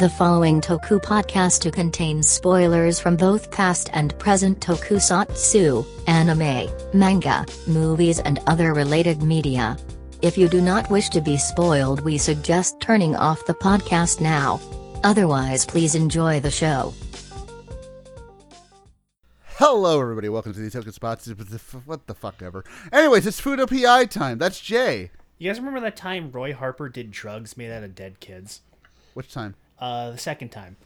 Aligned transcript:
The 0.00 0.08
following 0.08 0.62
Toku 0.62 0.98
podcast 0.98 1.70
contains 1.74 2.26
spoilers 2.26 2.98
from 2.98 3.16
both 3.18 3.50
past 3.50 3.90
and 3.92 4.18
present 4.18 4.58
tokusatsu, 4.58 5.86
anime, 6.06 6.70
manga, 6.94 7.44
movies, 7.66 8.18
and 8.18 8.38
other 8.46 8.72
related 8.72 9.22
media. 9.22 9.76
If 10.22 10.38
you 10.38 10.48
do 10.48 10.62
not 10.62 10.88
wish 10.88 11.10
to 11.10 11.20
be 11.20 11.36
spoiled, 11.36 12.00
we 12.00 12.16
suggest 12.16 12.80
turning 12.80 13.14
off 13.14 13.44
the 13.44 13.52
podcast 13.52 14.22
now. 14.22 14.58
Otherwise, 15.04 15.66
please 15.66 15.94
enjoy 15.94 16.40
the 16.40 16.50
show. 16.50 16.94
Hello, 19.58 20.00
everybody. 20.00 20.30
Welcome 20.30 20.54
to 20.54 20.60
the 20.60 20.70
Token 20.70 20.92
Spots. 20.92 21.28
What 21.84 22.06
the 22.06 22.14
fuck 22.14 22.40
ever. 22.40 22.64
Anyways, 22.90 23.26
it's 23.26 23.38
Futo 23.38 23.68
PI 23.68 24.06
time. 24.06 24.38
That's 24.38 24.60
Jay. 24.60 25.10
You 25.36 25.50
guys 25.50 25.58
remember 25.58 25.80
that 25.80 25.96
time 25.96 26.32
Roy 26.32 26.54
Harper 26.54 26.88
did 26.88 27.10
drugs 27.10 27.58
made 27.58 27.70
out 27.70 27.82
of 27.82 27.94
dead 27.94 28.18
kids? 28.20 28.62
Which 29.12 29.30
time? 29.30 29.56
Uh, 29.80 30.10
the 30.10 30.18
second 30.18 30.50
time. 30.50 30.76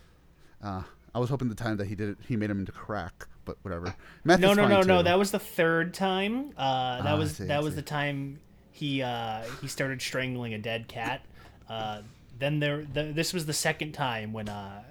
Uh, 0.62 0.82
I 1.14 1.18
was 1.18 1.28
hoping 1.30 1.48
the 1.48 1.54
time 1.54 1.76
that 1.76 1.86
he 1.86 1.94
did 1.94 2.10
it, 2.10 2.18
he 2.26 2.36
made 2.36 2.50
him 2.50 2.60
into 2.60 2.72
crack, 2.72 3.26
but 3.44 3.56
whatever. 3.62 3.94
Meth 4.24 4.40
no, 4.40 4.52
is 4.52 4.56
no, 4.56 4.62
fine, 4.64 4.70
no, 4.70 4.80
no. 4.82 5.02
That 5.02 5.18
was 5.18 5.30
the 5.30 5.38
third 5.38 5.94
time. 5.94 6.50
Uh, 6.56 7.02
that 7.02 7.14
Ah, 7.14 7.16
was 7.16 7.36
see, 7.36 7.44
that 7.44 7.62
was 7.62 7.74
the 7.76 7.82
time 7.82 8.38
he 8.72 9.02
uh, 9.02 9.42
he 9.60 9.68
started 9.68 10.00
strangling 10.00 10.54
a 10.54 10.58
dead 10.58 10.88
cat. 10.88 11.22
Uh, 11.68 12.02
then 12.38 12.58
there, 12.60 12.84
the, 12.84 13.04
this 13.04 13.32
was 13.32 13.46
the 13.46 13.52
second 13.52 13.92
time 13.92 14.32
when 14.32 14.48
uh, 14.48 14.82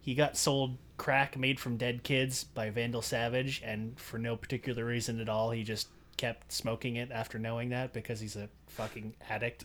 he 0.00 0.14
got 0.14 0.36
sold 0.36 0.76
crack 0.96 1.38
made 1.38 1.58
from 1.58 1.76
dead 1.78 2.02
kids 2.02 2.44
by 2.44 2.68
Vandal 2.70 3.02
Savage, 3.02 3.62
and 3.64 3.98
for 3.98 4.18
no 4.18 4.36
particular 4.36 4.84
reason 4.84 5.20
at 5.20 5.28
all, 5.28 5.50
he 5.50 5.62
just 5.62 5.88
kept 6.18 6.52
smoking 6.52 6.96
it 6.96 7.10
after 7.10 7.38
knowing 7.38 7.70
that 7.70 7.94
because 7.94 8.20
he's 8.20 8.36
a 8.36 8.48
fucking 8.68 9.14
addict. 9.30 9.64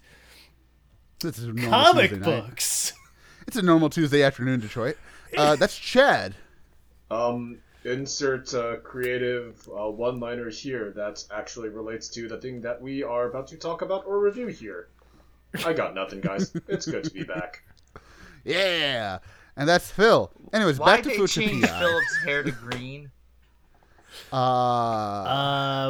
This 1.19 1.37
is 1.37 1.47
a 1.47 1.53
Comic 1.53 2.21
books. 2.21 2.84
It's 3.47 3.57
a 3.57 3.61
normal 3.61 3.89
Tuesday 3.89 4.23
afternoon, 4.23 4.59
Detroit. 4.59 4.97
Uh, 5.37 5.55
that's 5.59 5.77
Chad. 5.77 6.35
Um, 7.11 7.59
insert 7.83 8.53
uh, 8.53 8.77
creative 8.77 9.67
uh, 9.69 9.89
one-liner 9.89 10.49
here 10.49 10.91
that 10.95 11.23
actually 11.31 11.69
relates 11.69 12.07
to 12.09 12.27
the 12.27 12.37
thing 12.37 12.61
that 12.61 12.81
we 12.81 13.03
are 13.03 13.29
about 13.29 13.47
to 13.47 13.57
talk 13.57 13.81
about 13.81 14.05
or 14.07 14.19
review 14.19 14.47
here. 14.47 14.87
I 15.65 15.73
got 15.73 15.93
nothing, 15.95 16.21
guys. 16.21 16.51
It's 16.67 16.85
good 16.87 17.03
to 17.03 17.11
be 17.11 17.23
back. 17.23 17.63
Yeah. 18.43 19.19
And 19.55 19.69
that's 19.69 19.89
Phil. 19.89 20.31
Anyways, 20.51 20.79
Why 20.79 20.95
back 20.97 21.03
to 21.03 21.09
why 21.09 21.15
they 21.15 21.21
Fudo 21.21 21.29
change 21.33 21.63
PI. 21.65 21.79
Philip's 21.79 22.17
hair 22.25 22.43
to 22.43 22.51
green? 22.51 23.11
Uh, 24.33 24.35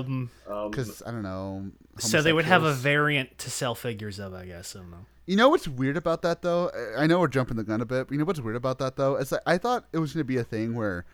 Um, 0.05 0.29
Um, 0.47 0.69
because 0.69 1.01
I 1.03 1.11
don't 1.11 1.23
know. 1.23 1.71
so 1.97 2.21
they 2.21 2.33
would 2.33 2.45
have 2.45 2.63
a 2.63 2.73
variant 2.73 3.37
to 3.39 3.49
sell 3.49 3.73
figures 3.73 4.19
of, 4.19 4.33
I 4.33 4.45
guess. 4.45 4.75
I 4.75 4.79
don't 4.79 4.91
know. 4.91 5.05
You 5.25 5.35
know 5.35 5.49
what's 5.49 5.67
weird 5.67 5.97
about 5.97 6.21
that 6.21 6.41
though? 6.41 6.69
I- 6.97 7.03
I 7.03 7.07
know 7.07 7.19
we're 7.19 7.27
jumping 7.27 7.57
the 7.57 7.63
gun 7.63 7.81
a 7.81 7.85
bit. 7.85 8.07
But 8.07 8.11
you 8.13 8.19
know 8.19 8.25
what's 8.25 8.39
weird 8.41 8.55
about 8.55 8.77
that 8.79 8.95
though? 8.95 9.15
It's 9.15 9.31
like 9.31 9.41
I 9.45 9.57
thought 9.57 9.85
it 9.91 9.97
was 9.99 10.13
going 10.13 10.19
to 10.21 10.23
be 10.25 10.37
a 10.37 10.43
thing 10.43 10.75
where, 10.75 11.05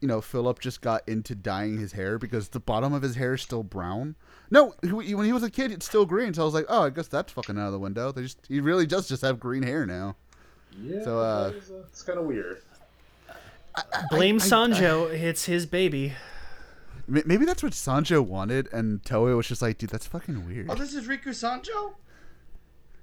you 0.00 0.08
know, 0.08 0.20
Philip 0.20 0.58
just 0.60 0.80
got 0.80 1.06
into 1.08 1.34
dyeing 1.34 1.76
his 1.78 1.92
hair 1.92 2.18
because 2.18 2.48
the 2.48 2.60
bottom 2.60 2.92
of 2.92 3.02
his 3.02 3.16
hair 3.16 3.34
is 3.34 3.42
still 3.42 3.62
brown. 3.62 4.14
No, 4.50 4.74
he- 4.82 5.14
when 5.14 5.26
he 5.26 5.32
was 5.32 5.42
a 5.42 5.50
kid, 5.50 5.70
it's 5.72 5.84
still 5.84 6.06
green. 6.06 6.32
So 6.32 6.42
I 6.42 6.44
was 6.46 6.54
like, 6.54 6.66
oh, 6.68 6.84
I 6.84 6.90
guess 6.90 7.08
that's 7.08 7.32
fucking 7.32 7.58
out 7.58 7.66
of 7.66 7.72
the 7.72 7.78
window. 7.78 8.10
They 8.12 8.22
just 8.22 8.38
he 8.48 8.60
really 8.60 8.86
does 8.86 9.06
just 9.08 9.20
have 9.22 9.38
green 9.38 9.62
hair 9.62 9.84
now. 9.84 10.16
yeah, 10.80 11.02
so, 11.04 11.18
uh, 11.18 11.50
that 11.50 11.56
is, 11.56 11.70
uh, 11.70 11.74
it's 11.88 12.02
kind 12.02 12.18
of 12.18 12.24
weird. 12.24 12.62
Blame 14.10 14.36
I- 14.36 14.38
Sanjo. 14.38 15.10
it's 15.12 15.44
his 15.44 15.66
baby. 15.66 16.14
Maybe 17.06 17.46
that's 17.46 17.62
what 17.62 17.72
Sanjo 17.72 18.20
wanted, 18.24 18.68
and 18.70 19.02
Toei 19.02 19.34
was 19.34 19.48
just 19.48 19.62
like, 19.62 19.78
dude, 19.78 19.88
that's 19.88 20.06
fucking 20.06 20.46
weird. 20.46 20.66
Oh, 20.68 20.74
this 20.74 20.92
is 20.94 21.08
Riku 21.08 21.28
Sanjo? 21.28 21.94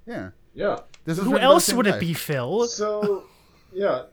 Yeah. 0.06 0.30
Yeah. 0.56 0.80
This 1.04 1.18
is 1.20 1.26
Who 1.26 1.32
written 1.34 1.34
by 1.34 1.40
the 1.50 1.54
else 1.54 1.74
would 1.74 1.86
guy. 1.86 1.98
it 1.98 2.00
be, 2.00 2.14
Phil? 2.14 2.66
So, 2.68 3.26
yeah. 3.74 4.04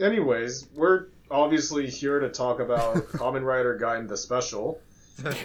Anyways, 0.00 0.66
we're 0.74 1.06
obviously 1.30 1.88
here 1.88 2.18
to 2.20 2.28
talk 2.30 2.58
about 2.58 2.96
Kamen 3.12 3.44
Rider 3.44 3.76
Guide 3.76 4.00
and 4.00 4.08
the 4.08 4.16
Special. 4.16 4.80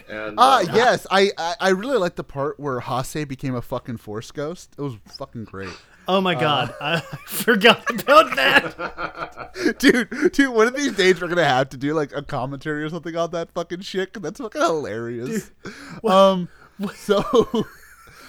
And 0.09 0.35
Ah, 0.38 0.59
uh, 0.59 0.66
yes, 0.74 1.06
I, 1.12 1.31
I 1.38 1.56
I 1.59 1.69
really 1.72 1.97
like 1.97 2.16
the 2.16 2.24
part 2.24 2.57
where 2.57 2.79
Hase 2.79 3.25
became 3.25 3.56
a 3.56 3.62
fucking 3.62 3.97
force 3.97 4.31
ghost. 4.31 4.74
It 4.78 4.81
was 4.81 4.94
fucking 5.19 5.44
great. 5.44 5.68
Oh 6.07 6.18
Uh, 6.18 6.22
my 6.22 6.34
god, 6.34 6.74
I 6.79 7.00
forgot 7.28 7.84
about 8.02 8.34
that. 8.38 9.75
dude, 9.79 10.31
dude, 10.31 10.53
one 10.53 10.68
of 10.68 10.78
these 10.78 10.94
days 10.96 11.19
we're 11.19 11.28
gonna 11.28 11.44
have 11.44 11.68
to 11.72 11.78
do 11.78 11.94
like 11.94 12.16
a 12.16 12.22
commentary 12.22 12.84
or 12.85 12.90
something 12.90 13.18
on 13.18 13.31
that 13.31 13.52
fucking 13.52 13.81
shit. 13.81 14.13
'cause 14.13 14.24
that's 14.24 14.40
fucking 14.40 14.62
hilarious. 14.62 15.52
um, 16.08 16.47
so, 16.96 17.66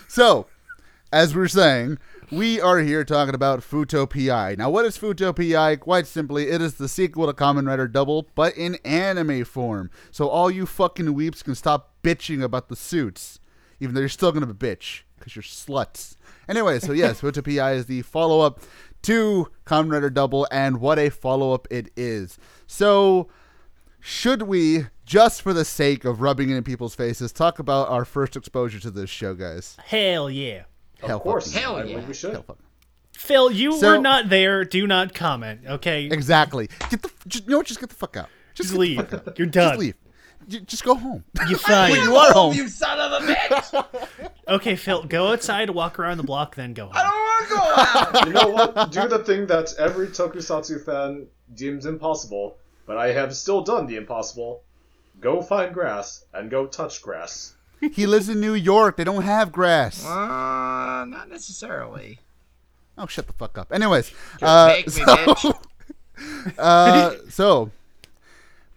so 0.09 0.47
as 1.12 1.33
we're 1.33 1.47
saying, 1.47 1.99
we 2.31 2.60
are 2.60 2.81
here 2.81 3.04
talking 3.04 3.34
about 3.34 3.60
Futo 3.60 4.09
PI. 4.09 4.56
Now, 4.59 4.70
what 4.70 4.84
is 4.84 4.98
Futo 4.98 5.34
PI? 5.34 5.76
Quite 5.76 6.06
simply, 6.06 6.48
it 6.48 6.60
is 6.60 6.75
the 6.75 6.88
sequel 6.88 7.26
to 7.26 7.32
Kamen 7.32 7.66
Rider 7.66 7.87
Double, 7.87 8.28
but 8.34 8.56
in 8.56 8.76
anime 8.84 9.44
form. 9.44 9.91
So 10.10 10.28
all 10.28 10.50
you 10.50 10.66
fucking 10.66 11.14
weeps 11.14 11.42
can 11.42 11.54
stop 11.54 11.94
bitching 12.03 12.42
about 12.42 12.69
the 12.69 12.76
suits, 12.76 13.38
even 13.81 13.94
though 13.94 14.00
you're 14.00 14.09
still 14.09 14.32
gonna 14.32 14.47
be 14.47 14.66
bitch 14.69 15.03
because 15.19 15.37
you're 15.37 15.42
sluts. 15.42 16.16
Anyway, 16.48 16.78
so 16.78 16.92
yes, 16.92 17.20
Futo 17.22 17.44
PI 17.44 17.72
is 17.72 17.87
the 17.87 18.03
follow-up 18.03 18.60
to 19.03 19.48
Kamen 19.64 19.93
Rider 19.93 20.10
Double, 20.10 20.48
and 20.50 20.81
what 20.81 20.98
a 20.98 21.10
follow-up 21.10 21.69
it 21.70 21.91
is. 21.97 22.38
So, 22.66 23.28
should 24.00 24.43
we, 24.43 24.87
just 25.04 25.43
for 25.43 25.53
the 25.53 25.64
sake 25.64 26.04
of 26.04 26.20
rubbing 26.20 26.50
it 26.50 26.56
in 26.56 26.64
people's 26.64 26.94
faces, 26.94 27.32
talk 27.32 27.58
about 27.58 27.88
our 27.88 28.04
first 28.04 28.37
exposure 28.37 28.81
to 28.81 28.91
this 28.91 29.10
show, 29.10 29.34
guys? 29.34 29.76
Hell 29.84 30.28
yeah. 30.28 30.64
Of 31.03 31.21
course, 31.21 31.47
fucking 31.53 31.62
Hell 31.62 31.77
I 31.77 31.83
yeah. 31.84 32.07
we 32.07 32.15
should. 32.15 32.33
Hell 32.33 32.43
fuck. 32.43 32.59
Phil, 33.12 33.51
you 33.51 33.73
So- 33.79 33.93
were 33.97 33.99
not 33.99 34.29
there. 34.29 34.65
Do 34.65 34.87
not 34.87 35.15
comment, 35.15 35.61
okay? 35.67 36.05
Exactly. 36.07 36.69
Get 36.91 37.03
the 37.03 37.11
just, 37.27 37.45
you 37.45 37.51
know 37.51 37.59
what? 37.59 37.67
Just 37.67 37.81
get 37.81 37.89
the 37.89 37.95
fuck 37.95 38.17
out. 38.17 38.29
Just, 38.55 38.69
Just 38.71 38.79
leave. 38.79 38.99
out. 39.12 39.39
You're 39.39 39.47
done. 39.47 39.71
Just 39.71 39.81
leave. 39.81 39.95
J- 40.49 40.61
Just 40.61 40.85
go 40.85 40.95
home. 40.95 41.25
You're 41.49 41.59
fine. 41.59 41.95
you 42.05 42.15
are 42.17 42.33
home. 42.33 42.55
You 42.55 42.69
son 42.69 43.01
of 43.01 43.23
a 43.23 43.27
bitch! 43.33 44.31
okay, 44.49 44.77
Phil, 44.77 45.03
go 45.05 45.33
outside, 45.33 45.71
walk 45.71 45.99
around 45.99 46.19
the 46.19 46.23
block, 46.23 46.55
then 46.55 46.73
go 46.73 46.89
I 46.93 47.03
don't 47.03 47.12
want 47.12 47.49
to 47.49 47.55
go 47.55 48.21
out! 48.21 48.27
You 48.29 48.33
know 48.33 48.49
what? 48.49 48.93
Do 48.93 49.09
the 49.09 49.19
thing 49.25 49.47
that 49.47 49.75
every 49.79 50.06
Tokusatsu 50.09 50.85
fan 50.85 51.27
deems 51.55 51.85
impossible, 51.87 52.59
but 52.87 52.97
I 52.97 53.09
have 53.12 53.35
still 53.35 53.62
done 53.62 53.87
the 53.87 53.97
impossible. 53.97 54.62
Go 55.21 55.43
find 55.43 55.75
grass 55.75 56.25
and 56.33 56.51
go 56.51 56.67
touch 56.67 57.03
grass. 57.03 57.55
He 57.81 58.06
lives 58.06 58.28
in 58.28 58.41
New 58.41 58.54
York. 58.54 58.97
They 58.97 59.04
don't 59.04 59.22
have 59.22 59.53
grass. 59.53 60.04
Uh, 60.04 61.04
not 61.06 61.28
necessarily. 61.28 62.20
Oh, 62.98 63.06
shut 63.06 63.26
the 63.26 63.32
fuck 63.34 63.59
up. 63.59 63.72
Anyways, 63.72 64.12
uh, 64.41 64.69
make 64.76 64.87
me, 64.87 65.03
bitch. 65.03 65.54
uh, 66.59 67.14
so 67.28 67.70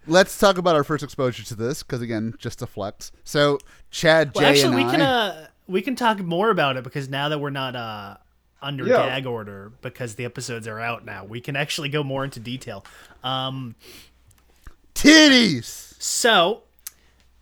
let's 0.06 0.38
talk 0.38 0.58
about 0.58 0.76
our 0.76 0.84
first 0.84 1.04
exposure 1.04 1.44
to 1.44 1.56
this, 1.56 1.84
because 1.84 2.02
again, 2.02 2.34
just 2.38 2.62
a 2.62 2.68
flex. 2.68 3.12
So 3.24 3.60
Chad, 3.92 4.36
Jay, 4.36 4.44
actually, 4.46 4.64
and 4.66 4.76
we 4.76 4.84
I. 4.84 4.92
can 4.92 5.02
uh, 5.02 5.48
we 5.68 5.82
can 5.82 5.96
talk 5.96 6.20
more 6.20 6.50
about 6.50 6.76
it 6.76 6.84
because 6.84 7.08
now 7.08 7.30
that 7.30 7.40
we're 7.40 7.50
not 7.50 7.76
uh 7.78 8.18
under 8.62 8.86
Yeah. 8.86 9.08
gag 9.08 9.26
order 9.26 9.72
because 9.82 10.16
the 10.16 10.26
episodes 10.26 10.68
are 10.68 10.82
out 10.82 11.06
now, 11.06 11.24
we 11.24 11.40
can 11.40 11.56
actually 11.56 11.88
go 11.88 12.04
more 12.04 12.26
into 12.26 12.42
detail. 12.42 12.84
Um, 13.24 13.76
titties. 14.96 15.96
So, 16.02 16.64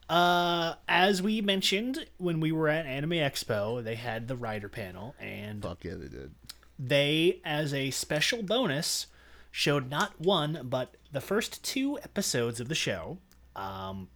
uh, 0.10 0.76
as 0.88 1.22
we 1.22 1.42
mentioned 1.42 2.06
when 2.18 2.40
we 2.40 2.52
were 2.52 2.70
at 2.70 2.86
Anime 2.86 3.12
Expo, 3.12 3.84
they 3.84 3.96
had 3.96 4.28
the 4.28 4.36
writer 4.36 4.70
panel, 4.70 5.16
and 5.20 5.62
Fuck 5.62 5.84
yeah, 5.84 5.96
they 5.96 6.08
did. 6.08 6.32
they, 6.80 7.42
as 7.44 7.74
a 7.74 7.92
special 7.92 8.44
bonus, 8.44 9.08
showed 9.52 9.90
not 9.90 10.20
one 10.20 10.62
but 10.64 10.96
the 11.12 11.22
first 11.22 11.64
two 11.64 11.98
episodes 12.00 12.60
of 12.60 12.68
the 12.70 12.76
show. 12.76 13.18
Um, 13.56 14.08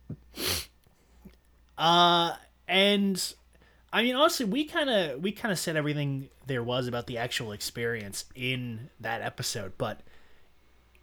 uh, 1.78 2.36
and 2.68 3.34
I 3.92 4.04
mean, 4.04 4.16
honestly, 4.16 4.46
we 4.46 4.66
kind 4.66 4.90
of 4.90 5.22
we 5.22 5.32
kind 5.32 5.52
of 5.52 5.60
said 5.60 5.76
everything 5.76 6.30
there 6.48 6.64
was 6.64 6.88
about 6.88 7.08
the 7.08 7.18
actual 7.18 7.52
experience 7.52 8.26
in 8.36 8.90
that 9.00 9.22
episode, 9.22 9.74
but 9.78 10.02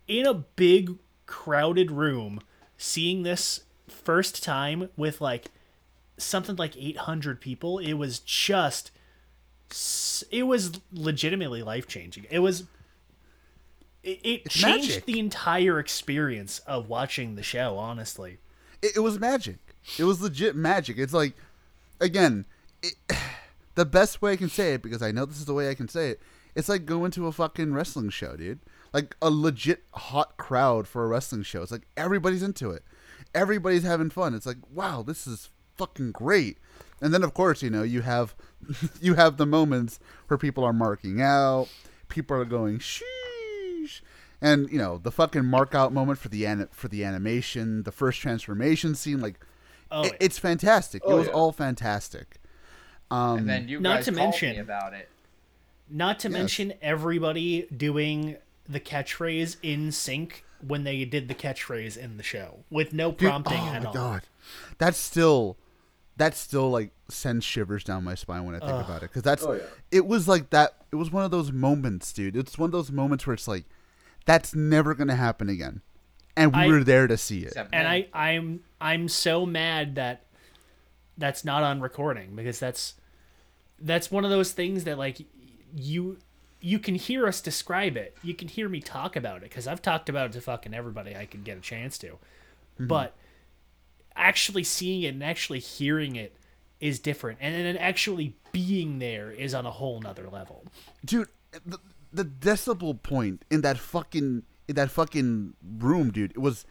in 0.06 0.26
a 0.26 0.34
big 0.34 0.94
crowded 1.26 1.90
room, 1.90 2.40
seeing 2.78 3.22
this 3.22 3.60
first 3.88 4.42
time 4.42 4.88
with 4.96 5.20
like 5.20 5.46
something 6.16 6.56
like 6.56 6.76
800 6.76 7.40
people, 7.40 7.78
it 7.78 7.94
was 7.94 8.18
just 8.20 8.90
it 10.30 10.44
was 10.44 10.80
legitimately 10.92 11.62
life 11.62 11.86
changing. 11.86 12.26
It 12.30 12.38
was 12.38 12.64
it, 14.02 14.20
it 14.24 14.48
changed 14.48 14.88
magic. 14.88 15.06
the 15.06 15.18
entire 15.18 15.78
experience 15.78 16.60
of 16.60 16.88
watching 16.88 17.34
the 17.34 17.42
show, 17.42 17.76
honestly. 17.76 18.38
It, 18.80 18.96
it 18.96 19.00
was 19.00 19.18
magic. 19.18 19.58
It 19.98 20.04
was 20.04 20.20
legit 20.22 20.56
magic. 20.56 20.98
It's 20.98 21.12
like, 21.12 21.34
again, 22.00 22.46
it, 22.82 22.94
the 23.74 23.84
best 23.84 24.22
way 24.22 24.32
I 24.32 24.36
can 24.36 24.48
say 24.48 24.74
it 24.74 24.82
because 24.82 25.02
I 25.02 25.12
know 25.12 25.24
this 25.24 25.38
is 25.38 25.46
the 25.46 25.54
way 25.54 25.68
I 25.68 25.74
can 25.74 25.88
say 25.88 26.10
it. 26.10 26.20
It's 26.54 26.68
like 26.68 26.86
going 26.86 27.10
to 27.12 27.26
a 27.26 27.32
fucking 27.32 27.74
wrestling 27.74 28.10
show, 28.10 28.36
dude. 28.36 28.60
Like 28.92 29.14
a 29.20 29.30
legit 29.30 29.84
hot 29.92 30.36
crowd 30.38 30.88
for 30.88 31.04
a 31.04 31.06
wrestling 31.06 31.42
show. 31.42 31.62
It's 31.62 31.72
like 31.72 31.86
everybody's 31.96 32.42
into 32.42 32.70
it. 32.70 32.82
Everybody's 33.34 33.82
having 33.84 34.10
fun. 34.10 34.34
It's 34.34 34.46
like, 34.46 34.58
wow, 34.72 35.02
this 35.02 35.26
is 35.26 35.50
fucking 35.76 36.12
great. 36.12 36.58
And 37.00 37.14
then 37.14 37.22
of 37.22 37.34
course, 37.34 37.62
you 37.62 37.70
know, 37.70 37.82
you 37.82 38.02
have 38.02 38.34
you 39.00 39.14
have 39.14 39.36
the 39.36 39.46
moments 39.46 40.00
where 40.26 40.38
people 40.38 40.64
are 40.64 40.72
marking 40.72 41.20
out, 41.22 41.68
people 42.08 42.36
are 42.36 42.44
going 42.44 42.78
sheesh, 42.80 44.00
and 44.40 44.68
you 44.70 44.78
know 44.78 44.98
the 44.98 45.12
fucking 45.12 45.44
mark 45.44 45.74
out 45.74 45.92
moment 45.92 46.18
for 46.18 46.28
the 46.28 46.44
an- 46.46 46.68
for 46.72 46.88
the 46.88 47.04
animation, 47.04 47.84
the 47.84 47.92
first 47.92 48.20
transformation 48.20 48.94
scene, 48.94 49.20
like 49.20 49.38
Oh, 49.90 50.02
it- 50.02 50.16
it's 50.20 50.38
fantastic. 50.38 51.02
it 51.02 51.08
Oh, 51.08 51.16
was 51.18 51.28
yeah. 51.28 51.32
all 51.32 51.52
fantastic. 51.52 52.36
Um, 53.10 53.38
And 53.38 53.48
then 53.48 53.68
you 53.68 53.80
Not 53.80 53.96
guys 53.98 54.04
to 54.06 54.10
called 54.12 54.30
mention- 54.32 54.50
me 54.56 54.58
about 54.58 54.92
it. 54.92 55.08
Not 55.88 56.18
to 56.20 56.28
Yes. 56.28 56.32
mention 56.38 56.74
everybody 56.82 57.62
doing 57.74 58.36
the 58.68 58.80
catchphrase 58.80 59.56
in 59.62 59.90
sync 59.92 60.44
when 60.66 60.84
they 60.84 61.04
did 61.04 61.28
the 61.28 61.34
catchphrase 61.34 61.96
in 61.96 62.16
the 62.16 62.22
show 62.22 62.64
with 62.70 62.92
no 62.92 63.10
Dude, 63.10 63.28
prompting 63.28 63.60
oh 63.60 63.66
at 63.74 63.82
my 63.82 63.88
all. 63.88 63.94
god, 63.94 64.22
that's 64.78 64.98
still 64.98 65.56
that 66.16 66.34
still 66.34 66.70
like 66.70 66.90
sends 67.08 67.44
shivers 67.44 67.84
down 67.84 68.02
my 68.04 68.14
spine 68.16 68.44
when 68.44 68.54
I 68.54 68.58
think 68.58 68.72
about 68.84 68.98
it 69.02 69.10
because 69.10 69.22
that's 69.22 69.44
Oh, 69.44 69.52
yeah. 69.52 69.62
it 69.92 70.06
was 70.06 70.26
like 70.26 70.50
that. 70.50 70.74
It 70.90 70.96
was 70.96 71.12
one 71.12 71.24
of 71.24 71.30
those 71.30 71.52
moments, 71.52 72.12
dude. 72.12 72.36
It's 72.36 72.58
one 72.58 72.66
of 72.68 72.72
those 72.72 72.90
moments 72.90 73.26
where 73.26 73.34
it's 73.34 73.46
like 73.46 73.64
that's 74.26 74.54
never 74.54 74.94
gonna 74.94 75.14
happen 75.14 75.48
again, 75.48 75.80
and 76.36 76.52
we 76.52 76.62
I- 76.62 76.66
were 76.68 76.82
there 76.84 77.06
to 77.06 77.16
see 77.16 77.44
it. 77.44 77.54
And 77.56 77.70
me. 77.70 78.08
I, 78.12 78.30
I'm 78.32 78.60
I'm 78.80 79.08
so 79.08 79.46
mad 79.46 79.94
that 79.94 80.24
that's 81.16 81.44
not 81.44 81.62
on 81.62 81.80
recording 81.80 82.34
because 82.34 82.58
that's 82.58 82.94
that's 83.80 84.10
one 84.10 84.24
of 84.24 84.30
those 84.30 84.50
things 84.52 84.84
that 84.84 84.98
like 84.98 85.18
you 85.76 86.18
you 86.60 86.78
can 86.78 86.94
hear 86.94 87.26
us 87.26 87.40
describe 87.40 87.96
it. 87.96 88.16
You 88.22 88.34
can 88.34 88.48
hear 88.48 88.68
me 88.68 88.80
talk 88.80 89.16
about 89.16 89.38
it 89.38 89.42
because 89.44 89.66
I've 89.66 89.82
talked 89.82 90.08
about 90.08 90.26
it 90.26 90.32
to 90.32 90.40
fucking 90.40 90.74
everybody 90.74 91.14
I 91.16 91.26
can 91.26 91.42
get 91.42 91.56
a 91.58 91.60
chance 91.60 91.98
to. 91.98 92.08
Mm-hmm. 92.08 92.86
But 92.86 93.14
actually 94.16 94.64
seeing 94.64 95.02
it 95.02 95.08
and 95.08 95.22
actually 95.22 95.60
hearing 95.60 96.16
it 96.16 96.34
is 96.80 96.98
different, 96.98 97.38
and 97.40 97.54
then 97.54 97.76
actually 97.76 98.36
being 98.52 98.98
there 98.98 99.30
is 99.30 99.54
on 99.54 99.66
a 99.66 99.70
whole 99.70 100.00
nother 100.00 100.28
level. 100.28 100.64
dude 101.04 101.28
the, 101.64 101.78
the 102.12 102.24
decibel 102.24 103.00
point 103.02 103.44
in 103.50 103.62
that 103.62 103.78
fucking 103.78 104.42
in 104.66 104.74
that 104.74 104.90
fucking 104.90 105.54
room 105.78 106.10
dude 106.10 106.30
it 106.32 106.38
was 106.38 106.64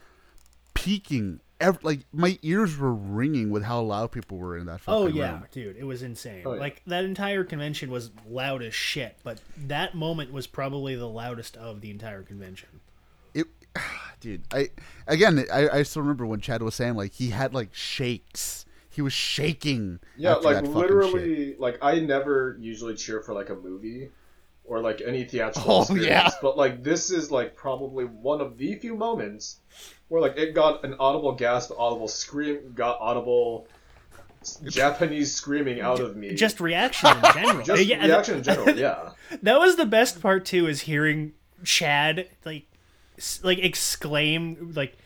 peaking 0.73 1.39
ev- 1.59 1.83
like 1.83 2.01
my 2.13 2.37
ears 2.41 2.77
were 2.77 2.93
ringing 2.93 3.49
with 3.49 3.63
how 3.63 3.81
loud 3.81 4.11
people 4.11 4.37
were 4.37 4.57
in 4.57 4.65
that 4.67 4.81
fucking 4.81 5.03
Oh 5.03 5.07
yeah, 5.07 5.31
room. 5.31 5.45
dude, 5.51 5.75
it 5.77 5.83
was 5.83 6.03
insane. 6.03 6.43
Oh, 6.45 6.53
yeah. 6.53 6.59
Like 6.59 6.81
that 6.87 7.03
entire 7.05 7.43
convention 7.43 7.89
was 7.91 8.11
loud 8.29 8.61
as 8.63 8.73
shit, 8.73 9.17
but 9.23 9.39
that 9.65 9.95
moment 9.95 10.31
was 10.31 10.47
probably 10.47 10.95
the 10.95 11.07
loudest 11.07 11.57
of 11.57 11.81
the 11.81 11.89
entire 11.91 12.23
convention. 12.23 12.69
it 13.33 13.47
dude 14.19 14.41
i 14.51 14.67
again 15.07 15.45
I, 15.53 15.69
I 15.69 15.83
still 15.83 16.01
remember 16.01 16.25
when 16.25 16.39
chad 16.41 16.63
was 16.63 16.73
saying 16.73 16.95
like 16.95 17.13
he 17.13 17.29
had 17.29 17.53
like 17.53 17.69
shakes 17.75 18.65
he 18.89 19.03
was 19.03 19.13
shaking 19.13 19.99
Yeah, 20.17 20.31
after 20.31 20.43
like 20.45 20.55
that 20.55 20.65
fucking 20.65 20.81
shit. 20.81 20.89
literally, 20.89 21.55
like 21.59 21.77
I 21.83 21.99
never 21.99 22.57
usually 22.59 22.95
cheer 22.95 23.21
for 23.21 23.35
like 23.35 23.49
a 23.51 23.55
movie 23.55 24.09
or 24.65 24.79
like 24.81 25.01
any 25.05 25.23
theatrical 25.23 25.71
Oh, 25.71 25.81
experience, 25.81 26.07
yeah. 26.09 26.29
but 26.41 26.57
like 26.57 26.81
this 26.83 27.11
is 27.11 27.29
like 27.29 27.55
probably 27.55 28.05
one 28.05 28.41
of 28.41 28.57
the 28.57 28.73
few 28.75 28.95
moments 28.95 29.59
where 30.09 30.21
like 30.21 30.37
it 30.37 30.53
got 30.53 30.83
an 30.83 30.95
audible 30.99 31.33
gasp, 31.33 31.71
audible 31.77 32.07
scream, 32.07 32.73
got 32.75 32.97
audible 32.99 33.67
Japanese 34.65 35.33
screaming 35.33 35.81
out 35.81 35.99
of 35.99 36.15
me. 36.15 36.33
Just 36.35 36.59
reaction 36.59 37.09
in 37.15 37.33
general. 37.33 37.63
Just 37.63 37.85
yeah, 37.85 38.05
reaction 38.05 38.37
in 38.37 38.43
general, 38.43 38.69
yeah. 38.77 39.11
That 39.41 39.59
was 39.59 39.75
the 39.75 39.85
best 39.85 40.21
part 40.21 40.45
too, 40.45 40.67
is 40.67 40.81
hearing 40.81 41.33
Chad 41.63 42.29
like 42.45 42.65
like 43.43 43.59
exclaim 43.59 44.73
like 44.75 44.97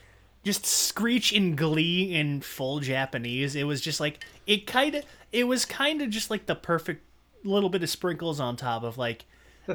just 0.43 0.65
screech 0.65 1.31
in 1.31 1.55
glee 1.55 2.13
in 2.13 2.41
full 2.41 2.79
Japanese. 2.79 3.55
It 3.55 3.63
was 3.63 3.81
just 3.81 3.99
like 3.99 4.23
it 4.45 4.67
kind 4.67 4.95
of 4.95 5.05
it 5.31 5.45
was 5.45 5.65
kind 5.65 6.01
of 6.01 6.09
just 6.09 6.29
like 6.29 6.45
the 6.45 6.55
perfect 6.55 7.03
little 7.43 7.69
bit 7.69 7.83
of 7.83 7.89
sprinkles 7.89 8.39
on 8.39 8.55
top 8.55 8.83
of 8.83 8.97
like 8.97 9.25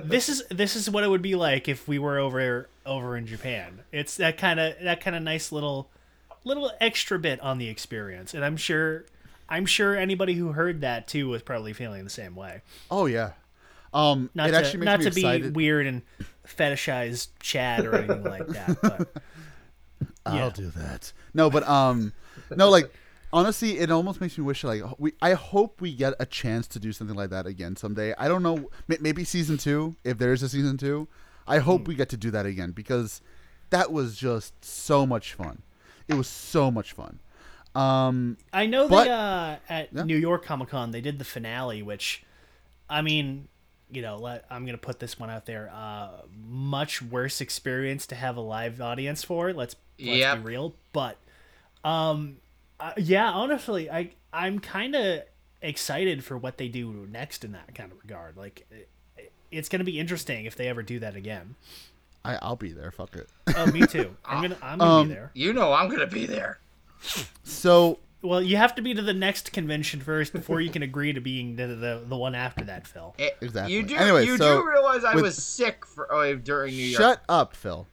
this 0.04 0.28
is 0.28 0.43
this 0.50 0.76
is 0.76 0.88
what 0.90 1.04
it 1.04 1.08
would 1.08 1.22
be 1.22 1.34
like 1.34 1.69
if 1.69 1.87
we 1.88 1.98
were 1.98 2.19
over 2.19 2.69
over 2.84 3.16
in 3.16 3.26
Japan. 3.26 3.82
It's 3.93 4.16
that 4.16 4.38
kind 4.38 4.60
of 4.60 4.75
that 4.82 5.00
kind 5.00 5.16
of 5.16 5.22
nice 5.22 5.52
little 5.52 5.90
little 6.44 6.70
extra 6.81 7.19
bit 7.19 7.40
on 7.40 7.58
the 7.58 7.69
experience, 7.69 8.34
and 8.34 8.44
I'm 8.44 8.56
sure 8.56 9.04
I'm 9.48 9.66
sure 9.66 9.96
anybody 9.96 10.34
who 10.34 10.52
heard 10.52 10.81
that 10.81 11.06
too 11.08 11.28
was 11.28 11.43
probably 11.43 11.72
feeling 11.72 12.04
the 12.04 12.10
same 12.10 12.34
way. 12.34 12.62
oh 12.90 13.06
yeah 13.06 13.32
um 13.94 14.31
Not 14.34 14.48
it 14.48 14.52
to 14.52 14.58
actually 14.58 14.81
makes 14.81 14.87
not 14.87 14.98
me 15.00 15.38
to 15.38 15.40
be 15.44 15.50
weird 15.50 15.87
and 15.87 16.02
fetishize 16.46 17.28
Chad 17.40 17.84
or 17.84 17.94
anything 17.96 18.25
like 18.25 18.46
that, 18.49 18.78
but 18.82 19.08
yeah. 20.26 20.44
I'll 20.44 20.50
do 20.50 20.70
that. 20.70 21.12
No, 21.34 21.50
but 21.50 21.66
um, 21.69 22.12
no, 22.54 22.69
like 22.69 22.92
honestly, 23.32 23.78
it 23.78 23.90
almost 23.90 24.20
makes 24.20 24.37
me 24.38 24.44
wish 24.44 24.64
like 24.64 24.82
we. 24.99 25.12
I 25.23 25.34
hope 25.34 25.81
we 25.81 25.94
get 25.94 26.14
a 26.20 26.26
chance 26.26 26.67
to 26.69 26.78
do 26.78 26.93
something 26.93 27.17
like 27.17 27.31
that 27.31 27.46
again 27.46 27.76
someday. 27.76 28.14
I 28.19 28.28
don't 28.28 28.43
know, 28.43 28.70
may- 28.88 28.99
maybe 29.00 29.25
season 29.25 29.56
two, 29.58 29.96
if 30.05 30.19
there 30.19 30.32
is 30.32 30.43
a 30.43 30.49
season 30.49 30.76
two. 30.76 31.08
I 31.46 31.58
hope 31.58 31.82
Hmm. 31.82 31.88
we 31.88 31.94
get 31.94 32.08
to 32.11 32.17
do 32.17 32.31
that 32.32 32.44
again 32.46 32.73
because 32.73 33.20
that 33.70 33.93
was 33.93 34.17
just 34.17 34.64
so 34.64 35.06
much 35.06 35.34
fun. 35.34 35.62
It 36.08 36.14
was 36.14 36.26
so 36.28 36.70
much 36.70 36.93
fun. 36.93 37.20
Um, 37.75 38.37
I 38.52 38.67
know 38.67 38.88
But- 38.88 39.05
they 39.05 39.11
uh, 39.11 39.56
at 39.69 39.88
Yeah. 39.93 40.02
New 40.05 40.17
York 40.17 40.44
Comic 40.44 40.70
Con 40.70 40.90
they 40.93 41.00
did 41.00 41.19
the 41.19 41.25
finale, 41.25 41.82
which 41.82 42.25
I 42.88 43.02
mean, 43.02 43.49
you 43.90 44.02
know, 44.02 44.17
let, 44.17 44.44
I'm 44.50 44.64
gonna 44.67 44.78
put 44.78 44.99
this 44.99 45.19
one 45.19 45.31
out 45.31 45.46
there. 45.46 45.70
Uh, 45.73 46.23
much 46.49 47.02
worse 47.02 47.40
experience 47.40 48.06
to 48.08 48.14
have 48.14 48.37
a 48.37 48.40
live 48.40 48.81
audience 48.81 49.23
for. 49.23 49.52
Let's 49.52 49.76
let's 49.99 50.17
Yep. 50.19 50.38
be 50.38 50.44
real, 50.44 50.75
but 50.93 51.17
um, 51.84 52.38
uh, 52.81 52.93
yeah, 52.96 53.31
honestly, 53.31 53.90
I 53.90 54.11
I'm 54.32 54.58
kind 54.58 54.94
of 54.94 55.23
excited 55.62 56.23
for 56.25 56.37
what 56.37 56.58
they 56.58 56.69
do 56.69 57.06
next 57.11 57.44
in 57.44 57.52
that 57.52 57.75
kind 57.75 57.90
of 57.93 57.99
regard. 58.02 58.37
Like, 58.37 58.67
it, 58.70 59.32
it's 59.50 59.69
gonna 59.69 59.84
be 59.84 59.99
interesting 59.99 60.44
if 60.44 60.56
they 60.56 60.69
ever 60.69 60.82
do 60.82 60.99
that 61.00 61.17
again. 61.17 61.55
I 62.25 62.38
I'll 62.43 62.56
be 62.56 62.73
there. 62.73 62.90
Fuck 62.90 63.17
it. 63.17 63.28
Oh, 63.56 63.67
me 63.67 63.87
too. 63.87 64.17
I'm 64.25 64.43
gonna 64.43 64.56
I'm 64.62 64.78
gonna 64.78 64.90
Um, 64.93 65.08
be 65.08 65.14
there. 65.14 65.31
You 65.34 65.52
know 65.52 65.73
I'm 65.73 65.88
gonna 65.88 66.06
be 66.06 66.26
there. 66.26 66.58
So 67.44 67.99
Well, 68.23 68.43
you 68.43 68.56
have 68.56 68.75
to 68.76 68.82
be 68.82 68.94
to 68.94 69.02
the 69.02 69.12
next 69.12 69.52
convention 69.52 70.00
first 70.00 70.32
before 70.32 70.61
you 70.61 70.70
can 70.70 70.82
agree 70.82 71.12
to 71.12 71.20
being 71.20 71.55
the 71.56 71.69
the, 71.69 72.02
the 72.08 72.17
one 72.17 72.34
after 72.34 72.64
that, 72.64 72.87
Phil. 72.88 73.14
Eh, 73.19 73.31
Exactly. 73.40 73.75
You 73.75 73.82
do. 73.84 73.94
Anyway, 73.96 74.26
you 74.26 74.37
so 74.37 74.61
do 74.62 74.69
realize 74.69 75.05
I 75.05 75.14
with- 75.14 75.23
was 75.25 75.43
sick 75.43 75.87
for 75.87 76.12
oh, 76.12 76.34
during 76.34 76.75
New 76.75 76.82
York. 76.82 77.00
Shut 77.00 77.23
up, 77.28 77.55
Phil. 77.55 77.87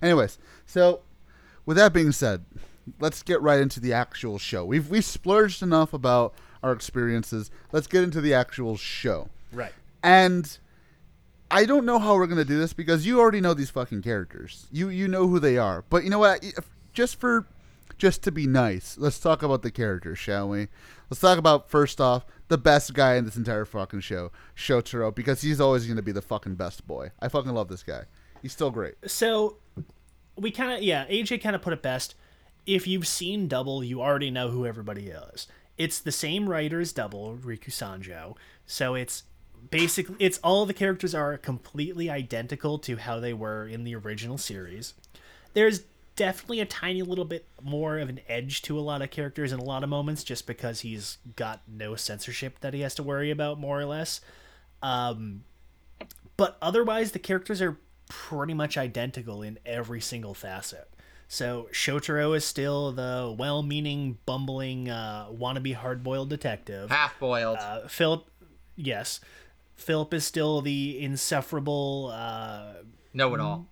Anyways, 0.00 0.38
so 0.66 1.00
with 1.66 1.76
that 1.76 1.92
being 1.92 2.12
said, 2.12 2.44
let's 3.00 3.22
get 3.22 3.40
right 3.40 3.60
into 3.60 3.80
the 3.80 3.92
actual 3.92 4.38
show. 4.38 4.64
We've 4.64 4.88
we've 4.88 5.04
splurged 5.04 5.62
enough 5.62 5.92
about 5.92 6.34
our 6.62 6.72
experiences. 6.72 7.50
Let's 7.72 7.86
get 7.86 8.02
into 8.02 8.20
the 8.20 8.34
actual 8.34 8.76
show. 8.76 9.28
Right. 9.52 9.72
And 10.02 10.58
I 11.50 11.64
don't 11.66 11.84
know 11.84 11.98
how 11.98 12.14
we're 12.14 12.26
gonna 12.26 12.44
do 12.44 12.58
this 12.58 12.72
because 12.72 13.06
you 13.06 13.20
already 13.20 13.40
know 13.40 13.54
these 13.54 13.70
fucking 13.70 14.02
characters. 14.02 14.66
You 14.70 14.88
you 14.88 15.08
know 15.08 15.28
who 15.28 15.38
they 15.38 15.58
are. 15.58 15.84
But 15.88 16.04
you 16.04 16.10
know 16.10 16.18
what? 16.18 16.44
Just 16.92 17.20
for 17.20 17.46
just 17.98 18.22
to 18.22 18.32
be 18.32 18.46
nice, 18.46 18.96
let's 18.98 19.20
talk 19.20 19.42
about 19.42 19.62
the 19.62 19.70
characters, 19.70 20.18
shall 20.18 20.48
we? 20.48 20.68
Let's 21.10 21.20
talk 21.20 21.38
about 21.38 21.68
first 21.70 22.00
off 22.00 22.24
the 22.48 22.58
best 22.58 22.94
guy 22.94 23.14
in 23.16 23.24
this 23.24 23.36
entire 23.36 23.64
fucking 23.64 24.00
show, 24.00 24.32
Shotaro, 24.56 25.14
because 25.14 25.42
he's 25.42 25.60
always 25.60 25.86
gonna 25.86 26.02
be 26.02 26.12
the 26.12 26.22
fucking 26.22 26.54
best 26.54 26.86
boy. 26.86 27.10
I 27.20 27.28
fucking 27.28 27.52
love 27.52 27.68
this 27.68 27.82
guy. 27.82 28.04
He's 28.40 28.52
still 28.52 28.70
great. 28.70 28.94
So 29.06 29.58
we 30.36 30.50
kind 30.50 30.72
of 30.72 30.82
yeah, 30.82 31.06
AJ 31.06 31.42
kind 31.42 31.54
of 31.54 31.62
put 31.62 31.72
it 31.72 31.82
best. 31.82 32.14
If 32.66 32.86
you've 32.86 33.06
seen 33.06 33.48
Double, 33.48 33.82
you 33.82 34.00
already 34.00 34.30
know 34.30 34.50
who 34.50 34.66
everybody 34.66 35.08
is. 35.08 35.46
It's 35.78 35.98
the 35.98 36.12
same 36.12 36.48
writer 36.48 36.80
as 36.80 36.92
Double, 36.92 37.36
Riku 37.42 37.70
Sanjo. 37.70 38.36
So 38.66 38.94
it's 38.94 39.24
basically 39.70 40.16
it's 40.18 40.38
all 40.38 40.66
the 40.66 40.74
characters 40.74 41.14
are 41.14 41.36
completely 41.38 42.10
identical 42.10 42.78
to 42.80 42.96
how 42.96 43.20
they 43.20 43.32
were 43.32 43.66
in 43.66 43.84
the 43.84 43.94
original 43.94 44.38
series. 44.38 44.94
There's 45.54 45.82
definitely 46.14 46.60
a 46.60 46.66
tiny 46.66 47.02
little 47.02 47.24
bit 47.24 47.46
more 47.62 47.98
of 47.98 48.08
an 48.08 48.20
edge 48.28 48.62
to 48.62 48.78
a 48.78 48.80
lot 48.80 49.02
of 49.02 49.10
characters 49.10 49.52
in 49.52 49.58
a 49.58 49.64
lot 49.64 49.82
of 49.82 49.88
moments 49.88 50.22
just 50.22 50.46
because 50.46 50.80
he's 50.80 51.18
got 51.36 51.62
no 51.66 51.96
censorship 51.96 52.60
that 52.60 52.74
he 52.74 52.80
has 52.80 52.94
to 52.94 53.02
worry 53.02 53.30
about 53.30 53.58
more 53.58 53.80
or 53.80 53.86
less. 53.86 54.20
Um 54.82 55.44
but 56.36 56.58
otherwise 56.60 57.12
the 57.12 57.18
characters 57.18 57.62
are 57.62 57.78
pretty 58.08 58.52
much 58.52 58.76
identical 58.76 59.42
in 59.42 59.58
every 59.64 60.00
single 60.00 60.34
facet. 60.34 60.91
So 61.32 61.66
Shotaro 61.72 62.36
is 62.36 62.44
still 62.44 62.92
the 62.92 63.34
well-meaning, 63.38 64.18
bumbling, 64.26 64.90
uh, 64.90 65.28
wannabe 65.32 65.74
hard-boiled 65.74 66.28
detective. 66.28 66.90
Half 66.90 67.18
boiled. 67.18 67.56
Uh, 67.58 67.88
Philip, 67.88 68.26
yes, 68.76 69.18
Philip 69.74 70.12
is 70.12 70.26
still 70.26 70.60
the 70.60 71.00
insufferable. 71.00 72.10
Uh, 72.12 72.74
know 73.14 73.32
it 73.34 73.40
all. 73.40 73.66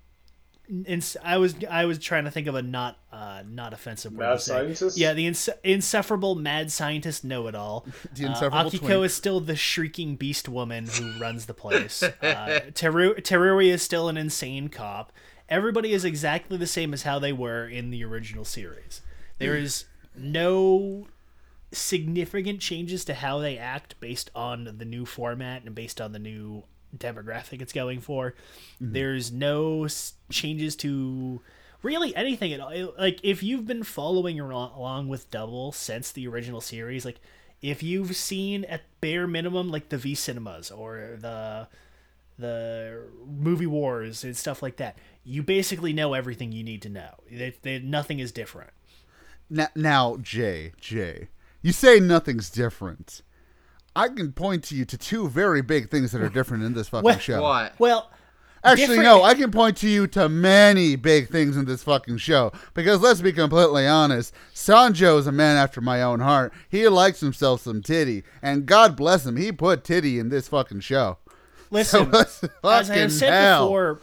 ins- 0.87 1.19
I 1.23 1.37
was 1.37 1.55
I 1.71 1.85
was 1.85 1.99
trying 1.99 2.25
to 2.25 2.31
think 2.31 2.47
of 2.47 2.55
a 2.55 2.62
not 2.62 2.97
uh, 3.12 3.43
not 3.47 3.75
offensive 3.75 4.12
word 4.12 4.21
Mad 4.25 4.33
to 4.33 4.38
say. 4.40 4.52
scientist? 4.55 4.97
Yeah, 4.97 5.12
the 5.12 5.26
ins- 5.26 5.50
insufferable 5.62 6.37
mad 6.37 6.73
scientist 6.73 7.25
know-it-all. 7.25 7.85
The 8.14 8.25
Uh, 8.29 8.49
Akiko 8.50 8.79
twink. 8.79 9.05
is 9.05 9.14
still 9.14 9.38
the 9.40 9.55
shrieking 9.57 10.17
beast 10.17 10.49
woman 10.49 10.87
who 10.87 11.12
runs 11.21 11.45
the 11.45 11.52
place. 11.55 12.02
Uh, 12.02 12.61
Teru- 12.73 13.21
Terui 13.21 13.67
is 13.67 13.83
still 13.83 14.09
an 14.09 14.17
insane 14.17 14.69
cop. 14.69 15.12
Everybody 15.50 15.92
is 15.92 16.04
exactly 16.04 16.57
the 16.57 16.66
same 16.66 16.95
as 16.95 17.02
how 17.02 17.19
they 17.19 17.33
were 17.33 17.66
in 17.66 17.90
the 17.90 18.04
original 18.04 18.45
series. 18.45 19.02
There 19.38 19.57
hmm. 19.57 19.64
is 19.64 19.85
no 20.16 21.09
significant 21.73 22.61
changes 22.61 23.04
to 23.04 23.14
how 23.14 23.38
they 23.38 23.59
act 23.59 23.99
based 24.00 24.30
on 24.35 24.76
the 24.78 24.85
new 24.85 25.04
format 25.04 25.64
and 25.64 25.75
based 25.75 26.00
on 26.00 26.12
the 26.12 26.19
new 26.19 26.64
demographic 26.97 27.61
it's 27.62 27.73
going 27.73 28.00
for. 28.00 28.35
Mm-hmm. 28.83 28.92
There's 28.92 29.30
no 29.33 29.85
s- 29.85 30.14
changes 30.30 30.75
to 30.76 31.40
really 31.83 32.14
anything 32.16 32.52
at 32.52 32.61
all. 32.61 32.71
It- 32.71 32.99
Like 32.99 33.21
if 33.23 33.42
you've 33.42 33.66
been 33.66 33.85
following 33.85 34.40
along 34.40 35.09
with 35.09 35.30
Double 35.30 35.73
since 35.73 36.11
the 36.11 36.26
original 36.26 36.61
series, 36.61 37.04
like 37.04 37.21
if 37.62 37.83
you've 37.83 38.16
seen 38.16 38.64
at 38.64 38.83
bare 39.00 39.26
minimum 39.26 39.71
like 39.71 39.88
the 39.90 39.99
V 39.99 40.14
cinemas 40.14 40.71
or 40.71 41.19
the 41.21 41.69
the 42.40 43.02
movie 43.26 43.66
wars 43.66 44.25
and 44.25 44.37
stuff 44.37 44.62
like 44.62 44.76
that, 44.76 44.99
you 45.25 45.42
basically 45.42 45.92
know 45.92 46.14
everything 46.14 46.52
you 46.52 46.64
need 46.64 46.82
to 46.82 46.88
know. 46.88 47.11
They, 47.30 47.54
they, 47.62 47.78
nothing 47.78 48.18
is 48.18 48.32
different. 48.32 48.70
Now, 49.49 49.68
now, 49.75 50.16
Jay, 50.20 50.73
Jay, 50.80 51.28
you 51.62 51.73
say 51.73 52.00
nothing's 52.00 52.50
different. 52.50 53.23
I 53.97 54.09
can 54.09 54.32
point 54.32 54.64
to 54.64 54.76
you 54.76 54.85
to 54.85 54.97
two 54.97 55.28
very 55.28 55.62
big 55.62 55.90
things 55.90 56.12
that 56.12 56.23
are 56.23 56.28
different 56.28 56.62
in 56.62 56.75
this 56.75 56.88
fucking 56.88 57.04
What? 57.04 57.20
show. 57.20 57.42
What? 57.42 57.75
Well, 57.78 58.11
Actually, 58.62 58.99
different- 58.99 59.04
no, 59.04 59.23
I 59.23 59.35
can 59.35 59.50
point 59.50 59.78
to 59.78 59.88
you 59.88 60.06
to 60.09 60.28
many 60.28 60.94
big 60.94 61.28
things 61.30 61.56
in 61.56 61.64
this 61.64 61.82
fucking 61.82 62.18
show. 62.18 62.52
Because 62.75 63.00
let's 63.00 63.20
be 63.23 63.32
completely 63.32 63.87
honest, 63.87 64.35
Sanjo 64.54 65.18
is 65.18 65.26
a 65.26 65.32
man 65.32 65.56
after 65.56 65.80
my 65.80 66.02
own 66.02 66.20
heart. 66.20 66.52
He 66.68 66.87
likes 66.88 67.20
himself 67.20 67.62
some 67.62 67.82
titty. 67.82 68.23
And 68.42 68.66
God 68.66 68.97
bless 68.97 69.25
him, 69.26 69.37
he 69.37 69.50
put 69.50 69.82
titty 69.82 70.18
in 70.18 70.28
this 70.28 70.47
fucking 70.49 70.80
show. 70.80 71.18
Listen, 71.71 72.11
let's 72.12 72.43
as 72.65 72.91
I 72.91 72.97
have 72.97 73.12
said 73.12 73.31
hell. 73.33 73.67
before, 73.67 74.00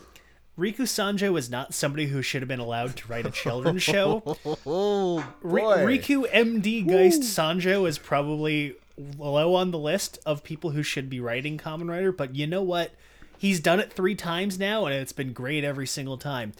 Riku 0.57 0.81
Sanjo 0.87 1.31
was 1.31 1.49
not 1.49 1.73
somebody 1.73 2.07
who 2.07 2.21
should 2.21 2.41
have 2.41 2.47
been 2.49 2.59
allowed 2.59 2.95
to 2.97 3.07
write 3.07 3.25
a 3.25 3.31
children's 3.31 3.83
show. 3.83 4.37
Oh, 4.65 5.19
Ri- 5.41 5.61
boy. 5.61 5.77
Riku 5.85 6.29
MD 6.31 6.87
Geist 6.87 7.21
Sanjo 7.21 7.87
is 7.87 7.97
probably 7.97 8.75
low 9.17 9.53
on 9.53 9.71
the 9.71 9.77
list 9.77 10.17
of 10.25 10.43
people 10.43 10.71
who 10.71 10.81
should 10.81 11.09
be 11.09 11.19
writing 11.19 11.57
Kamen 11.57 11.89
Rider, 11.89 12.11
but 12.11 12.35
you 12.35 12.47
know 12.47 12.63
what? 12.63 12.91
He's 13.37 13.59
done 13.59 13.79
it 13.79 13.93
three 13.93 14.15
times 14.15 14.57
now, 14.57 14.85
and 14.87 14.95
it's 14.95 15.11
been 15.13 15.31
great 15.33 15.63
every 15.63 15.85
single 15.85 16.17
time. 16.17 16.53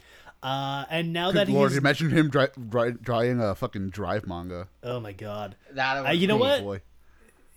Uh, 0.44 0.86
and 0.92 1.12
now 1.12 1.32
that 1.32 1.48
Good 1.48 1.54
Lord, 1.56 1.72
he's 1.72 1.80
imagine 1.80 2.12
him 2.12 2.30
dry, 2.30 2.50
dry, 2.70 2.92
drawing 2.92 3.42
a 3.42 3.56
fucking 3.56 3.90
drive 3.90 4.28
manga. 4.28 4.68
oh 4.84 5.00
my 5.00 5.12
god, 5.14 5.56
That 5.72 6.06
Uh, 6.06 6.12
you 6.12 6.28
know 6.28 6.36
Oh, 6.36 6.38
what? 6.38 6.62
boy. 6.62 6.82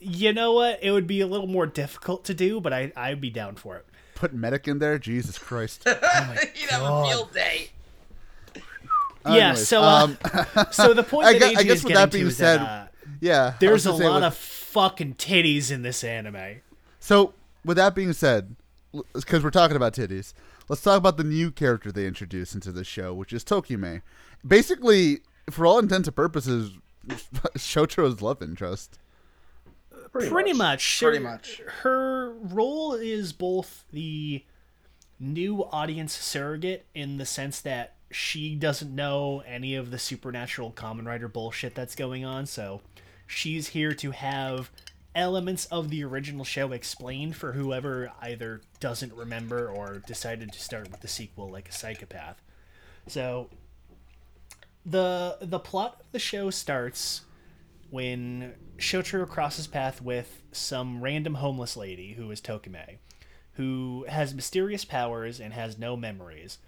You 0.00 0.33
know 0.33 0.52
what? 0.54 0.78
It 0.83 0.90
would 0.92 1.07
be 1.07 1.21
a 1.21 1.26
little 1.26 1.47
more 1.47 1.66
difficult 1.66 2.25
to 2.25 2.35
do, 2.35 2.61
but 2.61 2.73
I 2.73 2.92
I'd 2.97 3.21
be 3.21 3.30
down 3.30 3.57
for 3.57 3.76
it. 3.76 3.87
Put 4.14 4.33
medic 4.35 4.66
in 4.69 4.78
there? 4.78 4.99
Jesus 4.99 5.38
Christ. 5.38 5.83
You'd 5.87 5.97
have 6.71 6.83
a 6.83 7.04
field 7.09 7.33
day. 7.33 7.71
yeah. 9.26 9.33
Anyways, 9.33 9.69
So, 9.69 9.83
um, 9.83 10.19
uh, 10.25 10.66
so 10.71 10.95
the 10.95 11.02
point 11.02 11.26
I 11.26 11.33
that 11.35 11.38
guess- 11.40 11.57
I 11.59 11.62
AJ 11.62 11.64
guess 11.66 11.76
is 11.78 11.85
with 11.85 11.95
that 11.95 12.11
to 12.11 12.16
being 12.19 12.26
is 12.28 12.37
said, 12.37 12.61
that, 12.61 12.66
uh, 12.69 12.87
yeah. 13.21 13.54
There's 13.61 13.87
a 13.87 13.92
lot 13.92 14.14
with- 14.16 14.25
of 14.25 14.37
fucking 14.37 15.14
titties 15.14 15.71
in 15.71 15.83
this 15.83 16.02
anime. 16.04 16.61
So, 16.99 17.35
with 17.64 17.76
that 17.76 17.95
being 17.95 18.12
said, 18.12 18.57
because 19.14 19.42
we're 19.45 19.50
talking 19.50 19.76
about 19.76 19.95
titties, 19.95 20.33
let's 20.69 20.83
talk 20.83 20.97
about 20.99 21.16
the 21.16 21.25
new 21.25 21.50
character 21.50 21.90
they 21.92 22.07
introduced 22.07 22.54
into 22.54 22.73
the 22.73 22.85
show, 22.85 23.12
which 23.14 23.33
is 23.33 23.42
Tokime. 23.45 24.02
Basically, 24.47 25.21
for 25.50 25.64
all 25.66 25.78
intents 25.78 26.09
and 26.09 26.16
purposes, 26.16 26.73
Shotaro's 27.57 28.21
love 28.23 28.42
interest. 28.42 28.99
Pretty, 30.12 30.52
much. 30.52 30.98
Pretty 30.98 31.18
Her- 31.18 31.24
much. 31.24 31.62
Her 31.82 32.32
role 32.32 32.94
is 32.94 33.32
both 33.32 33.84
the 33.92 34.44
new 35.18 35.64
audience 35.66 36.12
surrogate 36.16 36.86
in 36.94 37.18
the 37.18 37.26
sense 37.26 37.60
that 37.60 37.94
she 38.10 38.54
doesn't 38.56 38.92
know 38.92 39.42
any 39.46 39.76
of 39.76 39.90
the 39.90 39.98
supernatural 39.98 40.72
Kamen 40.72 41.06
Rider 41.06 41.28
bullshit 41.28 41.74
that's 41.74 41.94
going 41.94 42.24
on, 42.24 42.46
so 42.46 42.80
she's 43.26 43.68
here 43.68 43.92
to 43.94 44.10
have 44.10 44.70
elements 45.14 45.66
of 45.66 45.90
the 45.90 46.02
original 46.04 46.44
show 46.44 46.72
explained 46.72 47.36
for 47.36 47.52
whoever 47.52 48.12
either 48.20 48.60
doesn't 48.80 49.12
remember 49.12 49.68
or 49.68 49.98
decided 50.06 50.52
to 50.52 50.60
start 50.60 50.90
with 50.90 51.00
the 51.00 51.08
sequel 51.08 51.48
like 51.48 51.68
a 51.68 51.72
psychopath. 51.72 52.40
So 53.06 53.48
the 54.84 55.36
the 55.40 55.58
plot 55.58 55.98
of 56.00 56.06
the 56.12 56.18
show 56.18 56.50
starts 56.50 57.22
when 57.90 58.54
Shotaro 58.78 59.28
crosses 59.28 59.66
path 59.66 60.00
with 60.00 60.42
some 60.52 61.00
random 61.00 61.35
homeless 61.35 61.76
lady 61.76 62.14
who 62.14 62.30
is 62.30 62.40
Tokime, 62.40 62.99
who 63.54 64.06
has 64.09 64.35
mysterious 64.35 64.85
powers 64.85 65.40
and 65.40 65.52
has 65.52 65.78
no 65.78 65.97
memories, 65.97 66.59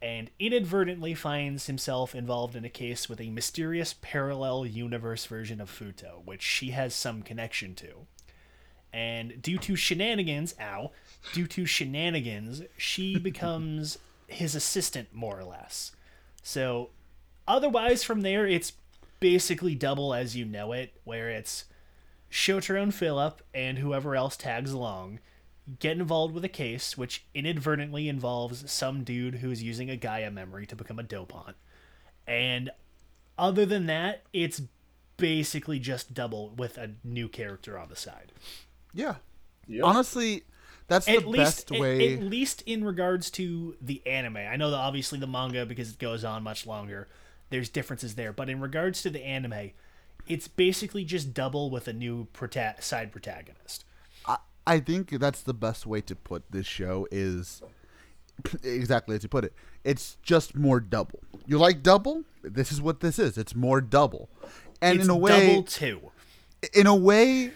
and 0.00 0.30
inadvertently 0.38 1.14
finds 1.14 1.66
himself 1.66 2.14
involved 2.14 2.54
in 2.54 2.64
a 2.64 2.70
case 2.70 3.08
with 3.08 3.20
a 3.20 3.30
mysterious 3.30 3.94
parallel 4.00 4.64
universe 4.64 5.26
version 5.26 5.60
of 5.60 5.70
Futo, 5.70 6.24
which 6.24 6.42
she 6.42 6.70
has 6.70 6.94
some 6.94 7.22
connection 7.22 7.74
to. 7.74 8.06
And 8.92 9.42
due 9.42 9.58
to 9.58 9.76
shenanigans, 9.76 10.54
ow, 10.60 10.92
due 11.32 11.46
to 11.48 11.66
shenanigans, 11.66 12.62
she 12.76 13.18
becomes 13.18 13.98
his 14.28 14.54
assistant, 14.54 15.12
more 15.12 15.38
or 15.38 15.44
less. 15.44 15.92
So 16.42 16.90
otherwise 17.46 18.04
from 18.04 18.20
there 18.20 18.46
it's 18.46 18.72
basically 19.20 19.74
double 19.74 20.14
as 20.14 20.36
you 20.36 20.44
know 20.44 20.72
it 20.72 20.94
where 21.04 21.28
it's 21.30 21.64
Shotaro 22.30 22.82
and 22.82 22.94
Philip 22.94 23.42
and 23.54 23.78
whoever 23.78 24.14
else 24.14 24.36
tags 24.36 24.72
along 24.72 25.20
get 25.80 25.98
involved 25.98 26.34
with 26.34 26.44
a 26.44 26.48
case 26.48 26.96
which 26.96 27.24
inadvertently 27.34 28.08
involves 28.08 28.70
some 28.70 29.04
dude 29.04 29.36
who's 29.36 29.62
using 29.62 29.90
a 29.90 29.96
Gaia 29.96 30.30
memory 30.30 30.66
to 30.66 30.76
become 30.76 30.98
a 30.98 31.02
dopant. 31.02 31.54
And 32.26 32.70
other 33.38 33.66
than 33.66 33.86
that, 33.86 34.22
it's 34.32 34.62
basically 35.16 35.78
just 35.78 36.14
double 36.14 36.50
with 36.50 36.78
a 36.78 36.92
new 37.04 37.28
character 37.28 37.78
on 37.78 37.88
the 37.88 37.96
side. 37.96 38.32
Yeah. 38.94 39.16
Yep. 39.66 39.84
Honestly, 39.84 40.44
that's 40.86 41.06
At 41.08 41.22
the 41.22 41.28
least, 41.28 41.38
best 41.68 41.72
at- 41.72 41.80
way. 41.80 42.14
at 42.14 42.22
least 42.22 42.62
in 42.64 42.84
regards 42.84 43.30
to 43.32 43.76
the 43.80 44.00
anime. 44.06 44.38
I 44.38 44.56
know 44.56 44.70
that 44.70 44.76
obviously 44.78 45.18
the 45.18 45.26
manga 45.26 45.66
because 45.66 45.90
it 45.92 45.98
goes 45.98 46.24
on 46.24 46.42
much 46.42 46.66
longer. 46.66 47.08
There's 47.50 47.68
differences 47.68 48.14
there, 48.14 48.32
but 48.32 48.48
in 48.48 48.60
regards 48.60 49.02
to 49.02 49.10
the 49.10 49.24
anime, 49.24 49.70
it's 50.26 50.48
basically 50.48 51.04
just 51.04 51.32
double 51.32 51.70
with 51.70 51.88
a 51.88 51.92
new 51.92 52.28
prota- 52.34 52.82
side 52.82 53.10
protagonist. 53.12 53.84
I, 54.26 54.36
I 54.66 54.80
think 54.80 55.10
that's 55.10 55.42
the 55.42 55.54
best 55.54 55.86
way 55.86 56.00
to 56.02 56.14
put 56.14 56.44
this 56.50 56.66
show 56.66 57.06
is 57.10 57.62
exactly 58.62 59.16
as 59.16 59.22
you 59.22 59.28
put 59.28 59.44
it. 59.44 59.54
It's 59.84 60.16
just 60.22 60.54
more 60.54 60.80
double. 60.80 61.20
You 61.46 61.58
like 61.58 61.82
double? 61.82 62.24
This 62.42 62.70
is 62.70 62.80
what 62.82 63.00
this 63.00 63.18
is. 63.18 63.38
It's 63.38 63.54
more 63.54 63.80
double. 63.80 64.28
And 64.82 64.96
it's 64.96 65.04
in 65.04 65.10
a 65.10 65.16
way, 65.16 65.46
double 65.46 65.62
two. 65.62 66.00
in 66.74 66.86
a 66.86 66.94
way 66.94 67.52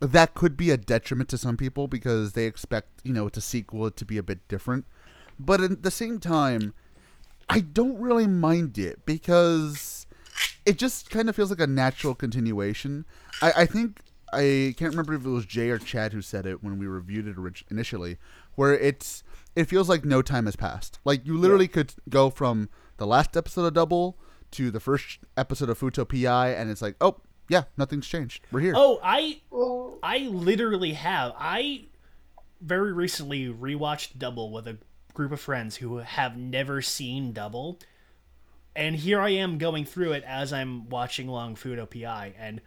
that 0.00 0.34
could 0.34 0.56
be 0.56 0.70
a 0.70 0.76
detriment 0.76 1.28
to 1.30 1.38
some 1.38 1.56
people 1.56 1.88
because 1.88 2.32
they 2.32 2.44
expect 2.44 2.88
you 3.02 3.12
know 3.12 3.26
it's 3.26 3.38
a 3.38 3.40
sequel 3.40 3.90
to 3.90 4.04
be 4.04 4.18
a 4.18 4.22
bit 4.22 4.46
different 4.48 4.84
but 5.38 5.60
at 5.60 5.82
the 5.82 5.90
same 5.90 6.18
time 6.18 6.74
i 7.48 7.60
don't 7.60 7.98
really 7.98 8.26
mind 8.26 8.78
it 8.78 9.04
because 9.06 10.06
it 10.66 10.78
just 10.78 11.10
kind 11.10 11.28
of 11.28 11.36
feels 11.36 11.50
like 11.50 11.60
a 11.60 11.66
natural 11.66 12.14
continuation. 12.14 13.04
I, 13.42 13.52
I 13.58 13.66
think 13.66 14.00
i 14.32 14.74
can't 14.76 14.90
remember 14.90 15.14
if 15.14 15.24
it 15.24 15.28
was 15.28 15.46
jay 15.46 15.70
or 15.70 15.78
chad 15.78 16.12
who 16.12 16.22
said 16.22 16.44
it 16.46 16.62
when 16.64 16.78
we 16.78 16.86
reviewed 16.86 17.28
it 17.28 17.36
orig- 17.38 17.64
initially 17.70 18.18
where 18.56 18.76
it's 18.76 19.22
it 19.54 19.64
feels 19.64 19.88
like 19.88 20.04
no 20.04 20.20
time 20.20 20.46
has 20.46 20.56
passed. 20.56 20.98
Like 21.04 21.24
you 21.26 21.38
literally 21.38 21.68
could 21.68 21.94
go 22.08 22.28
from 22.30 22.68
the 22.96 23.06
last 23.06 23.36
episode 23.36 23.66
of 23.66 23.74
double 23.74 24.18
to 24.52 24.70
the 24.70 24.80
first 24.80 25.18
episode 25.36 25.68
of 25.68 25.78
futo 25.78 26.08
pi 26.08 26.50
and 26.50 26.70
it's 26.70 26.82
like 26.82 26.96
oh 27.00 27.20
yeah 27.48 27.64
nothing's 27.76 28.06
changed. 28.06 28.44
We're 28.50 28.60
here. 28.60 28.74
Oh, 28.76 28.98
I 29.02 29.40
I 30.02 30.18
literally 30.30 30.94
have. 30.94 31.34
I 31.38 31.86
very 32.60 32.92
recently 32.92 33.46
rewatched 33.46 34.18
Double 34.18 34.50
with 34.50 34.66
a 34.66 34.78
group 35.14 35.32
of 35.32 35.40
friends 35.40 35.76
who 35.76 35.98
have 35.98 36.36
never 36.36 36.82
seen 36.82 37.32
Double. 37.32 37.78
And 38.76 38.96
here 38.96 39.20
I 39.20 39.30
am 39.30 39.58
going 39.58 39.84
through 39.84 40.12
it 40.12 40.24
as 40.24 40.52
I'm 40.52 40.88
watching 40.88 41.28
along 41.28 41.56
Futo 41.56 41.88
PI 41.88 42.34
and 42.38 42.60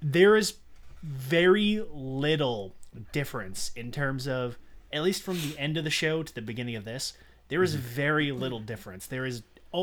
there 0.00 0.36
is 0.36 0.54
very 1.02 1.84
little 1.92 2.74
difference 3.12 3.70
in 3.76 3.90
terms 3.90 4.26
of 4.26 4.56
at 4.92 5.02
least 5.02 5.22
from 5.22 5.34
the 5.34 5.58
end 5.58 5.76
of 5.76 5.84
the 5.84 5.90
show 5.90 6.22
to 6.22 6.34
the 6.34 6.42
beginning 6.42 6.76
of 6.76 6.84
this 6.84 7.12
there 7.50 7.62
is 7.64 7.74
very 7.74 8.32
little 8.32 8.60
difference. 8.60 9.06
There 9.06 9.26
is 9.26 9.42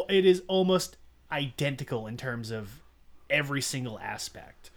it 0.09 0.25
is 0.25 0.41
almost 0.47 0.97
identical 1.31 2.07
in 2.07 2.17
terms 2.17 2.50
of 2.50 2.81
every 3.29 3.62
single 3.62 4.00
aspect. 4.00 4.71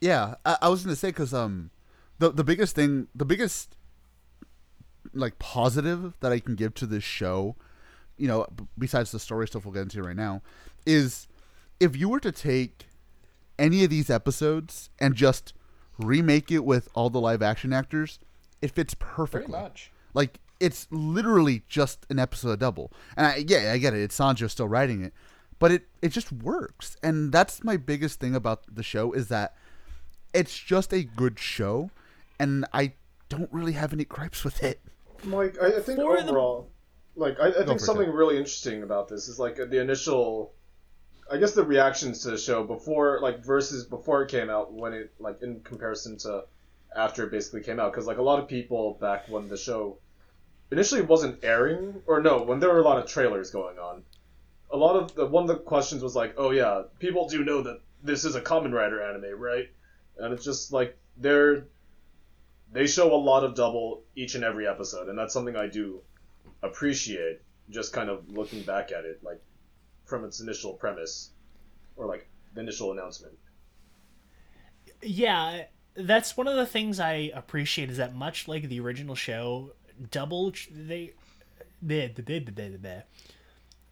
Yeah, 0.00 0.36
I, 0.46 0.58
I 0.62 0.68
was 0.68 0.84
gonna 0.84 0.96
say 0.96 1.08
because 1.08 1.34
um, 1.34 1.70
the 2.18 2.30
the 2.30 2.44
biggest 2.44 2.76
thing, 2.76 3.08
the 3.14 3.24
biggest 3.24 3.74
like 5.14 5.38
positive 5.38 6.14
that 6.20 6.32
I 6.32 6.40
can 6.40 6.54
give 6.54 6.74
to 6.74 6.86
this 6.86 7.04
show, 7.04 7.56
you 8.16 8.28
know, 8.28 8.46
b- 8.54 8.66
besides 8.78 9.12
the 9.12 9.18
story 9.18 9.46
stuff 9.46 9.64
we'll 9.64 9.74
get 9.74 9.82
into 9.82 10.02
right 10.02 10.16
now, 10.16 10.42
is 10.86 11.26
if 11.78 11.96
you 11.96 12.08
were 12.08 12.20
to 12.20 12.32
take 12.32 12.86
any 13.58 13.84
of 13.84 13.90
these 13.90 14.10
episodes 14.10 14.90
and 14.98 15.14
just 15.14 15.52
remake 15.98 16.50
it 16.50 16.64
with 16.64 16.88
all 16.94 17.10
the 17.10 17.20
live 17.20 17.42
action 17.42 17.72
actors, 17.72 18.18
it 18.62 18.70
fits 18.70 18.94
perfectly. 18.98 19.52
much. 19.52 19.90
Like 20.14 20.40
it's 20.58 20.86
literally 20.90 21.62
just 21.68 22.06
an 22.10 22.18
episode 22.18 22.50
of 22.50 22.58
Double, 22.58 22.92
and 23.16 23.26
I, 23.26 23.44
yeah, 23.46 23.72
I 23.72 23.78
get 23.78 23.94
it. 23.94 24.02
It's 24.02 24.18
Sanjo 24.18 24.50
still 24.50 24.68
writing 24.68 25.02
it, 25.02 25.14
but 25.58 25.72
it 25.72 25.88
it 26.02 26.08
just 26.08 26.32
works, 26.32 26.96
and 27.02 27.32
that's 27.32 27.64
my 27.64 27.76
biggest 27.76 28.20
thing 28.20 28.34
about 28.34 28.62
the 28.74 28.82
show 28.82 29.12
is 29.12 29.28
that 29.28 29.54
it's 30.34 30.56
just 30.58 30.92
a 30.92 31.02
good 31.02 31.38
show, 31.38 31.90
and 32.38 32.66
I 32.72 32.92
don't 33.30 33.50
really 33.50 33.72
have 33.72 33.94
any 33.94 34.04
gripes 34.04 34.44
with 34.44 34.62
it. 34.62 34.82
Like 35.24 35.56
I, 35.62 35.68
I 35.68 35.80
think 35.80 35.98
For 35.98 36.16
the- 36.20 36.28
overall, 36.28 36.68
like 37.16 37.40
I, 37.40 37.48
I 37.48 37.64
think 37.64 37.80
something 37.80 38.06
Ted. 38.06 38.14
really 38.14 38.36
interesting 38.36 38.82
about 38.82 39.08
this 39.08 39.28
is 39.28 39.38
like 39.38 39.56
the 39.56 39.80
initial, 39.80 40.52
I 41.32 41.38
guess 41.38 41.52
the 41.54 41.64
reactions 41.64 42.22
to 42.24 42.30
the 42.32 42.38
show 42.38 42.64
before 42.64 43.20
like 43.22 43.42
versus 43.44 43.84
before 43.86 44.22
it 44.22 44.30
came 44.30 44.50
out 44.50 44.72
when 44.74 44.92
it 44.92 45.12
like 45.18 45.40
in 45.42 45.60
comparison 45.60 46.18
to 46.18 46.44
after 46.94 47.24
it 47.24 47.30
basically 47.30 47.62
came 47.62 47.78
out 47.80 47.92
because 47.92 48.06
like 48.06 48.18
a 48.18 48.22
lot 48.22 48.38
of 48.40 48.48
people 48.48 48.98
back 49.00 49.28
when 49.28 49.48
the 49.48 49.56
show 49.56 49.96
initially 50.72 51.02
wasn't 51.02 51.38
airing 51.44 52.02
or 52.06 52.20
no 52.20 52.42
when 52.42 52.58
there 52.60 52.68
were 52.70 52.80
a 52.80 52.84
lot 52.84 52.98
of 52.98 53.06
trailers 53.08 53.50
going 53.50 53.78
on, 53.78 54.02
a 54.70 54.76
lot 54.76 54.96
of 54.96 55.14
the 55.14 55.26
one 55.26 55.42
of 55.44 55.48
the 55.48 55.56
questions 55.56 56.02
was 56.02 56.16
like 56.16 56.34
oh 56.36 56.50
yeah 56.50 56.82
people 56.98 57.28
do 57.28 57.44
know 57.44 57.62
that 57.62 57.80
this 58.02 58.24
is 58.24 58.34
a 58.34 58.40
Kamen 58.40 58.72
Rider 58.72 59.02
anime 59.02 59.38
right, 59.38 59.68
and 60.18 60.32
it's 60.32 60.44
just 60.44 60.72
like 60.72 60.96
they're 61.18 61.66
they 62.72 62.86
show 62.86 63.14
a 63.14 63.16
lot 63.16 63.44
of 63.44 63.54
double 63.54 64.02
each 64.14 64.34
and 64.34 64.44
every 64.44 64.66
episode, 64.66 65.08
and 65.08 65.18
that's 65.18 65.32
something 65.34 65.56
I 65.56 65.66
do 65.68 66.00
appreciate. 66.62 67.40
Just 67.70 67.92
kind 67.92 68.10
of 68.10 68.28
looking 68.30 68.62
back 68.62 68.90
at 68.92 69.04
it, 69.04 69.22
like 69.22 69.40
from 70.04 70.24
its 70.24 70.40
initial 70.40 70.72
premise, 70.74 71.30
or 71.96 72.06
like 72.06 72.28
the 72.54 72.60
initial 72.60 72.92
announcement. 72.92 73.38
yeah 75.02 75.64
that's 75.96 76.36
one 76.36 76.46
of 76.46 76.56
the 76.56 76.66
things 76.66 77.00
i 77.00 77.30
appreciate 77.34 77.90
is 77.90 77.96
that 77.96 78.14
much 78.14 78.46
like 78.48 78.68
the 78.68 78.78
original 78.80 79.14
show 79.14 79.72
double 80.10 80.52
they 80.70 81.12
the 81.82 82.06
the 82.08 82.22
the 82.22 82.38
the 82.38 82.50
the 82.50 82.78
the 82.78 83.04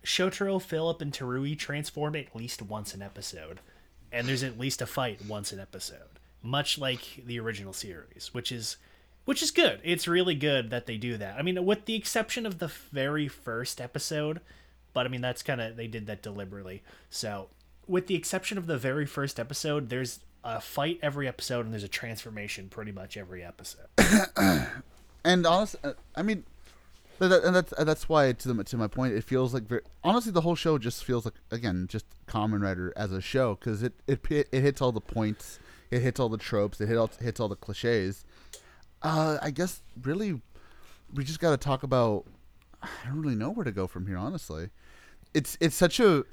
Shotaro, 0.04 0.62
Philip, 0.62 1.02
and 1.02 1.12
Terui 1.12 1.58
transform 1.58 2.16
at 2.16 2.34
least 2.34 2.62
once 2.62 2.94
an 2.94 3.02
episode, 3.02 3.60
and 4.12 4.26
there's 4.26 4.42
at 4.42 4.58
least 4.58 4.80
a 4.80 4.86
fight 4.86 5.24
once 5.26 5.52
an 5.52 5.60
episode, 5.60 6.17
much 6.48 6.78
like 6.78 7.22
the 7.24 7.38
original 7.38 7.72
series, 7.72 8.30
which 8.32 8.50
is 8.50 8.76
which 9.24 9.42
is 9.42 9.50
good. 9.50 9.80
It's 9.84 10.08
really 10.08 10.34
good 10.34 10.70
that 10.70 10.86
they 10.86 10.96
do 10.96 11.18
that. 11.18 11.38
I 11.38 11.42
mean, 11.42 11.64
with 11.66 11.84
the 11.84 11.94
exception 11.94 12.46
of 12.46 12.58
the 12.58 12.68
very 12.68 13.28
first 13.28 13.80
episode, 13.80 14.40
but 14.94 15.06
I 15.06 15.08
mean 15.08 15.20
that's 15.20 15.42
kind 15.42 15.60
of 15.60 15.76
they 15.76 15.86
did 15.86 16.06
that 16.06 16.22
deliberately. 16.22 16.82
So, 17.10 17.48
with 17.86 18.06
the 18.06 18.14
exception 18.14 18.58
of 18.58 18.66
the 18.66 18.78
very 18.78 19.06
first 19.06 19.38
episode, 19.38 19.90
there's 19.90 20.20
a 20.44 20.60
fight 20.60 20.98
every 21.02 21.28
episode 21.28 21.64
and 21.66 21.72
there's 21.72 21.84
a 21.84 21.88
transformation 21.88 22.68
pretty 22.68 22.92
much 22.92 23.16
every 23.16 23.44
episode. 23.44 23.86
And 25.24 25.44
honest, 25.46 25.76
uh, 25.82 25.92
I 26.14 26.22
mean, 26.22 26.44
that, 27.18 27.44
and 27.44 27.54
that's 27.54 27.74
that's 27.76 28.08
why 28.08 28.32
to 28.32 28.52
the, 28.52 28.64
to 28.64 28.76
my 28.76 28.86
point, 28.86 29.14
it 29.14 29.24
feels 29.24 29.52
like 29.52 29.64
very, 29.64 29.82
honestly 30.04 30.32
the 30.32 30.40
whole 30.40 30.54
show 30.54 30.78
just 30.78 31.04
feels 31.04 31.24
like 31.24 31.34
again 31.50 31.86
just 31.88 32.06
Kamen 32.26 32.62
Rider 32.62 32.92
as 32.96 33.12
a 33.12 33.20
show 33.20 33.56
because 33.56 33.82
it 33.82 33.92
it 34.06 34.24
it 34.30 34.60
hits 34.62 34.80
all 34.80 34.92
the 34.92 35.00
points, 35.00 35.58
it 35.90 36.00
hits 36.00 36.20
all 36.20 36.28
the 36.28 36.38
tropes, 36.38 36.80
it 36.80 36.88
hit 36.88 36.96
all, 36.96 37.10
hits 37.20 37.40
all 37.40 37.48
the 37.48 37.56
cliches. 37.56 38.24
Uh, 39.02 39.38
I 39.40 39.50
guess 39.50 39.80
really, 40.02 40.40
we 41.14 41.24
just 41.24 41.40
got 41.40 41.50
to 41.50 41.56
talk 41.56 41.82
about. 41.82 42.24
I 42.82 42.88
don't 43.06 43.20
really 43.20 43.34
know 43.34 43.50
where 43.50 43.64
to 43.64 43.72
go 43.72 43.86
from 43.86 44.06
here. 44.06 44.16
Honestly, 44.16 44.70
it's 45.34 45.56
it's 45.60 45.74
such 45.76 46.00
a. 46.00 46.24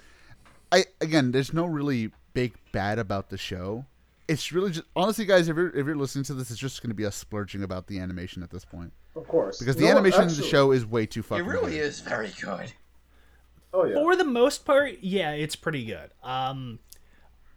I 0.72 0.86
again, 1.02 1.32
there's 1.32 1.54
no 1.54 1.66
really 1.66 2.12
big 2.34 2.54
bad 2.72 3.00
about 3.00 3.30
the 3.30 3.38
show. 3.38 3.86
It's 4.28 4.52
really 4.52 4.72
just 4.72 4.88
honestly, 4.96 5.26
guys. 5.26 5.48
If 5.48 5.56
you're 5.56 5.70
if 5.70 5.86
you're 5.86 5.96
listening 5.96 6.24
to 6.26 6.34
this, 6.34 6.50
it's 6.52 6.60
just 6.60 6.82
going 6.82 6.90
to 6.90 6.96
be 6.96 7.06
us 7.06 7.16
splurging 7.16 7.64
about 7.64 7.88
the 7.88 8.00
animation 8.00 8.42
at 8.44 8.50
this 8.50 8.66
point 8.66 8.92
Of 9.16 9.28
course, 9.28 9.60
because 9.60 9.76
the 9.76 9.84
No, 9.84 9.92
animation 9.92 10.24
in 10.24 10.36
the 10.36 10.44
show 10.44 10.72
is 10.72 10.86
way 10.86 11.06
too 11.06 11.22
fucking. 11.22 11.46
It 11.46 11.48
really 11.48 11.74
good. 11.74 11.82
is 11.82 12.00
very 12.00 12.32
good. 12.42 12.74
Oh 13.74 13.86
yeah, 13.86 13.96
For 13.96 14.16
the 14.16 14.24
most 14.24 14.66
part, 14.66 15.00
yeah, 15.02 15.32
it's 15.32 15.56
pretty 15.56 15.86
good. 15.86 16.10
Um, 16.24 16.80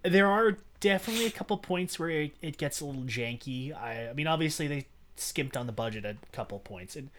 there 0.03 0.27
are 0.27 0.59
definitely 0.81 1.27
a 1.27 1.31
couple 1.31 1.57
points 1.59 1.99
where 1.99 2.11
it, 2.11 2.33
it 2.41 2.59
gets 2.59 2.81
a 2.81 2.87
little 2.87 3.03
janky. 3.03 3.75
I, 3.77 4.11
I 4.11 4.13
mean, 4.13 4.27
obviously 4.27 4.67
they 4.67 4.87
skimped 5.17 5.57
on 5.57 5.67
the 5.67 5.73
budget 5.73 6.05
a 6.05 6.17
couple 6.33 6.59
points, 6.59 6.97
and 6.97 7.11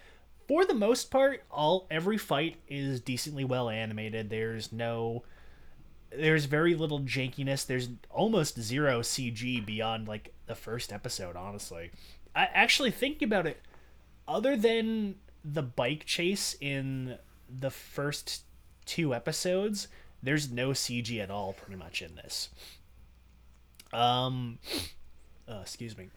for 0.48 0.65
the 0.65 0.74
most 0.74 1.12
part, 1.12 1.43
all 1.52 1.86
every 1.91 2.17
fight 2.17 2.58
is 2.67 3.00
decently 3.02 3.45
well 3.45 3.69
animated. 3.69 4.30
There's 4.30 4.72
no, 4.72 5.24
there's 6.10 6.45
very 6.45 6.74
little 6.74 7.02
jankiness. 7.02 7.65
There's 7.65 7.89
almost 8.10 8.60
zero 8.60 9.02
CG 9.02 9.63
beyond 9.63 10.08
like 10.08 10.34
the 10.48 10.56
first 10.56 10.91
episode. 10.91 11.36
Honestly, 11.36 11.91
I 12.36 12.45
actually 12.54 12.91
think 12.91 13.22
about 13.22 13.45
it. 13.45 13.62
Other 14.28 14.58
than 14.58 15.15
the 15.43 15.62
bike 15.63 16.06
chase 16.06 16.56
in 16.60 17.17
the 17.48 17.72
first 17.72 18.43
two 18.86 19.13
episodes, 19.13 19.88
there's 20.22 20.52
no 20.52 20.69
CG 20.69 21.22
at 21.22 21.32
all, 21.32 21.54
pretty 21.54 21.78
much 21.78 22.02
in 22.02 22.15
this. 22.15 22.50
Um, 23.93 24.60
uh, 25.47 25.60
excuse 25.62 25.97
me. 25.97 26.10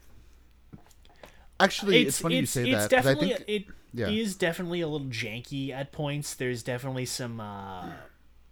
Actually, 1.59 2.07
it's, 2.07 2.19
funny 2.19 2.39
you 2.39 2.45
say 2.45 2.69
it's 2.69 2.87
that. 2.87 2.89
'cause 2.89 3.05
I 3.07 3.13
definitely 3.13 3.33
think, 3.35 3.47
it 3.47 3.65
yeah. 3.93 4.07
is 4.09 4.35
definitely 4.35 4.81
a 4.81 4.87
little 4.87 5.07
janky 5.07 5.69
at 5.69 5.91
points. 5.91 6.33
There's 6.33 6.63
definitely 6.63 7.05
some 7.05 7.39
uh, 7.39 7.91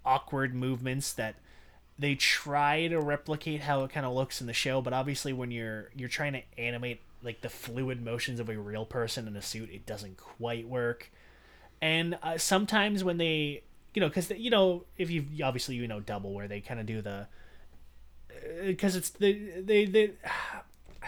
awkward 0.06 0.54
movements 0.54 1.12
that 1.14 1.36
they 2.00 2.16
try 2.16 2.88
to 2.88 3.00
replicate 3.00 3.62
how 3.62 3.84
it 3.84 3.92
kind 3.92 4.06
of 4.06 4.14
looks 4.14 4.40
in 4.42 4.48
the 4.48 4.54
show, 4.54 4.82
but 4.82 4.94
obviously 4.94 5.34
when 5.34 5.52
you're 5.52 5.90
you're 5.96 6.10
trying 6.10 6.34
to 6.34 6.42
animate 6.58 7.02
like 7.24 7.42
the 7.42 7.50
fluid 7.50 8.04
motions 8.04 8.40
of 8.40 8.50
a 8.50 8.58
real 8.58 8.86
person 8.86 9.28
in 9.28 9.36
a 9.36 9.42
suit, 9.42 9.70
it 9.72 9.86
doesn't 9.86 10.18
quite 10.18 10.68
work. 10.68 11.12
And 11.82 12.18
uh, 12.24 12.38
sometimes 12.38 13.04
when 13.04 13.18
they, 13.18 13.64
you 13.94 14.00
know, 14.00 14.08
because 14.08 14.30
you 14.32 14.50
know, 14.50 14.86
if 14.98 15.10
you 15.12 15.26
obviously 15.44 15.76
you 15.76 15.88
know 15.88 16.00
double 16.00 16.34
where 16.34 16.48
they 16.48 16.62
kind 16.62 16.80
of 16.80 16.86
do 16.86 17.02
the, 17.02 17.28
Uh, 18.38 18.68
because 18.68 18.96
it's 18.96 19.10
the 19.10 19.62
they 19.62 19.86
they 19.86 20.12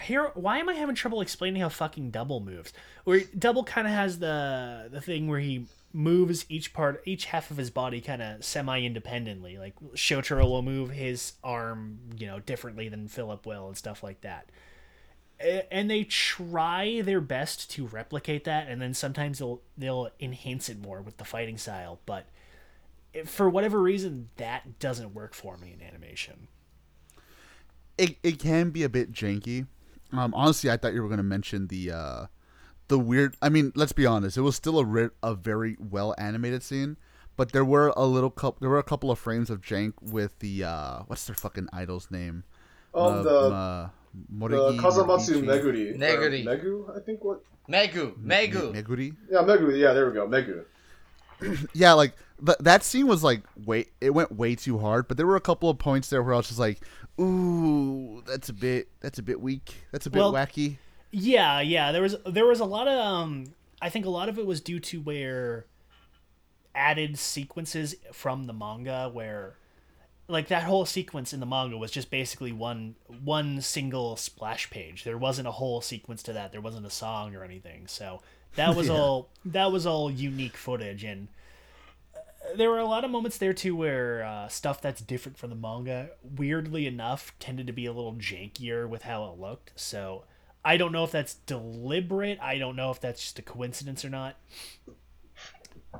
here 0.02 0.30
why 0.34 0.58
am 0.58 0.68
i 0.68 0.74
having 0.74 0.94
trouble 0.94 1.20
explaining 1.20 1.62
how 1.62 1.68
fucking 1.68 2.10
double 2.10 2.40
moves? 2.40 2.72
Where 3.04 3.22
double 3.38 3.64
kind 3.64 3.86
of 3.86 3.92
has 3.92 4.18
the 4.18 4.88
the 4.90 5.00
thing 5.00 5.28
where 5.28 5.40
he 5.40 5.66
moves 5.92 6.44
each 6.48 6.72
part 6.72 7.02
each 7.06 7.26
half 7.26 7.50
of 7.50 7.56
his 7.56 7.70
body 7.70 8.00
kind 8.00 8.20
of 8.20 8.44
semi 8.44 8.84
independently 8.84 9.58
like 9.58 9.74
shotaro 9.94 10.42
will 10.42 10.62
move 10.62 10.90
his 10.90 11.34
arm 11.44 12.00
you 12.18 12.26
know 12.26 12.40
differently 12.40 12.88
than 12.88 13.06
philip 13.06 13.46
will 13.46 13.68
and 13.68 13.76
stuff 13.76 14.02
like 14.02 14.20
that. 14.22 14.50
And 15.70 15.90
they 15.90 16.04
try 16.04 17.02
their 17.02 17.20
best 17.20 17.70
to 17.72 17.86
replicate 17.86 18.44
that 18.44 18.68
and 18.68 18.80
then 18.80 18.94
sometimes 18.94 19.38
they'll 19.38 19.60
they'll 19.76 20.10
enhance 20.20 20.68
it 20.68 20.80
more 20.80 21.02
with 21.02 21.16
the 21.18 21.24
fighting 21.24 21.58
style 21.58 22.00
but 22.06 22.26
eh, 23.14 23.24
for 23.24 23.48
whatever 23.48 23.80
reason 23.80 24.30
that 24.36 24.78
doesn't 24.78 25.14
work 25.14 25.34
for 25.34 25.56
me 25.56 25.74
in 25.78 25.86
animation 25.86 26.48
it, 27.98 28.16
it 28.22 28.38
can 28.38 28.70
be 28.70 28.82
a 28.82 28.88
bit 28.88 29.12
janky. 29.12 29.66
Um, 30.12 30.32
honestly, 30.34 30.70
I 30.70 30.76
thought 30.76 30.94
you 30.94 31.02
were 31.02 31.08
going 31.08 31.18
to 31.18 31.22
mention 31.24 31.66
the 31.68 31.90
uh, 31.92 32.26
the 32.88 32.98
weird. 32.98 33.36
I 33.42 33.48
mean, 33.48 33.72
let's 33.74 33.92
be 33.92 34.06
honest. 34.06 34.36
It 34.36 34.42
was 34.42 34.54
still 34.56 34.78
a 34.78 34.84
ri- 34.84 35.10
a 35.22 35.34
very 35.34 35.76
well 35.78 36.14
animated 36.18 36.62
scene, 36.62 36.96
but 37.36 37.52
there 37.52 37.64
were 37.64 37.92
a 37.96 38.04
little 38.04 38.30
couple. 38.30 38.58
There 38.60 38.70
were 38.70 38.78
a 38.78 38.84
couple 38.84 39.10
of 39.10 39.18
frames 39.18 39.50
of 39.50 39.60
jank 39.60 39.94
with 40.00 40.38
the 40.38 40.64
uh, 40.64 40.98
what's 41.06 41.26
their 41.26 41.34
fucking 41.36 41.68
idol's 41.72 42.10
name? 42.10 42.44
oh 42.96 43.22
the 43.24 43.30
uh, 43.30 43.88
the 44.14 44.46
Morigi, 44.46 44.78
Kazamatsu 44.78 45.42
Moriichi- 45.42 45.96
Meguri, 45.96 45.96
Meguri. 45.98 46.44
Megu, 46.44 46.96
I 46.96 47.00
think 47.00 47.24
what? 47.24 47.40
Megu, 47.68 48.16
Megu. 48.18 48.72
Me- 48.72 48.82
Meguri. 48.82 49.16
Yeah, 49.28 49.38
Megu. 49.40 49.76
Yeah, 49.76 49.92
there 49.92 50.06
we 50.06 50.12
go, 50.14 50.28
Megu. 50.28 50.64
Yeah, 51.74 51.94
like 51.94 52.14
th- 52.44 52.58
that 52.60 52.84
scene 52.84 53.08
was 53.08 53.24
like 53.24 53.42
wait, 53.66 53.90
it 54.00 54.10
went 54.10 54.30
way 54.30 54.54
too 54.54 54.78
hard, 54.78 55.08
but 55.08 55.16
there 55.16 55.26
were 55.26 55.34
a 55.36 55.40
couple 55.40 55.68
of 55.68 55.78
points 55.78 56.08
there 56.10 56.22
where 56.22 56.34
I 56.34 56.36
was 56.36 56.46
just 56.46 56.60
like, 56.60 56.80
"Ooh, 57.20 58.22
that's 58.26 58.48
a 58.48 58.52
bit 58.52 58.88
that's 59.00 59.18
a 59.18 59.22
bit 59.22 59.40
weak. 59.40 59.74
That's 59.92 60.06
a 60.06 60.10
bit 60.10 60.18
Well, 60.18 60.32
wacky." 60.32 60.78
Yeah, 61.10 61.60
yeah. 61.60 61.92
There 61.92 62.02
was 62.02 62.16
there 62.26 62.46
was 62.46 62.60
a 62.60 62.64
lot 62.64 62.88
of 62.88 62.98
um 62.98 63.46
I 63.80 63.88
think 63.88 64.06
a 64.06 64.10
lot 64.10 64.28
of 64.28 64.38
it 64.38 64.46
was 64.46 64.60
due 64.60 64.80
to 64.80 65.00
where 65.00 65.66
added 66.74 67.18
sequences 67.18 67.94
from 68.12 68.44
the 68.44 68.52
manga 68.52 69.08
where 69.12 69.56
like 70.26 70.48
that 70.48 70.62
whole 70.64 70.86
sequence 70.86 71.32
in 71.32 71.40
the 71.40 71.46
manga 71.46 71.76
was 71.76 71.90
just 71.90 72.10
basically 72.10 72.50
one 72.50 72.96
one 73.22 73.60
single 73.60 74.16
splash 74.16 74.70
page. 74.70 75.04
There 75.04 75.18
wasn't 75.18 75.48
a 75.48 75.52
whole 75.52 75.80
sequence 75.80 76.22
to 76.24 76.32
that. 76.32 76.50
There 76.50 76.60
wasn't 76.60 76.86
a 76.86 76.90
song 76.90 77.34
or 77.36 77.44
anything. 77.44 77.86
So 77.86 78.22
that 78.56 78.74
was 78.74 78.88
all 78.90 79.28
that 79.44 79.70
was 79.70 79.86
all 79.86 80.10
unique 80.10 80.56
footage 80.56 81.04
and 81.04 81.28
there 82.56 82.70
were 82.70 82.78
a 82.78 82.86
lot 82.86 83.04
of 83.04 83.10
moments 83.10 83.38
there 83.38 83.52
too 83.52 83.76
where 83.76 84.24
uh, 84.24 84.48
stuff 84.48 84.80
that's 84.80 85.00
different 85.00 85.38
from 85.38 85.50
the 85.50 85.56
manga, 85.56 86.10
weirdly 86.22 86.86
enough, 86.86 87.32
tended 87.38 87.66
to 87.66 87.72
be 87.72 87.86
a 87.86 87.92
little 87.92 88.14
jankier 88.14 88.88
with 88.88 89.02
how 89.02 89.24
it 89.30 89.38
looked. 89.38 89.72
So 89.76 90.24
I 90.64 90.76
don't 90.76 90.92
know 90.92 91.04
if 91.04 91.10
that's 91.10 91.34
deliberate. 91.34 92.38
I 92.40 92.58
don't 92.58 92.76
know 92.76 92.90
if 92.90 93.00
that's 93.00 93.20
just 93.20 93.38
a 93.38 93.42
coincidence 93.42 94.04
or 94.04 94.10
not. 94.10 94.36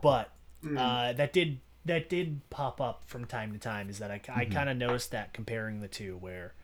But 0.03 0.31
uh, 0.79 1.13
that 1.13 1.33
did 1.33 1.61
that 1.85 2.09
did 2.09 2.41
pop 2.51 2.81
up 2.81 3.03
from 3.07 3.27
time 3.27 3.53
to 3.53 3.59
time. 3.59 3.91
Is 3.91 3.99
that 3.99 4.11
I, 4.11 4.21
I 4.35 4.45
kind 4.47 4.69
of 4.71 4.77
noticed 4.77 5.11
that 5.11 5.33
comparing 5.35 5.81
the 5.81 5.89
two, 5.89 6.17
where 6.17 6.55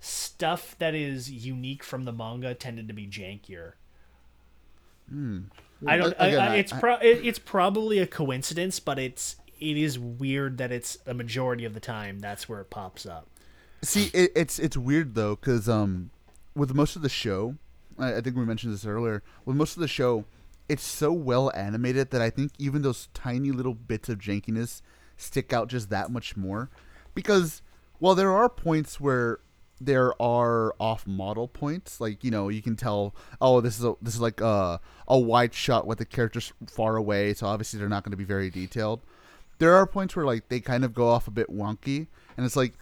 stuff 0.00 0.76
that 0.78 0.94
is 0.94 1.30
unique 1.30 1.82
from 1.82 2.04
the 2.04 2.12
manga 2.12 2.54
tended 2.54 2.86
to 2.88 2.94
be 2.94 3.06
jankier. 3.06 3.72
I 5.86 5.96
don't. 5.96 6.14
Again, 6.18 6.38
I, 6.40 6.54
I- 6.54 6.56
it's 6.56 6.72
pro, 6.72 6.94
it, 6.96 7.20
it's 7.24 7.38
probably 7.38 7.98
a 7.98 8.06
coincidence, 8.06 8.80
but 8.80 8.98
it's 8.98 9.36
it 9.60 9.76
is 9.76 9.98
weird 9.98 10.58
that 10.58 10.70
it's 10.72 10.98
a 11.06 11.14
majority 11.14 11.64
of 11.64 11.74
the 11.74 11.80
time 11.80 12.20
that's 12.20 12.48
where 12.48 12.60
it 12.60 12.70
pops 12.70 13.06
up. 13.06 13.26
See, 13.82 14.10
it, 14.12 14.32
it's 14.34 14.58
it's 14.58 14.76
weird 14.76 15.14
though, 15.14 15.36
because 15.36 15.68
um, 15.68 16.10
with 16.54 16.74
most 16.74 16.96
of 16.96 17.02
the 17.02 17.08
show, 17.08 17.56
I, 17.98 18.16
I 18.16 18.20
think 18.20 18.36
we 18.36 18.44
mentioned 18.44 18.72
this 18.74 18.84
earlier. 18.86 19.22
With 19.44 19.56
most 19.56 19.76
of 19.76 19.80
the 19.80 19.88
show, 19.88 20.24
it's 20.68 20.82
so 20.84 21.12
well 21.12 21.52
animated 21.54 22.10
that 22.10 22.20
I 22.20 22.30
think 22.30 22.52
even 22.58 22.82
those 22.82 23.08
tiny 23.14 23.50
little 23.52 23.74
bits 23.74 24.08
of 24.08 24.18
jankiness 24.18 24.82
stick 25.16 25.52
out 25.52 25.68
just 25.68 25.90
that 25.90 26.10
much 26.10 26.36
more. 26.36 26.70
Because 27.14 27.62
while 27.98 28.14
there 28.14 28.32
are 28.32 28.48
points 28.48 29.00
where 29.00 29.38
there 29.80 30.20
are 30.20 30.74
off 30.80 31.06
model 31.06 31.48
points, 31.48 32.00
like 32.00 32.24
you 32.24 32.30
know 32.30 32.48
you 32.48 32.62
can 32.62 32.76
tell, 32.76 33.14
oh 33.40 33.60
this 33.60 33.78
is 33.78 33.84
a 33.84 33.94
this 34.02 34.14
is 34.14 34.20
like 34.20 34.40
a 34.40 34.80
a 35.06 35.18
wide 35.18 35.54
shot 35.54 35.86
with 35.86 35.98
the 35.98 36.04
characters 36.04 36.52
far 36.66 36.96
away, 36.96 37.34
so 37.34 37.46
obviously 37.46 37.78
they're 37.78 37.88
not 37.88 38.04
going 38.04 38.12
to 38.12 38.16
be 38.16 38.24
very 38.24 38.50
detailed. 38.50 39.00
There 39.58 39.74
are 39.74 39.86
points 39.86 40.14
where 40.14 40.26
like 40.26 40.48
they 40.48 40.60
kind 40.60 40.84
of 40.84 40.94
go 40.94 41.08
off 41.08 41.28
a 41.28 41.32
bit 41.32 41.48
wonky, 41.48 42.06
and 42.36 42.44
it's 42.46 42.56
like 42.56 42.74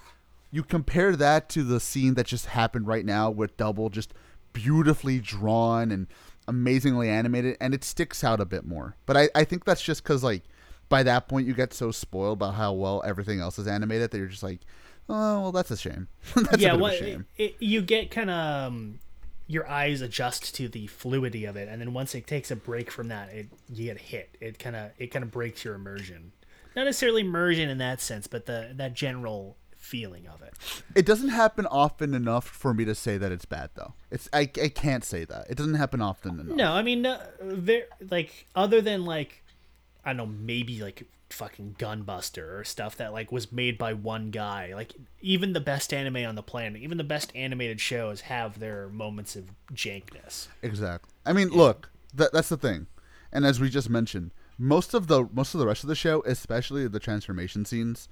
you 0.51 0.63
compare 0.63 1.17
that 1.17 1.49
to 1.51 1.63
the 1.63 1.81
scene 1.81 2.15
that 2.15 2.27
just 2.27 2.47
happened 2.47 2.87
right 2.87 3.05
now 3.05 3.31
with 3.31 3.57
Double 3.57 3.91
just 3.91 4.15
beautifully 4.53 5.19
drawn 5.19 5.91
and 5.91 6.07
amazingly 6.49 7.09
animated, 7.09 7.57
and 7.61 7.75
it 7.75 7.85
sticks 7.85 8.25
out 8.25 8.41
a 8.41 8.45
bit 8.45 8.65
more. 8.65 8.97
But 9.05 9.17
I, 9.17 9.29
I 9.35 9.45
think 9.45 9.65
that's 9.65 9.83
just 9.83 10.03
because 10.03 10.25
like 10.25 10.43
by 10.89 11.03
that 11.03 11.29
point 11.29 11.47
you 11.47 11.55
get 11.55 11.75
so 11.75 11.91
spoiled 11.91 12.39
about 12.39 12.55
how 12.55 12.73
well 12.73 13.03
everything 13.05 13.41
else 13.41 13.59
is 13.59 13.67
animated 13.67 14.11
that 14.11 14.19
you're 14.19 14.29
just 14.29 14.43
like, 14.43 14.61
oh 15.09 15.41
well, 15.41 15.53
that's 15.53 15.71
a 15.71 15.77
shame. 15.77 16.09
that's 16.35 16.59
yeah, 16.59 16.75
a 16.75 16.79
well, 16.79 16.93
a 16.93 16.97
shame. 16.97 17.27
It, 17.37 17.43
it, 17.43 17.57
you 17.61 17.83
get 17.83 18.11
kind 18.11 18.31
of 18.31 18.67
um, 18.67 18.99
your 19.47 19.69
eyes 19.69 20.01
adjust 20.01 20.55
to 20.57 20.69
the 20.69 20.87
fluidity 20.87 21.45
of 21.45 21.57
it, 21.57 21.69
and 21.69 21.81
then 21.81 21.93
once 21.93 22.15
it 22.15 22.27
takes 22.27 22.51
a 22.51 22.57
break 22.57 22.91
from 22.91 23.09
that, 23.09 23.31
it 23.31 23.49
you 23.69 23.87
get 23.87 23.99
hit. 23.99 24.37
It 24.41 24.59
kind 24.59 24.77
of 24.77 24.91
it 24.99 25.09
kind 25.09 25.23
of 25.23 25.31
breaks 25.31 25.65
your 25.65 25.75
immersion. 25.75 26.33
Not 26.75 26.85
necessarily 26.85 27.23
immersion 27.23 27.69
in 27.69 27.79
that 27.79 28.01
sense, 28.01 28.27
but 28.27 28.47
the 28.47 28.73
that 28.75 28.95
general 28.95 29.57
feeling 29.87 30.27
of 30.27 30.43
it. 30.43 30.53
It 30.95 31.07
doesn't 31.07 31.29
happen 31.29 31.65
often 31.67 32.13
enough 32.13 32.47
for 32.47 32.75
me 32.75 32.85
to 32.85 32.95
say 32.95 33.19
that 33.19 33.31
it's 33.31 33.45
bad 33.45 33.71
though. 33.75 33.95
It's 34.11 34.29
I, 34.33 34.41
I 34.41 34.69
can't 34.69 35.05
say 35.05 35.25
that. 35.25 35.47
It 35.49 35.57
doesn't 35.57 35.75
happen 35.75 36.03
often 36.03 36.41
enough. 36.41 36.57
No, 36.57 36.73
I 36.73 36.83
mean, 36.83 37.07
uh, 37.07 37.25
there 37.41 37.87
like 38.11 38.47
other 38.55 38.81
than 38.81 39.05
like 39.05 39.45
I 40.05 40.11
don't 40.11 40.17
know, 40.17 40.27
maybe 40.27 40.83
like 40.83 41.07
fucking 41.31 41.77
Gunbuster 41.79 42.61
or 42.61 42.65
stuff 42.65 42.97
that 42.97 43.13
like 43.13 43.33
was 43.33 43.53
made 43.53 43.79
by 43.79 43.93
one 43.93 44.31
guy. 44.31 44.73
Like 44.75 44.95
even 45.21 45.53
the 45.53 45.61
best 45.61 45.93
anime 45.93 46.25
on 46.27 46.35
the 46.35 46.43
planet, 46.43 46.83
even 46.83 46.99
the 46.99 47.05
best 47.05 47.33
animated 47.35 47.81
shows 47.81 48.23
have 48.23 48.59
their 48.59 48.89
moments 48.89 49.37
of 49.37 49.51
jankness. 49.73 50.49
Exactly. 50.63 51.13
I 51.25 51.33
mean, 51.33 51.49
look, 51.49 51.91
that 52.15 52.33
that's 52.33 52.49
the 52.49 52.57
thing. 52.57 52.87
And 53.33 53.45
as 53.45 53.61
we 53.61 53.69
just 53.69 53.91
mentioned, 53.91 54.33
most 54.59 54.95
of 54.95 55.09
the 55.09 55.29
most 55.33 55.55
of 55.55 55.61
the 55.61 55.67
rest 55.67 55.85
of 55.85 55.89
the 55.89 55.95
show, 55.95 56.23
especially 56.27 56.87
the 56.89 57.01
transformation 57.01 57.65
scenes, 57.65 58.09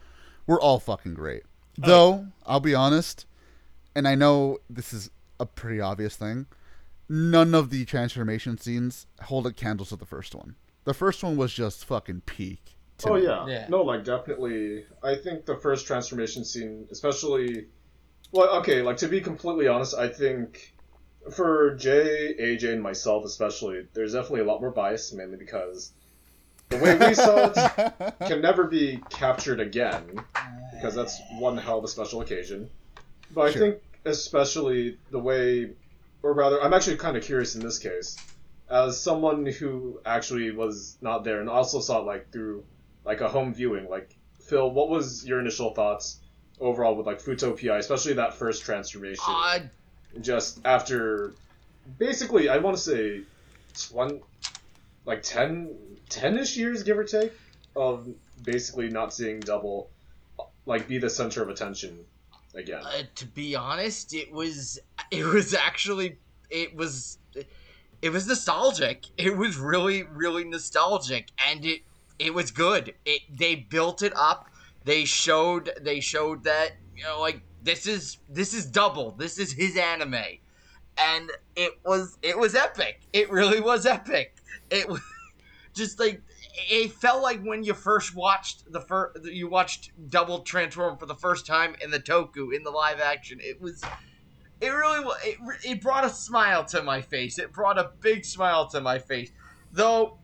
were 0.46 0.60
all 0.60 0.78
fucking 0.78 1.14
great. 1.14 1.42
Oh, 1.82 1.86
Though, 1.86 2.26
I'll 2.46 2.60
be 2.60 2.74
honest, 2.74 3.26
and 3.94 4.06
I 4.06 4.14
know 4.14 4.58
this 4.68 4.92
is 4.92 5.10
a 5.40 5.46
pretty 5.46 5.80
obvious 5.80 6.16
thing, 6.16 6.46
none 7.08 7.54
of 7.54 7.70
the 7.70 7.84
transformation 7.84 8.58
scenes 8.58 9.06
hold 9.22 9.46
a 9.46 9.52
candle 9.52 9.86
to 9.86 9.96
the 9.96 10.06
first 10.06 10.34
one. 10.34 10.56
The 10.84 10.94
first 10.94 11.22
one 11.22 11.36
was 11.36 11.52
just 11.52 11.84
fucking 11.84 12.22
peak. 12.26 12.76
To 13.04 13.10
Oh 13.10 13.14
me. 13.16 13.22
yeah. 13.22 13.46
Yeah. 13.48 13.66
no, 13.68 13.82
like 13.82 14.04
definitely. 14.04 14.84
I 15.02 15.16
think 15.16 15.46
the 15.46 15.56
first 15.56 15.86
transformation 15.86 16.44
scene, 16.44 16.86
especially, 16.90 17.66
well, 18.32 18.58
okay, 18.60 18.82
like 18.82 18.98
to 18.98 19.08
be 19.08 19.20
completely 19.20 19.68
honest, 19.68 19.94
I 19.94 20.08
think 20.08 20.74
for 21.34 21.74
Jay, 21.76 22.34
AJ, 22.38 22.72
and 22.74 22.82
myself 22.82 23.24
especially, 23.24 23.86
there's 23.94 24.12
definitely 24.12 24.40
a 24.40 24.44
lot 24.44 24.60
more 24.60 24.70
bias, 24.70 25.12
mainly 25.12 25.36
because 25.36 25.92
the 26.70 26.76
way 26.78 26.96
we 26.96 27.14
saw 27.14 27.46
it 27.54 27.56
can 28.26 28.40
never 28.40 28.64
be 28.64 28.98
captured 29.10 29.60
again, 29.60 30.24
because 30.72 30.94
that's 30.94 31.20
one 31.40 31.56
hell 31.56 31.78
of 31.78 31.84
a 31.84 31.88
special 31.88 32.20
occasion. 32.20 32.68
But 33.30 33.42
I 33.42 33.52
Sure. 33.52 33.62
think 33.62 33.82
especially 34.04 34.98
the 35.10 35.18
way, 35.18 35.70
or 36.22 36.34
rather, 36.34 36.60
I'm 36.62 36.74
actually 36.74 36.96
kind 36.96 37.16
of 37.16 37.22
curious 37.22 37.54
in 37.54 37.62
this 37.62 37.78
case, 37.78 38.16
as 38.68 39.00
someone 39.00 39.46
who 39.46 40.00
actually 40.04 40.50
was 40.50 40.96
not 41.00 41.24
there 41.24 41.40
and 41.40 41.48
also 41.48 41.80
saw 41.80 42.00
it 42.00 42.06
like 42.06 42.32
through 42.32 42.64
like 43.04 43.20
a 43.20 43.28
home 43.28 43.54
viewing. 43.54 43.88
Like 43.88 44.14
Phil, 44.40 44.70
what 44.70 44.88
was 44.88 45.26
your 45.26 45.40
initial 45.40 45.74
thoughts 45.74 46.20
overall 46.60 46.94
with 46.96 47.06
like 47.06 47.20
Futo 47.20 47.58
PI, 47.60 47.78
especially 47.78 48.14
that 48.14 48.34
first 48.34 48.62
transformation? 48.64 49.24
Uh, 49.26 49.60
Just 50.20 50.60
after, 50.64 51.32
basically, 51.98 52.48
I 52.48 52.58
want 52.58 52.76
to 52.76 52.82
say, 52.82 53.22
one, 53.90 54.20
like 55.04 55.22
10, 55.22 55.74
10-ish 56.08 56.56
years, 56.56 56.82
give 56.82 56.98
or 56.98 57.04
take, 57.04 57.32
of 57.74 58.08
basically 58.44 58.88
not 58.88 59.12
seeing 59.12 59.40
Double, 59.40 59.90
like 60.66 60.86
be 60.88 60.98
the 60.98 61.10
center 61.10 61.42
of 61.42 61.48
attention 61.48 61.98
again. 62.54 62.82
uh, 62.84 63.02
to 63.16 63.26
be 63.26 63.56
honest, 63.56 64.14
it 64.14 64.32
was 64.32 64.78
it 65.10 65.24
was 65.24 65.54
actually 65.54 66.16
it 66.50 66.74
was 66.74 67.18
it 68.00 68.10
was 68.10 68.26
nostalgic. 68.26 69.04
It 69.16 69.36
was 69.36 69.56
really 69.56 70.04
really 70.04 70.44
nostalgic, 70.44 71.30
and 71.48 71.64
it 71.64 71.82
it 72.18 72.34
was 72.34 72.50
good. 72.50 72.94
It 73.04 73.22
they 73.30 73.54
built 73.54 74.02
it 74.02 74.12
up. 74.16 74.48
They 74.84 75.04
showed 75.04 75.70
they 75.80 76.00
showed 76.00 76.44
that 76.44 76.72
you 76.96 77.04
know 77.04 77.20
like 77.20 77.42
this 77.62 77.86
is 77.86 78.18
this 78.28 78.54
is 78.54 78.66
double. 78.66 79.12
This 79.12 79.38
is 79.38 79.52
his 79.52 79.76
anime, 79.76 80.14
and 80.96 81.30
it 81.56 81.72
was 81.84 82.18
it 82.22 82.38
was 82.38 82.54
epic. 82.54 83.00
It 83.12 83.30
really 83.30 83.60
was 83.60 83.86
epic. 83.86 84.36
It 84.70 84.88
was 84.88 85.00
just 85.74 85.98
like 85.98 86.22
it 86.70 86.92
felt 86.92 87.22
like 87.22 87.42
when 87.42 87.64
you 87.64 87.74
first 87.74 88.14
watched 88.14 88.70
the 88.70 88.80
first 88.80 89.24
you 89.24 89.48
watched 89.48 89.90
Double 90.08 90.40
Transform 90.40 90.98
for 90.98 91.06
the 91.06 91.14
first 91.14 91.46
time 91.46 91.74
in 91.82 91.90
the 91.90 92.00
Toku 92.00 92.54
in 92.54 92.62
the 92.62 92.70
live 92.70 93.00
action. 93.00 93.38
It 93.40 93.60
was 93.60 93.82
it 94.60 94.68
really 94.68 95.04
it, 95.24 95.38
it 95.64 95.80
brought 95.80 96.04
a 96.04 96.10
smile 96.10 96.64
to 96.66 96.82
my 96.82 97.00
face. 97.00 97.38
It 97.38 97.52
brought 97.52 97.78
a 97.78 97.92
big 98.00 98.24
smile 98.24 98.68
to 98.68 98.80
my 98.80 98.98
face. 98.98 99.32
Though 99.72 100.18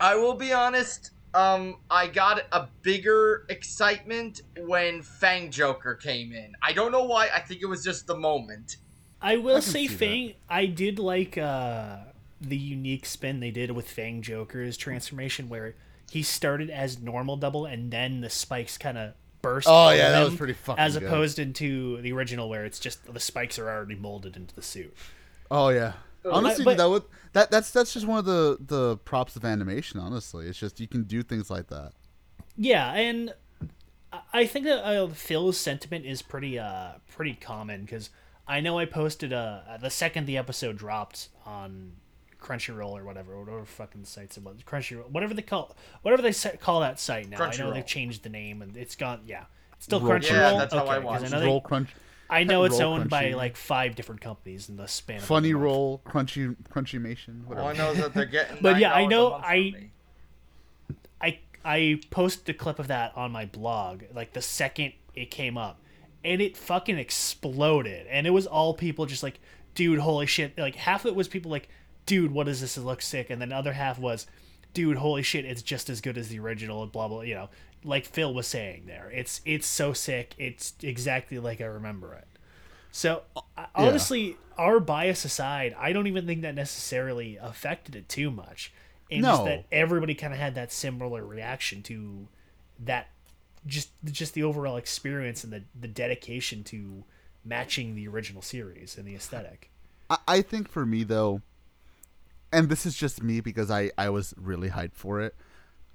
I 0.00 0.16
will 0.16 0.34
be 0.34 0.52
honest, 0.52 1.10
um 1.34 1.76
I 1.90 2.08
got 2.08 2.42
a 2.52 2.66
bigger 2.82 3.46
excitement 3.48 4.42
when 4.66 5.02
Fang 5.02 5.50
Joker 5.50 5.94
came 5.94 6.32
in. 6.32 6.54
I 6.62 6.72
don't 6.72 6.90
know 6.90 7.04
why. 7.04 7.28
I 7.34 7.40
think 7.40 7.62
it 7.62 7.66
was 7.66 7.84
just 7.84 8.06
the 8.06 8.16
moment. 8.16 8.76
I 9.22 9.36
will 9.36 9.54
can 9.56 9.62
say 9.62 9.86
see 9.86 9.88
that. 9.88 9.98
Fang. 9.98 10.34
I 10.48 10.66
did 10.66 10.98
like 10.98 11.36
uh, 11.36 11.98
the 12.40 12.56
unique 12.56 13.04
spin 13.04 13.40
they 13.40 13.50
did 13.50 13.70
with 13.70 13.88
Fang 13.88 14.22
Joker's 14.22 14.76
transformation, 14.76 15.48
where 15.48 15.74
he 16.10 16.22
started 16.22 16.70
as 16.70 16.98
normal 16.98 17.36
double 17.36 17.66
and 17.66 17.90
then 17.90 18.22
the 18.22 18.30
spikes 18.30 18.78
kind 18.78 18.96
of 18.96 19.12
burst. 19.42 19.68
Oh, 19.70 19.90
yeah, 19.90 20.10
that 20.10 20.24
was 20.24 20.36
pretty 20.36 20.54
fucking 20.54 20.82
As 20.82 20.94
good. 20.96 21.06
opposed 21.06 21.38
into 21.38 22.00
the 22.00 22.12
original, 22.12 22.48
where 22.48 22.64
it's 22.64 22.78
just 22.78 23.12
the 23.12 23.20
spikes 23.20 23.58
are 23.58 23.68
already 23.68 23.94
molded 23.94 24.36
into 24.36 24.54
the 24.54 24.62
suit. 24.62 24.96
Oh 25.50 25.68
yeah. 25.68 25.92
Honestly, 26.24 26.64
but- 26.64 26.76
that 26.78 26.88
would 26.90 27.02
that 27.32 27.50
that's 27.50 27.70
that's 27.70 27.92
just 27.94 28.06
one 28.06 28.18
of 28.18 28.24
the 28.24 28.58
the 28.60 28.96
props 28.98 29.36
of 29.36 29.44
animation. 29.44 30.00
Honestly, 30.00 30.46
it's 30.46 30.58
just 30.58 30.80
you 30.80 30.88
can 30.88 31.04
do 31.04 31.22
things 31.22 31.50
like 31.50 31.68
that. 31.68 31.92
Yeah, 32.56 32.92
and 32.92 33.32
I- 34.12 34.20
I 34.32 34.46
think 34.46 34.64
that 34.66 34.84
uh, 34.84 35.08
Phil's 35.08 35.56
sentiment 35.58 36.04
is 36.04 36.22
pretty 36.22 36.58
uh 36.58 36.92
pretty 37.14 37.34
common 37.34 37.82
because 37.82 38.10
I 38.48 38.60
know 38.60 38.78
I 38.78 38.84
posted 38.84 39.32
uh 39.32 39.60
the 39.80 39.90
second 39.90 40.26
the 40.26 40.36
episode 40.36 40.76
dropped 40.76 41.28
on 41.46 41.92
Crunchyroll 42.40 42.98
or 42.98 43.04
whatever, 43.04 43.38
whatever 43.38 43.64
fucking 43.64 44.04
sites 44.06 44.36
it 44.38 44.42
was, 44.42 44.56
Crunchyroll, 44.66 45.10
whatever 45.10 45.34
they 45.34 45.42
call 45.42 45.76
whatever 46.02 46.22
they 46.22 46.32
call 46.58 46.80
that 46.80 46.98
site 46.98 47.28
now. 47.28 47.42
I 47.42 47.56
know 47.56 47.72
they've 47.72 47.86
changed 47.86 48.22
the 48.22 48.30
name 48.30 48.62
and 48.62 48.76
it's 48.76 48.96
gone. 48.96 49.20
Yeah, 49.26 49.44
it's 49.74 49.84
still 49.84 50.00
Roll- 50.00 50.18
Crunchyroll. 50.18 50.30
Yeah, 50.30 50.58
that's 50.58 50.74
how 50.74 50.86
I 50.86 50.96
Okay, 50.96 51.06
'cause 51.06 51.20
watched 51.20 51.32
know 51.32 51.38
it. 51.38 51.40
they- 51.40 51.46
Roll 51.46 51.60
crunch, 51.60 51.90
I 52.30 52.44
know 52.44 52.64
it's 52.64 52.80
Roll 52.80 52.94
owned 52.94 53.10
by 53.10 53.24
Crunchy. 53.26 53.34
like 53.36 53.56
five 53.56 53.94
different 53.96 54.20
companies 54.20 54.68
in 54.68 54.76
the 54.76 54.86
span. 54.88 55.16
of 55.18 55.24
funny 55.24 55.50
a 55.50 55.52
month. 55.54 55.62
roll, 55.64 56.02
crunchy 56.06 56.56
crunchymation, 56.72 57.42
All 57.44 57.48
whatever. 57.56 57.68
I 57.68 57.72
know 57.74 57.90
is 57.92 57.98
that 57.98 58.14
they're 58.14 58.24
getting. 58.38 58.58
But 58.60 58.78
yeah, 58.78 58.94
I 58.94 59.02
$9 59.02 59.06
a 59.06 59.08
know- 59.10 59.30
month 59.30 59.42
from 59.44 59.50
I- 59.52 59.56
me. 59.56 59.90
I 61.20 61.38
I 61.64 62.00
posted 62.10 62.54
a 62.54 62.58
clip 62.58 62.78
of 62.78 62.86
that 62.88 63.16
on 63.16 63.32
my 63.32 63.44
blog 63.46 64.02
like 64.14 64.32
the 64.32 64.42
second 64.42 64.92
it 65.14 65.30
came 65.30 65.58
up, 65.58 65.80
and 66.24 66.40
it 66.40 66.56
fucking 66.56 66.98
exploded. 66.98 68.06
And 68.08 68.26
it 68.26 68.30
was 68.30 68.46
all 68.46 68.74
people 68.74 69.06
just 69.06 69.22
like, 69.22 69.38
dude, 69.74 69.98
holy 69.98 70.26
shit! 70.26 70.56
Like 70.56 70.76
half 70.76 71.04
of 71.04 71.08
it 71.10 71.14
was 71.16 71.28
people 71.28 71.50
like, 71.50 71.68
dude, 72.06 72.30
what 72.32 72.48
is 72.48 72.60
this? 72.60 72.76
It 72.78 72.82
looks 72.82 73.06
sick. 73.06 73.28
And 73.30 73.40
then 73.42 73.50
the 73.50 73.56
other 73.56 73.72
half 73.74 73.98
was, 73.98 74.26
dude, 74.72 74.96
holy 74.96 75.22
shit! 75.22 75.44
It's 75.44 75.62
just 75.62 75.90
as 75.90 76.00
good 76.00 76.16
as 76.16 76.28
the 76.28 76.38
original. 76.38 76.82
And 76.82 76.90
blah 76.92 77.08
blah. 77.08 77.22
You 77.22 77.34
know, 77.34 77.48
like 77.84 78.04
Phil 78.04 78.32
was 78.34 78.46
saying 78.46 78.84
there, 78.86 79.10
it's 79.12 79.40
it's 79.44 79.66
so 79.66 79.92
sick. 79.92 80.34
It's 80.38 80.74
exactly 80.82 81.38
like 81.38 81.60
I 81.60 81.64
remember 81.64 82.14
it. 82.14 82.26
So 82.92 83.22
uh, 83.36 83.40
I- 83.56 83.66
honestly, 83.74 84.36
our 84.58 84.80
bias 84.80 85.24
aside, 85.24 85.74
I 85.78 85.92
don't 85.92 86.06
even 86.06 86.26
think 86.26 86.42
that 86.42 86.54
necessarily 86.54 87.36
affected 87.36 87.96
it 87.96 88.08
too 88.08 88.30
much. 88.30 88.72
And 89.10 89.24
just 89.24 89.40
No. 89.40 89.44
that 89.44 89.64
everybody 89.72 90.14
kind 90.14 90.32
of 90.32 90.38
had 90.38 90.54
that 90.54 90.70
similar 90.72 91.24
reaction 91.24 91.82
to 91.84 92.28
that, 92.84 93.08
just 93.66 93.90
just 94.04 94.34
the 94.34 94.42
overall 94.44 94.76
experience 94.76 95.42
and 95.44 95.52
the 95.52 95.62
the 95.78 95.88
dedication 95.88 96.62
to 96.64 97.04
matching 97.44 97.94
the 97.94 98.06
original 98.06 98.42
series 98.42 98.96
and 98.98 99.06
the 99.06 99.14
aesthetic. 99.14 99.70
I, 100.08 100.18
I 100.28 100.42
think 100.42 100.68
for 100.68 100.86
me 100.86 101.02
though, 101.04 101.42
and 102.52 102.68
this 102.68 102.84
is 102.86 102.96
just 102.96 103.22
me 103.22 103.40
because 103.40 103.70
I 103.70 103.90
I 103.98 104.10
was 104.10 104.34
really 104.36 104.70
hyped 104.70 104.94
for 104.94 105.20
it. 105.20 105.34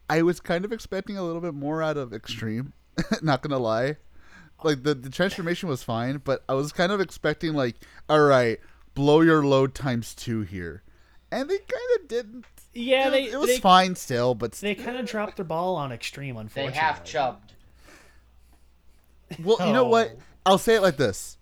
I 0.10 0.22
was 0.22 0.39
kind 0.39 0.65
of 0.65 0.72
expecting 0.72 1.18
a 1.18 1.24
little 1.24 1.41
bit 1.41 1.54
more 1.54 1.82
out 1.82 1.98
of 1.98 2.13
Extreme. 2.13 2.74
Not 3.22 3.41
gonna 3.41 3.60
lie, 3.60 3.98
like 4.63 4.84
the 4.84 4.94
the 4.94 5.10
transformation 5.10 5.70
was 5.70 5.84
fine, 5.84 6.22
but 6.24 6.44
I 6.48 6.54
was 6.54 6.72
kind 6.72 6.91
of 6.91 7.02
expecting 7.02 7.54
like, 7.54 7.76
all 8.08 8.22
right, 8.22 8.60
blow 8.94 9.22
your 9.22 9.46
load 9.46 9.76
times 9.76 10.15
two 10.15 10.41
here, 10.41 10.84
and 11.32 11.50
they 11.50 11.58
kind 11.58 12.00
of 12.00 12.08
didn't. 12.08 12.46
Yeah, 12.74 13.08
it, 13.08 13.12
they 13.12 13.24
it 13.32 13.39
was 13.39 13.48
they, 13.48 13.60
fine 13.60 13.96
still, 13.96 14.36
but 14.36 14.54
they 14.54 14.76
kind 14.76 14.98
of 14.98 15.06
dropped 15.06 15.38
their 15.38 15.46
ball 15.46 15.76
on 15.76 15.91
extreme. 15.91 16.38
Unfortunately, 16.38 16.72
they 16.72 16.78
Unfortunately, 16.80 17.00
half 17.00 17.04
chubbed. 17.04 17.54
well, 19.44 19.68
you 19.68 19.74
know 19.74 19.88
what? 19.88 20.13
Oh. 20.15 20.22
I'll 20.48 20.58
say 20.58 20.76
it 20.76 20.82
like 20.82 20.98
this: 20.98 21.38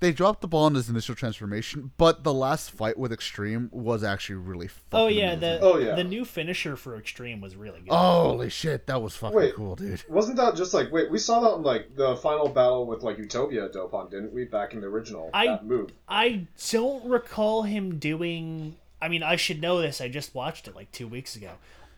they 0.00 0.12
dropped 0.12 0.40
the 0.40 0.48
ball 0.48 0.66
in 0.66 0.74
his 0.74 0.88
initial 0.88 1.14
transformation, 1.14 1.90
but 1.98 2.24
the 2.24 2.32
last 2.34 2.70
fight 2.70 2.98
with 2.98 3.12
Extreme 3.12 3.68
was 3.72 4.02
actually 4.02 4.36
really. 4.36 4.66
Fucking 4.68 4.84
Oh 4.92 5.06
yeah, 5.08 5.32
amazing. 5.32 5.40
the 5.40 5.60
Oh, 5.60 5.76
yeah. 5.78 5.94
the 5.94 6.04
new 6.04 6.24
finisher 6.24 6.74
for 6.76 6.96
extreme 6.96 7.40
was 7.40 7.54
really 7.56 7.80
good. 7.80 7.92
Holy 7.92 8.48
shit, 8.50 8.86
that 8.86 9.00
was 9.02 9.14
fucking 9.16 9.36
Wait. 9.36 9.54
cool, 9.54 9.76
dude. 9.76 10.02
Wasn't 10.08 10.36
that 10.38 10.56
just 10.56 10.74
like 10.74 10.90
wait? 10.90 11.10
We 11.10 11.18
saw 11.18 11.40
that 11.40 11.56
in 11.56 11.62
like 11.62 11.94
the 11.96 12.16
final 12.16 12.48
battle 12.48 12.86
with 12.86 13.02
like 13.02 13.18
Utopia 13.18 13.68
Dopant, 13.68 14.10
didn't 14.10 14.32
we? 14.32 14.44
Back 14.46 14.72
in 14.74 14.80
the 14.80 14.86
original 14.88 15.30
I- 15.34 15.46
that 15.46 15.64
move. 15.66 15.90
I 16.08 16.46
don't 16.70 17.04
recall 17.04 17.62
him 17.62 17.98
doing. 17.98 18.76
I 19.02 19.08
mean, 19.08 19.22
I 19.22 19.36
should 19.36 19.60
know 19.62 19.80
this. 19.80 20.00
I 20.00 20.08
just 20.08 20.34
watched 20.34 20.68
it 20.68 20.74
like 20.74 20.90
two 20.92 21.08
weeks 21.08 21.36
ago. 21.36 21.50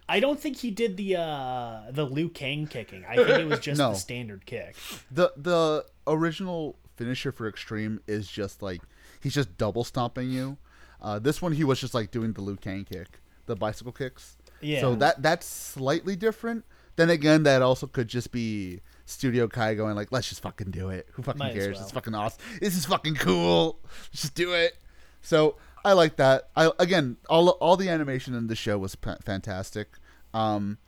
I 0.08 0.20
don't 0.20 0.38
think 0.38 0.58
he 0.58 0.70
did 0.70 0.96
the 0.96 1.16
uh 1.16 1.82
the 1.90 2.04
Liu 2.04 2.28
Kang 2.28 2.66
kicking. 2.66 3.04
I 3.08 3.16
think 3.16 3.28
it 3.28 3.46
was 3.48 3.60
just 3.70 3.78
No. 3.78 3.90
the 3.90 3.96
standard 3.96 4.44
kick. 4.44 4.74
The 5.10 5.32
the 5.36 5.86
original 6.06 6.76
finisher 6.96 7.32
for 7.32 7.48
Extreme 7.48 8.00
is 8.06 8.28
just 8.28 8.62
like 8.62 8.82
he's 9.20 9.34
just 9.34 9.56
double 9.56 9.84
stomping 9.84 10.30
you. 10.30 10.58
Uh, 11.00 11.18
this 11.18 11.42
one 11.42 11.52
he 11.52 11.64
was 11.64 11.80
just 11.80 11.94
like 11.94 12.10
doing 12.10 12.32
the 12.32 12.40
Liu 12.40 12.56
Kang 12.56 12.84
kick, 12.84 13.20
the 13.46 13.56
bicycle 13.56 13.92
kicks. 13.92 14.36
Yeah. 14.60 14.80
So 14.80 14.94
that 14.96 15.22
that's 15.22 15.46
slightly 15.46 16.16
different. 16.16 16.64
Then 16.96 17.10
again, 17.10 17.42
that 17.44 17.62
also 17.62 17.86
could 17.86 18.08
just 18.08 18.32
be 18.32 18.80
Studio 19.06 19.48
Kai 19.48 19.74
going 19.74 19.96
like, 19.96 20.12
"Let's 20.12 20.28
just 20.28 20.42
fucking 20.42 20.70
do 20.70 20.90
it. 20.90 21.08
Who 21.12 21.22
fucking 21.22 21.38
Might 21.38 21.54
cares? 21.54 21.76
well. 21.76 21.82
It's 21.84 21.92
fucking 21.92 22.14
awesome. 22.14 22.40
This 22.60 22.76
is 22.76 22.86
fucking 22.86 23.16
cool. 23.16 23.78
Let's 24.10 24.22
just 24.22 24.34
do 24.34 24.52
it." 24.52 24.76
So 25.22 25.56
I 25.84 25.94
like 25.94 26.16
that. 26.16 26.50
I 26.54 26.70
again, 26.78 27.16
all 27.28 27.48
all 27.50 27.76
the 27.76 27.88
animation 27.88 28.34
in 28.34 28.46
the 28.46 28.54
show 28.56 28.78
was 28.78 28.94
pa- 28.94 29.16
fantastic. 29.24 29.88
Um, 30.34 30.78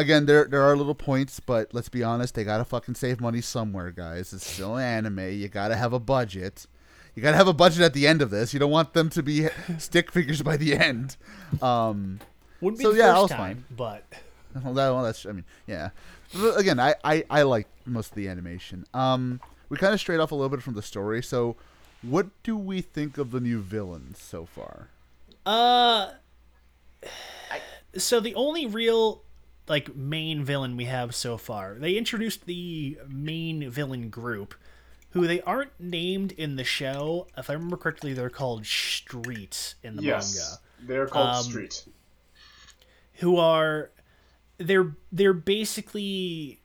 again, 0.00 0.26
there 0.26 0.44
there 0.46 0.62
are 0.62 0.76
little 0.76 0.94
points, 0.94 1.40
but 1.40 1.72
let's 1.74 1.88
be 1.88 2.02
honest, 2.02 2.34
they 2.34 2.44
gotta 2.44 2.64
fucking 2.64 2.94
save 2.96 3.20
money 3.20 3.40
somewhere, 3.40 3.90
guys. 3.90 4.32
It's 4.32 4.46
still 4.50 4.76
anime. 4.76 5.18
You 5.32 5.48
gotta 5.48 5.76
have 5.76 5.92
a 5.92 6.00
budget. 6.00 6.66
You 7.14 7.22
gotta 7.22 7.36
have 7.36 7.48
a 7.48 7.52
budget 7.52 7.80
at 7.82 7.92
the 7.94 8.06
end 8.06 8.22
of 8.22 8.30
this. 8.30 8.52
You 8.54 8.60
don't 8.60 8.70
want 8.70 8.92
them 8.94 9.10
to 9.10 9.22
be 9.22 9.48
stick 9.78 10.10
figures 10.10 10.42
by 10.42 10.56
the 10.56 10.74
end. 10.76 11.16
Um, 11.62 12.20
Wouldn't 12.60 12.78
be 12.78 12.84
So, 12.84 12.92
the 12.92 12.98
yeah, 12.98 13.14
first 13.14 13.32
time, 13.32 13.64
but 13.70 14.04
well, 14.64 14.74
that, 14.74 14.90
well, 14.90 15.02
that's 15.02 15.26
I 15.26 15.32
mean, 15.32 15.44
yeah. 15.66 15.90
But 16.34 16.58
again, 16.58 16.78
I, 16.80 16.94
I 17.04 17.24
I 17.30 17.42
like 17.42 17.66
most 17.86 18.10
of 18.10 18.14
the 18.16 18.28
animation. 18.28 18.84
Um, 18.94 19.40
we 19.68 19.76
kind 19.76 19.94
of 19.94 20.00
strayed 20.00 20.20
off 20.20 20.32
a 20.32 20.34
little 20.34 20.48
bit 20.48 20.62
from 20.62 20.74
the 20.74 20.82
story. 20.82 21.22
So, 21.22 21.56
what 22.02 22.26
do 22.42 22.56
we 22.56 22.80
think 22.80 23.18
of 23.18 23.30
the 23.32 23.40
new 23.40 23.60
villains 23.60 24.20
so 24.22 24.46
far? 24.46 24.88
uh, 25.46 26.10
so 27.96 28.20
the 28.20 28.34
only 28.34 28.66
real 28.66 29.22
like 29.68 29.94
main 29.94 30.44
villain 30.44 30.76
we 30.76 30.86
have 30.86 31.14
so 31.14 31.36
far, 31.36 31.74
they 31.78 31.96
introduced 31.96 32.46
the 32.46 32.98
main 33.08 33.70
villain 33.70 34.10
group, 34.10 34.54
who 35.10 35.26
they 35.26 35.40
aren't 35.42 35.78
named 35.78 36.32
in 36.32 36.56
the 36.56 36.64
show. 36.64 37.26
If 37.36 37.50
I 37.50 37.54
remember 37.54 37.76
correctly, 37.76 38.12
they're 38.12 38.30
called 38.30 38.66
Street 38.66 39.74
in 39.82 39.96
the 39.96 40.02
Yes, 40.02 40.34
manga. 40.36 40.88
they're 40.92 41.06
called 41.06 41.36
Um, 41.36 41.42
Street. 41.44 41.84
who 43.14 43.36
are 43.36 43.90
they're 44.58 44.94
they're 45.12 45.32
basically 45.32 46.60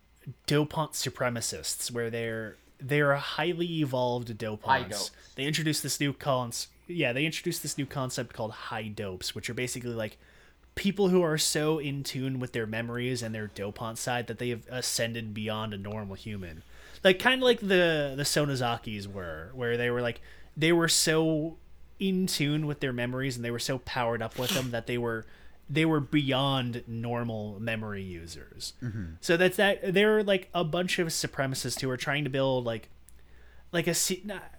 dopant 0.48 0.92
supremacists 0.94 1.92
where 1.92 2.10
they're 2.10 2.58
they're 2.80 3.16
highly 3.16 3.80
evolved 3.80 4.30
High 4.30 4.84
dopants. 4.84 5.12
They 5.36 5.46
introduced 5.46 5.82
this 5.84 6.00
new 6.00 6.14
cons 6.14 6.68
yeah, 6.88 7.14
they 7.14 7.26
introduced 7.26 7.64
this 7.64 7.78
new 7.78 7.86
concept 7.86 8.34
called 8.34 8.52
high 8.52 8.88
dopes, 8.90 9.34
which 9.34 9.50
are 9.50 9.54
basically 9.56 9.94
like 9.94 10.18
people 10.76 11.10
who 11.10 11.22
are 11.22 11.38
so 11.38 11.80
in 11.80 12.04
tune 12.04 12.40
with 12.40 12.52
their 12.52 12.68
memories 12.68 13.24
and 13.24 13.34
their 13.34 13.48
dopant 13.48 13.98
side 13.98 14.28
that 14.28 14.40
they 14.40 14.50
have 14.50 14.68
ascended 14.70 15.34
beyond 15.34 15.74
a 15.74 15.78
normal 15.78 16.16
human. 16.16 16.64
Like 17.04 17.20
kind 17.20 17.42
of 17.42 17.46
like 17.46 17.60
the 17.60 18.14
the 18.16 18.24
Sonozakis 18.24 19.08
were, 19.08 19.52
where 19.54 19.78
they 19.78 19.90
were 19.90 20.02
like 20.02 20.22
they 20.58 20.72
were 20.72 20.88
so 20.88 21.58
in 22.00 22.28
tune 22.28 22.68
with 22.68 22.82
their 22.82 22.94
memories 22.94 23.36
and 23.36 23.46
they 23.46 23.52
were 23.52 23.60
so 23.60 23.80
powered 23.80 24.22
up 24.22 24.38
with 24.38 24.52
them 24.52 24.72
that 24.72 24.86
they 24.86 24.98
were 24.98 25.26
they 25.70 25.86
were 25.86 26.00
beyond 26.00 26.84
normal 26.88 27.60
memory 27.60 28.04
users. 28.04 28.74
Mm-hmm. 28.84 29.14
So 29.22 29.38
that's 29.38 29.58
that 29.58 29.94
they're 29.94 30.24
like 30.24 30.50
a 30.54 30.64
bunch 30.64 31.00
of 31.00 31.08
supremacists 31.08 31.80
who 31.82 31.90
are 31.90 31.98
trying 31.98 32.24
to 32.24 32.30
build 32.30 32.66
like 32.66 32.90
like 33.72 33.88
a 33.88 33.96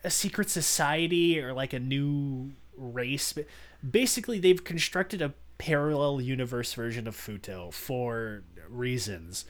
a 0.04 0.10
secret 0.10 0.50
society 0.50 1.40
or 1.40 1.52
like 1.52 1.72
a 1.72 1.78
new 1.78 2.52
race. 2.76 3.32
But 3.32 3.46
basically, 3.88 4.38
they've 4.38 4.62
constructed 4.62 5.22
a 5.22 5.34
parallel 5.58 6.20
universe 6.20 6.72
version 6.74 7.06
of 7.06 7.16
Futo 7.16 7.72
for 7.72 8.44
reasons, 8.68 9.44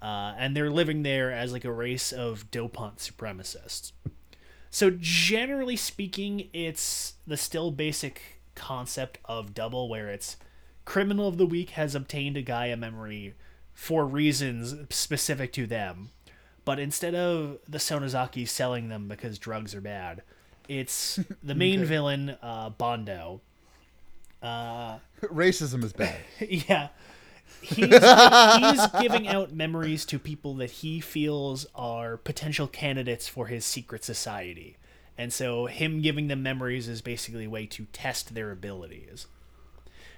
uh, 0.00 0.34
and 0.36 0.56
they're 0.56 0.70
living 0.70 1.02
there 1.02 1.30
as 1.30 1.52
like 1.52 1.64
a 1.64 1.72
race 1.72 2.12
of 2.12 2.50
dopant 2.50 2.98
supremacists. 2.98 3.92
So 4.70 4.90
generally 4.90 5.76
speaking, 5.76 6.48
it's 6.52 7.14
the 7.26 7.36
still 7.36 7.70
basic 7.70 8.40
concept 8.54 9.18
of 9.24 9.54
double, 9.54 9.88
where 9.88 10.08
it's 10.08 10.36
criminal 10.84 11.28
of 11.28 11.36
the 11.36 11.46
week 11.46 11.70
has 11.70 11.94
obtained 11.94 12.36
a 12.36 12.42
Gaia 12.42 12.76
memory 12.76 13.34
for 13.72 14.06
reasons 14.06 14.74
specific 14.94 15.52
to 15.52 15.66
them. 15.66 16.10
But 16.64 16.78
instead 16.78 17.14
of 17.14 17.58
the 17.68 17.78
Sonozaki 17.78 18.48
selling 18.48 18.88
them 18.88 19.08
because 19.08 19.38
drugs 19.38 19.74
are 19.74 19.80
bad, 19.80 20.22
it's 20.68 21.18
the 21.42 21.54
main 21.54 21.84
villain, 21.84 22.36
uh, 22.42 22.70
Bondo. 22.70 23.40
Uh, 24.42 24.98
Racism 25.22 25.84
is 25.84 25.92
bad. 25.92 26.16
yeah. 26.40 26.88
He's, 27.60 27.86
he's 27.86 28.86
giving 29.00 29.28
out 29.28 29.52
memories 29.52 30.04
to 30.06 30.18
people 30.18 30.54
that 30.56 30.70
he 30.70 31.00
feels 31.00 31.64
are 31.74 32.16
potential 32.16 32.66
candidates 32.66 33.28
for 33.28 33.46
his 33.46 33.64
secret 33.64 34.04
society. 34.04 34.76
And 35.16 35.32
so 35.32 35.66
him 35.66 36.00
giving 36.00 36.26
them 36.26 36.42
memories 36.42 36.88
is 36.88 37.02
basically 37.02 37.44
a 37.44 37.50
way 37.50 37.66
to 37.66 37.86
test 37.92 38.34
their 38.34 38.50
abilities. 38.50 39.26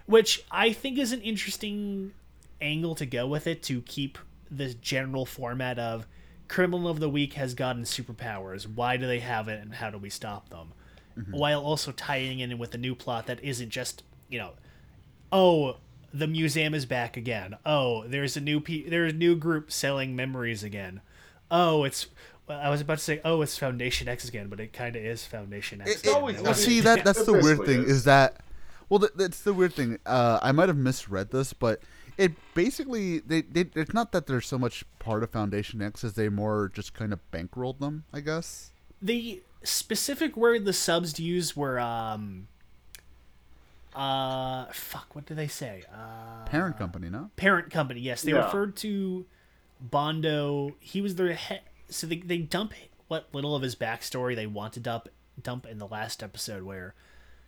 Which 0.07 0.45
I 0.51 0.73
think 0.73 0.99
is 0.99 1.13
an 1.13 1.21
interesting 1.21 2.13
angle 2.61 2.95
to 2.95 3.07
go 3.07 3.27
with 3.27 3.47
it 3.47 3.63
to 3.65 3.83
keep 3.83 4.19
the 4.51 4.73
general 4.73 5.27
format 5.27 5.79
of 5.79 6.07
criminal 6.49 6.89
of 6.89 7.01
the 7.01 7.09
week 7.09 7.35
has 7.35 7.55
gotten 7.55 7.83
superpowers. 7.83 8.67
Why 8.67 8.97
do 8.97 9.07
they 9.07 9.21
have 9.21 9.49
it 9.49 9.61
and 9.61 9.75
how 9.75 9.91
do 9.91 9.99
we 9.99 10.11
stop 10.11 10.49
them? 10.51 10.73
Mm-hmm. 11.19 11.37
While 11.37 11.63
also 11.63 11.93
tying 11.93 12.41
in 12.41 12.57
with 12.59 12.75
a 12.75 12.79
new 12.79 12.95
plot 12.95 13.27
that 13.27 13.43
isn't 13.43 13.71
just, 13.71 14.03
you 14.29 14.39
know, 14.39 14.53
oh, 15.33 15.77
the 16.13 16.27
museum 16.27 16.75
is 16.75 16.87
back 16.87 17.17
again. 17.17 17.57
Oh, 17.67 18.05
there's 18.07 18.37
a 18.37 18.41
new 18.41 18.61
pe- 18.61 18.89
there's 18.89 19.13
a 19.13 19.17
new 19.17 19.35
group 19.37 19.71
selling 19.73 20.15
memories 20.17 20.63
again. 20.63 21.01
Oh, 21.51 21.85
it's 21.85 22.07
well, 22.47 22.61
I 22.61 22.69
was 22.71 22.81
about 22.81 22.99
to 22.99 23.05
say, 23.05 23.21
oh, 23.25 23.41
it's 23.43 23.57
Foundation 23.59 24.07
X 24.09 24.29
again, 24.29 24.49
but 24.49 24.61
it 24.61 24.73
kind 24.73 24.97
of 24.97 25.03
is 25.05 25.25
Foundation 25.27 25.81
X. 25.81 25.91
It- 25.91 26.01
again. 26.03 26.15
always 26.15 26.41
Well, 26.41 26.55
see 26.55 26.81
that 26.81 27.05
that's 27.05 27.25
the 27.25 27.33
weird 27.33 27.65
thing 27.65 27.83
is. 27.85 27.91
is 27.91 28.05
that 28.05 28.41
well 28.91 29.01
th- 29.01 29.13
that's 29.17 29.41
the 29.41 29.55
weird 29.55 29.73
thing 29.73 29.99
uh, 30.05 30.39
i 30.43 30.53
might 30.53 30.69
have 30.69 30.77
misread 30.77 31.31
this 31.31 31.55
but 31.55 31.81
it 32.19 32.33
basically 32.53 33.19
they, 33.21 33.41
they 33.41 33.65
it's 33.75 33.95
not 33.95 34.13
that 34.13 34.27
they're 34.27 34.43
so 34.43 34.59
much 34.59 34.85
part 34.99 35.23
of 35.23 35.31
foundation 35.31 35.81
x 35.81 36.05
as 36.05 36.13
they 36.15 36.29
more 36.29 36.71
just 36.75 36.93
kind 36.93 37.11
of 37.11 37.19
bankrolled 37.33 37.79
them 37.79 38.05
i 38.13 38.21
guess 38.21 38.73
the 39.01 39.43
specific 39.63 40.37
word 40.37 40.67
the 40.67 40.73
subs 40.75 41.19
used 41.19 41.57
were 41.57 41.81
um 41.81 42.47
uh 43.95 44.67
fuck 44.73 45.15
what 45.15 45.27
do 45.27 45.35
they 45.35 45.47
say? 45.49 45.83
Uh 45.93 46.45
parent 46.47 46.77
company 46.79 47.09
no? 47.11 47.31
Parent 47.37 47.71
company 47.71 48.01
yes. 48.01 48.23
They 48.23 48.33
Yeah. 48.33 48.45
referred 48.45 48.77
to 48.77 49.25
bondo. 49.81 50.75
He 50.81 51.01
was 51.01 51.15
their 51.17 51.33
head 51.35 51.61
so 51.89 52.07
they, 52.07 52.17
they 52.17 52.39
dump 52.39 52.73
what 53.09 53.29
little 53.33 53.55
of 53.55 53.63
his 53.63 53.77
backstory 53.77 54.35
they 54.35 54.47
want 54.47 54.73
to 54.75 54.81
dump 54.81 55.09
dump 55.43 55.67
in 55.67 55.79
the 55.79 55.87
last 55.87 56.23
episode 56.23 56.63
where 56.65 56.95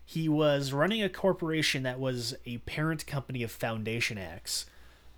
he 0.05 0.29
was 0.29 0.73
running 0.73 1.03
a 1.03 1.09
corporation 1.09 1.83
that 1.83 1.99
was 1.99 2.35
a 2.45 2.59
parent 2.59 3.07
company 3.07 3.43
of 3.43 3.51
foundation 3.51 4.19
x 4.19 4.67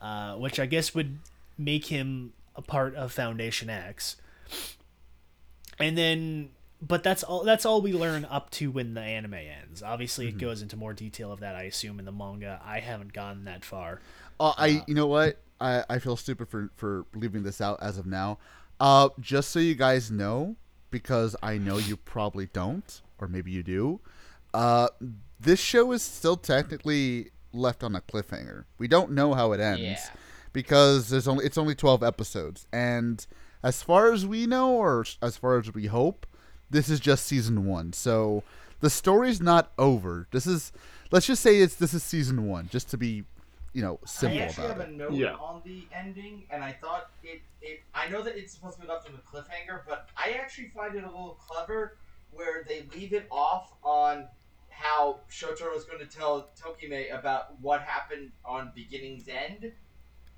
uh, 0.01 0.35
which 0.37 0.59
i 0.61 0.65
guess 0.67 0.95
would 0.95 1.19
make 1.59 1.87
him 1.87 2.33
a 2.57 2.63
part 2.63 2.95
of 2.95 3.13
foundation 3.13 3.69
x. 3.71 4.17
And 5.79 5.97
then 5.97 6.51
but 6.81 7.03
that's 7.03 7.23
all 7.23 7.43
that's 7.45 7.67
all 7.67 7.81
we 7.83 7.93
learn 7.93 8.25
up 8.25 8.51
to 8.51 8.71
when 8.71 8.95
the 8.95 9.01
anime 9.01 9.35
ends. 9.35 9.83
Obviously 9.83 10.29
it 10.29 10.39
goes 10.39 10.63
into 10.63 10.77
more 10.77 10.93
detail 10.95 11.33
of 11.33 11.41
that 11.41 11.55
i 11.57 11.63
assume 11.63 11.99
in 11.99 12.05
the 12.05 12.13
manga. 12.13 12.61
I 12.65 12.81
haven't 12.81 13.13
gone 13.13 13.45
that 13.45 13.65
far. 13.65 14.01
Uh, 14.41 14.53
i 14.57 14.83
you 14.87 14.95
know 14.95 15.07
what? 15.07 15.41
I, 15.61 15.85
I 15.91 15.99
feel 15.99 16.17
stupid 16.17 16.49
for 16.49 16.71
for 16.77 17.05
leaving 17.15 17.43
this 17.43 17.61
out 17.61 17.79
as 17.83 17.99
of 17.99 18.07
now. 18.07 18.39
Uh 18.79 19.09
just 19.21 19.51
so 19.51 19.59
you 19.59 19.75
guys 19.75 20.11
know 20.11 20.57
because 20.91 21.35
i 21.43 21.59
know 21.59 21.79
you 21.79 21.97
probably 22.15 22.47
don't 22.47 23.03
or 23.19 23.29
maybe 23.29 23.51
you 23.51 23.63
do 23.63 24.01
uh 24.55 24.89
this 25.41 25.61
show 25.61 25.93
is 25.93 26.03
still 26.03 26.37
technically 26.37 27.31
left 27.53 27.83
on 27.83 27.95
a 27.97 28.01
cliffhanger. 28.01 28.65
We 28.79 28.89
don't 28.89 29.13
know 29.13 29.35
how 29.35 29.53
it 29.53 29.61
ends 29.61 29.81
Yeah. 29.83 29.99
because 30.53 31.09
there's 31.09 31.27
only 31.29 31.45
it's 31.45 31.59
only 31.59 31.75
12 31.75 32.03
episodes. 32.03 32.67
And 32.73 33.27
as 33.63 33.83
far 33.83 34.13
as 34.13 34.27
we 34.27 34.47
know 34.47 34.77
or 34.77 35.05
as 35.21 35.37
far 35.37 35.59
as 35.59 35.73
we 35.75 35.87
hope 35.87 36.27
this 36.71 36.89
is 36.89 37.01
just 37.01 37.27
season 37.27 37.65
1 37.67 37.93
so 37.93 38.43
the 38.81 38.91
story's 38.91 39.41
not 39.41 39.73
over. 39.77 40.29
This 40.31 40.47
is 40.47 40.73
let's 41.11 41.27
just 41.27 41.43
say 41.43 41.57
it's 41.59 41.75
this 41.75 41.95
is 41.95 42.03
season 42.05 42.47
one, 42.47 42.69
just 42.71 42.89
to 42.91 42.97
be, 42.97 43.25
you 43.73 43.83
know, 43.83 43.99
I 44.05 44.07
simple 44.07 44.41
actually 44.41 44.67
about 44.67 44.77
have 44.79 44.89
it. 44.89 44.93
a 44.93 44.97
note 44.97 45.13
Yeah. 45.15 45.33
on 45.35 45.63
the 45.65 45.83
ending, 45.93 46.45
and 46.51 46.63
I 46.63 46.71
thought 46.73 47.11
it, 47.25 47.41
it. 47.61 47.81
I 47.93 48.09
know 48.09 48.23
that 48.23 48.37
it's 48.37 48.53
supposed 48.53 48.77
to 48.77 48.83
be 48.83 48.87
left 48.89 49.11
with 49.11 49.19
a 49.19 49.23
cliffhanger, 49.23 49.81
but 49.89 50.09
I 50.17 50.37
actually 50.41 50.69
find 50.69 50.95
it 50.95 51.03
a 51.03 51.09
little 51.09 51.41
clever 51.45 51.97
where 52.31 52.65
they 52.69 52.87
leave 52.95 53.13
it 53.13 53.27
off 53.33 53.73
on 53.83 54.29
how 54.71 55.19
Shotaro 55.29 55.77
is 55.77 55.83
going 55.85 55.99
to 55.99 56.07
tell 56.07 56.51
Tokime 56.63 57.13
about 57.13 57.61
what 57.61 57.81
happened 57.83 58.31
on 58.45 58.71
Beginning's 58.77 59.27
End, 59.27 59.65
and 59.65 59.73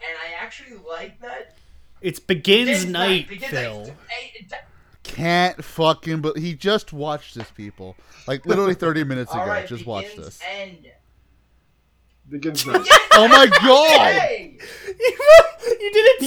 I 0.00 0.42
actually 0.42 0.78
like 0.88 1.20
that. 1.20 1.58
It's 2.00 2.18
begins 2.18 2.68
Begins 2.70 2.86
night, 2.86 3.28
Begins 3.28 3.50
Phil. 3.52 3.80
Night. 3.82 4.50
Hey, 5.04 5.10
d- 5.12 5.16
Can't 5.16 5.64
fucking 5.64 6.20
but 6.20 6.38
he 6.38 6.54
just 6.54 6.92
watched 6.92 7.34
this 7.34 7.50
people. 7.50 7.96
Like 8.26 8.46
literally 8.46 8.74
30 8.86 9.04
minutes 9.04 9.30
ago. 9.32 9.40
all 9.40 9.46
right, 9.48 9.66
just 9.66 9.86
watched 9.86 10.16
this. 10.16 10.40
End. 10.48 10.86
Begins 12.28 12.64
now. 12.66 12.82
Oh 13.14 13.26
my 13.28 13.46
god! 13.46 14.12
Hey! 14.12 14.56
you 14.98 15.90
did 15.92 16.06
it 16.06 16.18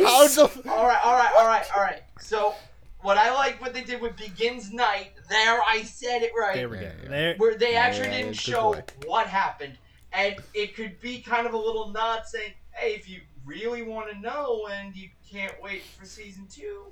twice. 0.00 0.34
the 0.34 0.70
All 0.70 0.86
right, 0.86 0.98
all 1.04 1.14
right, 1.14 1.32
all 1.38 1.46
right, 1.46 1.66
all 1.76 1.82
right. 1.82 2.02
So, 2.20 2.54
what 3.02 3.16
I 3.16 3.32
like 3.32 3.60
what 3.60 3.72
they 3.72 3.84
did 3.84 4.00
with 4.00 4.16
Begins 4.16 4.72
Night. 4.72 5.12
There, 5.28 5.60
I 5.66 5.82
said 5.82 6.22
it 6.22 6.32
right. 6.36 6.54
There 6.56 6.68
we 6.68 6.78
go. 6.78 6.82
Yeah, 6.82 6.92
yeah. 7.04 7.08
There. 7.08 7.34
where 7.36 7.54
they 7.56 7.76
actually 7.76 8.08
Yeah, 8.08 8.22
didn't 8.22 8.34
show 8.36 8.72
boy. 8.72 8.82
what 9.06 9.28
happened, 9.28 9.78
and 10.12 10.34
it 10.52 10.74
could 10.74 10.98
be 11.00 11.20
kind 11.20 11.46
of 11.46 11.52
a 11.54 11.58
little 11.58 11.90
nod 11.90 12.22
saying, 12.26 12.54
"Hey, 12.72 12.94
if 12.94 13.08
you 13.08 13.20
really 13.44 13.82
want 13.82 14.10
to 14.10 14.18
know 14.18 14.66
and 14.72 14.96
you 14.96 15.10
can't 15.30 15.54
wait 15.62 15.82
for 15.84 16.04
season 16.04 16.48
two, 16.52 16.86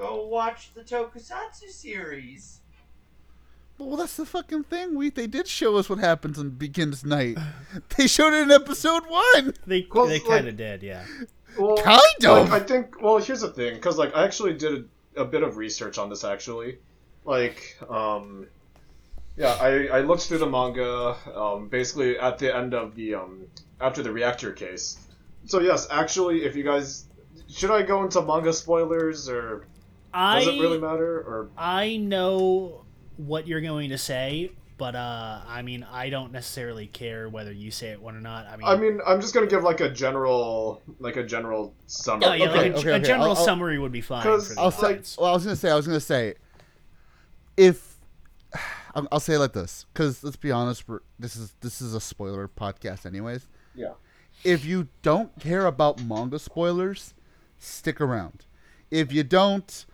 go 0.00 0.26
watch 0.26 0.72
the 0.74 0.82
Tokusatsu 0.82 1.68
series." 1.68 2.60
Well, 3.78 3.96
that's 3.96 4.16
the 4.16 4.26
fucking 4.26 4.64
thing. 4.64 4.94
We 4.94 5.10
they 5.10 5.26
did 5.26 5.48
show 5.48 5.76
us 5.76 5.88
what 5.88 5.98
happens 5.98 6.38
in 6.38 6.50
Begins 6.50 7.04
Night. 7.04 7.38
They 7.96 8.06
showed 8.06 8.34
it 8.34 8.42
in 8.42 8.50
episode 8.50 9.04
one. 9.08 9.54
They 9.66 9.86
Well, 9.92 10.06
they 10.06 10.20
kind 10.20 10.48
of 10.48 10.56
did, 10.56 10.82
yeah. 10.82 11.04
Well, 11.58 11.76
Kind 11.78 12.24
of. 12.26 12.50
Like, 12.50 12.62
I 12.62 12.64
think. 12.64 13.00
Well, 13.00 13.18
here's 13.18 13.40
the 13.40 13.48
thing, 13.48 13.74
because 13.74 13.96
like 13.96 14.14
I 14.14 14.24
actually 14.24 14.54
did 14.54 14.84
a, 15.16 15.22
a 15.22 15.24
bit 15.24 15.42
of 15.42 15.56
research 15.56 15.98
on 15.98 16.10
this 16.10 16.24
actually. 16.24 16.78
Like, 17.24 17.76
um, 17.88 18.46
yeah, 19.36 19.56
I 19.60 19.86
I 19.86 20.00
looked 20.00 20.22
through 20.22 20.38
the 20.38 20.50
manga. 20.50 21.16
Um, 21.34 21.68
basically 21.68 22.18
at 22.18 22.38
the 22.38 22.54
end 22.54 22.74
of 22.74 22.94
the 22.94 23.14
um 23.14 23.46
after 23.80 24.02
the 24.02 24.12
reactor 24.12 24.52
case. 24.52 24.98
So 25.46 25.60
yes, 25.60 25.88
actually, 25.90 26.44
if 26.44 26.54
you 26.54 26.64
guys 26.64 27.06
should 27.48 27.70
I 27.70 27.82
go 27.82 28.02
into 28.02 28.20
manga 28.22 28.52
spoilers 28.52 29.28
or 29.28 29.66
I 30.12 30.44
does 30.44 30.48
it 30.54 30.60
really 30.60 30.78
matter 30.80 31.18
or 31.20 31.50
I 31.56 31.96
know 31.96 32.84
what 33.16 33.46
you're 33.46 33.60
going 33.60 33.90
to 33.90 33.98
say, 33.98 34.52
but 34.78 34.94
uh, 34.96 35.42
I 35.46 35.62
mean, 35.62 35.84
I 35.90 36.08
don't 36.10 36.32
necessarily 36.32 36.86
care 36.86 37.28
whether 37.28 37.52
you 37.52 37.70
say 37.70 37.88
it 37.90 38.00
one 38.00 38.16
or 38.16 38.20
not. 38.20 38.46
I 38.46 38.56
mean, 38.56 38.66
I 38.66 38.76
mean, 38.76 39.00
I'm 39.06 39.20
just 39.20 39.34
gonna 39.34 39.46
give 39.46 39.62
like 39.62 39.80
a 39.80 39.90
general, 39.90 40.82
like 40.98 41.16
a 41.16 41.22
general 41.22 41.74
summary. 41.86 42.26
oh, 42.28 42.32
yeah, 42.32 42.48
okay, 42.48 42.56
like 42.56 42.72
a, 42.72 42.78
okay, 42.78 42.90
a 42.90 42.94
okay, 42.94 43.04
general 43.06 43.30
I'll- 43.30 43.36
I'll- 43.36 43.44
summary 43.44 43.78
would 43.78 43.92
be 43.92 44.00
fine. 44.00 44.22
'Cause 44.22 44.52
For 44.54 44.60
I'll 44.60 44.70
say. 44.70 44.86
audience. 44.86 45.16
Well, 45.18 45.30
I 45.30 45.32
was 45.34 45.44
gonna 45.44 45.56
say. 45.56 45.70
I 45.70 45.76
was 45.76 45.86
gonna 45.86 46.00
say. 46.00 46.34
If 47.56 47.96
I'll, 48.94 49.06
I'll 49.12 49.20
say 49.20 49.34
it 49.34 49.38
like 49.38 49.52
this, 49.52 49.84
because 49.92 50.24
let's 50.24 50.36
be 50.36 50.50
honest, 50.50 50.84
this 51.18 51.36
is 51.36 51.54
this 51.60 51.80
is 51.80 51.94
a 51.94 52.00
spoiler 52.00 52.48
podcast, 52.48 53.04
anyways. 53.06 53.48
Yeah. 53.74 53.92
If 54.44 54.64
you 54.64 54.88
don't 55.02 55.38
care 55.38 55.66
about 55.66 56.02
manga 56.02 56.38
spoilers, 56.38 57.12
stick 57.58 58.00
around. 58.00 58.46
If 58.90 59.12
you 59.12 59.22
don't, 59.22 59.84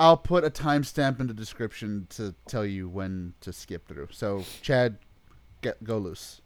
I'll 0.00 0.16
put 0.16 0.44
a 0.44 0.50
timestamp 0.50 1.20
in 1.20 1.26
the 1.26 1.34
description 1.34 2.06
to 2.10 2.34
tell 2.46 2.64
you 2.64 2.88
when 2.88 3.34
to 3.42 3.52
skip 3.52 3.86
through. 3.86 4.08
So, 4.10 4.44
Chad, 4.62 4.96
get 5.60 5.84
go 5.84 5.98
loose. 5.98 6.40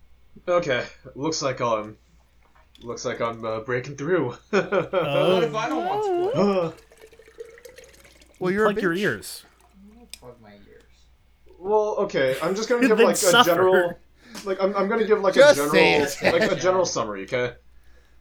Okay, 0.48 0.84
looks 1.14 1.40
like 1.40 1.60
I'm, 1.60 1.96
looks 2.82 3.04
like 3.04 3.20
I'm 3.20 3.44
uh, 3.44 3.60
breaking 3.60 3.96
through. 3.96 4.34
Oh. 4.52 5.34
What 5.34 5.44
if 5.44 5.54
I 5.54 5.68
don't 5.68 5.86
want 5.86 6.04
spoilers? 6.04 6.34
Uh, 6.36 6.72
Well, 8.40 8.50
you're 8.52 8.66
a 8.66 8.72
plug 8.72 8.82
your 8.82 8.92
ears. 8.94 9.44
Plug 10.18 10.34
my 10.42 10.54
ears. 10.54 10.82
well, 11.58 11.94
okay, 12.00 12.36
I'm 12.42 12.54
just 12.56 12.68
gonna 12.68 12.86
give 12.88 12.98
like 12.98 13.16
suffer. 13.16 13.38
a 13.50 13.54
general, 13.54 13.92
like 14.44 14.60
I'm, 14.60 14.74
I'm 14.76 14.88
gonna 14.88 15.04
give 15.06 15.20
like 15.20 15.34
Just 15.34 15.58
a 15.60 15.68
say 15.70 16.00
general, 16.20 16.34
it. 16.36 16.40
like 16.42 16.52
a 16.52 16.56
general 16.60 16.84
summary. 16.84 17.22
Okay. 17.24 17.52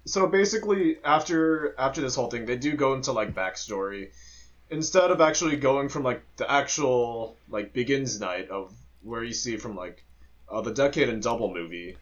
So 0.05 0.27
basically, 0.27 0.97
after 1.03 1.73
after 1.79 2.01
this 2.01 2.13
whole 2.13 2.29
thing, 2.29 2.45
they 2.45 2.57
do 2.57 2.75
go 2.75 2.93
into 2.93 3.11
like 3.11 3.33
backstory, 3.33 4.11
instead 4.69 5.11
of 5.11 5.21
actually 5.21 5.55
going 5.57 5.89
from 5.89 6.03
like 6.03 6.23
the 6.37 6.49
actual 6.49 7.35
like 7.49 7.73
begins 7.73 8.19
night 8.19 8.49
of 8.49 8.73
where 9.01 9.23
you 9.23 9.33
see 9.33 9.57
from 9.57 9.75
like 9.75 10.03
uh, 10.49 10.61
the 10.61 10.73
decade 10.73 11.09
and 11.09 11.21
double 11.21 11.53
movie. 11.53 11.97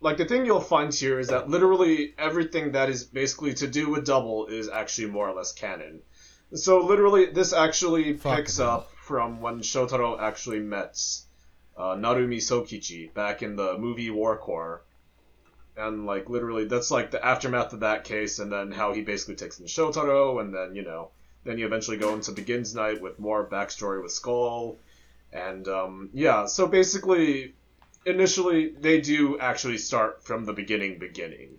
Like 0.00 0.18
the 0.18 0.24
thing 0.24 0.44
you'll 0.44 0.60
find 0.60 0.92
here 0.92 1.18
is 1.18 1.28
that 1.28 1.48
literally 1.48 2.14
everything 2.18 2.72
that 2.72 2.90
is 2.90 3.04
basically 3.04 3.54
to 3.54 3.66
do 3.66 3.90
with 3.90 4.04
double 4.06 4.46
is 4.46 4.68
actually 4.68 5.08
more 5.08 5.28
or 5.28 5.34
less 5.34 5.52
canon. 5.52 6.02
So 6.54 6.84
literally, 6.84 7.26
this 7.26 7.52
actually 7.52 8.14
Fucking 8.14 8.36
picks 8.36 8.58
hell. 8.58 8.70
up 8.70 8.90
from 8.96 9.40
when 9.40 9.60
Shotaro 9.60 10.20
actually 10.20 10.60
met 10.60 11.00
uh, 11.76 11.94
Narumi 11.96 12.36
Sokichi 12.36 13.12
back 13.14 13.42
in 13.42 13.56
the 13.56 13.78
movie 13.78 14.10
War 14.10 14.36
Core. 14.36 14.82
And 15.76 16.06
like 16.06 16.28
literally, 16.28 16.66
that's 16.66 16.90
like 16.90 17.10
the 17.10 17.24
aftermath 17.24 17.72
of 17.72 17.80
that 17.80 18.04
case, 18.04 18.38
and 18.38 18.52
then 18.52 18.70
how 18.70 18.92
he 18.92 19.02
basically 19.02 19.34
takes 19.34 19.58
in 19.58 19.66
Shotaro, 19.66 20.40
and 20.40 20.54
then 20.54 20.76
you 20.76 20.82
know, 20.82 21.10
then 21.44 21.58
you 21.58 21.66
eventually 21.66 21.96
go 21.96 22.14
into 22.14 22.32
Begins 22.32 22.74
Night 22.74 23.00
with 23.00 23.18
more 23.18 23.46
backstory 23.46 24.02
with 24.02 24.12
Skull, 24.12 24.76
and 25.32 25.66
um, 25.68 26.10
yeah. 26.12 26.46
So 26.46 26.66
basically, 26.66 27.54
initially 28.06 28.70
they 28.70 29.00
do 29.00 29.38
actually 29.38 29.78
start 29.78 30.24
from 30.24 30.44
the 30.44 30.52
beginning, 30.52 30.98
beginning, 30.98 31.58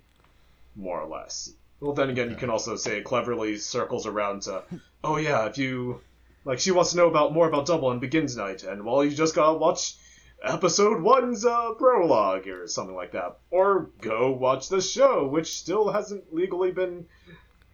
more 0.75 0.99
or 1.01 1.07
less. 1.07 1.53
Well, 1.79 1.93
then 1.93 2.09
again, 2.09 2.29
you 2.29 2.35
can 2.35 2.49
also 2.49 2.75
say 2.75 2.97
it 2.97 3.03
cleverly 3.03 3.57
circles 3.57 4.07
around 4.07 4.43
to, 4.43 4.63
oh 5.03 5.17
yeah, 5.17 5.45
if 5.45 5.57
you 5.57 6.01
like, 6.45 6.59
she 6.59 6.71
wants 6.71 6.91
to 6.91 6.97
know 6.97 7.07
about 7.07 7.33
more 7.33 7.47
about 7.47 7.65
Double 7.67 7.91
and 7.91 8.01
Begins 8.01 8.35
Night, 8.35 8.63
and 8.63 8.85
well, 8.85 9.03
you 9.03 9.11
just 9.11 9.35
gotta 9.35 9.57
watch 9.57 9.95
episode 10.43 11.01
one's 11.01 11.45
uh, 11.45 11.73
prologue 11.73 12.47
or 12.47 12.67
something 12.67 12.95
like 12.95 13.11
that, 13.11 13.37
or 13.51 13.89
go 14.01 14.31
watch 14.31 14.69
the 14.69 14.81
show, 14.81 15.27
which 15.27 15.57
still 15.57 15.91
hasn't 15.91 16.33
legally 16.33 16.71
been 16.71 17.05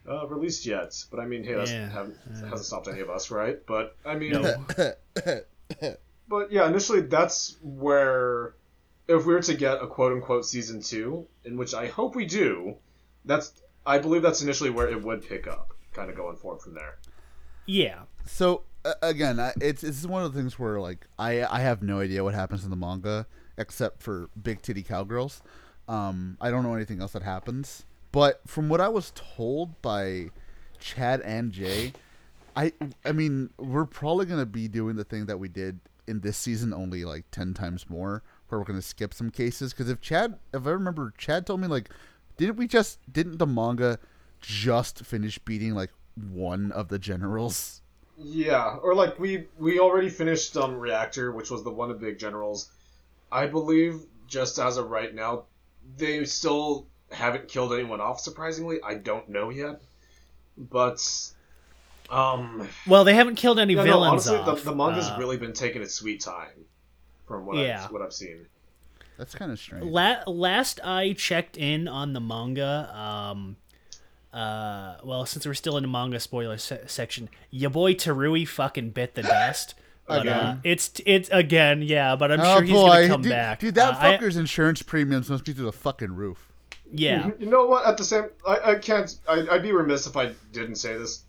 uh, 0.10 0.28
released 0.28 0.66
yet. 0.66 0.94
But 1.10 1.20
I 1.20 1.26
mean, 1.26 1.44
hey, 1.44 1.54
that's 1.54 1.72
Yeah. 1.72 1.90
haven't, 1.90 2.18
hasn't 2.34 2.66
stopped 2.66 2.88
any 2.88 3.00
of 3.02 3.10
us, 3.10 3.32
right? 3.32 3.60
But 3.66 3.96
I 4.06 4.16
mean, 4.16 4.32
No. 4.32 4.66
but 6.28 6.52
yeah, 6.52 6.68
initially 6.68 7.02
that's 7.02 7.58
where 7.62 8.56
if 9.08 9.26
we 9.26 9.34
were 9.34 9.42
to 9.42 9.54
get 9.54 9.82
a 9.82 9.88
quote 9.88 10.14
unquote 10.14 10.46
season 10.46 10.82
two, 10.82 11.28
in 11.44 11.58
which 11.58 11.74
I 11.74 11.88
hope 11.88 12.16
we 12.16 12.26
do, 12.26 12.76
that's 13.26 13.54
I 13.86 13.98
believe 13.98 14.22
that's 14.22 14.42
initially 14.42 14.70
where 14.70 14.88
it 14.88 15.02
would 15.04 15.28
pick 15.28 15.48
up, 15.48 15.74
kind 15.94 16.10
of 16.10 16.16
going 16.16 16.38
forward 16.38 16.62
from 16.62 16.74
there. 16.74 16.98
Yeah. 17.66 18.02
So 18.26 18.64
uh, 18.86 18.94
again, 19.02 19.40
I, 19.40 19.54
it's 19.62 19.84
it's 19.84 20.06
one 20.06 20.24
of 20.24 20.34
the 20.34 20.40
things 20.40 20.58
where 20.58 20.80
like 20.80 21.08
I 21.20 21.44
I 21.44 21.60
have 21.60 21.84
no 21.84 22.00
idea 22.00 22.24
what 22.24 22.34
happens 22.34 22.64
in 22.64 22.70
the 22.70 22.76
manga 22.76 23.28
except 23.58 24.02
for 24.02 24.30
big 24.42 24.62
titty 24.62 24.84
cowgirls. 24.84 25.42
Um, 25.88 26.38
I 26.40 26.52
don't 26.52 26.64
know 26.64 26.74
anything 26.74 27.02
else 27.02 27.12
that 27.12 27.24
happens. 27.24 27.84
But 28.12 28.42
from 28.46 28.70
what 28.70 28.82
I 28.82 28.90
was 28.90 29.12
told 29.16 29.82
by 29.82 30.32
Chad 30.80 31.22
and 31.22 31.52
Jay, 31.52 31.94
I 32.56 32.74
I 33.06 33.12
mean 33.12 33.52
we're 33.58 33.86
probably 33.86 34.26
gonna 34.26 34.46
be 34.46 34.68
doing 34.68 34.96
the 34.96 35.04
thing 35.04 35.26
that 35.28 35.38
we 35.40 35.48
did 35.48 35.80
in 36.08 36.20
this 36.20 36.38
season, 36.38 36.74
only 36.74 37.06
like 37.06 37.26
ten 37.32 37.54
times 37.54 37.90
more, 37.90 38.24
where 38.50 38.60
we're 38.60 38.66
gonna 38.66 38.82
skip 38.82 39.14
some 39.14 39.30
cases. 39.30 39.74
Because 39.74 39.90
if 39.90 40.02
Chad, 40.02 40.38
if 40.54 40.68
I 40.68 40.72
remember, 40.72 41.14
Chad 41.18 41.46
told 41.46 41.62
me 41.62 41.68
like, 41.68 41.90
didn't 42.38 42.58
we 42.58 42.68
just 42.68 43.00
didn't 43.12 43.38
the 43.38 43.48
manga 43.48 44.00
just 44.42 45.06
finish 45.06 45.38
beating 45.40 45.74
like 45.74 45.92
one 46.16 46.72
of 46.72 46.90
the 46.90 47.00
generals? 47.00 47.82
Yeah, 48.18 48.76
or 48.84 48.94
like 48.94 49.20
we 49.20 49.48
we 49.58 49.80
already 49.80 50.10
finished 50.10 50.58
um 50.58 50.78
Reactor, 50.78 51.32
which 51.32 51.50
was 51.50 51.64
the 51.64 51.72
one 51.72 51.90
of 51.90 52.00
the 52.00 52.06
big 52.06 52.20
generals. 52.20 52.70
I 53.32 53.48
believe 53.48 54.02
just 54.28 54.60
as 54.60 54.78
of 54.78 54.90
right 54.90 55.14
now, 55.16 55.46
they 55.98 56.26
still 56.26 56.88
haven't 57.12 57.48
killed 57.48 57.74
anyone 57.74 58.02
off. 58.02 58.20
Surprisingly, 58.20 58.80
I 58.84 58.96
don't 58.96 59.28
know 59.30 59.50
yet, 59.50 59.82
but 60.58 61.00
um, 62.10 62.68
Well, 62.88 63.04
they 63.04 63.14
haven't 63.16 63.36
killed 63.36 63.60
any 63.60 63.74
yeah, 63.74 63.84
no, 63.84 63.92
villains 63.92 64.28
honestly, 64.28 64.38
off. 64.52 64.64
the, 64.64 64.72
the 64.72 64.76
manga's 64.76 65.08
Uh, 65.08 65.16
really 65.20 65.38
been 65.38 65.54
taking 65.54 65.82
its 65.82 65.94
sweet 65.94 66.22
time, 66.22 66.50
from 67.28 67.46
what 67.46 67.58
Yeah. 67.58 67.86
I've, 67.86 67.92
what 67.92 68.02
I've 68.02 68.14
seen. 68.14 68.46
That's 69.18 69.36
kind 69.36 69.52
of 69.52 69.60
strange. 69.60 69.86
La- 69.86 70.24
last 70.28 70.80
I 70.84 71.14
checked 71.14 71.56
in 71.58 71.88
on 71.88 72.14
the 72.14 72.20
manga, 72.22 72.90
um, 72.98 73.56
uh, 74.34 74.96
well, 75.04 75.26
since 75.26 75.46
we're 75.46 75.54
still 75.54 75.78
in 75.78 75.84
the 75.84 75.90
manga 75.90 76.20
spoiler 76.20 76.58
se- 76.58 76.84
section, 76.88 77.30
your 77.50 77.70
boy 77.70 77.94
Terui 77.94 78.48
fucking 78.48 78.92
bit 78.92 79.16
the 79.16 79.24
dust. 79.24 79.76
But, 80.08 80.18
uh, 80.28 80.32
Again. 80.32 80.62
it's 80.66 80.92
it's 81.06 81.30
again, 81.32 81.84
yeah, 81.84 82.18
but 82.18 82.32
I'm 82.34 82.42
oh 82.42 82.56
sure 82.56 82.62
he's 82.64 82.72
boy, 82.74 82.88
gonna 82.90 83.08
come 83.08 83.22
dude, 83.22 83.32
back. 83.32 83.60
dude, 83.60 83.76
that 83.76 83.94
Uh, 83.94 83.98
I- 84.00 84.18
fucker's 84.18 84.36
insurance 84.36 84.82
premiums 84.82 85.30
must 85.30 85.46
be 85.46 85.54
through 85.54 85.66
the 85.66 85.72
fucking 85.72 86.16
roof. 86.16 86.51
Yeah, 86.92 87.30
You 87.40 87.48
know 87.48 87.66
what? 87.66 87.86
At 87.86 87.98
the 87.98 88.04
same, 88.04 88.26
I, 88.48 88.72
I 88.72 88.76
can't. 88.76 89.16
I, 89.28 89.46
I'd 89.52 89.64
be 89.64 89.72
remiss 89.72 90.08
if 90.08 90.16
I 90.18 90.34
didn't 90.52 90.76
say 90.76 90.98
this. 90.98 91.24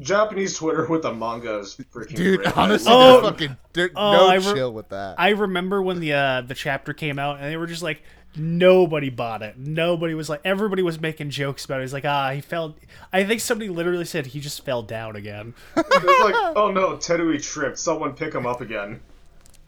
Japanese 0.00 0.56
Twitter 0.56 0.86
with 0.86 1.02
the 1.02 1.12
manga 1.12 1.58
is 1.58 1.76
freaking 1.92 2.14
Dude, 2.14 2.40
great. 2.42 2.56
I 2.56 2.62
honestly, 2.62 2.92
love 2.92 3.00
Oh. 3.00 3.20
there's 3.20 3.32
fucking 3.32 3.56
there, 3.72 3.90
Oh, 3.96 4.12
no 4.12 4.28
I 4.28 4.34
re- 4.36 4.42
chill 4.42 4.72
with 4.72 4.90
that. 4.90 5.16
I 5.18 5.30
remember 5.30 5.82
when 5.82 5.98
the 5.98 6.12
uh, 6.12 6.40
the 6.42 6.54
chapter 6.54 6.92
came 6.92 7.18
out, 7.18 7.36
and 7.40 7.46
they 7.50 7.56
were 7.56 7.66
just 7.66 7.82
like, 7.82 8.02
nobody 8.36 9.10
bought 9.10 9.42
it. 9.42 9.58
Nobody 9.58 10.14
was 10.14 10.28
like, 10.28 10.40
everybody 10.44 10.82
was 10.84 11.00
making 11.00 11.30
jokes 11.30 11.64
about 11.64 11.80
it. 11.80 11.82
He's 11.84 11.92
like, 11.92 12.04
ah, 12.04 12.30
he 12.30 12.40
fell. 12.40 12.76
I 13.12 13.24
think 13.24 13.40
somebody 13.40 13.70
literally 13.70 14.04
said 14.04 14.26
he 14.26 14.38
just 14.40 14.64
fell 14.64 14.82
down 14.82 15.16
again. 15.16 15.54
It's 15.76 16.22
like, 16.24 16.34
oh 16.56 16.70
no, 16.70 16.90
Terui 16.96 17.42
tripped. 17.42 17.78
Someone 17.78 18.12
pick 18.14 18.32
him 18.34 18.46
up 18.46 18.60
again. 18.60 19.00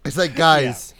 It's 0.04 0.16
like, 0.16 0.36
guys, 0.36 0.94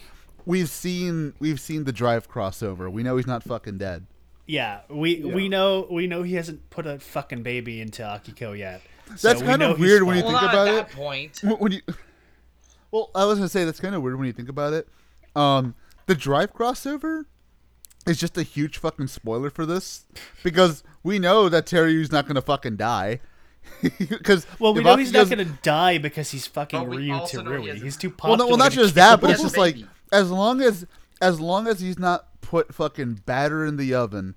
we've 0.45 0.69
seen 0.69 1.33
we've 1.39 1.59
seen 1.61 1.85
the 1.85 1.93
drive 1.93 2.29
crossover. 2.29 2.91
We 2.91 3.01
know 3.01 3.15
he's 3.15 3.27
not 3.27 3.43
fucking 3.43 3.77
dead. 3.77 4.05
Yeah, 4.51 4.81
we 4.89 5.21
we 5.23 5.47
know 5.47 5.87
we 5.89 6.07
know 6.07 6.23
he 6.23 6.33
hasn't 6.35 6.69
put 6.69 6.85
a 6.85 6.99
fucking 6.99 7.41
baby 7.41 7.79
into 7.79 8.01
Akiko 8.01 8.57
yet. 8.57 8.81
So 9.15 9.29
That's 9.29 9.41
we 9.41 9.47
kinda 9.47 9.75
weird 9.79 10.03
when 10.03 10.17
you 10.17 10.23
fine. 10.23 10.33
Well, 10.33 10.41
think 10.41 10.51
not 10.53 10.67
about 10.67 10.67
at 10.67 10.89
it- 10.91 10.95
point. 10.95 11.39
When 11.41 11.53
when 11.59 11.71
you, 11.71 11.81
well, 12.91 13.11
I 13.15 13.23
was 13.25 13.37
gonna 13.39 13.47
say 13.49 13.63
that's 13.63 13.79
kind 13.79 13.95
of 13.95 14.01
weird 14.01 14.17
when 14.17 14.27
you 14.27 14.33
think 14.33 14.49
about 14.49 14.73
it. 14.73 14.87
Um, 15.37 15.75
the 16.07 16.15
drive 16.15 16.53
crossover 16.53 17.23
is 18.05 18.19
just 18.19 18.37
a 18.37 18.43
huge 18.43 18.77
fucking 18.77 19.07
spoiler 19.07 19.49
for 19.49 19.65
this 19.65 20.05
because 20.43 20.83
we 21.01 21.17
know 21.17 21.47
that 21.47 21.65
Terui's 21.65 22.11
not 22.11 22.27
gonna 22.27 22.41
fucking 22.41 22.75
die. 22.75 23.21
Because 23.99 24.45
Well, 24.59 24.73
we 24.73 24.83
know 24.83 24.97
he's 24.97 25.13
not 25.13 25.29
gonna 25.29 25.45
die 25.45 25.97
because 25.97 26.31
he's 26.31 26.45
fucking 26.47 26.79
But 26.79 26.89
we 26.89 26.97
Ryu 26.97 27.13
also 27.13 27.41
he 27.41 27.47
Terui. 27.47 27.67
has 27.69 27.81
a- 27.81 27.83
He's 27.85 27.95
too 27.95 28.09
Well, 28.09 28.17
popular. 28.17 28.37
no, 28.37 28.47
well, 28.47 28.57
not 28.57 28.71
just 28.73 28.95
that, 28.95 29.21
but 29.21 29.29
it's 29.29 29.41
just 29.41 29.55
a 29.55 29.59
like 29.61 29.77
as 30.11 30.29
long 30.29 30.61
as 30.61 30.85
as 31.21 31.39
long 31.39 31.67
as 31.67 31.79
he's 31.79 31.97
not 31.99 32.41
put 32.41 32.73
fucking 32.73 33.21
batter 33.25 33.63
in 33.65 33.77
the 33.77 33.93
oven, 33.93 34.35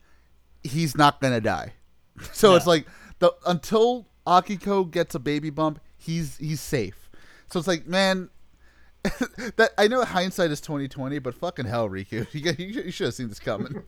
he's 0.65 0.97
not 0.97 1.21
gonna 1.21 1.41
die. 1.41 1.73
So 2.33 2.55
it's 2.55 2.67
like 2.67 2.87
the 3.19 3.33
until 3.47 4.07
Akiko 4.27 4.89
gets 4.91 5.15
a 5.15 5.19
baby 5.19 5.51
bump, 5.51 5.81
he's 5.97 6.37
he's 6.39 6.61
safe. 6.61 7.11
So 7.51 7.59
it's 7.59 7.67
like, 7.69 7.87
man, 7.87 8.31
that 9.57 9.71
I 9.77 9.89
know 9.89 10.05
hindsight 10.05 10.51
is 10.53 10.61
twenty 10.61 10.87
twenty, 10.89 11.19
but 11.19 11.35
fucking 11.35 11.67
hell, 11.67 11.89
Riku, 11.89 12.27
you, 12.35 12.41
got- 12.41 12.59
you 12.59 12.91
should 12.93 13.07
have 13.07 13.15
seen 13.15 13.29
this 13.29 13.41
coming. 13.41 13.83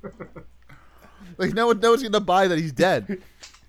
like 1.39 1.55
no 1.55 1.69
one, 1.69 1.79
no 1.81 1.91
one's 1.91 2.03
gonna 2.03 2.21
buy 2.21 2.49
that 2.49 2.59
he's 2.59 2.73
dead. 2.73 3.23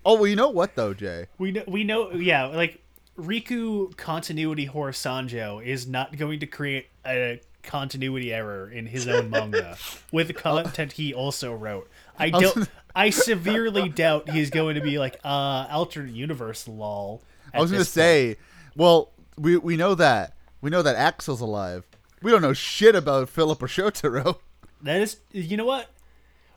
Oh 0.04 0.14
well, 0.14 0.26
you 0.26 0.36
know 0.36 0.48
what 0.50 0.74
though, 0.74 0.92
Jay? 0.94 1.26
We 1.38 1.52
know, 1.52 1.64
we 1.68 1.84
know, 1.84 2.10
yeah, 2.12 2.46
like 2.46 2.82
Riku 3.16 3.96
continuity 3.96 4.64
horror 4.64 4.92
Sanjo 4.92 5.64
is 5.64 5.86
not 5.86 6.16
going 6.16 6.40
to 6.40 6.46
create 6.46 6.88
a 7.06 7.40
continuity 7.68 8.32
error 8.34 8.68
in 8.68 8.86
his 8.86 9.06
own 9.06 9.30
manga 9.30 9.76
with 10.10 10.34
content 10.48 10.92
he 10.92 11.14
also 11.14 11.54
wrote. 11.54 11.88
I 12.18 12.30
don't. 12.30 12.68
I 12.96 13.10
severely 13.10 13.88
doubt 13.88 14.28
he's 14.30 14.50
going 14.50 14.74
to 14.74 14.80
be 14.80 14.98
like 14.98 15.20
uh 15.24 15.68
alternate 15.70 16.12
universe 16.14 16.66
lol. 16.66 17.22
I 17.54 17.60
was 17.60 17.70
gonna 17.70 17.84
say, 17.84 18.38
well, 18.74 19.12
we 19.36 19.56
we 19.56 19.76
know 19.76 19.94
that 19.94 20.34
we 20.60 20.70
know 20.70 20.82
that 20.82 20.96
Accel's 20.96 21.40
alive. 21.40 21.86
We 22.22 22.32
don't 22.32 22.42
know 22.42 22.52
shit 22.52 22.96
about 22.96 23.28
Philip 23.28 23.62
or 23.62 23.68
Shotaro. 23.68 24.38
that 24.82 25.00
is, 25.00 25.18
you 25.30 25.56
know 25.56 25.64
what? 25.66 25.86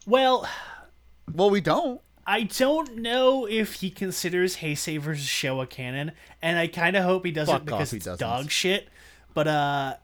Well, 0.08 0.50
Well, 1.32 1.52
we 1.52 1.62
don't. 1.62 2.02
I 2.26 2.44
don't 2.44 2.98
know 2.98 3.48
if 3.48 3.74
he 3.74 3.90
considers 3.92 4.58
Heisei 4.58 5.00
vs. 5.00 5.26
Showa 5.26 5.70
canon, 5.70 6.12
and 6.42 6.58
I 6.58 6.68
kind 6.68 6.96
of 6.96 7.04
hope 7.04 7.26
he 7.26 7.32
doesn't 7.32 7.52
Fuck 7.54 7.62
off, 7.62 7.66
because 7.66 7.92
he 7.92 7.98
it's 7.98 8.06
doesn't. 8.06 8.26
dog 8.26 8.50
shit. 8.50 8.88
But 9.34 9.48
uh, 9.48 9.96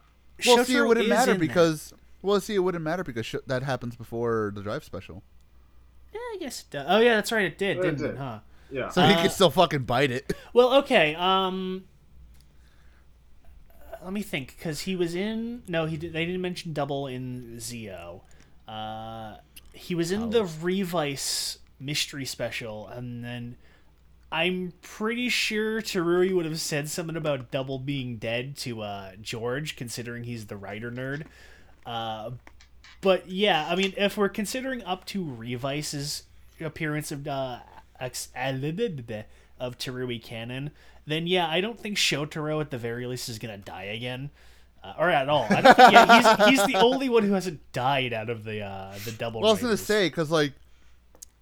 Well, 0.46 0.64
see, 0.66 0.76
it 0.78 0.82
wouldn't 0.86 1.08
matter 1.10 1.32
in 1.32 1.40
that. 1.40 1.48
because 1.48 1.94
well, 2.22 2.40
see, 2.40 2.56
it 2.56 2.60
wouldn't 2.60 2.84
matter 2.84 3.04
because 3.04 3.26
sh- 3.26 3.36
that 3.48 3.64
happens 3.64 3.96
before 3.96 4.52
the 4.56 4.62
drive 4.62 4.84
special, 4.84 5.24
Yeah, 6.14 6.20
I 6.20 6.38
guess 6.40 6.62
it 6.62 6.70
does. 6.72 6.86
Oh 6.88 7.00
yeah, 7.00 7.16
that's 7.16 7.32
right. 7.32 7.46
It 7.46 7.58
did, 7.58 7.78
It 7.78 7.82
didn't 7.82 7.98
did. 8.02 8.10
it? 8.12 8.18
Huh. 8.18 8.40
Yeah. 8.70 8.90
so 8.90 9.02
he 9.02 9.14
Uh, 9.14 9.22
could 9.22 9.32
still 9.32 9.50
fucking 9.50 9.84
bite 9.84 10.12
it. 10.12 10.34
Well, 10.54 10.74
okay. 10.80 11.16
Um, 11.16 11.86
let 14.04 14.14
me 14.14 14.22
think, 14.22 14.56
because 14.58 14.82
he 14.82 14.96
was 14.96 15.16
in. 15.16 15.64
No, 15.68 15.86
he 15.86 15.98
did, 15.98 16.14
they 16.14 16.26
didn't 16.26 16.42
mention 16.42 16.74
double 16.74 17.08
in 17.08 17.60
Zi-O. 17.60 18.22
Uh, 18.72 19.38
he 19.74 19.96
was 19.96 20.12
in 20.12 20.30
the 20.32 20.44
Revice 20.62 21.60
mystery 21.80 22.26
special, 22.26 22.88
and 22.88 23.24
then 23.24 23.56
I'm 24.32 24.74
pretty 24.82 25.30
sure 25.30 25.82
Terui 25.82 26.34
would 26.36 26.46
have 26.46 26.60
said 26.60 26.90
something 26.90 27.16
about 27.16 27.50
double 27.50 27.80
being 27.80 28.18
dead 28.18 28.58
to 28.58 28.82
uh, 28.82 29.12
George, 29.22 29.76
considering 29.76 30.26
he's 30.26 30.48
the 30.48 30.58
writer 30.58 30.92
nerd. 30.92 31.24
Uh, 31.86 32.32
but 33.00 33.30
yeah, 33.30 33.68
I 33.70 33.76
mean, 33.76 33.94
if 33.96 34.18
we're 34.18 34.30
considering 34.30 34.84
up 34.84 35.06
to 35.06 35.24
Revice's 35.24 36.24
appearance 36.60 37.12
of 37.12 37.28
uh, 37.28 37.60
ex- 38.00 38.30
of 39.60 39.78
Terui 39.78 40.22
canon, 40.22 40.72
then 41.06 41.26
yeah, 41.26 41.48
I 41.48 41.62
don't 41.62 41.80
think 41.80 41.98
Shotaro 41.98 42.60
at 42.60 42.70
the 42.70 42.78
very 42.78 43.06
least 43.08 43.30
is 43.30 43.40
gonna 43.40 43.58
die 43.58 43.86
again, 43.86 44.30
uh, 44.84 44.94
or 45.00 45.10
at 45.10 45.30
all. 45.30 45.48
I 45.50 45.62
don't 45.62 45.76
think, 45.78 45.92
yeah, 45.94 46.46
he's 46.48 46.60
he's 46.60 46.66
the 46.68 46.76
only 46.76 47.08
one 47.08 47.24
who 47.24 47.34
hasn't 47.34 47.62
died 47.72 48.12
out 48.12 48.30
of 48.30 48.44
the 48.44 48.62
uh, 48.62 48.94
the 49.06 49.14
double. 49.14 49.40
Well, 49.42 49.52
I 49.52 49.54
was 49.54 49.62
gonna 49.62 49.78
say 49.78 50.08
because 50.10 50.30
like 50.30 50.52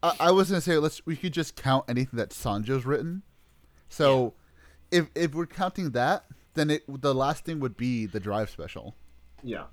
I, 0.06 0.28
I 0.28 0.32
was 0.32 0.50
gonna 0.50 0.62
say 0.62 0.78
let's 0.78 1.04
we 1.06 1.16
could 1.16 1.34
just 1.34 1.56
count 1.56 1.86
anything 1.88 2.18
that 2.18 2.30
Sanjo's 2.30 2.86
written. 2.86 3.24
So 3.90 4.34
if 4.92 5.10
if 5.16 5.34
we're 5.34 5.48
counting 5.48 5.92
that, 5.92 6.26
then 6.54 6.70
it 6.70 6.84
the 6.88 7.16
last 7.16 7.44
thing 7.46 7.60
would 7.60 7.76
be 7.76 8.06
the 8.06 8.20
drive 8.20 8.50
special. 8.50 8.96
Yeah. 9.44 9.66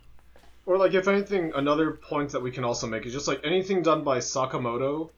Or 0.64 0.78
like 0.78 0.94
if 0.94 1.06
anything, 1.06 1.52
another 1.54 1.92
point 1.92 2.30
that 2.30 2.40
we 2.40 2.50
can 2.50 2.64
also 2.64 2.86
make 2.86 3.04
is 3.04 3.12
just 3.12 3.28
like 3.28 3.40
anything 3.44 3.82
done 3.82 4.04
by 4.04 4.18
Sakamoto, 4.18 5.10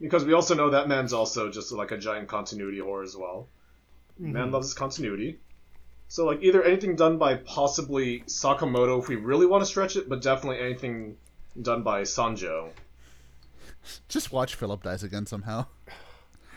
because 0.00 0.24
we 0.24 0.32
also 0.32 0.54
know 0.54 0.70
that 0.70 0.88
man's 0.88 1.12
also 1.12 1.50
just 1.50 1.70
like 1.72 1.90
a 1.90 1.98
giant 1.98 2.28
continuity 2.28 2.78
whore 2.78 3.02
as 3.02 3.16
well. 3.16 3.48
Man 4.18 4.34
mm-hmm. 4.34 4.52
loves 4.54 4.68
his 4.68 4.74
continuity. 4.74 5.38
So 6.08 6.24
like 6.24 6.42
either 6.42 6.62
anything 6.62 6.96
done 6.96 7.18
by 7.18 7.34
possibly 7.34 8.20
Sakamoto 8.20 9.00
if 9.00 9.08
we 9.08 9.16
really 9.16 9.46
want 9.46 9.62
to 9.62 9.66
stretch 9.66 9.96
it, 9.96 10.08
but 10.08 10.22
definitely 10.22 10.60
anything 10.60 11.16
done 11.60 11.82
by 11.82 12.02
Sanjo. 12.02 12.70
Just 14.08 14.32
watch 14.32 14.54
Philip 14.54 14.82
dies 14.82 15.02
again 15.02 15.26
somehow. 15.26 15.66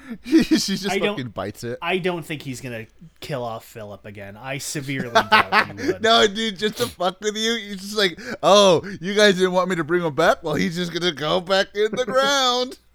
she 0.23 0.43
just 0.43 0.88
I 0.88 0.99
fucking 0.99 1.30
bites 1.30 1.63
it. 1.63 1.80
I 1.82 1.97
don't 1.97 2.23
think 2.23 2.43
he's 2.43 2.61
gonna 2.61 2.86
kill 3.21 3.43
off 3.43 3.65
Philip 3.65 4.05
again. 4.05 4.38
I 4.38 4.59
severely 4.59 5.09
doubt 5.32 5.80
he 5.80 5.88
would. 5.88 6.01
No, 6.03 6.28
dude, 6.28 6.59
just 6.59 6.78
to 6.78 6.86
fuck 6.88 7.19
with 7.21 7.36
you, 7.36 7.55
he's 7.55 7.82
just 7.82 7.97
like, 7.97 8.19
oh, 8.43 8.84
you 9.01 9.15
guys 9.15 9.34
didn't 9.36 9.53
want 9.53 9.67
me 9.67 9.76
to 9.78 9.84
bring 9.84 10.03
him 10.03 10.13
back. 10.13 10.43
Well, 10.43 10.53
he's 10.53 10.76
just 10.76 10.93
gonna 10.93 11.11
go 11.11 11.41
back 11.41 11.69
in 11.76 11.89
the 11.91 12.05
ground. 12.05 12.78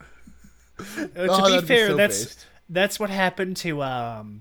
Uh, 0.81 0.85
to 1.05 1.27
Oh, 1.29 1.45
be 1.45 1.51
that'd 1.51 1.61
be 1.63 1.67
fair, 1.67 1.89
so 1.89 1.97
that's 1.97 2.25
based. 2.25 2.47
that's 2.71 2.99
what 2.99 3.11
happened 3.11 3.55
to 3.59 3.83
um, 3.83 4.41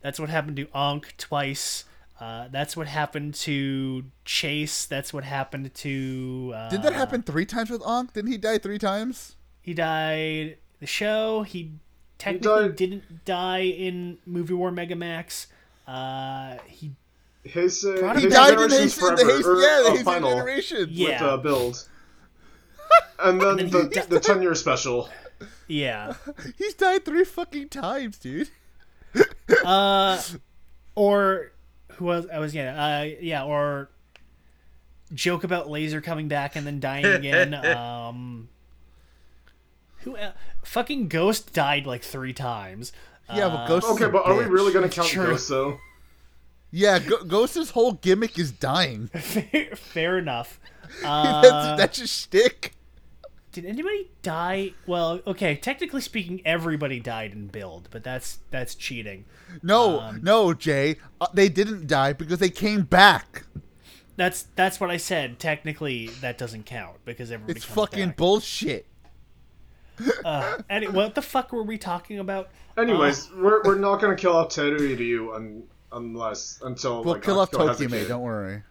that's 0.00 0.18
what 0.18 0.28
happened 0.28 0.56
to 0.56 0.66
Ankh 0.74 1.14
twice. 1.18 1.84
Uh, 2.20 2.48
that's 2.50 2.76
what 2.76 2.88
happened 2.88 3.34
to 3.34 4.04
Chase. 4.24 4.86
That's 4.86 5.12
what 5.12 5.22
happened 5.24 5.72
to. 5.74 6.52
Uh, 6.54 6.68
Did 6.70 6.82
that 6.82 6.92
happen 6.92 7.22
three 7.22 7.46
times 7.46 7.70
with 7.70 7.82
Ankh? 7.86 8.12
Didn't 8.12 8.32
he 8.32 8.38
die 8.38 8.58
three 8.58 8.78
times? 8.78 9.36
He 9.60 9.72
died. 9.74 10.56
The 10.80 10.86
show. 10.86 11.42
He 11.42 11.72
technically 12.18 12.68
died- 12.68 12.76
didn't 12.76 13.24
die 13.24 13.60
in 13.62 14.18
Movie 14.26 14.54
War 14.54 14.70
Megamax. 14.72 15.46
Uh, 15.86 16.56
he 16.66 16.90
His, 17.44 17.84
uh, 17.84 18.12
He 18.14 18.20
He 18.20 18.24
his 18.26 18.34
died 18.34 18.54
in 18.54 18.68
Generations 18.68 18.98
Heisei, 18.98 19.16
the 19.16 19.24
Forever, 19.24 19.32
Heisei, 19.32 19.44
or, 19.46 19.60
yeah, 19.60 19.80
the 19.82 19.88
uh, 19.88 19.92
Heisei 19.94 20.04
final 20.04 20.30
generation. 20.32 20.88
Yeah. 20.90 21.08
with 21.12 21.22
uh, 21.22 21.36
build. 21.38 21.88
And 23.20 23.40
then 23.40 23.58
And 23.60 23.70
the, 23.70 23.78
then 23.78 23.88
he 23.92 23.94
di- 24.00 24.06
the 24.06 24.20
10 24.20 24.42
year 24.42 24.54
special. 24.54 25.08
yeah. 25.68 26.14
He's 26.56 26.74
died 26.74 27.04
three 27.04 27.24
fucking 27.24 27.68
times, 27.68 28.18
dude. 28.18 28.48
Uh, 29.64 30.20
or 30.94 31.52
who 31.98 32.06
was 32.06 32.26
I 32.32 32.38
was 32.38 32.54
yeah 32.54 32.84
uh 33.02 33.08
yeah 33.20 33.44
or 33.44 33.90
joke 35.12 35.44
about 35.44 35.68
laser 35.70 36.00
coming 36.00 36.28
back 36.28 36.56
and 36.56 36.66
then 36.66 36.80
dying 36.80 37.04
again. 37.06 37.54
um, 37.76 38.48
who 40.02 40.16
el- 40.16 40.34
fucking 40.64 41.08
Ghost 41.08 41.52
died 41.52 41.86
like 41.86 42.02
three 42.02 42.32
times. 42.32 42.92
Yeah, 43.34 43.48
but 43.48 43.66
Ghost. 43.68 43.86
is 43.86 43.92
Okay, 43.92 44.04
a 44.04 44.08
but 44.08 44.24
are 44.26 44.34
we 44.36 44.44
really 44.44 44.72
going 44.72 44.88
to 44.88 44.94
count 44.94 45.08
Sure. 45.08 45.26
Ghost 45.26 45.48
though? 45.48 45.78
Yeah, 46.70 46.98
Go- 46.98 47.24
Ghost's 47.24 47.70
whole 47.70 47.92
gimmick 47.92 48.38
is 48.38 48.50
dying. 48.52 49.06
fair, 49.14 49.74
fair 49.76 50.18
enough. 50.18 50.60
Uh, 51.04 51.42
that's 51.42 51.78
that's 51.80 51.98
just 51.98 52.20
shtick. 52.20 52.74
Did 53.60 53.70
anybody 53.70 54.08
die? 54.22 54.74
Well, 54.86 55.20
okay. 55.26 55.56
Technically 55.56 56.00
speaking, 56.00 56.40
everybody 56.44 57.00
died 57.00 57.32
in 57.32 57.48
build, 57.48 57.88
but 57.90 58.04
that's 58.04 58.38
that's 58.50 58.76
cheating. 58.76 59.24
No, 59.64 59.98
Um, 59.98 60.20
no, 60.22 60.54
Jay. 60.54 60.96
Uh, 61.20 61.26
they 61.34 61.48
didn't 61.48 61.88
die 61.88 62.12
because 62.12 62.38
they 62.38 62.50
came 62.50 62.82
back. 62.82 63.44
That's 64.16 64.44
that's 64.54 64.78
what 64.78 64.90
I 64.90 64.96
said. 64.96 65.40
Technically, 65.40 66.06
that 66.20 66.38
doesn't 66.38 66.66
count 66.66 66.98
because 67.04 67.32
everybody. 67.32 67.56
It's 67.56 67.64
comes 67.66 67.74
fucking 67.74 68.08
back. 68.10 68.16
bullshit. 68.16 68.86
Uh, 70.24 70.58
any, 70.70 70.86
what 70.86 71.16
the 71.16 71.22
fuck 71.22 71.52
were 71.52 71.64
we 71.64 71.76
talking 71.76 72.20
about? 72.20 72.50
Anyways, 72.76 73.32
we're, 73.32 73.60
we're 73.64 73.78
not 73.78 74.00
going 74.00 74.16
to 74.16 74.20
kill 74.20 74.36
off 74.36 74.50
Terui 74.50 75.34
un, 75.34 75.64
unless 75.90 76.60
until 76.62 77.02
We'll 77.02 77.14
like, 77.14 77.24
kill 77.24 77.40
off 77.40 77.50
Akiko 77.50 77.66
has 77.66 77.80
a 77.80 77.86
Tokime. 77.88 78.06
Don't 78.06 78.22
worry. 78.22 78.62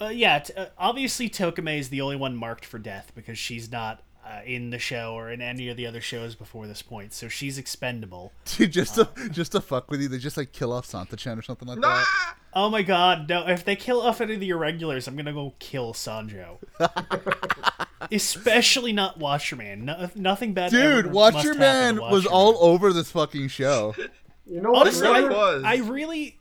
Uh, 0.00 0.08
yeah, 0.08 0.38
t- 0.38 0.54
uh, 0.54 0.66
obviously 0.78 1.28
Tokime 1.28 1.78
is 1.78 1.90
the 1.90 2.00
only 2.00 2.16
one 2.16 2.34
marked 2.34 2.64
for 2.64 2.78
death 2.78 3.12
because 3.14 3.38
she's 3.38 3.70
not 3.70 4.02
uh, 4.24 4.40
in 4.44 4.70
the 4.70 4.78
show 4.78 5.14
or 5.14 5.30
in 5.30 5.40
any 5.40 5.68
of 5.68 5.76
the 5.76 5.86
other 5.86 6.00
shows 6.00 6.34
before 6.34 6.66
this 6.66 6.82
point, 6.82 7.12
so 7.12 7.28
she's 7.28 7.58
expendable. 7.58 8.32
Dude, 8.44 8.72
just 8.72 8.94
to 8.94 9.08
just 9.30 9.52
to 9.52 9.60
fuck 9.60 9.90
with 9.90 10.00
you, 10.00 10.08
they 10.08 10.18
just 10.18 10.36
like 10.36 10.52
kill 10.52 10.72
off 10.72 10.86
Santa 10.86 11.16
Chan 11.16 11.38
or 11.38 11.42
something 11.42 11.66
like 11.66 11.80
that. 11.80 12.34
Oh 12.54 12.70
my 12.70 12.82
god, 12.82 13.28
no, 13.28 13.46
if 13.48 13.64
they 13.64 13.76
kill 13.76 14.00
off 14.00 14.20
any 14.20 14.34
of 14.34 14.40
the 14.40 14.50
irregulars, 14.50 15.08
I'm 15.08 15.16
gonna 15.16 15.32
go 15.32 15.54
kill 15.58 15.92
Sanjo. 15.92 16.58
Especially 18.12 18.92
not 18.92 19.18
Watcherman. 19.18 19.82
No, 19.82 20.10
nothing 20.14 20.52
bad. 20.54 20.70
Dude, 20.70 21.06
ever 21.06 21.08
Watch 21.08 21.34
must 21.34 21.58
Man 21.58 21.96
to 21.96 22.02
was 22.02 22.26
all 22.26 22.58
over 22.60 22.92
this 22.92 23.10
fucking 23.10 23.48
show. 23.48 23.94
You 24.44 24.60
know 24.60 24.72
what? 24.72 24.82
Honestly, 24.82 25.08
really 25.08 25.24
I, 25.24 25.30
was. 25.30 25.62
I 25.64 25.76
really, 25.76 26.40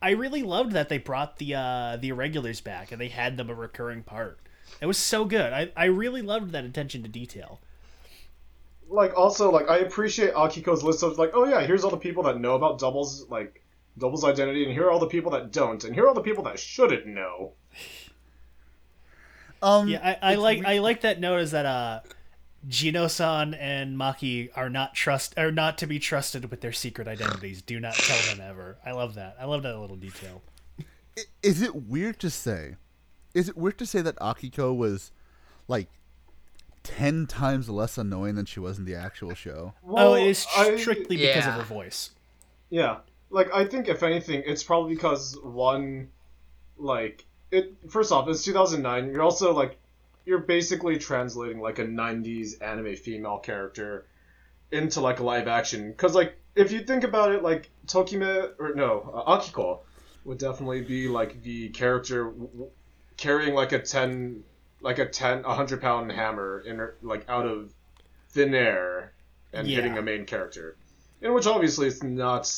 I 0.00 0.10
really 0.10 0.44
loved 0.44 0.70
that 0.72 0.88
they 0.88 0.98
brought 0.98 1.38
the 1.38 1.56
uh, 1.56 1.96
the 2.00 2.10
irregulars 2.10 2.60
back 2.60 2.92
and 2.92 3.00
they 3.00 3.08
had 3.08 3.36
them 3.36 3.50
a 3.50 3.54
recurring 3.54 4.04
part. 4.04 4.38
It 4.80 4.86
was 4.86 4.98
so 4.98 5.24
good. 5.24 5.52
I, 5.52 5.70
I 5.76 5.86
really 5.86 6.22
loved 6.22 6.52
that 6.52 6.64
attention 6.64 7.02
to 7.02 7.08
detail. 7.08 7.60
like 8.88 9.16
also 9.16 9.50
like 9.50 9.68
I 9.68 9.78
appreciate 9.78 10.34
Akiko's 10.34 10.82
list 10.82 11.02
of 11.02 11.18
like, 11.18 11.30
oh 11.34 11.44
yeah, 11.44 11.60
here's 11.62 11.84
all 11.84 11.90
the 11.90 11.96
people 11.96 12.22
that 12.24 12.40
know 12.40 12.54
about 12.54 12.78
doubles 12.78 13.28
like 13.28 13.62
doubles 13.98 14.24
identity, 14.24 14.64
and 14.64 14.72
here 14.72 14.86
are 14.86 14.90
all 14.90 14.98
the 14.98 15.06
people 15.06 15.30
that 15.32 15.52
don't, 15.52 15.84
and 15.84 15.94
here 15.94 16.04
are 16.04 16.08
all 16.08 16.14
the 16.14 16.22
people 16.22 16.44
that 16.44 16.58
shouldn't 16.58 17.06
know. 17.06 17.52
Um, 19.62 19.88
Yeah, 19.88 20.16
I, 20.22 20.32
I 20.32 20.34
like 20.36 20.60
we- 20.60 20.64
I 20.66 20.78
like 20.78 21.02
that 21.02 21.20
note 21.20 21.40
is 21.40 21.50
that 21.50 21.66
uh, 21.66 22.00
Jinno-san 22.68 23.52
and 23.54 23.94
Maki 23.96 24.48
are 24.56 24.70
not 24.70 24.94
trust 24.94 25.34
are 25.38 25.52
not 25.52 25.76
to 25.78 25.86
be 25.86 25.98
trusted 25.98 26.50
with 26.50 26.62
their 26.62 26.72
secret 26.72 27.06
identities. 27.06 27.60
Do 27.62 27.78
not 27.78 27.94
tell 27.94 28.34
them 28.34 28.46
ever. 28.48 28.78
I 28.86 28.92
love 28.92 29.14
that. 29.16 29.36
I 29.38 29.44
love 29.44 29.62
that 29.64 29.78
little 29.78 29.96
detail. 29.96 30.40
Is 31.42 31.60
it 31.60 31.74
weird 31.74 32.18
to 32.20 32.30
say? 32.30 32.76
Is 33.34 33.48
it 33.48 33.56
weird 33.56 33.78
to 33.78 33.86
say 33.86 34.00
that 34.02 34.16
Akiko 34.16 34.76
was 34.76 35.12
like 35.68 35.88
ten 36.82 37.26
times 37.26 37.68
less 37.68 37.98
annoying 37.98 38.34
than 38.34 38.46
she 38.46 38.60
was 38.60 38.78
in 38.78 38.84
the 38.84 38.94
actual 38.94 39.34
show? 39.34 39.74
oh, 39.86 39.92
Well, 39.92 40.14
it 40.14 40.26
is 40.26 40.46
I- 40.56 40.76
strictly 40.76 41.16
because 41.16 41.46
of 41.46 41.54
her 41.54 41.62
voice. 41.62 42.10
Yeah, 42.70 42.98
like 43.30 43.52
I 43.52 43.64
think 43.64 43.88
if 43.88 44.02
anything, 44.02 44.42
it's 44.46 44.62
probably 44.62 44.94
because 44.94 45.36
one, 45.42 46.08
like 46.78 47.24
it. 47.50 47.74
First 47.90 48.12
off, 48.12 48.28
it's 48.28 48.44
2009. 48.44 49.12
You're 49.12 49.22
also 49.22 49.52
like, 49.52 49.76
you're 50.24 50.38
basically 50.38 50.98
translating 50.98 51.60
like 51.60 51.78
a 51.78 51.84
90s 51.84 52.60
anime 52.62 52.94
female 52.96 53.38
character 53.38 54.06
into 54.72 55.00
like 55.00 55.18
a 55.18 55.24
live 55.24 55.48
action. 55.48 55.90
Because 55.90 56.14
like, 56.14 56.36
if 56.54 56.70
you 56.70 56.80
think 56.84 57.02
about 57.04 57.32
it, 57.32 57.42
like 57.42 57.70
Tokime 57.86 58.52
or 58.58 58.74
no, 58.74 59.10
uh, 59.26 59.36
Akiko 59.38 59.80
would 60.24 60.38
definitely 60.38 60.82
be 60.82 61.08
like 61.08 61.42
the 61.42 61.70
character 61.70 62.24
w- 62.24 62.46
w- 62.48 62.70
carrying 63.20 63.54
like 63.54 63.72
a 63.72 63.78
10, 63.78 64.42
like 64.80 64.98
a 64.98 65.06
10, 65.06 65.40
a 65.40 65.48
100 65.48 65.80
pound 65.80 66.10
hammer 66.10 66.64
in 66.66 66.78
her, 66.78 66.96
like 67.02 67.28
out 67.28 67.46
of 67.46 67.72
thin 68.30 68.54
air 68.54 69.12
and 69.52 69.68
Yeah. 69.68 69.76
hitting 69.76 69.98
a 69.98 70.02
main 70.02 70.24
character. 70.24 70.76
In 71.20 71.34
which 71.34 71.46
obviously 71.46 71.86
it's 71.86 72.02
not 72.02 72.50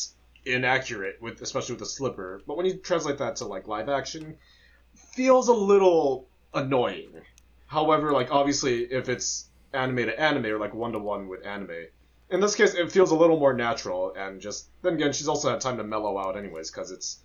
inaccurate 0.44 1.20
with 1.20 1.42
especially 1.42 1.74
with 1.74 1.80
the 1.80 1.86
slipper. 1.86 2.40
But 2.46 2.56
when 2.56 2.66
you 2.66 2.76
translate 2.78 3.18
that 3.18 3.36
to 3.36 3.44
like 3.46 3.66
live 3.66 3.88
action 3.88 4.36
feels 5.14 5.48
a 5.48 5.52
little 5.52 6.28
annoying. 6.54 7.10
However 7.66 8.12
like 8.12 8.30
obviously 8.30 8.84
if 8.84 9.08
it's 9.08 9.48
anime 9.72 9.96
to 9.96 10.20
anime 10.20 10.46
or 10.46 10.58
like 10.58 10.74
one 10.74 10.92
to 10.92 10.98
one 10.98 11.28
with 11.28 11.44
anime 11.46 11.86
in 12.30 12.40
this 12.40 12.54
case 12.54 12.74
it 12.74 12.92
feels 12.92 13.10
a 13.10 13.14
little 13.14 13.38
more 13.38 13.54
natural 13.54 14.12
and 14.14 14.38
just 14.40 14.68
then 14.82 14.94
again 14.94 15.12
she's 15.12 15.28
also 15.28 15.50
had 15.50 15.60
time 15.62 15.78
to 15.78 15.84
mellow 15.84 16.18
out 16.18 16.36
anyways 16.36 16.70
because 16.70 16.90
it's 16.90 17.20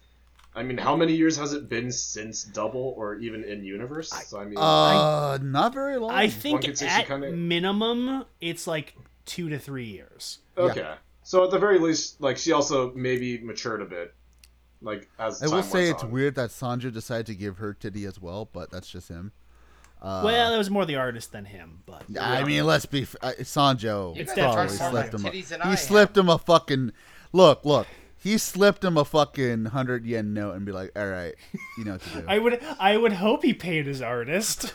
I 0.57 0.63
mean, 0.63 0.77
how 0.79 0.95
many 0.95 1.13
years 1.13 1.37
has 1.37 1.53
it 1.53 1.69
been 1.69 1.91
since 1.91 2.43
Double 2.43 2.95
or 2.97 3.15
even 3.15 3.43
in 3.43 3.63
universe? 3.63 4.09
So 4.25 4.39
I 4.39 4.45
mean, 4.45 4.57
Uh, 4.57 5.37
not 5.41 5.71
very 5.73 5.97
long. 5.97 6.11
I 6.11 6.27
think 6.29 6.61
could 6.65 6.81
at 6.81 7.05
kinda- 7.05 7.31
minimum 7.31 8.25
it's 8.41 8.65
like 8.65 8.95
two 9.25 9.49
to 9.49 9.59
three 9.59 9.85
years. 9.85 10.39
okay. 10.57 10.95
So 11.23 11.43
at 11.43 11.51
the 11.51 11.59
very 11.59 11.77
least, 11.77 12.19
like 12.21 12.37
she 12.37 12.53
also 12.53 12.91
maybe 12.95 13.37
matured 13.39 13.81
a 13.81 13.85
bit, 13.85 14.15
like 14.81 15.09
as 15.19 15.43
I 15.43 15.47
time 15.47 15.55
will 15.57 15.63
say 15.63 15.89
it's 15.89 16.03
on. 16.03 16.09
weird 16.11 16.35
that 16.35 16.49
Sanjo 16.49 16.91
decided 16.91 17.25
to 17.27 17.35
give 17.35 17.57
her 17.57 17.73
titty 17.73 18.05
as 18.05 18.19
well, 18.19 18.49
but 18.51 18.71
that's 18.71 18.89
just 18.89 19.09
him. 19.09 19.33
Uh, 20.01 20.21
well, 20.23 20.53
it 20.53 20.57
was 20.57 20.69
more 20.69 20.85
the 20.85 20.95
artist 20.95 21.31
than 21.33 21.45
him, 21.45 21.83
but 21.85 22.03
I 22.19 22.43
mean, 22.43 22.65
let's 22.65 22.85
be 22.85 23.03
uh, 23.21 23.33
Sanjo. 23.41 24.15
It's 24.17 24.33
guys 24.33 24.35
definitely 24.35 24.77
probably 24.77 24.99
slipped 25.01 25.13
him. 25.13 25.25
A, 25.25 25.41
than 25.41 25.61
I 25.61 25.65
he 25.65 25.71
am. 25.71 25.77
slipped 25.77 26.17
him 26.17 26.29
a 26.29 26.37
fucking 26.37 26.93
look. 27.33 27.65
Look, 27.65 27.87
he 28.27 28.37
slipped 28.37 28.83
him 28.83 28.97
a 28.97 29.05
fucking 29.05 29.65
hundred 29.65 30.05
yen 30.05 30.33
note 30.33 30.55
and 30.55 30.65
be 30.65 30.71
like, 30.71 30.91
"All 30.97 31.07
right, 31.07 31.33
you 31.77 31.85
know 31.85 31.93
what 31.93 32.01
to 32.01 32.09
do." 32.09 32.25
I 32.27 32.37
would 32.39 32.61
I 32.79 32.97
would 32.97 33.13
hope 33.13 33.43
he 33.43 33.53
paid 33.53 33.85
his 33.87 34.01
artist. 34.01 34.73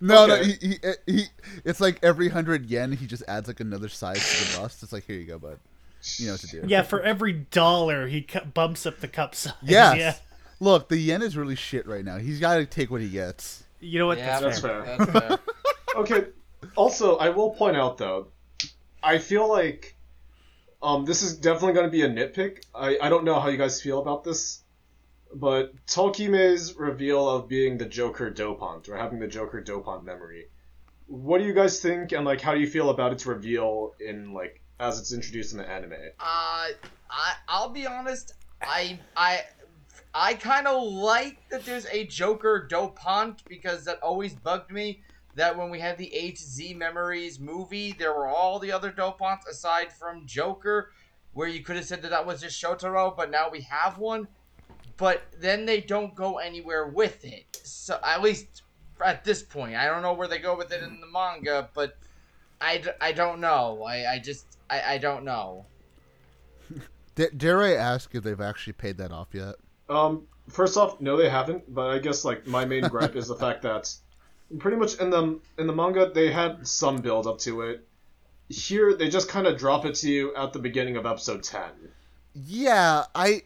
no, 0.00 0.26
no, 0.26 0.36
he, 0.36 0.52
he, 0.60 0.78
eh, 0.82 0.92
he, 1.06 1.24
it's 1.64 1.80
like 1.80 1.98
every 2.02 2.28
hundred 2.28 2.66
yen, 2.66 2.92
he 2.92 3.06
just 3.06 3.22
adds 3.28 3.48
like 3.48 3.60
another 3.60 3.88
size 3.88 4.18
to 4.18 4.52
the 4.52 4.58
bust. 4.62 4.82
It's 4.82 4.92
like, 4.92 5.04
here 5.04 5.16
you 5.16 5.26
go, 5.26 5.38
bud. 5.38 5.58
You 6.16 6.26
know 6.26 6.32
what 6.34 6.40
to 6.42 6.46
do. 6.46 6.62
yeah, 6.66 6.82
for 6.82 7.02
every 7.02 7.32
dollar 7.32 8.06
he 8.06 8.22
cu- 8.22 8.44
bumps 8.44 8.86
up 8.86 9.00
the 9.00 9.08
cup 9.08 9.34
size. 9.34 9.52
Yes. 9.62 9.96
Yeah. 9.98 10.14
Look, 10.60 10.88
the 10.88 10.96
yen 10.96 11.20
is 11.20 11.36
really 11.36 11.56
shit 11.56 11.86
right 11.86 12.04
now. 12.04 12.16
He's 12.18 12.40
got 12.40 12.56
to 12.56 12.64
take 12.66 12.90
what 12.90 13.00
he 13.02 13.10
gets. 13.10 13.64
You 13.80 13.98
know 13.98 14.06
what? 14.06 14.16
Yeah, 14.18 14.40
That's 14.40 14.60
That's 14.60 14.60
fair. 14.60 14.84
fair. 14.84 15.06
That's 15.06 15.28
fair. 15.28 15.38
Okay. 15.96 16.26
Also, 16.76 17.16
I 17.16 17.30
will 17.30 17.50
point 17.50 17.76
out 17.76 17.96
though, 17.96 18.28
I 19.02 19.16
feel 19.18 19.48
like 19.48 19.95
um, 20.86 21.04
this 21.04 21.22
is 21.22 21.36
definitely 21.36 21.72
going 21.72 21.86
to 21.86 21.90
be 21.90 22.02
a 22.02 22.08
nitpick. 22.08 22.62
I, 22.72 22.96
I 23.02 23.08
don't 23.08 23.24
know 23.24 23.40
how 23.40 23.48
you 23.48 23.58
guys 23.58 23.82
feel 23.82 23.98
about 23.98 24.22
this, 24.22 24.62
but 25.34 25.74
Tokime's 25.86 26.76
reveal 26.76 27.28
of 27.28 27.48
being 27.48 27.76
the 27.76 27.86
Joker 27.86 28.30
dopant 28.30 28.88
or 28.88 28.96
having 28.96 29.18
the 29.18 29.26
Joker 29.26 29.60
dopant 29.60 30.04
memory. 30.04 30.46
What 31.08 31.38
do 31.38 31.44
you 31.44 31.54
guys 31.54 31.80
think, 31.80 32.12
and 32.12 32.24
like, 32.24 32.40
how 32.40 32.54
do 32.54 32.60
you 32.60 32.68
feel 32.68 32.90
about 32.90 33.12
its 33.12 33.26
reveal 33.26 33.94
in 33.98 34.32
like 34.32 34.60
as 34.78 35.00
it's 35.00 35.12
introduced 35.12 35.50
in 35.50 35.58
the 35.58 35.68
anime? 35.68 35.92
Uh, 35.92 36.68
I 37.10 37.34
I'll 37.48 37.70
be 37.70 37.84
honest. 37.84 38.34
I 38.62 39.00
I 39.16 39.40
I 40.14 40.34
kind 40.34 40.68
of 40.68 40.84
like 40.84 41.48
that 41.50 41.64
there's 41.64 41.86
a 41.86 42.06
Joker 42.06 42.68
dopant 42.70 43.40
because 43.48 43.84
that 43.86 44.00
always 44.04 44.34
bugged 44.34 44.70
me. 44.70 45.02
That 45.36 45.56
when 45.56 45.70
we 45.70 45.78
had 45.78 45.98
the 45.98 46.12
A 46.14 46.32
to 46.32 46.42
Z 46.42 46.74
Memories 46.74 47.38
movie, 47.38 47.92
there 47.92 48.12
were 48.12 48.26
all 48.26 48.58
the 48.58 48.72
other 48.72 48.90
dopants 48.90 49.46
aside 49.48 49.92
from 49.92 50.26
Joker, 50.26 50.90
where 51.34 51.46
you 51.46 51.62
could 51.62 51.76
have 51.76 51.84
said 51.84 52.02
that 52.02 52.10
that 52.10 52.26
was 52.26 52.40
just 52.40 52.60
Shotaro, 52.60 53.14
but 53.14 53.30
now 53.30 53.50
we 53.50 53.60
have 53.60 53.98
one. 53.98 54.28
But 54.96 55.24
then 55.38 55.66
they 55.66 55.82
don't 55.82 56.14
go 56.14 56.38
anywhere 56.38 56.88
with 56.88 57.22
it. 57.24 57.60
So 57.64 57.98
at 58.02 58.22
least 58.22 58.62
at 59.04 59.24
this 59.24 59.42
point, 59.42 59.76
I 59.76 59.86
don't 59.86 60.00
know 60.00 60.14
where 60.14 60.26
they 60.26 60.38
go 60.38 60.56
with 60.56 60.72
it 60.72 60.82
in 60.82 61.00
the 61.00 61.06
manga, 61.06 61.68
but 61.74 61.98
I, 62.60 62.78
d- 62.78 62.90
I 63.00 63.12
don't 63.12 63.40
know. 63.40 63.82
I, 63.82 64.14
I 64.14 64.18
just 64.18 64.56
I, 64.70 64.94
I 64.94 64.98
don't 64.98 65.24
know. 65.24 65.66
D- 67.14 67.28
dare 67.36 67.62
I 67.62 67.74
ask 67.74 68.14
if 68.14 68.24
they've 68.24 68.40
actually 68.40 68.72
paid 68.72 68.96
that 68.98 69.12
off 69.12 69.28
yet? 69.32 69.56
Um, 69.88 70.26
first 70.48 70.76
off, 70.78 71.00
no, 71.00 71.16
they 71.16 71.28
haven't. 71.28 71.74
But 71.74 71.90
I 71.90 71.98
guess 71.98 72.24
like 72.24 72.46
my 72.46 72.64
main 72.64 72.88
gripe 72.88 73.16
is 73.16 73.28
the 73.28 73.36
fact 73.36 73.60
that 73.62 73.94
pretty 74.58 74.76
much 74.76 74.94
in 74.96 75.10
the 75.10 75.40
in 75.58 75.66
the 75.66 75.72
manga 75.72 76.10
they 76.14 76.30
had 76.32 76.66
some 76.66 76.98
build 76.98 77.26
up 77.26 77.38
to 77.40 77.62
it. 77.62 77.86
Here 78.48 78.94
they 78.94 79.08
just 79.08 79.28
kind 79.28 79.46
of 79.46 79.58
drop 79.58 79.84
it 79.84 79.94
to 79.96 80.10
you 80.10 80.34
at 80.36 80.52
the 80.52 80.58
beginning 80.60 80.96
of 80.96 81.06
episode 81.06 81.42
ten. 81.42 81.70
Yeah, 82.34 83.04
I 83.14 83.42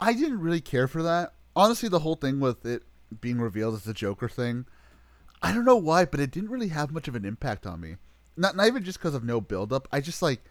I 0.00 0.12
didn't 0.14 0.40
really 0.40 0.60
care 0.60 0.88
for 0.88 1.02
that. 1.02 1.34
Honestly, 1.56 1.88
the 1.88 2.00
whole 2.00 2.16
thing 2.16 2.40
with 2.40 2.64
it 2.66 2.82
being 3.20 3.40
revealed 3.40 3.74
as 3.74 3.84
the 3.84 3.94
Joker 3.94 4.28
thing, 4.28 4.66
I 5.42 5.52
don't 5.52 5.64
know 5.64 5.76
why, 5.76 6.04
but 6.04 6.20
it 6.20 6.30
didn't 6.30 6.50
really 6.50 6.68
have 6.68 6.90
much 6.90 7.06
of 7.08 7.14
an 7.14 7.24
impact 7.24 7.66
on 7.66 7.80
me. 7.80 7.96
Not 8.36 8.56
not 8.56 8.66
even 8.66 8.82
just 8.84 8.98
because 8.98 9.14
of 9.14 9.24
no 9.24 9.40
build 9.40 9.72
up. 9.72 9.86
I 9.92 10.00
just 10.00 10.22
like 10.22 10.42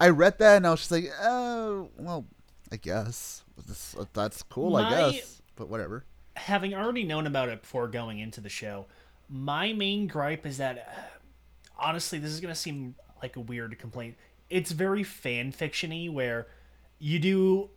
I 0.00 0.08
read 0.10 0.38
that 0.38 0.56
and 0.58 0.66
I 0.66 0.70
was 0.70 0.80
just 0.80 0.90
like, 0.92 1.10
oh, 1.22 1.90
well, 1.96 2.26
I 2.70 2.76
guess 2.76 3.44
this, 3.66 3.94
that's 4.12 4.42
cool. 4.42 4.76
I 4.76 4.90
guess, 4.90 5.40
but 5.56 5.68
whatever. 5.68 6.04
having 6.36 6.74
already 6.74 7.04
known 7.04 7.26
about 7.26 7.48
it 7.48 7.62
before 7.62 7.88
going 7.88 8.18
into 8.18 8.40
the 8.40 8.48
show, 8.48 8.86
my 9.32 9.72
main 9.72 10.06
gripe 10.06 10.44
is 10.46 10.58
that 10.58 10.78
uh, 10.78 11.00
honestly, 11.78 12.18
this 12.18 12.30
is 12.30 12.40
gonna 12.40 12.54
seem 12.54 12.94
like 13.22 13.36
a 13.36 13.40
weird 13.40 13.78
complaint. 13.78 14.16
It's 14.50 14.70
very 14.72 15.02
fan 15.02 15.52
fictiony 15.52 16.12
where 16.12 16.46
you 16.98 17.18
do 17.18 17.70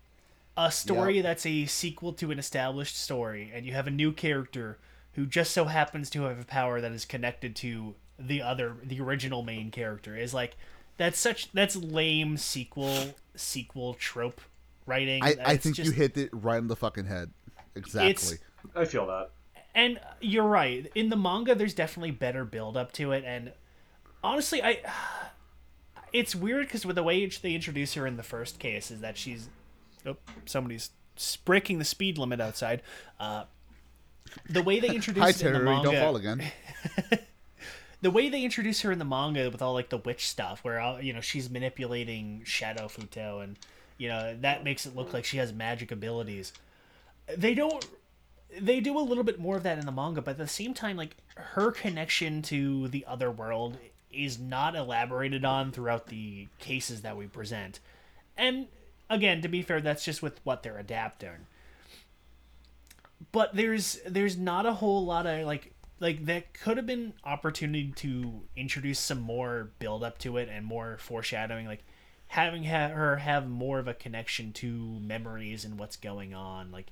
a 0.57 0.69
story 0.71 1.17
Yeah. 1.17 1.21
that's 1.23 1.45
a 1.45 1.65
sequel 1.65 2.13
to 2.13 2.31
an 2.31 2.39
established 2.39 2.99
story, 3.01 3.51
and 3.53 3.65
you 3.65 3.73
have 3.73 3.87
a 3.87 3.91
new 3.91 4.11
character 4.11 4.77
who 5.13 5.25
just 5.25 5.51
so 5.51 5.65
happens 5.65 6.09
to 6.09 6.23
have 6.23 6.39
a 6.39 6.43
power 6.45 6.81
that 6.81 6.91
is 6.91 7.05
connected 7.05 7.55
to 7.57 7.95
the 8.19 8.41
other, 8.41 8.75
the 8.83 8.99
original 8.99 9.43
main 9.43 9.71
character. 9.71 10.17
Is 10.17 10.33
like 10.33 10.57
that's 10.97 11.17
such 11.19 11.51
that's 11.53 11.75
lame 11.77 12.35
sequel 12.37 13.15
sequel 13.35 13.93
trope 13.93 14.41
writing. 14.85 15.23
I, 15.23 15.35
I 15.45 15.57
think 15.57 15.75
just- 15.77 15.87
you 15.89 15.95
hit 15.95 16.17
it 16.17 16.29
right 16.33 16.57
on 16.57 16.67
the 16.67 16.75
fucking 16.75 17.05
head. 17.05 17.31
Exactly. 17.75 18.37
I 18.75 18.83
feel 18.85 19.05
that. 19.07 19.29
And 19.75 19.99
you're 20.21 20.47
right 20.47 20.91
in 20.95 21.09
the 21.09 21.15
manga 21.15 21.53
there's 21.53 21.73
definitely 21.75 22.11
better 22.11 22.43
build 22.43 22.75
up 22.75 22.91
to 22.91 23.11
it 23.11 23.23
and 23.25 23.51
honestly 24.23 24.63
i 24.63 24.79
it's 26.13 26.33
weird 26.33 26.65
because 26.65 26.85
with 26.85 26.95
the 26.95 27.03
way 27.03 27.25
they 27.27 27.53
introduce 27.53 27.93
her 27.93 28.07
in 28.07 28.17
the 28.17 28.23
first 28.23 28.57
case 28.57 28.89
is 28.89 29.01
that 29.01 29.17
she's 29.17 29.49
oh 30.05 30.17
somebody's 30.45 30.89
breaking 31.45 31.77
the 31.77 31.85
speed 31.85 32.17
limit 32.17 32.41
outside 32.41 32.81
uh 33.19 33.43
the 34.49 34.61
way 34.61 34.79
they 34.79 34.89
introduce 34.95 35.23
Hi 35.23 35.29
it 35.29 35.41
in 35.41 35.53
the 35.53 35.59
manga, 35.59 35.91
don't 35.91 36.01
fall 36.01 36.15
again. 36.15 36.43
the 38.01 38.11
way 38.11 38.29
they 38.29 38.43
introduce 38.43 38.81
her 38.81 38.91
in 38.91 38.99
the 38.99 39.05
manga 39.05 39.49
with 39.49 39.61
all 39.61 39.73
like 39.73 39.89
the 39.89 39.97
witch 39.97 40.27
stuff, 40.27 40.63
where 40.63 40.79
uh, 40.79 40.99
you 40.99 41.13
know 41.13 41.21
she's 41.21 41.49
manipulating 41.49 42.41
Shadow 42.45 42.87
Futo, 42.87 43.43
and 43.43 43.57
you 43.97 44.07
know 44.09 44.35
that 44.41 44.63
makes 44.63 44.85
it 44.85 44.95
look 44.95 45.13
like 45.13 45.25
she 45.25 45.37
has 45.37 45.53
magic 45.53 45.91
abilities. 45.91 46.53
They 47.35 47.53
don't. 47.53 47.85
They 48.59 48.79
do 48.79 48.97
a 48.97 49.01
little 49.01 49.23
bit 49.23 49.39
more 49.39 49.57
of 49.57 49.63
that 49.63 49.77
in 49.77 49.85
the 49.85 49.91
manga, 49.91 50.21
but 50.21 50.31
at 50.31 50.37
the 50.37 50.47
same 50.47 50.73
time, 50.73 50.97
like 50.97 51.17
her 51.35 51.71
connection 51.71 52.41
to 52.43 52.87
the 52.87 53.05
other 53.05 53.29
world 53.31 53.77
is 54.11 54.39
not 54.39 54.75
elaborated 54.75 55.43
on 55.43 55.71
throughout 55.71 56.07
the 56.07 56.47
cases 56.59 57.01
that 57.01 57.17
we 57.17 57.27
present. 57.27 57.79
And 58.37 58.67
again, 59.09 59.41
to 59.41 59.47
be 59.47 59.61
fair, 59.61 59.81
that's 59.81 60.05
just 60.05 60.21
with 60.21 60.39
what 60.43 60.63
they're 60.63 60.77
adapting 60.77 61.47
but 63.31 63.55
there's 63.55 63.99
there's 64.07 64.37
not 64.37 64.65
a 64.65 64.73
whole 64.73 65.05
lot 65.05 65.25
of 65.25 65.45
like 65.45 65.73
like 65.99 66.25
that 66.25 66.53
could 66.53 66.77
have 66.77 66.85
been 66.85 67.13
opportunity 67.23 67.91
to 67.95 68.41
introduce 68.55 68.99
some 68.99 69.19
more 69.19 69.71
build 69.79 70.03
up 70.03 70.17
to 70.19 70.37
it 70.37 70.49
and 70.51 70.65
more 70.65 70.97
foreshadowing 70.99 71.65
like 71.65 71.83
having 72.27 72.63
ha- 72.63 72.89
her 72.89 73.17
have 73.17 73.47
more 73.47 73.79
of 73.79 73.87
a 73.87 73.93
connection 73.93 74.51
to 74.51 74.99
memories 74.99 75.63
and 75.63 75.79
what's 75.79 75.95
going 75.95 76.33
on 76.33 76.71
like 76.71 76.91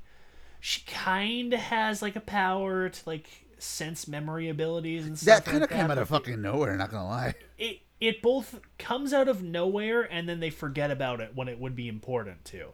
she 0.66 0.82
kind 0.86 1.54
of 1.54 1.60
has 1.60 2.02
like 2.02 2.16
a 2.16 2.22
power 2.22 2.88
to 2.88 3.02
like 3.06 3.28
sense 3.58 4.08
memory 4.08 4.48
abilities 4.48 5.06
and 5.06 5.20
stuff 5.20 5.44
That 5.44 5.52
kind 5.52 5.62
of 5.62 5.70
like 5.70 5.78
came 5.78 5.90
that, 5.90 5.98
out 5.98 6.02
of 6.02 6.08
fucking 6.08 6.42
nowhere. 6.42 6.78
Not 6.78 6.90
gonna 6.90 7.06
lie. 7.06 7.34
it 7.58 7.82
it 8.00 8.22
both 8.22 8.62
comes 8.78 9.12
out 9.12 9.28
of 9.28 9.44
nowhere 9.44 10.04
and 10.10 10.28
then 10.30 10.40
they 10.40 10.50
forget 10.50 10.90
about 10.90 11.20
it 11.20 11.36
when 11.36 11.50
it 11.50 11.60
would 11.60 11.76
be 11.76 11.90
important 11.90 12.46
to. 12.46 12.68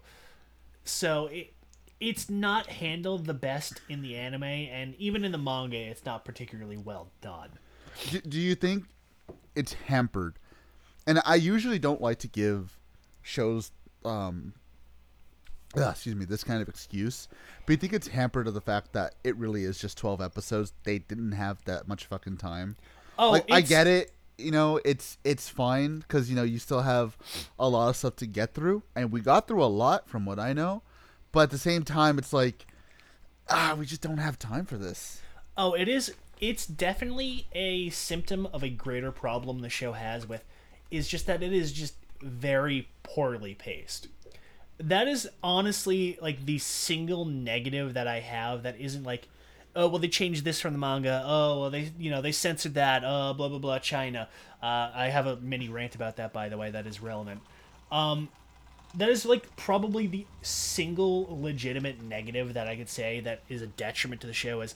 So 0.83 1.31
it 1.31 1.55
it's 1.99 2.29
not 2.29 2.67
handled 2.67 3.25
the 3.25 3.33
best 3.33 3.81
in 3.89 4.03
the 4.03 4.15
anime 4.15 4.43
and 4.43 4.93
even 4.99 5.25
in 5.25 5.31
the 5.31 5.39
manga 5.39 5.75
it's 5.75 6.05
not 6.05 6.23
particularly 6.23 6.77
well 6.77 7.09
done. 7.21 7.49
do, 8.11 8.21
do 8.21 8.39
you 8.39 8.53
think 8.53 8.85
it's 9.55 9.73
hampered? 9.73 10.37
And 11.07 11.21
I 11.25 11.35
usually 11.35 11.79
don't 11.79 12.01
like 12.01 12.19
to 12.19 12.27
give 12.27 12.77
shows, 13.23 13.71
um, 14.05 14.53
ah, 15.77 15.91
excuse 15.91 16.15
me, 16.15 16.25
this 16.25 16.43
kind 16.43 16.61
of 16.61 16.69
excuse. 16.69 17.27
But 17.65 17.73
you 17.73 17.77
think 17.77 17.93
it's 17.93 18.07
hampered 18.07 18.47
of 18.47 18.53
the 18.53 18.61
fact 18.61 18.93
that 18.93 19.15
it 19.23 19.35
really 19.37 19.63
is 19.63 19.79
just 19.79 19.97
twelve 19.97 20.21
episodes? 20.21 20.73
They 20.83 20.99
didn't 20.99 21.33
have 21.33 21.63
that 21.65 21.87
much 21.87 22.05
fucking 22.05 22.37
time. 22.37 22.75
Oh, 23.17 23.31
like 23.31 23.51
I 23.51 23.61
get 23.61 23.87
it. 23.87 24.11
You 24.37 24.51
know, 24.51 24.79
it's 24.85 25.17
it's 25.23 25.49
fine 25.49 25.99
because 25.99 26.29
you 26.29 26.35
know 26.35 26.43
you 26.43 26.59
still 26.59 26.81
have 26.81 27.17
a 27.59 27.67
lot 27.67 27.89
of 27.89 27.97
stuff 27.97 28.15
to 28.17 28.25
get 28.25 28.53
through, 28.53 28.83
and 28.95 29.11
we 29.11 29.21
got 29.21 29.47
through 29.47 29.63
a 29.63 29.67
lot 29.67 30.07
from 30.09 30.25
what 30.25 30.39
I 30.39 30.53
know. 30.53 30.81
But 31.31 31.41
at 31.41 31.49
the 31.51 31.57
same 31.57 31.83
time, 31.83 32.17
it's 32.17 32.33
like, 32.33 32.65
ah, 33.49 33.75
we 33.77 33.85
just 33.85 34.01
don't 34.01 34.17
have 34.17 34.39
time 34.39 34.65
for 34.65 34.77
this. 34.77 35.21
Oh, 35.57 35.73
it 35.73 35.87
is. 35.87 36.13
It's 36.39 36.65
definitely 36.65 37.47
a 37.51 37.89
symptom 37.89 38.47
of 38.53 38.63
a 38.63 38.69
greater 38.69 39.11
problem 39.11 39.59
the 39.59 39.69
show 39.69 39.91
has 39.91 40.25
with, 40.27 40.45
is 40.89 41.07
just 41.07 41.27
that 41.27 41.43
it 41.43 41.51
is 41.51 41.73
just 41.73 41.95
very 42.21 42.87
poorly 43.03 43.55
paced. 43.55 44.07
That 44.79 45.07
is 45.07 45.29
honestly 45.43 46.17
like 46.21 46.45
the 46.45 46.57
single 46.57 47.25
negative 47.25 47.93
that 47.95 48.07
I 48.07 48.19
have. 48.21 48.63
That 48.63 48.79
isn't 48.79 49.03
like, 49.03 49.27
oh 49.75 49.87
well, 49.89 49.99
they 49.99 50.07
changed 50.07 50.45
this 50.45 50.61
from 50.61 50.73
the 50.73 50.79
manga. 50.79 51.23
Oh 51.25 51.61
well, 51.61 51.69
they 51.69 51.91
you 51.99 52.09
know 52.09 52.21
they 52.21 52.31
censored 52.31 52.75
that. 52.75 53.03
Uh, 53.03 53.33
blah 53.33 53.49
blah 53.49 53.59
blah. 53.59 53.79
China. 53.79 54.29
Uh, 54.61 54.91
I 54.93 55.09
have 55.09 55.27
a 55.27 55.37
mini 55.37 55.69
rant 55.69 55.95
about 55.95 56.17
that 56.17 56.33
by 56.33 56.49
the 56.49 56.57
way. 56.57 56.71
That 56.71 56.87
is 56.87 57.01
relevant. 57.01 57.41
Um, 57.91 58.29
that 58.95 59.09
is 59.09 59.25
like 59.25 59.55
probably 59.55 60.07
the 60.07 60.25
single 60.41 61.27
legitimate 61.41 62.01
negative 62.01 62.53
that 62.53 62.67
I 62.67 62.75
could 62.75 62.89
say 62.89 63.19
that 63.21 63.41
is 63.49 63.61
a 63.61 63.67
detriment 63.67 64.21
to 64.21 64.27
the 64.27 64.33
show 64.33 64.61
is 64.61 64.75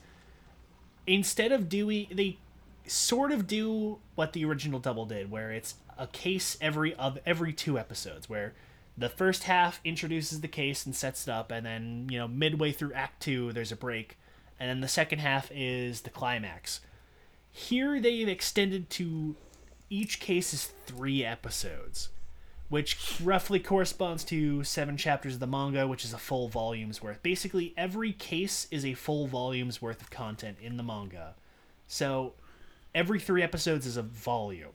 instead 1.07 1.51
of 1.51 1.67
doing 1.67 2.07
they 2.11 2.37
sort 2.85 3.31
of 3.31 3.47
do 3.47 3.99
what 4.15 4.33
the 4.33 4.45
original 4.45 4.79
double 4.79 5.05
did 5.05 5.31
where 5.31 5.51
it's 5.51 5.75
a 5.97 6.07
case 6.07 6.57
every 6.61 6.93
of 6.95 7.17
every 7.25 7.53
two 7.53 7.79
episodes 7.79 8.29
where 8.29 8.53
the 8.97 9.09
first 9.09 9.43
half 9.43 9.79
introduces 9.83 10.41
the 10.41 10.47
case 10.47 10.85
and 10.85 10.95
sets 10.95 11.27
it 11.27 11.31
up 11.31 11.51
and 11.51 11.65
then 11.65 12.07
you 12.09 12.17
know 12.19 12.27
midway 12.27 12.71
through 12.71 12.93
act 12.93 13.21
2 13.23 13.51
there's 13.53 13.71
a 13.71 13.75
break 13.75 14.17
and 14.59 14.69
then 14.69 14.81
the 14.81 14.87
second 14.87 15.19
half 15.19 15.49
is 15.53 16.01
the 16.01 16.09
climax 16.09 16.79
here 17.51 17.99
they've 17.99 18.27
extended 18.27 18.89
to 18.89 19.35
each 19.89 20.19
case 20.19 20.53
is 20.53 20.71
3 20.85 21.25
episodes 21.25 22.09
which 22.69 23.19
roughly 23.21 23.59
corresponds 23.59 24.23
to 24.23 24.63
seven 24.63 24.97
chapters 24.97 25.35
of 25.35 25.39
the 25.39 25.45
manga, 25.45 25.87
which 25.87 26.03
is 26.03 26.11
a 26.11 26.17
full 26.17 26.47
volume's 26.47 27.03
worth. 27.03 27.21
Basically, 27.21 27.71
every 27.77 28.13
case 28.13 28.67
is 28.71 28.83
a 28.83 28.95
full 28.95 29.27
volume's 29.27 29.79
worth 29.79 30.01
of 30.01 30.09
content 30.09 30.57
in 30.59 30.77
the 30.77 30.81
manga. 30.81 31.35
So, 31.87 32.33
every 32.95 33.19
three 33.19 33.43
episodes 33.43 33.85
is 33.85 33.95
a 33.95 34.01
volume. 34.01 34.71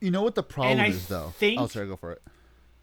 You 0.00 0.10
know 0.10 0.22
what 0.22 0.34
the 0.34 0.42
problem 0.42 0.80
is, 0.80 1.08
though. 1.08 1.34
think- 1.36 1.60
oh, 1.60 1.66
sorry, 1.66 1.88
go 1.88 1.96
for 1.96 2.12
it. 2.12 2.22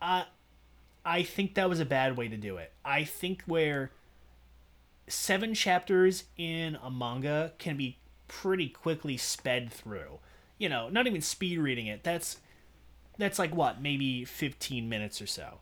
I 0.02 1.24
think 1.24 1.56
that 1.56 1.70
was 1.70 1.80
a 1.80 1.86
bad 1.86 2.18
way 2.18 2.28
to 2.28 2.38
do 2.38 2.58
it. 2.58 2.72
I 2.84 3.04
think 3.04 3.44
where 3.46 3.92
seven 5.08 5.54
chapters 5.54 6.26
in 6.38 6.78
a 6.84 6.92
manga 6.92 7.54
can 7.58 7.78
be 7.78 7.98
pretty 8.28 8.68
quickly 8.68 9.16
sped 9.18 9.72
through. 9.72 10.20
You 10.58 10.70
know, 10.70 10.90
not 10.90 11.08
even 11.08 11.22
speed 11.22 11.60
reading 11.60 11.88
it. 11.88 12.04
That's 12.04 12.38
that's 13.18 13.40
like 13.40 13.56
what, 13.56 13.82
maybe 13.82 14.26
15 14.26 14.88
minutes 14.88 15.22
or 15.22 15.28
so. 15.28 15.60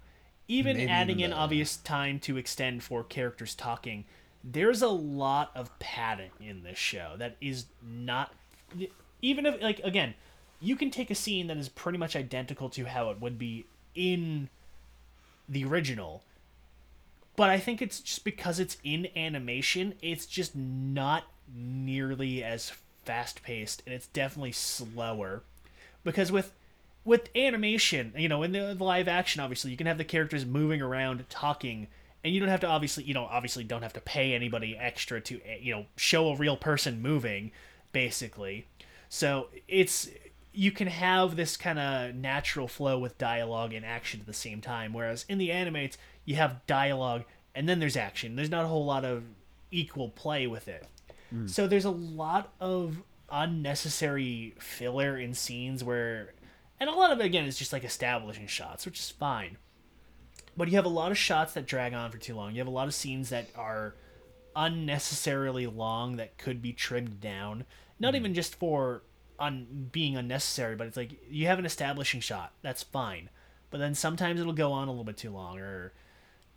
Even 0.48 0.78
Maybe 0.78 0.92
adding 0.92 1.20
in 1.22 1.32
obvious 1.32 1.78
time 1.78 2.20
to 2.22 2.38
extend 2.38 2.84
for 2.84 3.04
characters 3.04 3.56
talking, 3.56 4.06
there's 4.44 4.82
a 4.82 4.90
lot 4.90 5.52
of 5.56 5.78
padding 5.80 6.32
in 6.40 6.64
this 6.64 6.78
show 6.78 7.14
that 7.18 7.36
is 7.42 7.66
not 7.82 8.34
even 9.22 9.46
if 9.46 9.62
like 9.62 9.80
again, 9.84 10.16
you 10.60 10.76
can 10.76 10.92
take 10.92 11.12
a 11.12 11.16
scene 11.16 11.48
that 11.48 11.58
is 11.58 11.70
pretty 11.70 11.98
much 11.98 12.16
identical 12.16 12.70
to 12.70 12.86
how 12.86 13.10
it 13.10 13.20
would 13.20 13.38
be 13.40 13.66
in 13.96 14.50
the 15.48 15.66
original. 15.66 16.24
But 17.36 17.50
I 17.50 17.60
think 17.60 17.82
it's 17.82 18.00
just 18.00 18.24
because 18.24 18.60
it's 18.60 18.78
in 18.84 19.08
animation, 19.16 19.96
it's 20.02 20.26
just 20.26 20.56
not 20.56 21.24
nearly 21.54 22.43
as 22.43 22.72
fast 23.04 23.43
paced 23.43 23.84
and 23.86 23.93
it's 23.93 24.08
definitely 24.08 24.52
slower. 24.52 25.43
Because 26.04 26.32
with 26.32 26.54
with 27.04 27.30
animation, 27.36 28.14
you 28.18 28.28
know, 28.28 28.41
in 28.41 28.52
the 28.52 28.74
live 28.76 29.08
action 29.08 29.41
obviously 29.41 29.72
you 29.72 29.78
can 29.78 29.88
have 29.88 29.98
the 29.98 30.04
characters 30.04 30.46
moving 30.46 30.82
around 30.82 31.26
talking 31.30 31.88
and 32.24 32.34
you 32.34 32.39
don't 32.39 32.50
have 32.50 32.62
to 32.62 32.68
obviously, 32.68 33.04
you 33.04 33.14
know, 33.14 33.26
obviously 33.26 33.64
don't 33.64 33.84
have 33.84 33.93
to 33.93 34.02
pay 34.02 34.34
anybody 34.34 34.76
extra 34.76 35.22
to 35.22 35.39
eh, 35.46 35.58
you 35.62 35.74
know, 35.74 35.86
show 35.96 36.30
a 36.30 36.36
real 36.36 36.58
person 36.58 37.02
moving 37.02 37.52
basically. 37.91 38.66
So 39.10 39.50
it's 39.68 40.10
you 40.56 40.72
can 40.72 40.88
have 40.88 41.36
this 41.36 41.58
kind 41.58 41.78
of 41.78 42.16
natural 42.16 42.68
flow 42.68 42.97
with 42.97 43.18
dialogue 43.18 43.74
and 43.74 43.86
action 43.86 44.20
at 44.20 44.26
the 44.26 44.34
same 44.34 44.62
time. 44.62 44.93
Whereas 44.93 45.26
in 45.28 45.38
the 45.38 45.51
animates, 45.51 45.97
you 46.24 46.36
have 46.36 46.66
dialogue 46.66 47.24
and 47.53 47.68
then 47.68 47.80
there's 47.80 47.97
action. 47.97 48.36
There's 48.36 48.49
not 48.49 48.66
a 48.66 48.68
whole 48.68 48.86
lot 48.86 49.06
of 49.06 49.24
equal 49.72 50.10
play 50.10 50.45
with 50.45 50.68
it. 50.68 50.86
Hmm. 51.30 51.47
So 51.47 51.68
there's 51.68 51.86
a 51.86 51.91
lot 51.91 52.53
of 52.60 53.01
unnecessary 53.32 54.56
filler 54.60 55.18
in 55.18 55.34
scenes 55.34 55.84
where, 55.84 56.34
and 56.80 56.89
a 56.89 56.93
lot 56.93 57.12
of 57.12 57.20
it 57.20 57.26
again 57.26 57.45
is 57.45 57.58
just 57.58 57.74
like 57.74 57.84
establishing 57.84 58.47
shots, 58.47 58.86
which 58.86 58.99
is 58.99 59.10
fine. 59.10 59.58
But 60.58 60.70
you 60.70 60.76
have 60.76 60.86
a 60.86 60.89
lot 60.89 61.12
of 61.12 61.18
shots 61.18 61.53
that 61.53 61.66
drag 61.66 61.93
on 61.93 62.12
for 62.12 62.18
too 62.18 62.36
long. 62.36 62.53
You 62.53 62.60
have 62.60 62.68
a 62.68 62.72
lot 62.72 62.88
of 62.88 62.93
scenes 62.93 63.30
that 63.30 63.47
are 63.56 63.95
unnecessarily 64.56 65.68
long 65.68 66.18
that 66.18 66.38
could 66.38 66.62
be 66.62 66.72
trimmed 66.72 67.20
down. 67.20 67.66
Not 67.99 68.14
hmm. 68.14 68.18
even 68.18 68.34
just 68.34 68.56
for 68.56 69.03
on 69.40 69.90
being 69.92 70.16
unnecessary, 70.18 70.76
but 70.76 70.88
it's 70.88 70.98
like 70.98 71.12
you 71.30 71.48
have 71.48 71.60
an 71.60 71.66
establishing 71.66 72.20
shot. 72.22 72.54
That's 72.62 72.84
fine. 72.84 73.30
But 73.72 73.80
then 73.80 73.96
sometimes 73.96 74.40
it'll 74.40 74.54
go 74.54 74.72
on 74.72 74.88
a 74.88 74.92
little 74.92 75.04
bit 75.04 75.18
too 75.18 75.32
long 75.32 75.60
or 75.60 75.92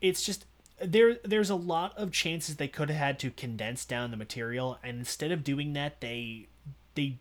it's 0.01 0.22
just 0.22 0.45
there 0.81 1.16
there's 1.24 1.51
a 1.51 1.57
lot 1.57 1.97
of 1.99 2.12
chances 2.12 2.55
they 2.57 2.68
could 2.68 2.89
have 2.89 2.99
had 2.99 3.18
to 3.18 3.31
condense 3.33 3.85
down 3.85 4.12
the 4.12 4.16
material 4.16 4.79
and 4.85 4.99
instead 4.99 5.33
of 5.33 5.43
doing 5.43 5.72
that 5.72 6.01
they 6.01 6.47
they 6.95 7.16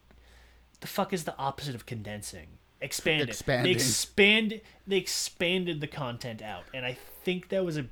the 0.82 0.86
fuck 0.86 1.12
is 1.12 1.24
the 1.24 1.36
opposite 1.39 1.74
of 1.74 1.88
condensing 1.88 2.45
expand 2.82 3.22
it 3.22 3.43
they 3.47 3.72
expand 3.72 4.62
they 4.86 4.97
expanded 4.97 5.82
the 5.82 5.88
content 5.88 6.39
out 6.43 6.66
and 6.72 6.86
i 6.86 6.95
think 7.24 7.49
that 7.49 7.66
was 7.66 7.78
a 7.78 7.86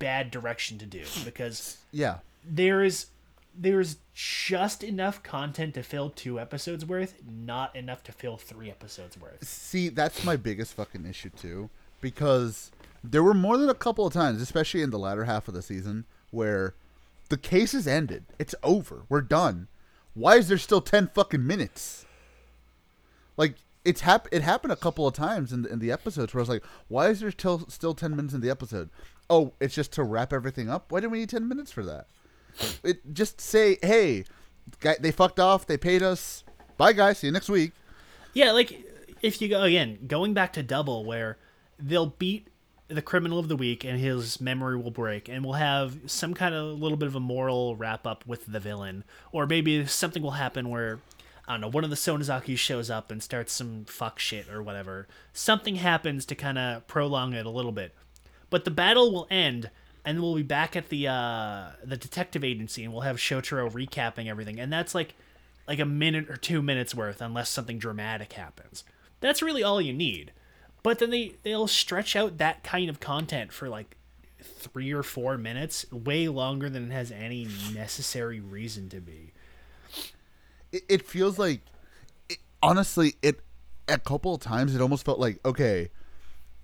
bad 0.00 0.28
direction 0.32 0.76
to 0.78 0.86
do 0.86 1.04
because 1.24 1.78
Yeah. 1.92 2.18
there 2.44 2.82
is 2.82 3.06
there's 3.54 3.96
just 4.14 4.82
enough 4.82 5.22
content 5.22 5.74
to 5.74 5.82
fill 5.82 6.10
two 6.10 6.40
episodes 6.40 6.84
worth 6.84 7.14
not 7.26 7.74
enough 7.76 8.02
to 8.04 8.12
fill 8.12 8.36
three 8.36 8.70
episodes 8.70 9.18
worth 9.18 9.46
See, 9.46 9.88
that's 9.88 10.24
my 10.24 10.36
biggest 10.36 10.74
fucking 10.74 11.06
issue 11.06 11.30
too, 11.30 11.70
because 12.00 12.70
there 13.04 13.22
were 13.22 13.34
more 13.34 13.58
than 13.58 13.68
a 13.68 13.74
couple 13.74 14.06
of 14.06 14.12
times, 14.12 14.40
especially 14.40 14.82
in 14.82 14.90
the 14.90 14.98
latter 14.98 15.24
half 15.24 15.48
of 15.48 15.54
the 15.54 15.62
season, 15.62 16.04
where 16.30 16.74
the 17.28 17.36
case 17.36 17.74
is 17.74 17.86
ended. 17.86 18.24
It's 18.38 18.54
over. 18.62 19.02
We're 19.08 19.22
done. 19.22 19.68
Why 20.14 20.36
is 20.36 20.48
there 20.48 20.58
still 20.58 20.80
ten 20.80 21.08
fucking 21.08 21.46
minutes? 21.46 22.04
Like 23.36 23.54
it's 23.84 24.02
hap- 24.02 24.28
It 24.30 24.42
happened 24.42 24.72
a 24.72 24.76
couple 24.76 25.06
of 25.06 25.14
times 25.14 25.52
in 25.52 25.62
the, 25.62 25.72
in 25.72 25.78
the 25.78 25.90
episodes 25.90 26.32
where 26.32 26.40
I 26.40 26.42
was 26.42 26.48
like, 26.48 26.64
"Why 26.88 27.08
is 27.08 27.20
there 27.20 27.30
still 27.30 27.66
still 27.68 27.94
ten 27.94 28.14
minutes 28.14 28.34
in 28.34 28.40
the 28.40 28.50
episode?" 28.50 28.90
Oh, 29.30 29.52
it's 29.60 29.74
just 29.74 29.92
to 29.92 30.02
wrap 30.04 30.32
everything 30.32 30.68
up. 30.68 30.92
Why 30.92 31.00
do 31.00 31.08
we 31.08 31.20
need 31.20 31.30
ten 31.30 31.48
minutes 31.48 31.72
for 31.72 31.82
that? 31.84 32.06
It 32.82 33.14
just 33.14 33.40
say, 33.40 33.78
hey, 33.82 34.24
they 35.00 35.10
fucked 35.10 35.40
off. 35.40 35.66
They 35.66 35.76
paid 35.76 36.02
us. 36.02 36.44
Bye, 36.76 36.92
guys. 36.92 37.18
See 37.18 37.28
you 37.28 37.32
next 37.32 37.48
week. 37.48 37.72
Yeah, 38.34 38.52
like 38.52 38.84
if 39.20 39.40
you 39.40 39.48
go 39.48 39.62
again, 39.62 39.98
going 40.06 40.34
back 40.34 40.52
to 40.54 40.62
Double, 40.62 41.04
where 41.04 41.38
they'll 41.78 42.06
beat 42.06 42.48
the 42.88 43.02
criminal 43.02 43.38
of 43.38 43.48
the 43.48 43.56
week 43.56 43.84
and 43.84 43.98
his 43.98 44.40
memory 44.40 44.76
will 44.76 44.90
break, 44.90 45.28
and 45.28 45.44
we'll 45.44 45.54
have 45.54 45.98
some 46.06 46.34
kind 46.34 46.54
of 46.54 46.78
little 46.78 46.96
bit 46.98 47.08
of 47.08 47.14
a 47.14 47.20
moral 47.20 47.76
wrap 47.76 48.06
up 48.06 48.26
with 48.26 48.46
the 48.46 48.60
villain, 48.60 49.04
or 49.32 49.46
maybe 49.46 49.86
something 49.86 50.22
will 50.22 50.32
happen 50.32 50.68
where. 50.68 51.00
I 51.48 51.54
don't 51.54 51.60
know, 51.60 51.68
one 51.70 51.82
of 51.82 51.90
the 51.90 51.96
Sonozaki 51.96 52.56
shows 52.56 52.88
up 52.88 53.10
and 53.10 53.20
starts 53.20 53.52
some 53.52 53.84
fuck 53.86 54.20
shit 54.20 54.48
or 54.48 54.62
whatever. 54.62 55.08
Something 55.32 55.74
happens 55.74 56.24
to 56.26 56.36
kind 56.36 56.56
of 56.56 56.86
prolong 56.86 57.32
it 57.32 57.44
a 57.44 57.50
little 57.50 57.72
bit. 57.72 57.96
But 58.48 58.64
the 58.64 58.70
battle 58.70 59.12
will 59.12 59.26
end, 59.28 59.68
and 60.04 60.20
we'll 60.20 60.34
be 60.34 60.42
back 60.42 60.76
at 60.76 60.88
the 60.88 61.08
uh, 61.08 61.70
the 61.84 61.96
detective 61.96 62.44
agency, 62.44 62.84
and 62.84 62.92
we'll 62.92 63.02
have 63.02 63.16
Shotaro 63.16 63.70
recapping 63.70 64.26
everything, 64.26 64.58
and 64.58 64.72
that's 64.72 64.94
like 64.94 65.14
like 65.68 65.78
a 65.78 65.84
minute 65.84 66.28
or 66.28 66.36
two 66.36 66.60
minutes 66.62 66.94
worth, 66.94 67.20
unless 67.20 67.48
something 67.48 67.78
dramatic 67.78 68.32
happens. 68.32 68.84
That's 69.20 69.42
really 69.42 69.62
all 69.62 69.80
you 69.80 69.92
need. 69.92 70.32
But 70.82 70.98
then 70.98 71.10
they 71.10 71.34
they'll 71.42 71.68
stretch 71.68 72.16
out 72.16 72.38
that 72.38 72.64
kind 72.64 72.90
of 72.90 72.98
content 72.98 73.52
for 73.52 73.68
like 73.68 73.96
three 74.42 74.92
or 74.92 75.04
four 75.04 75.38
minutes, 75.38 75.86
way 75.92 76.26
longer 76.28 76.68
than 76.68 76.90
it 76.90 76.92
has 76.92 77.12
any 77.12 77.46
necessary 77.72 78.40
reason 78.40 78.88
to 78.88 79.00
be. 79.00 79.32
It, 80.72 80.82
it 80.88 81.06
feels 81.06 81.38
like, 81.38 81.60
it, 82.28 82.38
honestly, 82.60 83.14
it 83.22 83.40
a 83.86 83.98
couple 83.98 84.34
of 84.34 84.40
times 84.40 84.74
it 84.74 84.80
almost 84.80 85.04
felt 85.04 85.20
like 85.20 85.38
okay, 85.44 85.90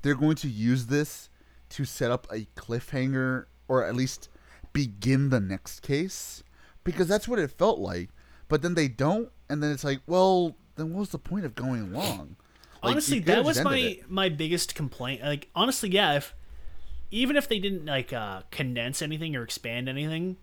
they're 0.03 0.16
going 0.16 0.36
to 0.36 0.49
use 0.49 0.86
this 0.86 1.28
to 1.71 1.85
set 1.85 2.11
up 2.11 2.27
a 2.33 2.47
cliffhanger 2.57 3.47
or 3.69 3.85
at 3.85 3.95
least 3.95 4.29
begin 4.73 5.31
the 5.31 5.41
next 5.41 5.81
case 5.81 6.43
because 6.85 7.09
that's 7.09 7.29
what 7.29 7.39
it 7.39 7.51
felt 7.51 7.79
like. 7.79 8.11
But 8.49 8.62
then 8.62 8.75
they 8.75 8.89
don't, 8.89 9.31
and 9.49 9.62
then 9.62 9.73
it's 9.73 9.85
like, 9.85 10.01
well, 10.07 10.57
then 10.77 10.93
what 10.93 11.01
was 11.01 11.11
the 11.11 11.19
point 11.19 11.45
of 11.45 11.55
going 11.55 11.83
along? 11.95 12.37
Like, 12.83 12.93
honestly, 12.93 13.19
that 13.21 13.45
was 13.45 13.61
my 13.62 13.77
it. 13.77 14.11
my 14.11 14.29
biggest 14.29 14.75
complaint. 14.75 15.23
Like 15.23 15.49
honestly, 15.55 15.91
yeah, 15.91 16.14
if 16.14 16.35
even 17.11 17.37
if 17.37 17.49
they 17.49 17.59
didn't 17.59 17.87
like 17.87 18.12
uh 18.12 18.43
condense 18.51 19.03
anything 19.03 19.35
or 19.37 19.43
expand 19.43 19.89
anything, 19.89 20.37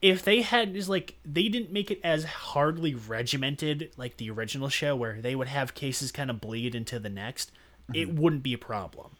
if 0.00 0.22
they 0.22 0.42
had 0.42 0.72
just 0.74 0.88
like 0.88 1.16
they 1.24 1.48
didn't 1.48 1.72
make 1.72 1.90
it 1.90 2.00
as 2.04 2.24
hardly 2.24 2.94
regimented 2.94 3.90
like 3.96 4.16
the 4.18 4.30
original 4.30 4.68
show 4.68 4.94
where 4.94 5.20
they 5.20 5.34
would 5.34 5.48
have 5.48 5.74
cases 5.74 6.12
kind 6.12 6.30
of 6.30 6.40
bleed 6.40 6.74
into 6.74 6.98
the 6.98 7.10
next, 7.10 7.50
it 7.92 8.08
Mm-hmm. 8.08 8.20
wouldn't 8.20 8.42
be 8.42 8.54
a 8.54 8.58
problem. 8.58 9.16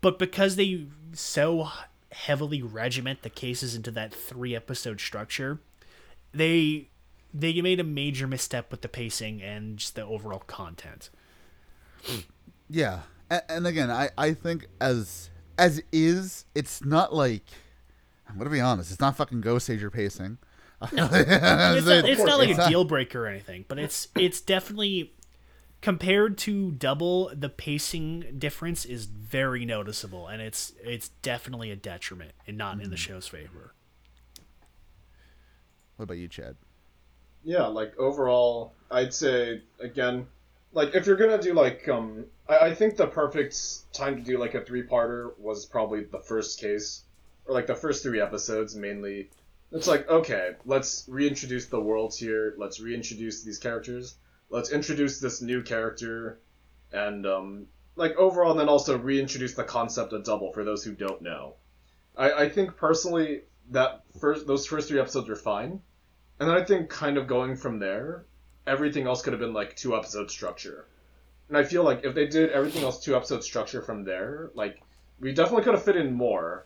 But 0.00 0.18
because 0.18 0.56
they 0.56 0.86
so 1.12 1.68
heavily 2.12 2.62
regiment 2.62 3.22
the 3.22 3.30
cases 3.30 3.74
into 3.74 3.90
that 3.92 4.12
three 4.14 4.54
episode 4.54 5.00
structure, 5.00 5.60
they 6.32 6.88
they 7.34 7.60
made 7.60 7.80
a 7.80 7.84
major 7.84 8.26
misstep 8.26 8.70
with 8.70 8.80
the 8.82 8.88
pacing 8.88 9.42
and 9.42 9.76
just 9.78 9.94
the 9.94 10.04
overall 10.04 10.40
content. 10.46 11.10
Yeah, 12.68 13.00
and, 13.30 13.42
and 13.48 13.66
again, 13.66 13.90
I 13.90 14.10
I 14.16 14.34
think 14.34 14.66
as 14.80 15.30
as 15.58 15.82
is, 15.92 16.44
it's 16.54 16.84
not 16.84 17.14
like 17.14 17.44
I'm 18.28 18.38
gonna 18.38 18.50
be 18.50 18.60
honest, 18.60 18.90
it's 18.90 19.00
not 19.00 19.16
fucking 19.16 19.40
Ghost 19.40 19.68
Age 19.70 19.82
or 19.82 19.90
pacing. 19.90 20.38
it's 20.82 20.92
not, 20.92 21.10
it's 21.12 22.22
not 22.22 22.38
like 22.38 22.50
It's 22.50 22.58
a 22.58 22.62
not- 22.62 22.68
deal 22.70 22.84
breaker 22.84 23.24
or 23.24 23.26
anything, 23.26 23.64
but 23.66 23.78
it's 23.78 24.08
it's 24.14 24.40
definitely 24.40 25.12
compared 25.80 26.36
to 26.38 26.72
double 26.72 27.30
the 27.34 27.48
pacing 27.48 28.36
difference 28.38 28.84
is 28.84 29.04
very 29.06 29.64
noticeable 29.64 30.26
and 30.26 30.42
it's 30.42 30.72
it's 30.82 31.10
definitely 31.22 31.70
a 31.70 31.76
detriment 31.76 32.32
and 32.46 32.58
not 32.58 32.74
Mm-hmm. 32.76 32.84
in 32.84 32.90
the 32.90 32.96
show's 32.96 33.28
favor. 33.28 33.72
What 35.96 36.04
about 36.04 36.18
you, 36.18 36.28
Chad? 36.28 36.56
yeah, 37.44 37.66
like 37.66 37.96
overall, 37.98 38.72
I'd 38.90 39.14
say 39.14 39.62
again, 39.80 40.26
like 40.72 40.94
if 40.94 41.06
you're 41.06 41.16
gonna 41.16 41.40
do 41.40 41.54
like 41.54 41.88
um, 41.88 42.26
I, 42.48 42.58
I 42.68 42.74
think 42.74 42.96
the 42.96 43.06
perfect 43.06 43.92
time 43.92 44.16
to 44.16 44.22
do 44.22 44.38
like 44.38 44.54
a 44.54 44.60
three-parter 44.64 45.30
was 45.38 45.64
probably 45.66 46.04
the 46.04 46.18
first 46.20 46.60
case, 46.60 47.04
or 47.46 47.54
like 47.54 47.66
the 47.66 47.74
first 47.74 48.02
three 48.02 48.20
episodes 48.20 48.74
mainly. 48.76 49.30
It's 49.70 49.86
like 49.86 50.08
okay, 50.08 50.52
let's 50.66 51.04
reintroduce 51.08 51.66
the 51.66 51.80
worlds 51.80 52.18
here. 52.18 52.54
Let's 52.58 52.80
reintroduce 52.80 53.42
these 53.42 53.58
characters. 53.58 54.16
Let's 54.50 54.70
introduce 54.70 55.20
this 55.20 55.42
new 55.42 55.62
character, 55.62 56.38
and 56.92 57.26
um, 57.26 57.66
like 57.96 58.16
overall, 58.16 58.52
and 58.52 58.60
then 58.60 58.68
also 58.68 58.96
reintroduce 58.96 59.54
the 59.54 59.64
concept 59.64 60.12
of 60.12 60.24
double 60.24 60.52
for 60.52 60.64
those 60.64 60.84
who 60.84 60.94
don't 60.94 61.22
know. 61.22 61.54
I, 62.16 62.32
I 62.32 62.48
think 62.48 62.76
personally 62.76 63.42
that 63.70 64.02
first 64.20 64.46
those 64.46 64.66
first 64.66 64.88
three 64.88 65.00
episodes 65.00 65.28
were 65.28 65.36
fine. 65.36 65.80
And 66.40 66.48
then 66.48 66.56
I 66.56 66.64
think 66.64 66.88
kind 66.88 67.16
of 67.16 67.26
going 67.26 67.56
from 67.56 67.78
there, 67.78 68.24
everything 68.66 69.06
else 69.06 69.22
could 69.22 69.32
have 69.32 69.40
been 69.40 69.54
like 69.54 69.76
two 69.76 69.96
episode 69.96 70.30
structure. 70.30 70.86
And 71.48 71.56
I 71.56 71.64
feel 71.64 71.82
like 71.82 72.04
if 72.04 72.14
they 72.14 72.26
did 72.26 72.50
everything 72.50 72.82
else 72.82 73.02
two 73.02 73.16
episode 73.16 73.42
structure 73.42 73.82
from 73.82 74.04
there, 74.04 74.50
like 74.54 74.80
we 75.20 75.32
definitely 75.32 75.64
could 75.64 75.74
have 75.74 75.84
fit 75.84 75.96
in 75.96 76.12
more. 76.12 76.64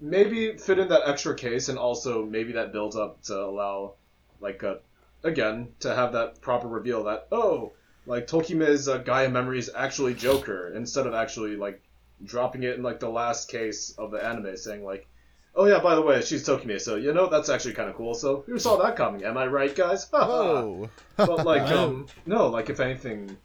Maybe 0.00 0.56
fit 0.56 0.78
in 0.78 0.88
that 0.88 1.08
extra 1.08 1.34
case 1.34 1.68
and 1.68 1.78
also 1.78 2.24
maybe 2.24 2.52
that 2.52 2.72
builds 2.72 2.96
up 2.96 3.22
to 3.24 3.36
allow 3.36 3.94
like 4.40 4.62
a 4.62 4.78
again 5.24 5.68
to 5.80 5.94
have 5.94 6.12
that 6.12 6.40
proper 6.40 6.68
reveal 6.68 7.04
that 7.04 7.26
oh 7.32 7.72
like 8.06 8.26
Tokime's 8.26 8.88
uh, 8.88 8.98
Gaia 8.98 9.28
memory 9.28 9.58
is 9.58 9.70
actually 9.74 10.14
Joker 10.14 10.72
instead 10.74 11.06
of 11.06 11.14
actually 11.14 11.56
like 11.56 11.82
dropping 12.24 12.62
it 12.62 12.76
in 12.76 12.82
like 12.82 13.00
the 13.00 13.08
last 13.08 13.50
case 13.50 13.94
of 13.98 14.10
the 14.10 14.24
anime 14.24 14.56
saying 14.56 14.84
like 14.84 15.08
Oh 15.54 15.66
yeah, 15.66 15.80
by 15.80 15.96
the 15.96 16.02
way, 16.02 16.20
she's 16.20 16.46
Tokime, 16.46 16.80
so 16.80 16.94
you 16.94 17.12
know 17.12 17.28
that's 17.28 17.48
actually 17.48 17.74
kind 17.74 17.90
of 17.90 17.96
cool. 17.96 18.14
So 18.14 18.44
who 18.46 18.60
saw 18.60 18.76
that 18.76 18.94
coming? 18.94 19.24
Am 19.24 19.36
I 19.36 19.46
right, 19.46 19.74
guys? 19.74 20.08
Oh, 20.12 20.88
but 21.16 21.44
like, 21.44 21.62
um, 21.72 22.06
no, 22.26 22.46
like 22.46 22.70
if 22.70 22.78
anything, 22.78 23.36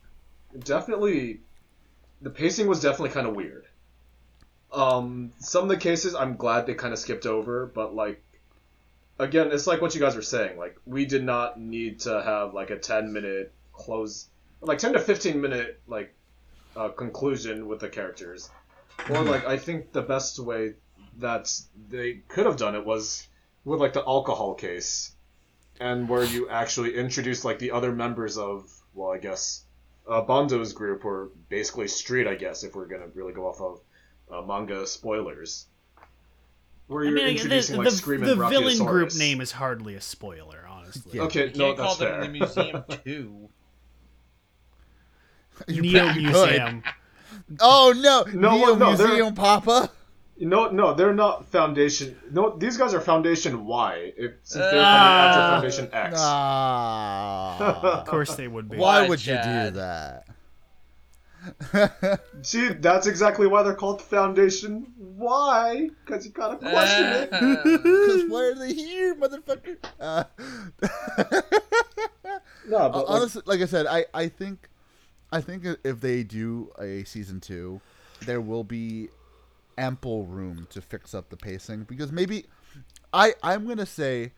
definitely, 0.64 1.40
the 2.22 2.30
pacing 2.30 2.68
was 2.68 2.82
definitely 2.82 3.10
kind 3.10 3.26
of 3.26 3.36
weird. 3.36 3.66
Um, 4.72 5.32
some 5.40 5.64
of 5.64 5.70
the 5.70 5.78
cases 5.78 6.14
I'm 6.14 6.36
glad 6.36 6.68
they 6.68 6.76
kind 6.76 6.94
of 6.94 7.00
skipped 7.00 7.26
over, 7.26 7.66
but 7.66 7.96
like, 7.96 8.23
again, 9.20 9.50
it's 9.52 9.68
like 9.68 9.82
what 9.82 9.94
you 9.96 10.02
guys 10.02 10.16
were 10.16 10.22
saying. 10.22 10.58
Like, 10.58 10.78
we 10.86 11.06
did 11.06 11.24
not 11.24 11.60
need 11.60 12.02
to 12.02 12.22
have 12.22 12.54
like 12.54 12.70
a 12.70 12.78
10 12.78 13.14
minute 13.14 13.54
close, 13.72 14.28
like 14.62 14.78
10 14.78 14.94
to 14.94 15.00
15 15.00 15.42
minute 15.42 15.82
like 15.88 16.14
uh, 16.76 16.90
conclusion 16.90 17.68
with 17.68 17.80
the 17.80 17.90
characters. 17.90 18.50
Or 19.10 19.22
like, 19.24 19.46
I 19.46 19.58
think 19.58 19.92
the 19.92 20.02
best 20.02 20.40
way 20.40 20.74
that 21.18 21.52
they 21.90 22.22
could 22.28 22.46
have 22.46 22.58
done 22.58 22.76
it 22.76 22.86
was 22.86 23.28
with 23.66 23.80
like 23.80 23.94
the 23.94 24.04
alcohol 24.06 24.56
case 24.56 25.14
and 25.80 26.08
where 26.08 26.24
you 26.24 26.50
actually 26.50 26.96
introduce 26.96 27.44
like 27.44 27.60
the 27.60 27.72
other 27.72 27.92
members 27.92 28.38
of 28.38 28.70
well 28.94 29.12
i 29.12 29.18
guess 29.18 29.64
uh, 30.08 30.22
bondo's 30.22 30.74
group 30.74 31.06
or 31.06 31.30
basically 31.50 31.88
street 31.88 32.28
i 32.28 32.36
guess 32.36 32.64
if 32.64 32.76
we're 32.76 32.88
gonna 32.88 33.08
really 33.14 33.34
go 33.34 33.48
off 33.48 33.62
of 33.62 33.82
uh, 34.32 34.46
manga 34.46 34.86
spoilers 34.86 35.68
where 36.94 37.04
I 37.04 37.08
you're 37.08 37.16
mean, 37.16 37.26
the, 37.26 37.32
introducing 37.32 37.78
the, 37.78 37.84
like 37.84 37.92
Scream 37.92 38.22
the 38.22 38.36
villain 38.36 38.78
group 38.86 39.14
name 39.16 39.42
is 39.42 39.52
hardly 39.52 39.96
a 39.96 40.02
spoiler, 40.02 40.66
honestly. 40.70 41.12
Yeah. 41.16 41.24
okay 41.24 41.48
You 41.48 41.56
no 41.58 41.66
can't 41.74 41.78
call 41.78 41.88
that's 41.88 41.98
them 41.98 42.08
fair 42.10 42.22
the 42.24 42.30
museum 42.30 42.84
too. 43.06 43.50
you 45.68 45.82
Neo 45.82 46.06
bet 46.08 46.16
you 46.16 46.30
could. 46.32 46.50
Museum. 46.50 46.84
Oh 47.60 47.94
no, 47.96 48.24
No, 48.34 48.56
Neo 48.58 48.76
no, 48.76 48.96
they're- 48.96 49.08
Museum, 49.08 49.34
Papa. 49.36 49.90
no 50.40 50.70
no 50.72 50.94
they're 50.96 51.14
not 51.14 51.46
foundation 51.48 52.18
no 52.32 52.58
these 52.58 52.76
guys 52.78 52.94
are 52.94 53.00
foundation 53.02 53.66
y 53.66 54.12
if, 54.18 54.32
since 54.44 54.64
they're 54.66 54.72
coming 54.72 54.84
Ah. 54.84 55.28
after 55.30 55.42
foundation 55.54 55.90
x 55.94 56.20
Ah, 56.20 58.02
Of 58.02 58.08
course 58.08 58.36
they 58.36 58.48
would 58.48 58.68
be. 58.70 58.78
why 58.78 59.02
Why, 59.04 59.10
would 59.10 59.26
you 59.26 59.34
do 59.36 59.72
that? 59.78 60.26
see 62.42 62.70
that's 62.70 63.08
exactly 63.08 63.48
why 63.48 63.64
they're 63.64 63.76
called 63.76 64.00
the 64.00 64.04
foundation 64.04 64.88
Why? 64.98 65.90
because 66.06 66.26
you 66.26 66.32
gotta 66.32 66.58
question 66.58 67.06
it 67.06 67.32
Because 67.64 68.24
why 68.30 68.44
are 68.44 68.56
they 68.56 68.74
here, 68.74 69.16
motherfucker? 69.16 69.78
Uh, 70.00 70.24
no 72.68 72.90
but 72.90 72.96
like, 72.96 73.06
honestly, 73.08 73.42
like 73.46 73.62
I 73.62 73.66
said, 73.66 73.88
I, 73.88 74.06
I 74.14 74.28
think, 74.28 74.70
I 75.32 75.42
think 75.42 75.66
if 75.84 76.00
they 76.00 76.24
do 76.24 76.72
a 76.80 77.04
season 77.04 77.40
two, 77.40 77.82
there 78.26 78.42
will 78.42 78.64
be 78.64 79.10
ample 79.78 80.26
room 80.26 80.68
to 80.70 80.82
fix 80.82 81.14
up 81.14 81.30
the 81.30 81.38
pacing 81.38 81.84
because 81.84 82.12
maybe, 82.12 82.46
I 83.12 83.34
I'm 83.44 83.68
gonna 83.68 83.86
say, 83.86 84.32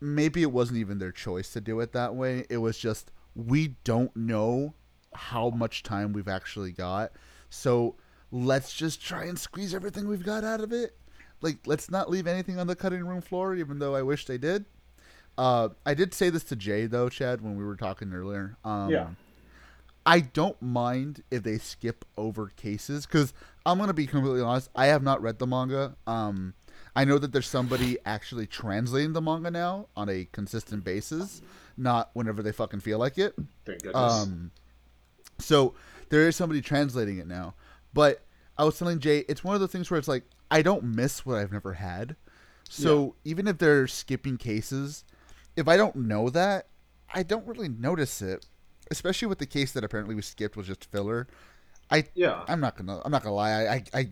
maybe 0.00 0.42
it 0.42 0.52
wasn't 0.52 0.78
even 0.78 0.98
their 0.98 1.12
choice 1.12 1.50
to 1.52 1.60
do 1.60 1.80
it 1.80 1.92
that 1.92 2.14
way. 2.14 2.44
It 2.50 2.58
was 2.58 2.78
just 2.78 3.10
we 3.34 3.76
don't 3.84 4.14
know 4.16 4.74
how 5.16 5.50
much 5.50 5.82
time 5.82 6.12
we've 6.12 6.28
actually 6.28 6.72
got, 6.72 7.12
so 7.50 7.96
let's 8.30 8.72
just 8.74 9.02
try 9.02 9.24
and 9.24 9.38
squeeze 9.38 9.74
everything 9.74 10.06
we've 10.08 10.24
got 10.24 10.44
out 10.44 10.60
of 10.60 10.72
it. 10.72 10.96
Like, 11.42 11.58
let's 11.66 11.90
not 11.90 12.08
leave 12.10 12.26
anything 12.26 12.58
on 12.58 12.66
the 12.66 12.76
cutting 12.76 13.04
room 13.06 13.20
floor, 13.20 13.54
even 13.54 13.78
though 13.78 13.94
I 13.94 14.02
wish 14.02 14.26
they 14.26 14.38
did. 14.38 14.64
Uh, 15.38 15.68
I 15.84 15.94
did 15.94 16.14
say 16.14 16.30
this 16.30 16.44
to 16.44 16.56
Jay 16.56 16.86
though, 16.86 17.08
Chad, 17.08 17.42
when 17.42 17.56
we 17.56 17.64
were 17.64 17.76
talking 17.76 18.12
earlier. 18.12 18.56
Um, 18.64 18.90
Yeah. 18.90 19.08
I 20.08 20.20
don't 20.20 20.60
mind 20.62 21.24
if 21.32 21.42
they 21.42 21.58
skip 21.58 22.04
over 22.16 22.48
cases 22.56 23.06
because 23.06 23.34
I'm 23.66 23.76
gonna 23.78 23.92
be 23.92 24.06
completely 24.06 24.40
honest. 24.40 24.70
I 24.74 24.86
have 24.86 25.02
not 25.02 25.20
read 25.20 25.40
the 25.40 25.48
manga. 25.48 25.96
Um, 26.06 26.54
I 26.94 27.04
know 27.04 27.18
that 27.18 27.32
there's 27.32 27.48
somebody 27.48 27.98
actually 28.06 28.46
translating 28.46 29.12
the 29.14 29.20
manga 29.20 29.50
now 29.50 29.88
on 29.96 30.08
a 30.08 30.26
consistent 30.30 30.84
basis, 30.84 31.42
not 31.76 32.10
whenever 32.14 32.40
they 32.42 32.52
fucking 32.52 32.80
feel 32.80 32.98
like 32.98 33.18
it. 33.18 33.34
Thank 33.64 33.82
goodness. 33.82 34.12
Um, 34.12 34.52
so 35.38 35.74
there 36.08 36.28
is 36.28 36.36
somebody 36.36 36.60
translating 36.60 37.18
it 37.18 37.26
now. 37.26 37.54
But 37.92 38.22
I 38.58 38.64
was 38.64 38.78
telling 38.78 39.00
Jay, 39.00 39.24
it's 39.28 39.44
one 39.44 39.54
of 39.54 39.60
the 39.60 39.68
things 39.68 39.90
where 39.90 39.98
it's 39.98 40.08
like 40.08 40.24
I 40.50 40.62
don't 40.62 40.84
miss 40.84 41.26
what 41.26 41.38
I've 41.38 41.52
never 41.52 41.74
had. 41.74 42.16
So 42.68 43.14
even 43.24 43.46
if 43.46 43.58
they're 43.58 43.86
skipping 43.86 44.36
cases, 44.36 45.04
if 45.54 45.68
I 45.68 45.76
don't 45.76 45.94
know 45.96 46.28
that, 46.30 46.66
I 47.14 47.22
don't 47.22 47.46
really 47.46 47.68
notice 47.68 48.20
it. 48.20 48.46
Especially 48.90 49.26
with 49.26 49.38
the 49.38 49.46
case 49.46 49.72
that 49.72 49.84
apparently 49.84 50.14
we 50.14 50.22
skipped 50.22 50.56
was 50.56 50.66
just 50.66 50.90
filler. 50.90 51.26
I 51.90 52.04
Yeah. 52.14 52.44
I'm 52.48 52.60
not 52.60 52.76
gonna 52.76 53.00
I'm 53.04 53.10
not 53.10 53.22
gonna 53.22 53.34
lie. 53.34 53.50
I 53.50 53.74
I, 53.74 53.84
I 53.94 54.10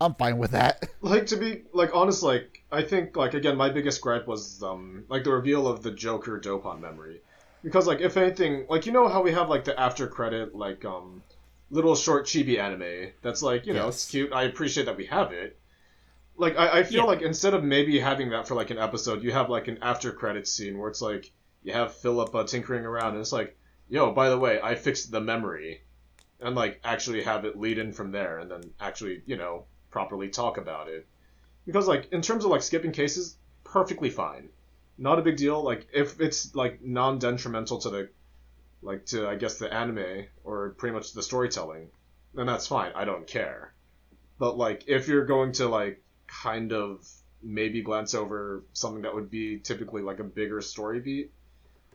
I'm 0.00 0.14
fine 0.14 0.38
with 0.38 0.50
that. 0.52 0.88
like 1.00 1.26
to 1.26 1.36
be 1.36 1.62
like 1.72 1.90
honest 1.94 2.22
like 2.22 2.64
i 2.72 2.82
think 2.82 3.16
like 3.16 3.34
again 3.34 3.56
my 3.56 3.68
biggest 3.68 4.00
gripe 4.00 4.26
was 4.26 4.62
um 4.62 5.04
like 5.08 5.22
the 5.22 5.30
reveal 5.30 5.68
of 5.68 5.82
the 5.82 5.90
joker 5.92 6.40
dopant 6.42 6.80
memory 6.80 7.20
because 7.62 7.86
like 7.86 8.00
if 8.00 8.16
anything 8.16 8.66
like 8.68 8.86
you 8.86 8.92
know 8.92 9.08
how 9.08 9.22
we 9.22 9.32
have 9.32 9.48
like 9.48 9.64
the 9.64 9.78
after 9.78 10.06
credit 10.08 10.54
like 10.54 10.84
um 10.84 11.22
little 11.70 11.96
short 11.96 12.26
chibi 12.26 12.58
anime 12.58 13.12
that's 13.22 13.42
like 13.42 13.66
you 13.66 13.74
know 13.74 13.88
it's 13.88 14.06
cute. 14.06 14.32
I 14.32 14.44
appreciate 14.44 14.84
that 14.86 14.96
we 14.96 15.06
have 15.06 15.32
it. 15.32 15.58
Like 16.36 16.56
i, 16.58 16.80
I 16.80 16.82
feel 16.84 17.04
Yeah. 17.04 17.06
like 17.06 17.22
instead 17.22 17.54
of 17.54 17.64
maybe 17.64 17.98
having 17.98 18.30
that 18.30 18.46
for 18.48 18.54
like 18.54 18.70
an 18.70 18.78
episode 18.78 19.22
you 19.22 19.32
have 19.32 19.50
like 19.50 19.68
an 19.68 19.78
after 19.82 20.12
credit 20.12 20.46
scene 20.48 20.78
where 20.78 20.88
it's 20.90 21.02
like 21.02 21.32
you 21.62 21.72
have 21.72 21.94
philip 21.94 22.34
uh, 22.34 22.44
tinkering 22.44 22.84
around 22.86 23.12
and 23.12 23.20
it's 23.20 23.32
like 23.32 23.56
yo 23.88 24.12
by 24.12 24.28
the 24.30 24.38
way 24.38 24.60
i 24.62 24.74
fixed 24.74 25.10
the 25.10 25.20
memory 25.20 25.82
and 26.40 26.54
like 26.56 26.80
actually 26.84 27.22
have 27.22 27.44
it 27.44 27.58
lead 27.58 27.78
in 27.78 27.92
from 27.92 28.12
there 28.12 28.38
and 28.38 28.50
then 28.50 28.72
actually 28.80 29.22
you 29.26 29.36
know 29.36 29.66
properly 29.90 30.28
talk 30.28 30.58
about 30.58 30.88
it. 30.88 31.06
Because 31.66 31.88
like 31.88 32.12
in 32.12 32.22
terms 32.22 32.44
of 32.44 32.50
like 32.50 32.62
skipping 32.62 32.92
cases 32.92 33.38
perfectly 33.64 34.10
fine 34.10 34.50
not 34.98 35.18
a 35.18 35.22
big 35.22 35.36
deal 35.36 35.62
like 35.62 35.86
if 35.92 36.20
it's 36.20 36.54
like 36.54 36.82
non-detrimental 36.82 37.78
to 37.78 37.90
the 37.90 38.08
like 38.82 39.04
to 39.06 39.28
i 39.28 39.34
guess 39.36 39.58
the 39.58 39.72
anime 39.72 40.24
or 40.44 40.70
pretty 40.78 40.94
much 40.94 41.12
the 41.12 41.22
storytelling 41.22 41.88
then 42.34 42.46
that's 42.46 42.66
fine 42.66 42.92
i 42.94 43.04
don't 43.04 43.26
care. 43.26 43.72
But 44.38 44.58
like 44.58 44.84
if 44.86 45.08
you're 45.08 45.24
going 45.24 45.52
to 45.52 45.68
like 45.68 46.02
kind 46.26 46.72
of 46.72 47.08
maybe 47.42 47.80
glance 47.82 48.14
over 48.14 48.64
something 48.74 49.02
that 49.02 49.14
would 49.14 49.30
be 49.30 49.58
typically 49.58 50.02
like 50.02 50.18
a 50.18 50.24
bigger 50.24 50.60
story 50.60 51.00
beat 51.00 51.30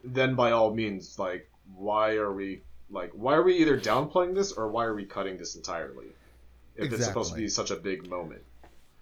then 0.03 0.33
by 0.35 0.51
all 0.51 0.73
means 0.73 1.19
like 1.19 1.49
why 1.75 2.15
are 2.15 2.33
we 2.33 2.61
like 2.89 3.11
why 3.13 3.35
are 3.35 3.43
we 3.43 3.57
either 3.57 3.79
downplaying 3.79 4.33
this 4.33 4.51
or 4.51 4.67
why 4.67 4.85
are 4.85 4.95
we 4.95 5.05
cutting 5.05 5.37
this 5.37 5.55
entirely? 5.55 6.07
If 6.75 6.91
it's 6.91 7.05
supposed 7.05 7.31
to 7.33 7.37
be 7.37 7.47
such 7.47 7.69
a 7.71 7.75
big 7.75 8.09
moment. 8.09 8.41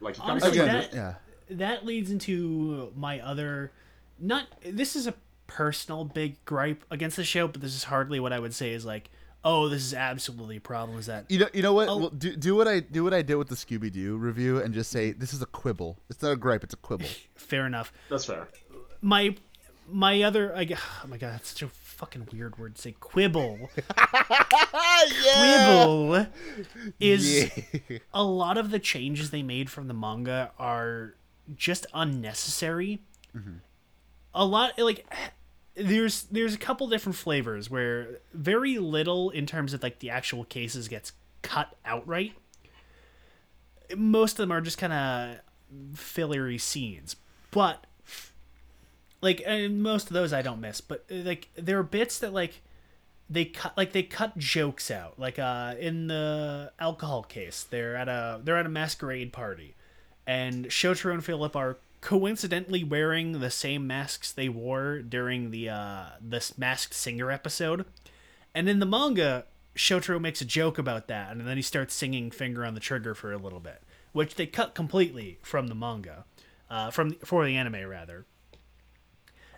Like 0.01 0.15
Honestly, 0.19 0.51
Again, 0.51 0.67
that- 0.67 0.93
yeah. 0.93 1.13
that 1.51 1.85
leads 1.85 2.11
into 2.11 2.91
my 2.95 3.19
other 3.21 3.71
not 4.19 4.47
this 4.63 4.95
is 4.95 5.07
a 5.07 5.13
personal 5.47 6.03
big 6.05 6.43
gripe 6.45 6.83
against 6.91 7.15
the 7.15 7.23
show 7.23 7.47
but 7.47 7.59
this 7.61 7.73
is 7.75 7.85
hardly 7.85 8.19
what 8.19 8.31
i 8.31 8.39
would 8.39 8.53
say 8.53 8.71
is 8.71 8.85
like 8.85 9.09
oh 9.43 9.67
this 9.69 9.81
is 9.83 9.93
absolutely 9.93 10.57
a 10.57 10.61
problem 10.61 10.97
is 10.99 11.05
that 11.07 11.25
You 11.29 11.39
know, 11.39 11.47
you 11.53 11.61
know 11.63 11.73
what? 11.73 11.87
Oh. 11.89 11.97
Well, 11.97 12.09
do 12.09 12.35
do 12.35 12.55
what 12.55 12.67
I 12.67 12.81
do 12.81 13.03
what 13.05 13.13
I 13.13 13.21
did 13.21 13.35
with 13.35 13.47
the 13.47 13.55
Scooby 13.55 13.89
Doo 13.91 14.17
review, 14.17 14.61
and 14.61 14.73
just 14.73 14.91
say 14.91 15.11
this 15.13 15.33
is 15.33 15.41
a 15.41 15.45
quibble. 15.45 15.97
It's 16.09 16.21
not 16.21 16.31
a 16.33 16.35
gripe. 16.35 16.63
It's 16.63 16.73
a 16.73 16.77
quibble. 16.77 17.07
fair 17.35 17.65
enough 17.65 17.93
that's 18.09 18.25
fair 18.25 18.47
my 19.01 19.35
my 19.89 20.21
other 20.23 20.53
I, 20.55 20.65
g- 20.65 20.75
oh 21.03 21.07
my 21.07 21.17
god 21.17 21.33
that's 21.35 21.49
such 21.51 21.61
a 21.63 21.67
fucking 21.69 22.27
weird 22.33 22.57
word 22.59 22.75
to 22.75 22.81
say 22.81 22.91
quibble 22.99 23.69
quibble 25.33 26.27
is 26.99 27.49
a 28.13 28.23
lot 28.23 28.57
of 28.57 28.71
the 28.71 28.79
changes 28.79 29.31
they 29.31 29.41
made 29.43 29.69
from 29.69 29.87
the 29.87 29.93
manga 29.93 30.51
are 30.59 31.15
just 31.55 31.85
unnecessary. 31.93 32.99
Mm-hmm. 33.35 33.57
A 34.33 34.45
lot 34.45 34.77
like 34.77 35.05
there's 35.75 36.23
there's 36.23 36.53
a 36.53 36.57
couple 36.57 36.87
different 36.87 37.15
flavors 37.15 37.69
where 37.69 38.19
very 38.33 38.77
little 38.77 39.29
in 39.29 39.45
terms 39.45 39.73
of 39.73 39.81
like 39.81 39.99
the 39.99 40.09
actual 40.09 40.43
cases 40.43 40.87
gets 40.87 41.13
cut 41.41 41.75
outright. 41.85 42.33
Most 43.95 44.33
of 44.33 44.37
them 44.37 44.51
are 44.51 44.61
just 44.61 44.77
kind 44.77 44.93
of 44.93 45.97
fillery 45.97 46.57
scenes, 46.57 47.15
but 47.51 47.85
like 49.21 49.41
and 49.45 49.81
most 49.81 50.07
of 50.07 50.13
those 50.13 50.33
I 50.33 50.41
don't 50.41 50.61
miss. 50.61 50.81
But 50.81 51.05
like 51.09 51.49
there 51.55 51.79
are 51.79 51.83
bits 51.83 52.19
that 52.19 52.33
like 52.33 52.61
they 53.29 53.45
cut 53.45 53.75
like 53.77 53.93
they 53.93 54.03
cut 54.03 54.37
jokes 54.37 54.89
out 54.89 55.19
like 55.19 55.37
uh 55.37 55.75
in 55.79 56.07
the 56.07 56.71
alcohol 56.79 57.21
case 57.23 57.63
they're 57.69 57.95
at 57.95 58.09
a 58.09 58.41
they're 58.43 58.57
at 58.57 58.65
a 58.65 58.69
masquerade 58.69 59.31
party 59.31 59.75
and 60.25 60.65
Shotaro 60.65 61.13
and 61.13 61.23
Philip 61.23 61.55
are 61.55 61.77
coincidentally 62.01 62.83
wearing 62.83 63.39
the 63.39 63.49
same 63.49 63.85
masks 63.85 64.31
they 64.31 64.49
wore 64.49 64.99
during 64.99 65.51
the 65.51 65.69
uh 65.69 66.05
this 66.21 66.57
masked 66.57 66.93
singer 66.93 67.31
episode. 67.31 67.85
And 68.55 68.69
in 68.69 68.79
the 68.79 68.85
manga 68.85 69.45
Shotaro 69.75 70.19
makes 70.19 70.41
a 70.41 70.45
joke 70.45 70.77
about 70.77 71.07
that 71.07 71.31
and 71.31 71.47
then 71.47 71.57
he 71.57 71.63
starts 71.63 71.93
singing 71.93 72.31
finger 72.31 72.65
on 72.65 72.73
the 72.73 72.79
trigger 72.79 73.13
for 73.13 73.31
a 73.31 73.37
little 73.37 73.59
bit 73.59 73.83
which 74.11 74.35
they 74.35 74.45
cut 74.47 74.73
completely 74.73 75.37
from 75.41 75.67
the 75.67 75.75
manga 75.75 76.25
uh 76.69 76.89
from 76.89 77.13
for 77.23 77.45
the 77.45 77.55
anime 77.55 77.87
rather. 77.87 78.25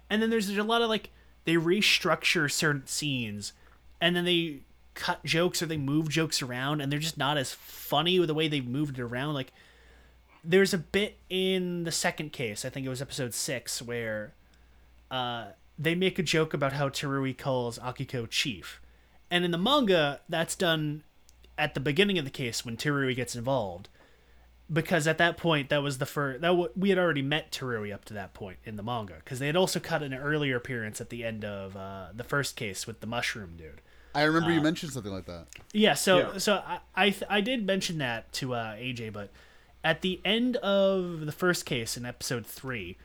And 0.09 0.21
then 0.21 0.29
there's, 0.29 0.47
there's 0.47 0.59
a 0.59 0.63
lot 0.63 0.81
of 0.81 0.89
like 0.89 1.09
they 1.45 1.55
restructure 1.55 2.51
certain 2.51 2.85
scenes 2.85 3.53
and 4.01 4.15
then 4.15 4.25
they 4.25 4.61
cut 4.93 5.23
jokes 5.23 5.61
or 5.61 5.67
they 5.67 5.77
move 5.77 6.09
jokes 6.09 6.41
around 6.41 6.81
and 6.81 6.91
they're 6.91 6.99
just 6.99 7.17
not 7.17 7.37
as 7.37 7.53
funny 7.53 8.19
with 8.19 8.27
the 8.27 8.33
way 8.33 8.47
they've 8.47 8.67
moved 8.67 8.99
it 8.99 9.03
around. 9.03 9.33
Like 9.33 9.53
there's 10.43 10.73
a 10.73 10.77
bit 10.77 11.17
in 11.29 11.83
the 11.83 11.91
second 11.91 12.31
case 12.31 12.65
i 12.65 12.69
think 12.69 12.85
it 12.85 12.89
was 12.89 13.01
episode 13.01 13.33
six 13.33 13.81
where 13.81 14.33
uh, 15.11 15.47
they 15.77 15.93
make 15.95 16.17
a 16.17 16.23
joke 16.23 16.53
about 16.53 16.73
how 16.73 16.87
Terui 16.87 17.37
calls 17.37 17.77
Akiko 17.79 18.29
chief 18.29 18.81
and 19.29 19.43
in 19.43 19.51
the 19.51 19.57
manga 19.57 20.21
that's 20.29 20.55
done 20.55 21.03
at 21.57 21.73
the 21.73 21.79
beginning 21.79 22.17
of 22.17 22.23
the 22.25 22.31
case 22.31 22.63
when 22.65 22.77
Terui 22.77 23.15
gets 23.15 23.35
involved 23.35 23.89
because 24.71 25.05
at 25.07 25.17
that 25.17 25.35
point 25.35 25.69
that 25.69 25.83
was 25.83 25.97
the 25.97 26.05
first 26.05 26.39
that 26.41 26.47
w- 26.47 26.69
we 26.77 26.89
had 26.89 26.97
already 26.97 27.21
met 27.21 27.51
Terui 27.51 27.93
up 27.93 28.05
to 28.05 28.13
that 28.13 28.33
point 28.33 28.57
in 28.63 28.77
the 28.77 28.83
manga 28.83 29.15
because 29.23 29.39
they 29.39 29.47
had 29.47 29.57
also 29.57 29.79
cut 29.81 30.01
an 30.01 30.13
earlier 30.13 30.55
appearance 30.55 31.01
at 31.01 31.09
the 31.09 31.25
end 31.25 31.43
of 31.43 31.75
uh, 31.75 32.07
the 32.15 32.23
first 32.23 32.55
case 32.55 32.87
with 32.87 33.01
the 33.01 33.07
mushroom 33.07 33.55
dude. 33.57 33.81
I 34.15 34.23
remember 34.23 34.51
you 34.51 34.61
mentioned 34.61 34.93
something 34.93 35.11
like 35.11 35.25
that. 35.25 35.47
Yeah, 35.73 35.93
so 35.93 36.17
Yeah. 36.19 36.37
so 36.37 36.53
I 36.65 36.79
I, 36.95 37.09
th- 37.09 37.23
I 37.29 37.41
did 37.41 37.65
mention 37.65 37.97
that 37.97 38.31
to 38.33 38.53
uh, 38.53 38.75
AJ, 38.75 39.11
but 39.13 39.29
at 39.83 40.01
the 40.01 40.21
end 40.23 40.57
of 40.57 41.25
the 41.25 41.31
first 41.31 41.65
case 41.65 41.97
in 41.97 42.05
episode 42.05 42.45
three, 42.45 42.97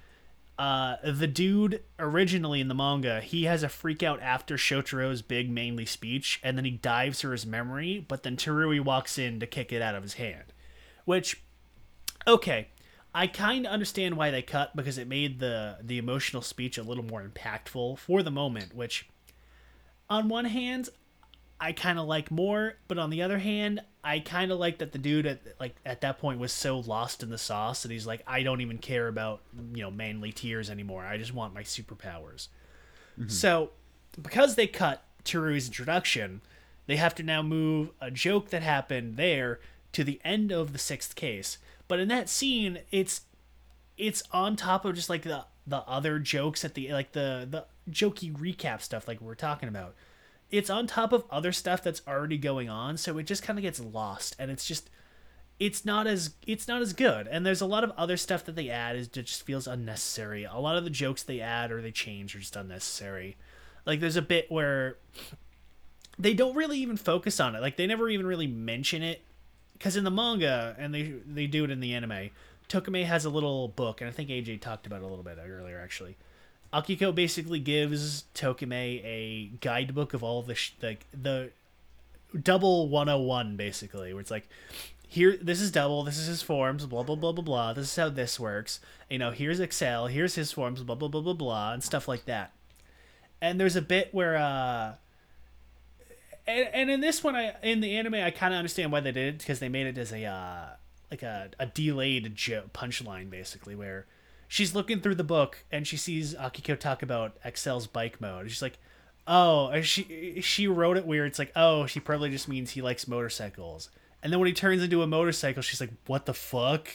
uh, 0.58 0.96
the 1.04 1.26
dude 1.26 1.82
originally 1.98 2.60
in 2.60 2.68
the 2.68 2.74
manga 2.74 3.20
he 3.20 3.44
has 3.44 3.62
a 3.62 3.68
freak 3.68 4.02
out 4.02 4.20
after 4.22 4.56
Shotaro's 4.56 5.22
big 5.22 5.50
mainly 5.50 5.86
speech, 5.86 6.40
and 6.42 6.56
then 6.56 6.64
he 6.64 6.70
dives 6.70 7.20
for 7.20 7.32
his 7.32 7.44
memory, 7.44 8.04
but 8.06 8.22
then 8.22 8.36
Terui 8.36 8.82
walks 8.82 9.18
in 9.18 9.40
to 9.40 9.46
kick 9.46 9.72
it 9.72 9.82
out 9.82 9.94
of 9.94 10.02
his 10.02 10.14
hand, 10.14 10.52
which 11.04 11.42
okay. 12.26 12.68
I 13.14 13.26
kind 13.28 13.64
of 13.64 13.72
understand 13.72 14.18
why 14.18 14.30
they 14.30 14.42
cut 14.42 14.76
because 14.76 14.98
it 14.98 15.08
made 15.08 15.40
the 15.40 15.78
the 15.82 15.96
emotional 15.96 16.42
speech 16.42 16.76
a 16.76 16.82
little 16.82 17.04
more 17.04 17.26
impactful 17.26 17.96
for 17.98 18.22
the 18.22 18.30
moment, 18.30 18.74
which 18.74 19.08
on 20.10 20.28
one 20.28 20.44
hand 20.44 20.90
I 21.58 21.72
kind 21.72 21.98
of 21.98 22.06
like 22.06 22.30
more, 22.30 22.74
but 22.88 22.98
on 22.98 23.10
the 23.10 23.22
other 23.22 23.38
hand, 23.38 23.80
I 24.06 24.20
kind 24.20 24.52
of 24.52 24.60
like 24.60 24.78
that 24.78 24.92
the 24.92 24.98
dude 24.98 25.26
at 25.26 25.40
like 25.58 25.74
at 25.84 26.00
that 26.02 26.18
point 26.18 26.38
was 26.38 26.52
so 26.52 26.78
lost 26.78 27.24
in 27.24 27.28
the 27.28 27.36
sauce 27.38 27.82
that 27.82 27.90
he's 27.90 28.06
like, 28.06 28.22
I 28.24 28.44
don't 28.44 28.60
even 28.60 28.78
care 28.78 29.08
about 29.08 29.40
you 29.74 29.82
know 29.82 29.90
manly 29.90 30.30
tears 30.30 30.70
anymore. 30.70 31.04
I 31.04 31.18
just 31.18 31.34
want 31.34 31.52
my 31.52 31.64
superpowers. 31.64 32.46
Mm-hmm. 33.18 33.28
So, 33.28 33.70
because 34.22 34.54
they 34.54 34.68
cut 34.68 35.02
Terui's 35.24 35.66
introduction, 35.66 36.40
they 36.86 36.94
have 36.96 37.16
to 37.16 37.24
now 37.24 37.42
move 37.42 37.90
a 38.00 38.12
joke 38.12 38.50
that 38.50 38.62
happened 38.62 39.16
there 39.16 39.58
to 39.90 40.04
the 40.04 40.20
end 40.24 40.52
of 40.52 40.72
the 40.72 40.78
sixth 40.78 41.16
case. 41.16 41.58
But 41.88 41.98
in 41.98 42.06
that 42.06 42.28
scene, 42.28 42.78
it's 42.92 43.22
it's 43.98 44.22
on 44.30 44.54
top 44.54 44.84
of 44.84 44.94
just 44.94 45.10
like 45.10 45.22
the 45.22 45.46
the 45.66 45.78
other 45.78 46.20
jokes 46.20 46.64
at 46.64 46.74
the 46.74 46.92
like 46.92 47.10
the 47.10 47.48
the 47.50 47.66
jokey 47.90 48.32
recap 48.32 48.82
stuff 48.82 49.08
like 49.08 49.20
we 49.20 49.26
we're 49.26 49.34
talking 49.34 49.68
about 49.68 49.96
it's 50.50 50.70
on 50.70 50.86
top 50.86 51.12
of 51.12 51.24
other 51.30 51.52
stuff 51.52 51.82
that's 51.82 52.02
already 52.06 52.38
going 52.38 52.68
on 52.68 52.96
so 52.96 53.18
it 53.18 53.24
just 53.24 53.42
kind 53.42 53.58
of 53.58 53.62
gets 53.62 53.80
lost 53.80 54.36
and 54.38 54.50
it's 54.50 54.66
just 54.66 54.90
it's 55.58 55.84
not 55.84 56.06
as 56.06 56.34
it's 56.46 56.68
not 56.68 56.82
as 56.82 56.92
good. 56.92 57.26
And 57.26 57.44
there's 57.44 57.60
a 57.60 57.66
lot 57.66 57.84
of 57.84 57.92
other 57.96 58.16
stuff 58.16 58.44
that 58.44 58.56
they 58.56 58.68
add 58.68 58.96
is 58.96 59.08
just 59.08 59.42
feels 59.42 59.66
unnecessary. 59.66 60.44
A 60.44 60.58
lot 60.58 60.76
of 60.76 60.84
the 60.84 60.90
jokes 60.90 61.22
they 61.22 61.40
add 61.40 61.72
or 61.72 61.80
they 61.80 61.90
change 61.90 62.36
are 62.36 62.40
just 62.40 62.56
unnecessary. 62.56 63.36
Like 63.86 64.00
there's 64.00 64.16
a 64.16 64.22
bit 64.22 64.50
where 64.50 64.98
they 66.18 66.34
don't 66.34 66.54
really 66.54 66.78
even 66.78 66.96
focus 66.96 67.40
on 67.40 67.54
it. 67.54 67.62
Like 67.62 67.76
they 67.76 67.86
never 67.86 68.08
even 68.08 68.26
really 68.26 68.46
mention 68.46 69.02
it 69.02 69.22
because 69.72 69.96
in 69.96 70.04
the 70.04 70.10
manga 70.10 70.74
and 70.78 70.94
they 70.94 71.14
they 71.26 71.46
do 71.46 71.64
it 71.64 71.70
in 71.70 71.80
the 71.80 71.94
anime 71.94 72.30
Tokime 72.68 73.04
has 73.04 73.24
a 73.24 73.30
little 73.30 73.68
book 73.68 74.00
and 74.00 74.08
I 74.08 74.12
think 74.12 74.28
AJ 74.28 74.60
talked 74.60 74.86
about 74.86 75.02
it 75.02 75.04
a 75.04 75.06
little 75.06 75.22
bit 75.22 75.38
earlier 75.38 75.78
actually 75.78 76.16
Akiko 76.72 77.14
basically 77.14 77.58
gives 77.58 78.24
Tokime 78.34 78.72
a 79.04 79.50
guidebook 79.60 80.14
of 80.14 80.22
all 80.22 80.42
the 80.42 80.54
sh- 80.54 80.74
like 80.82 81.06
the 81.12 81.50
double 82.42 82.88
101 82.88 83.56
basically 83.56 84.12
where 84.12 84.20
it's 84.20 84.30
like 84.30 84.48
here 85.08 85.38
this 85.40 85.60
is 85.60 85.70
double 85.70 86.02
this 86.02 86.18
is 86.18 86.26
his 86.26 86.42
forms 86.42 86.84
blah 86.84 87.02
blah 87.02 87.14
blah 87.14 87.32
blah 87.32 87.44
blah 87.44 87.72
this 87.72 87.86
is 87.86 87.96
how 87.96 88.08
this 88.08 88.38
works 88.38 88.80
you 89.08 89.18
know 89.18 89.30
here's 89.30 89.60
Accel 89.60 90.10
here's 90.10 90.34
his 90.34 90.52
forms 90.52 90.82
blah 90.82 90.96
blah 90.96 91.08
blah 91.08 91.20
blah 91.20 91.32
blah 91.32 91.72
and 91.72 91.82
stuff 91.82 92.08
like 92.08 92.24
that. 92.26 92.52
And 93.40 93.60
there's 93.60 93.76
a 93.76 93.82
bit 93.82 94.12
where 94.12 94.36
uh 94.36 94.94
and, 96.46 96.68
and 96.72 96.90
in 96.90 97.00
this 97.00 97.22
one 97.22 97.36
i 97.36 97.54
in 97.62 97.80
the 97.80 97.96
anime 97.96 98.14
i 98.14 98.30
kind 98.30 98.52
of 98.54 98.58
understand 98.58 98.92
why 98.92 99.00
they 99.00 99.12
did 99.12 99.34
it 99.34 99.38
because 99.38 99.58
they 99.58 99.68
made 99.68 99.86
it 99.86 99.98
as 99.98 100.12
a 100.12 100.24
uh 100.24 100.66
like 101.10 101.22
a, 101.22 101.50
a 101.58 101.66
delayed 101.66 102.34
punchline 102.74 103.30
basically 103.30 103.74
where 103.76 104.06
she's 104.48 104.74
looking 104.74 105.00
through 105.00 105.14
the 105.14 105.24
book 105.24 105.64
and 105.70 105.86
she 105.86 105.96
sees 105.96 106.34
akiko 106.34 106.78
talk 106.78 107.02
about 107.02 107.40
Accel's 107.44 107.86
bike 107.86 108.20
mode. 108.20 108.50
She's 108.50 108.62
like 108.62 108.78
oh 109.26 109.80
she 109.82 110.40
she 110.40 110.66
wrote 110.68 110.96
it 110.96 111.06
weird. 111.06 111.28
It's 111.28 111.38
like 111.38 111.52
oh 111.56 111.86
she 111.86 112.00
probably 112.00 112.30
just 112.30 112.48
means 112.48 112.70
he 112.70 112.82
likes 112.82 113.08
motorcycles. 113.08 113.90
And 114.22 114.32
then 114.32 114.40
when 114.40 114.46
he 114.46 114.52
turns 114.52 114.82
into 114.82 115.02
a 115.02 115.06
motorcycle 115.06 115.62
she's 115.62 115.80
like 115.80 115.92
what 116.06 116.26
the 116.26 116.34
fuck? 116.34 116.88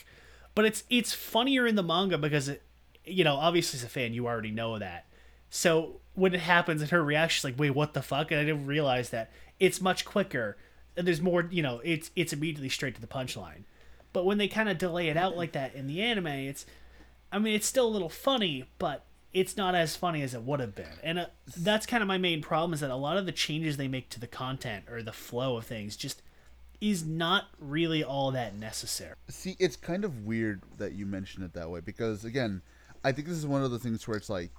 But 0.56 0.66
it's 0.66 0.84
it's 0.90 1.14
funnier 1.14 1.68
in 1.68 1.76
the 1.76 1.84
manga 1.84 2.18
because 2.18 2.50
it 2.50 2.64
you 3.06 3.24
know 3.24 3.36
obviously 3.36 3.78
as 3.78 3.84
a 3.84 3.90
fan 3.90 4.14
you 4.14 4.28
already 4.28 4.52
know 4.52 4.80
that. 4.80 5.06
So 5.50 6.00
when 6.14 6.34
it 6.34 6.42
happens 6.42 6.82
and 6.82 6.92
her 6.92 7.04
reaction 7.04 7.40
is 7.40 7.44
like 7.52 7.60
wait 7.60 7.72
what 7.72 7.94
the 7.94 8.02
fuck? 8.02 8.32
And 8.32 8.40
i 8.40 8.44
didn't 8.44 8.68
realize 8.68 9.10
that. 9.10 9.32
It's 9.60 9.82
much 9.82 10.06
quicker 10.06 10.58
and 10.98 11.08
there's 11.08 11.22
more 11.22 11.48
you 11.52 11.64
know 11.64 11.82
it's 11.84 12.12
it's 12.16 12.34
immediately 12.34 12.70
straight 12.70 12.96
to 12.96 13.02
the 13.02 13.08
punchline. 13.08 13.64
But 14.14 14.26
when 14.26 14.38
they 14.38 14.50
kind 14.50 14.68
of 14.68 14.78
delay 14.78 15.08
it 15.08 15.16
out 15.16 15.38
like 15.38 15.54
that 15.54 15.74
in 15.74 15.88
the 15.88 16.02
anime 16.02 16.28
it's 16.28 16.66
i 17.32 17.40
mean 17.40 17.56
it's 17.56 17.68
still 17.68 17.88
a 17.88 17.90
little 17.90 18.10
funny 18.10 18.66
but 18.78 19.06
it's 19.34 19.56
not 19.56 19.74
as 19.76 19.96
funny 19.96 20.22
as 20.22 20.34
it 20.34 20.42
would 20.42 20.60
have 20.60 20.76
been 20.76 21.00
and 21.04 21.20
uh, 21.20 21.26
that's 21.58 21.86
kind 21.86 22.02
of 22.02 22.08
my 22.08 22.18
main 22.18 22.42
problem 22.42 22.74
is 22.74 22.82
that 22.82 22.90
a 22.90 22.96
lot 22.96 23.18
of 23.18 23.26
the 23.26 23.32
changes 23.32 23.78
they 23.78 23.88
make 23.88 24.10
to 24.10 24.20
the 24.20 24.28
content 24.28 24.86
or 24.90 25.02
the 25.02 25.14
flow 25.14 25.58
of 25.58 25.66
things 25.66 25.96
just 25.96 26.22
is 26.82 27.06
not 27.06 27.46
really 27.60 28.04
all 28.04 28.32
that 28.32 28.56
necessary 28.56 29.16
See, 29.30 29.56
it's 29.60 29.76
kind 29.76 30.04
of 30.04 30.26
weird 30.26 30.62
that 30.78 30.94
you 30.94 31.06
mention 31.06 31.44
it 31.44 31.54
that 31.54 31.70
way 31.70 31.80
because 31.80 32.26
again, 32.26 32.62
I 33.04 33.12
think 33.12 33.28
this 33.28 33.38
is 33.38 33.46
one 33.48 33.64
of 33.64 33.72
the 33.72 33.80
things 33.80 34.08
where 34.08 34.18
it's 34.18 34.30
like 34.30 34.52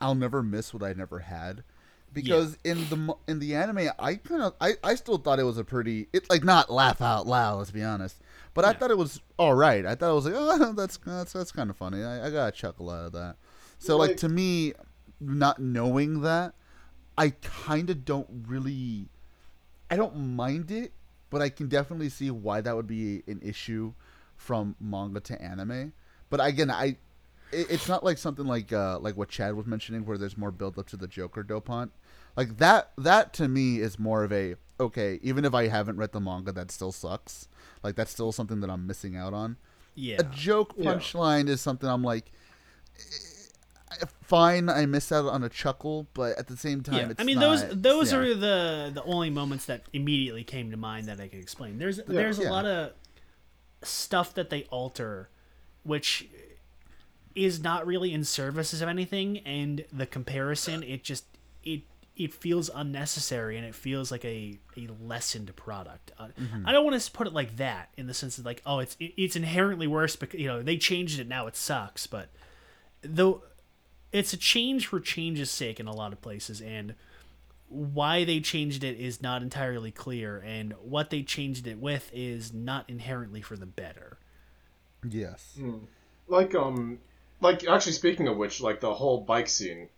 I'll 0.00 0.14
never 0.14 0.42
miss 0.42 0.74
what 0.74 0.82
I 0.82 0.92
never 0.92 1.20
had. 1.20 1.62
Because 2.12 2.58
in 2.62 2.76
the 2.90 3.16
in 3.26 3.38
the 3.38 3.54
anime, 3.54 3.88
I 3.98 4.16
kind 4.16 4.42
of 4.42 4.54
I, 4.60 4.74
I 4.84 4.96
still 4.96 5.16
thought 5.16 5.38
it 5.38 5.44
was 5.44 5.56
a 5.56 5.64
pretty 5.64 6.08
it 6.12 6.28
like 6.28 6.44
not 6.44 6.70
laugh 6.70 7.00
out 7.00 7.26
loud. 7.26 7.58
Let's 7.58 7.70
be 7.70 7.82
honest, 7.82 8.20
but 8.54 8.64
I 8.64 8.72
thought 8.72 8.90
it 8.90 8.98
was 8.98 9.20
all 9.38 9.54
right. 9.54 9.84
I 9.86 9.94
thought 9.94 10.10
it 10.10 10.14
was 10.14 10.24
like 10.26 10.34
oh 10.36 10.72
that's 10.76 10.98
that's 10.98 11.32
that's 11.32 11.52
kind 11.52 11.70
of 11.70 11.76
funny. 11.76 12.02
I, 12.02 12.26
I 12.26 12.30
got 12.30 12.48
a 12.48 12.52
chuckle 12.52 12.90
out 12.90 13.06
of 13.06 13.12
that. 13.12 13.36
So 13.78 13.96
like 13.96 14.10
Like- 14.10 14.16
to 14.18 14.28
me, 14.28 14.74
not 15.20 15.58
knowing 15.60 16.22
that, 16.22 16.54
I 17.16 17.30
kind 17.30 17.90
of 17.90 18.04
don't 18.04 18.28
really 18.46 19.08
I 19.90 19.96
don't 19.96 20.16
mind 20.16 20.70
it, 20.70 20.92
but 21.30 21.42
I 21.42 21.48
can 21.50 21.68
definitely 21.68 22.08
see 22.08 22.30
why 22.30 22.60
that 22.62 22.74
would 22.74 22.86
be 22.86 23.22
an 23.26 23.40
issue 23.42 23.92
from 24.36 24.74
manga 24.80 25.20
to 25.20 25.40
anime. 25.40 25.92
But 26.30 26.44
again, 26.44 26.70
I 26.70 26.96
it, 27.52 27.70
it's 27.70 27.88
not 27.88 28.02
like 28.02 28.16
something 28.18 28.46
like 28.46 28.72
uh, 28.72 28.98
like 28.98 29.16
what 29.16 29.28
Chad 29.28 29.54
was 29.54 29.66
mentioning, 29.66 30.04
where 30.06 30.16
there's 30.16 30.38
more 30.38 30.50
build 30.50 30.78
up 30.78 30.88
to 30.88 30.96
the 30.96 31.06
Joker 31.06 31.44
dopant. 31.44 31.90
Like 32.36 32.56
that 32.58 32.92
that 32.96 33.32
to 33.34 33.48
me 33.48 33.80
is 33.80 33.98
more 33.98 34.24
of 34.24 34.32
a 34.32 34.54
okay. 34.80 35.20
Even 35.22 35.44
if 35.44 35.54
I 35.54 35.68
haven't 35.68 35.96
read 35.98 36.12
the 36.12 36.20
manga, 36.20 36.52
that 36.52 36.70
still 36.70 36.92
sucks. 36.92 37.48
Like 37.82 37.96
that's 37.96 38.10
still 38.12 38.32
something 38.32 38.60
that 38.60 38.70
I'm 38.70 38.86
missing 38.86 39.16
out 39.16 39.34
on. 39.34 39.56
yeah 39.94 40.16
A 40.20 40.24
joke 40.24 40.74
Yeah. 40.76 40.94
punchline 40.94 41.48
is 41.48 41.60
something 41.60 41.88
I'm 41.88 42.02
like. 42.04 42.30
eh, 42.98 44.04
Fine, 44.22 44.70
I 44.70 44.86
miss 44.86 45.12
out 45.12 45.26
on 45.26 45.42
a 45.44 45.50
chuckle, 45.50 46.06
but 46.14 46.38
at 46.38 46.46
the 46.46 46.56
same 46.56 46.82
time, 46.82 46.94
yeah, 46.96 47.08
it's 47.10 47.20
I 47.20 47.24
mean 47.24 47.38
not- 47.38 47.58
those 47.70 47.82
those 47.82 48.12
yeah. 48.12 48.18
are 48.18 48.34
the 48.34 48.90
the 48.94 49.02
only 49.04 49.28
moments 49.28 49.66
that 49.66 49.82
immediately 49.92 50.44
came 50.44 50.70
to 50.70 50.76
mind 50.78 51.06
that 51.08 51.20
I 51.20 51.28
could 51.28 51.40
explain. 51.40 51.78
There's 51.78 51.98
there's 52.06 52.38
a 52.38 52.44
Yeah. 52.44 52.50
lot 52.50 52.64
of 52.64 52.92
stuff 53.82 54.32
that 54.34 54.48
they 54.48 54.64
alter, 54.70 55.28
which 55.82 56.28
is 57.34 57.60
not 57.62 57.86
really 57.86 58.14
in 58.14 58.24
service 58.24 58.72
of 58.80 58.88
anything, 58.88 59.38
and 59.40 59.84
the 59.92 60.06
comparison 60.06 60.82
it 60.82 61.02
just 61.04 61.24
it 61.62 61.82
it 62.24 62.32
feels 62.34 62.70
unnecessary 62.74 63.56
and 63.56 63.66
it 63.66 63.74
feels 63.74 64.10
like 64.10 64.24
a 64.24 64.58
a 64.76 64.88
lessened 65.00 65.54
product. 65.56 66.12
Uh, 66.18 66.28
Mm-hmm. 66.38 66.66
I 66.66 66.72
don't 66.72 66.84
want 66.84 67.00
to 67.00 67.10
put 67.10 67.26
it 67.26 67.32
like 67.32 67.56
that 67.56 67.90
in 67.96 68.06
the 68.06 68.14
sense 68.14 68.38
of 68.38 68.44
like 68.44 68.62
oh 68.64 68.78
it's 68.78 68.96
it, 68.98 69.12
it's 69.16 69.36
inherently 69.36 69.86
worse 69.86 70.16
because 70.16 70.40
you 70.40 70.46
know 70.46 70.62
they 70.62 70.76
changed 70.76 71.20
it 71.20 71.28
now 71.28 71.46
it 71.46 71.56
sucks, 71.56 72.06
but 72.06 72.28
though 73.02 73.42
it's 74.12 74.32
a 74.32 74.36
change 74.36 74.86
for 74.86 75.00
change's 75.00 75.50
sake 75.50 75.80
in 75.80 75.86
a 75.86 75.94
lot 75.94 76.12
of 76.12 76.20
places 76.20 76.60
and 76.60 76.94
why 77.68 78.24
they 78.24 78.38
changed 78.38 78.84
it 78.84 78.98
is 79.00 79.22
not 79.22 79.42
entirely 79.42 79.90
clear 79.90 80.38
and 80.46 80.74
what 80.82 81.08
they 81.10 81.22
changed 81.22 81.66
it 81.66 81.78
with 81.78 82.10
is 82.12 82.52
not 82.52 82.88
inherently 82.88 83.40
for 83.40 83.56
the 83.56 83.66
better 83.66 84.18
yes. 85.08 85.56
like 86.28 86.54
um 86.54 86.98
like 87.40 87.66
actually 87.66 87.92
speaking 87.92 88.28
of 88.28 88.36
which 88.36 88.60
like 88.60 88.80
the 88.80 88.92
whole 88.92 89.22
bike 89.22 89.48
scene 89.48 89.88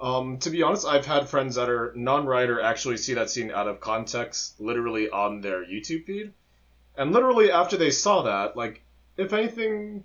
um 0.00 0.38
to 0.38 0.50
be 0.50 0.62
honest 0.62 0.86
i've 0.86 1.06
had 1.06 1.28
friends 1.28 1.56
that 1.56 1.68
are 1.68 1.92
non-Rider 1.94 2.60
actually 2.60 2.96
see 2.96 3.14
that 3.14 3.30
scene 3.30 3.50
out 3.50 3.68
of 3.68 3.80
context 3.80 4.60
literally 4.60 5.10
on 5.10 5.40
their 5.40 5.64
youtube 5.64 6.04
feed. 6.04 6.32
And 6.96 7.12
literally 7.12 7.50
after 7.50 7.76
they 7.76 7.90
saw 7.90 8.22
that 8.22 8.56
like 8.56 8.82
if 9.16 9.32
anything 9.32 10.04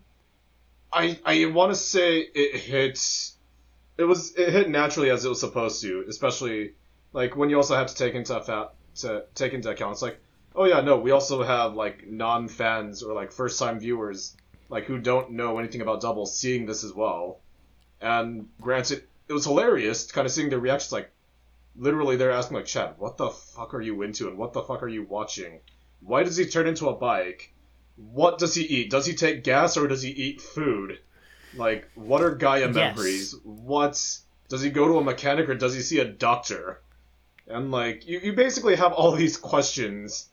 i 0.92 1.20
i 1.26 1.46
want 1.46 1.72
to 1.72 1.76
say 1.76 2.20
it 2.20 2.60
hit 2.60 3.00
it 3.98 4.04
was 4.04 4.36
it 4.36 4.50
hit 4.50 4.70
naturally 4.70 5.10
as 5.10 5.26
it 5.26 5.30
was 5.30 5.40
supposed 5.40 5.82
to 5.82 6.06
especially 6.08 6.74
like 7.14 7.36
when 7.36 7.50
you 7.50 7.58
also 7.58 7.76
have 7.76 7.88
to 7.88 7.96
take 7.96 8.14
into 8.14 8.40
fa- 8.42 8.70
to 8.96 9.26
take 9.34 9.54
into 9.54 9.70
account 9.70 9.94
it's 9.94 10.02
like 10.02 10.20
oh 10.56 10.66
yeah 10.66 10.82
no 10.82 10.98
we 10.98 11.12
also 11.12 11.44
have 11.44 11.74
like 11.74 12.08
non-fans 12.08 13.04
or 13.04 13.14
like 13.14 13.32
first 13.32 13.60
time 13.60 13.80
viewers 13.80 14.36
like 14.70 14.86
who 14.86 15.00
don't 15.00 15.32
know 15.32 15.60
anything 15.60 15.82
about 15.82 16.02
double 16.02 16.26
seeing 16.26 16.66
this 16.66 16.84
as 16.84 16.94
well. 16.94 17.40
And 18.02 18.50
granted 18.62 19.04
it 19.28 19.34
was 19.34 19.46
hilarious 19.46 20.12
kind 20.12 20.26
of 20.26 20.32
seeing 20.32 20.50
their 20.50 20.60
reactions 20.60 20.92
like 20.92 21.12
literally 21.76 22.16
they're 22.16 22.32
asking 22.32 22.56
like 22.58 22.66
chad 22.66 22.96
what 22.98 23.18
the 23.18 23.30
fuck 23.30 23.74
are 23.74 23.82
you 23.82 24.02
into 24.02 24.28
and 24.30 24.38
what 24.38 24.54
the 24.54 24.62
fuck 24.62 24.82
are 24.84 24.88
you 24.88 25.04
watching? 25.04 25.60
Why 26.02 26.24
does 26.24 26.38
he 26.38 26.46
turn 26.46 26.68
into 26.68 26.90
a 26.90 26.96
bike? 26.96 27.52
What 27.98 28.38
does 28.38 28.54
he 28.54 28.64
eat? 28.64 28.92
Does 28.92 29.06
he 29.06 29.14
take 29.14 29.44
gas 29.44 29.78
or 29.78 29.88
does 29.88 30.02
he 30.02 30.12
eat 30.12 30.42
food? 30.42 31.00
Like 31.54 31.90
what 31.96 32.22
are 32.22 32.36
gaia 32.36 32.68
Yes. 32.68 32.76
memories? 32.76 33.36
What 33.44 34.20
does 34.50 34.62
he 34.62 34.70
go 34.70 34.88
to 34.88 35.00
a 35.00 35.04
mechanic 35.04 35.50
or 35.50 35.56
does 35.56 35.74
he 35.74 35.82
see 35.82 36.00
a 36.00 36.06
doctor? 36.06 36.82
And 37.48 37.72
like 37.72 38.08
you, 38.08 38.20
you 38.20 38.34
basically 38.34 38.76
have 38.76 38.94
all 38.94 39.12
these 39.14 39.38
questions 39.38 40.30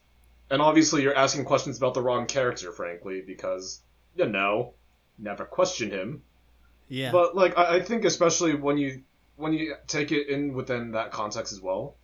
and 0.50 0.60
obviously 0.60 1.02
you're 1.02 1.14
asking 1.14 1.44
questions 1.44 1.78
about 1.78 1.94
the 1.94 2.02
wrong 2.02 2.26
character 2.26 2.72
frankly 2.72 3.22
because 3.26 3.80
you 4.14 4.26
know 4.26 4.74
never 5.18 5.44
question 5.44 5.90
him 5.90 6.22
yeah. 6.92 7.10
But 7.10 7.34
like 7.34 7.56
I, 7.56 7.76
I 7.76 7.80
think 7.80 8.04
especially 8.04 8.54
when 8.54 8.76
you 8.76 9.02
when 9.36 9.54
you 9.54 9.74
take 9.86 10.12
it 10.12 10.28
in 10.28 10.52
within 10.52 10.92
that 10.92 11.10
context 11.10 11.52
as 11.52 11.60
well 11.60 11.96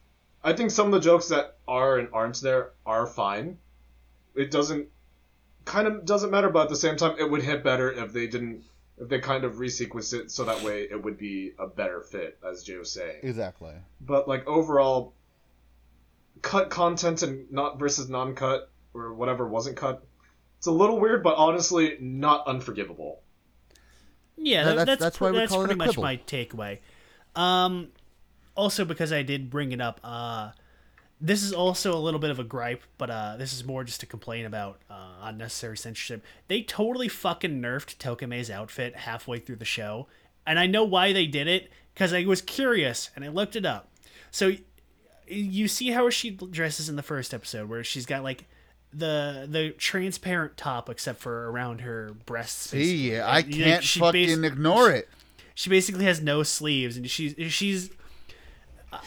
i 0.42 0.52
think 0.52 0.70
some 0.70 0.86
of 0.86 0.92
the 0.92 1.00
jokes 1.00 1.28
that 1.28 1.56
are 1.66 1.98
and 1.98 2.08
aren't 2.12 2.40
there 2.40 2.72
are 2.86 3.06
fine. 3.06 3.58
It 4.34 4.50
doesn't 4.50 4.88
kind 5.64 5.86
of 5.86 6.04
doesn't 6.04 6.30
matter 6.30 6.48
but 6.48 6.62
at 6.62 6.68
the 6.70 6.76
same 6.76 6.96
time 6.96 7.16
it 7.18 7.30
would 7.30 7.42
hit 7.42 7.62
better 7.62 7.90
if 7.92 8.12
they 8.12 8.26
didn't 8.26 8.64
if 8.96 9.08
they 9.08 9.18
kind 9.18 9.44
of 9.44 9.56
resequenced 9.56 10.14
it 10.14 10.30
so 10.30 10.44
that 10.44 10.62
way 10.62 10.88
it 10.90 11.02
would 11.02 11.18
be 11.18 11.52
a 11.58 11.66
better 11.66 12.00
fit 12.00 12.38
as 12.48 12.62
jay 12.62 12.76
was 12.78 12.90
saying. 12.90 13.20
Exactly. 13.22 13.74
but 14.00 14.26
like 14.26 14.46
overall 14.46 15.12
cut 16.40 16.70
content 16.70 17.22
and 17.22 17.52
not 17.52 17.78
versus 17.78 18.08
non-cut 18.08 18.70
or 18.94 19.12
whatever 19.12 19.46
wasn't 19.46 19.76
cut 19.76 20.04
it's 20.56 20.66
a 20.68 20.72
little 20.72 20.98
weird 20.98 21.22
but 21.22 21.34
honestly 21.36 21.96
not 22.00 22.46
unforgivable 22.46 23.20
Yeah, 24.38 24.64
That- 24.64 24.70
that, 24.70 24.76
that's- 24.76 24.86
that's 24.86 25.00
that's 25.00 25.20
why 25.20 25.30
we 25.32 25.38
that's 25.38 25.52
call 25.52 25.62
it 25.62 25.66
pretty 25.66 25.74
a 25.74 25.84
much 25.86 25.88
quibble. 25.96 26.02
my 26.02 26.16
takeaway. 26.18 26.78
Um, 27.36 27.88
also 28.54 28.84
because 28.84 29.12
I 29.12 29.22
did 29.22 29.50
bring 29.50 29.72
it 29.72 29.80
up, 29.80 30.00
uh, 30.02 30.50
this 31.20 31.42
is 31.42 31.52
also 31.52 31.94
a 31.94 31.98
little 31.98 32.20
bit 32.20 32.30
of 32.30 32.38
a 32.38 32.44
gripe, 32.44 32.82
but 32.96 33.10
uh, 33.10 33.36
this 33.36 33.52
is 33.52 33.64
more 33.64 33.82
just 33.84 34.00
to 34.00 34.06
complain 34.06 34.46
about 34.46 34.80
uh, 34.88 35.14
unnecessary 35.22 35.76
censorship. 35.76 36.24
They 36.46 36.62
totally 36.62 37.08
fucking 37.08 37.60
nerfed 37.60 37.96
Tokime's 37.98 38.50
outfit 38.50 38.94
halfway 38.96 39.38
through 39.40 39.56
the 39.56 39.64
show, 39.64 40.06
and 40.46 40.58
I 40.58 40.66
know 40.66 40.84
why 40.84 41.12
they 41.12 41.26
did 41.26 41.48
it 41.48 41.70
because 41.94 42.12
I 42.12 42.24
was 42.24 42.40
curious 42.40 43.10
and 43.16 43.24
I 43.24 43.28
looked 43.28 43.56
it 43.56 43.66
up. 43.66 43.90
So 44.30 44.52
you 45.26 45.66
see 45.68 45.90
how 45.90 46.08
she 46.10 46.30
dresses 46.30 46.88
in 46.88 46.94
the 46.96 47.02
first 47.02 47.34
episode, 47.34 47.68
where 47.68 47.82
she's 47.84 48.06
got 48.06 48.22
like 48.22 48.44
the 48.92 49.46
the 49.48 49.70
transparent 49.70 50.56
top 50.56 50.88
except 50.88 51.20
for 51.20 51.50
around 51.50 51.82
her 51.82 52.12
breasts. 52.26 52.70
See, 52.70 53.10
basically. 53.10 53.20
I 53.20 53.42
can't 53.42 53.84
she 53.84 54.00
fucking 54.00 54.44
ignore 54.44 54.90
it. 54.90 55.08
she 55.54 55.70
basically 55.70 56.04
has 56.04 56.20
no 56.20 56.42
sleeves 56.42 56.96
and 56.96 57.08
she's 57.08 57.34
she's 57.52 57.90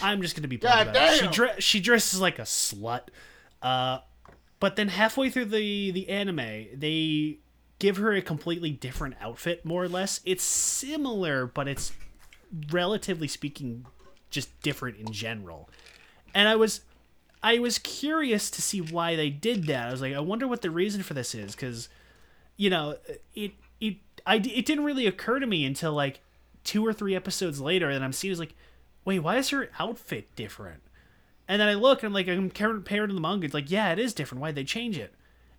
I'm 0.02 0.22
just 0.22 0.36
gonna 0.36 0.48
be 0.48 0.58
blunt 0.58 0.90
about 0.90 0.96
it. 0.96 1.16
She 1.16 1.22
damn. 1.22 1.32
dre- 1.32 1.60
she 1.60 1.80
dresses 1.80 2.22
like 2.22 2.40
a 2.40 2.44
slut. 2.44 3.08
Uh, 3.62 4.00
but 4.60 4.76
then 4.76 4.90
halfway 4.90 5.30
through 5.30 5.46
the 5.46 5.92
the 5.92 6.10
anime, 6.10 6.68
they 6.74 7.40
give 7.80 7.98
her 7.98 8.14
a 8.14 8.22
completely 8.22 8.70
different 8.70 9.16
outfit, 9.20 9.66
more 9.66 9.84
or 9.84 9.90
less. 9.90 10.22
It's 10.24 10.44
similar, 10.44 11.48
but 11.48 11.68
it's 11.68 11.92
relatively 12.72 13.28
speaking 13.28 13.86
just 14.30 14.62
different 14.62 14.98
in 14.98 15.12
general. 15.12 15.68
And 16.34 16.48
I 16.48 16.56
was 16.56 16.82
I 17.44 17.60
was 17.60 17.80
curious 17.80 18.52
to 18.52 18.62
see 18.62 18.82
why 18.82 19.16
they 19.16 19.30
did 19.30 19.66
that. 19.66 19.88
I 19.88 19.92
was 19.92 20.02
like, 20.02 20.14
I 20.14 20.20
wonder 20.20 20.48
what 20.48 20.62
the 20.62 20.70
reason 20.70 21.02
for 21.04 21.14
this 21.14 21.34
is, 21.34 21.56
because, 21.56 21.90
you 22.56 22.70
know, 22.70 22.98
it 23.34 23.54
it 23.80 23.98
I 24.26 24.36
it 24.36 24.66
didn't 24.66 24.84
really 24.84 25.08
occur 25.08 25.40
to 25.40 25.48
me 25.48 25.66
until 25.66 25.94
like 25.94 26.22
two 26.64 26.86
or 26.86 26.94
three 26.94 27.16
episodes 27.16 27.60
later 27.60 27.92
that 27.92 28.04
I'm 28.04 28.14
seeing 28.14 28.38
like, 28.38 28.54
wait, 29.06 29.20
why 29.20 29.38
is 29.38 29.50
her 29.50 29.70
outfit 29.80 30.36
different? 30.36 30.82
And 31.48 31.60
then 31.60 31.68
I 31.68 31.74
look 31.74 32.00
and 32.00 32.08
I'm 32.08 32.14
like, 32.14 32.28
I'm 32.28 32.50
compared 32.50 33.10
to 33.10 33.16
the 33.16 33.22
manga. 33.22 33.46
It's 33.46 33.54
like, 33.54 33.72
yeah, 33.72 33.92
it 33.92 34.00
is 34.00 34.14
different. 34.14 34.42
Why'd 34.42 34.56
they 34.56 34.64
change 34.64 34.98
it? 34.98 35.14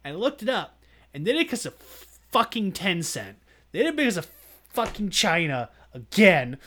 And 0.05 0.15
I 0.15 0.19
looked 0.19 0.43
it 0.43 0.49
up, 0.49 0.79
and 1.13 1.27
then 1.27 1.37
it 1.37 1.45
because 1.45 1.67
of 1.67 1.75
fucking 1.75 2.73
Tencent. 2.73 3.35
They 3.73 3.81
did 3.81 3.89
it 3.89 3.97
because 3.97 4.17
of 4.17 4.31
fucking 4.69 5.11
China 5.11 5.69
again. 5.93 6.59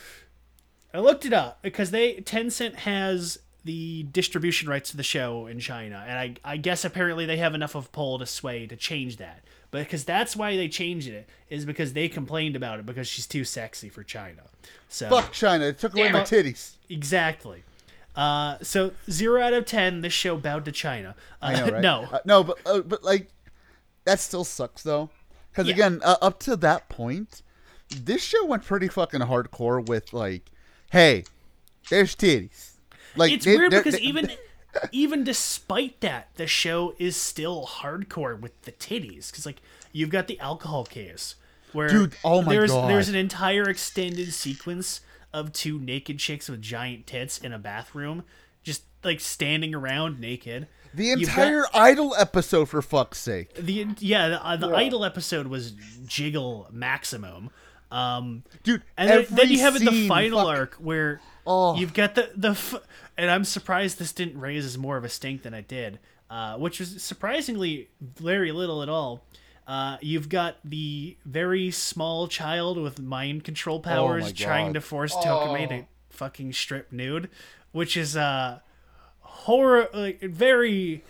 I 0.92 1.00
looked 1.00 1.24
it 1.24 1.32
up 1.32 1.60
because 1.62 1.90
they 1.90 2.16
Tencent 2.16 2.74
has 2.76 3.38
the 3.66 4.04
distribution 4.04 4.68
rights 4.68 4.90
to 4.92 4.96
the 4.96 5.02
show 5.02 5.46
in 5.46 5.58
China, 5.60 6.02
and 6.08 6.18
I 6.18 6.52
I 6.52 6.56
guess 6.56 6.84
apparently 6.84 7.26
they 7.26 7.36
have 7.36 7.54
enough 7.54 7.74
of 7.74 7.90
pull 7.92 8.18
to 8.18 8.26
sway 8.26 8.66
to 8.66 8.76
change 8.76 9.16
that. 9.18 9.42
But 9.70 9.80
because 9.84 10.04
that's 10.04 10.34
why 10.36 10.56
they 10.56 10.68
changed 10.68 11.08
it 11.08 11.28
is 11.50 11.64
because 11.64 11.92
they 11.92 12.08
complained 12.08 12.54
about 12.56 12.78
it 12.78 12.86
because 12.86 13.08
she's 13.08 13.26
too 13.26 13.44
sexy 13.44 13.88
for 13.88 14.02
China. 14.04 14.42
So 14.88 15.08
Fuck 15.10 15.32
China. 15.32 15.64
It 15.66 15.78
took 15.78 15.94
away 15.94 16.10
my 16.12 16.20
titties. 16.22 16.76
exactly. 16.88 17.64
Uh, 18.14 18.56
so 18.62 18.92
zero 19.10 19.42
out 19.42 19.52
of 19.52 19.66
ten. 19.66 20.00
This 20.00 20.12
show 20.12 20.36
bowed 20.36 20.64
to 20.66 20.72
China. 20.72 21.14
Uh, 21.42 21.46
I 21.46 21.54
know, 21.56 21.66
right? 21.72 21.82
no, 21.90 22.02
Uh, 22.12 22.18
no, 22.24 22.44
but 22.44 22.58
uh, 22.64 22.80
but 22.80 23.02
like 23.04 23.28
that 24.04 24.20
still 24.20 24.44
sucks 24.44 24.82
though, 24.82 25.10
because 25.50 25.66
Yeah. 25.66 25.74
again, 25.74 26.00
uh, 26.04 26.16
up 26.22 26.38
to 26.40 26.56
that 26.56 26.88
point, 26.88 27.42
this 27.90 28.22
show 28.22 28.46
went 28.46 28.64
pretty 28.64 28.88
fucking 28.88 29.20
hardcore 29.20 29.84
with 29.86 30.12
like, 30.12 30.50
hey, 30.92 31.24
there's 31.90 32.14
titties. 32.14 32.75
Like 33.16 33.32
it's 33.32 33.44
they- 33.44 33.56
weird 33.56 33.72
they're- 33.72 33.82
because 33.82 33.98
they- 34.00 34.06
even 34.06 34.30
even 34.92 35.24
despite 35.24 36.00
that, 36.00 36.28
the 36.36 36.46
show 36.46 36.94
is 36.98 37.16
still 37.16 37.66
hardcore 37.66 38.38
with 38.38 38.60
the 38.62 38.72
titties. 38.72 39.30
Because 39.30 39.46
like 39.46 39.62
you've 39.92 40.10
got 40.10 40.26
the 40.26 40.38
alcohol 40.40 40.84
case 40.84 41.36
where 41.72 41.88
Dude, 41.88 42.14
oh 42.24 42.42
my 42.42 42.52
there's 42.54 42.70
God. 42.70 42.90
there's 42.90 43.08
an 43.08 43.14
entire 43.14 43.68
extended 43.68 44.32
sequence 44.32 45.00
of 45.32 45.52
two 45.52 45.78
naked 45.78 46.18
chicks 46.18 46.48
with 46.48 46.60
giant 46.62 47.06
tits 47.06 47.38
in 47.38 47.52
a 47.52 47.58
bathroom, 47.58 48.22
just 48.62 48.82
like 49.04 49.20
standing 49.20 49.74
around 49.74 50.20
naked. 50.20 50.66
the 50.94 51.04
You've 51.06 51.20
got- 51.34 51.46
entire 51.48 51.64
Idol 51.74 52.14
episode 52.16 52.68
for 52.68 52.80
fuck's 52.82 53.18
sake. 53.18 53.54
the 53.54 53.86
yeah 53.98 54.28
the, 54.28 54.46
uh, 54.46 54.56
the 54.56 54.68
idol 54.68 55.04
episode 55.04 55.46
was 55.46 55.72
jiggle 56.06 56.68
maximum. 56.70 57.50
Um, 57.90 58.42
Dude, 58.62 58.82
and 58.96 59.08
then, 59.08 59.26
then 59.30 59.48
you 59.50 59.60
have 59.60 59.76
it 59.76 59.84
the 59.84 60.06
final 60.08 60.40
fuck- 60.40 60.48
arc 60.48 60.74
where 60.74 61.20
Oh. 61.46 61.76
you've 61.76 61.94
got 61.94 62.14
the 62.14 62.30
the 62.36 62.50
f- 62.50 62.74
and 63.16 63.30
I'm 63.30 63.44
surprised 63.44 63.98
this 63.98 64.12
didn't 64.12 64.38
raise 64.40 64.64
as 64.64 64.76
more 64.76 64.96
of 64.96 65.04
a 65.04 65.08
stink 65.08 65.42
than 65.42 65.54
it 65.54 65.68
did, 65.68 65.98
uh, 66.30 66.56
which 66.56 66.80
was 66.80 67.02
surprisingly 67.02 67.88
very 68.00 68.52
little 68.52 68.82
at 68.82 68.88
all. 68.88 69.24
Uh, 69.66 69.96
you've 70.00 70.28
got 70.28 70.56
the 70.64 71.16
very 71.24 71.70
small 71.70 72.28
child 72.28 72.78
with 72.78 73.00
mind 73.00 73.42
control 73.44 73.80
powers 73.80 74.28
Oh 74.28 74.32
trying 74.32 74.74
to 74.74 74.80
force 74.80 75.14
Tokime 75.16 75.68
to 75.68 75.84
fucking 76.10 76.52
strip 76.52 76.92
nude, 76.92 77.28
which 77.72 77.96
is 77.96 78.16
uh 78.16 78.60
horror 79.20 79.88
like 79.92 80.20
very 80.20 81.04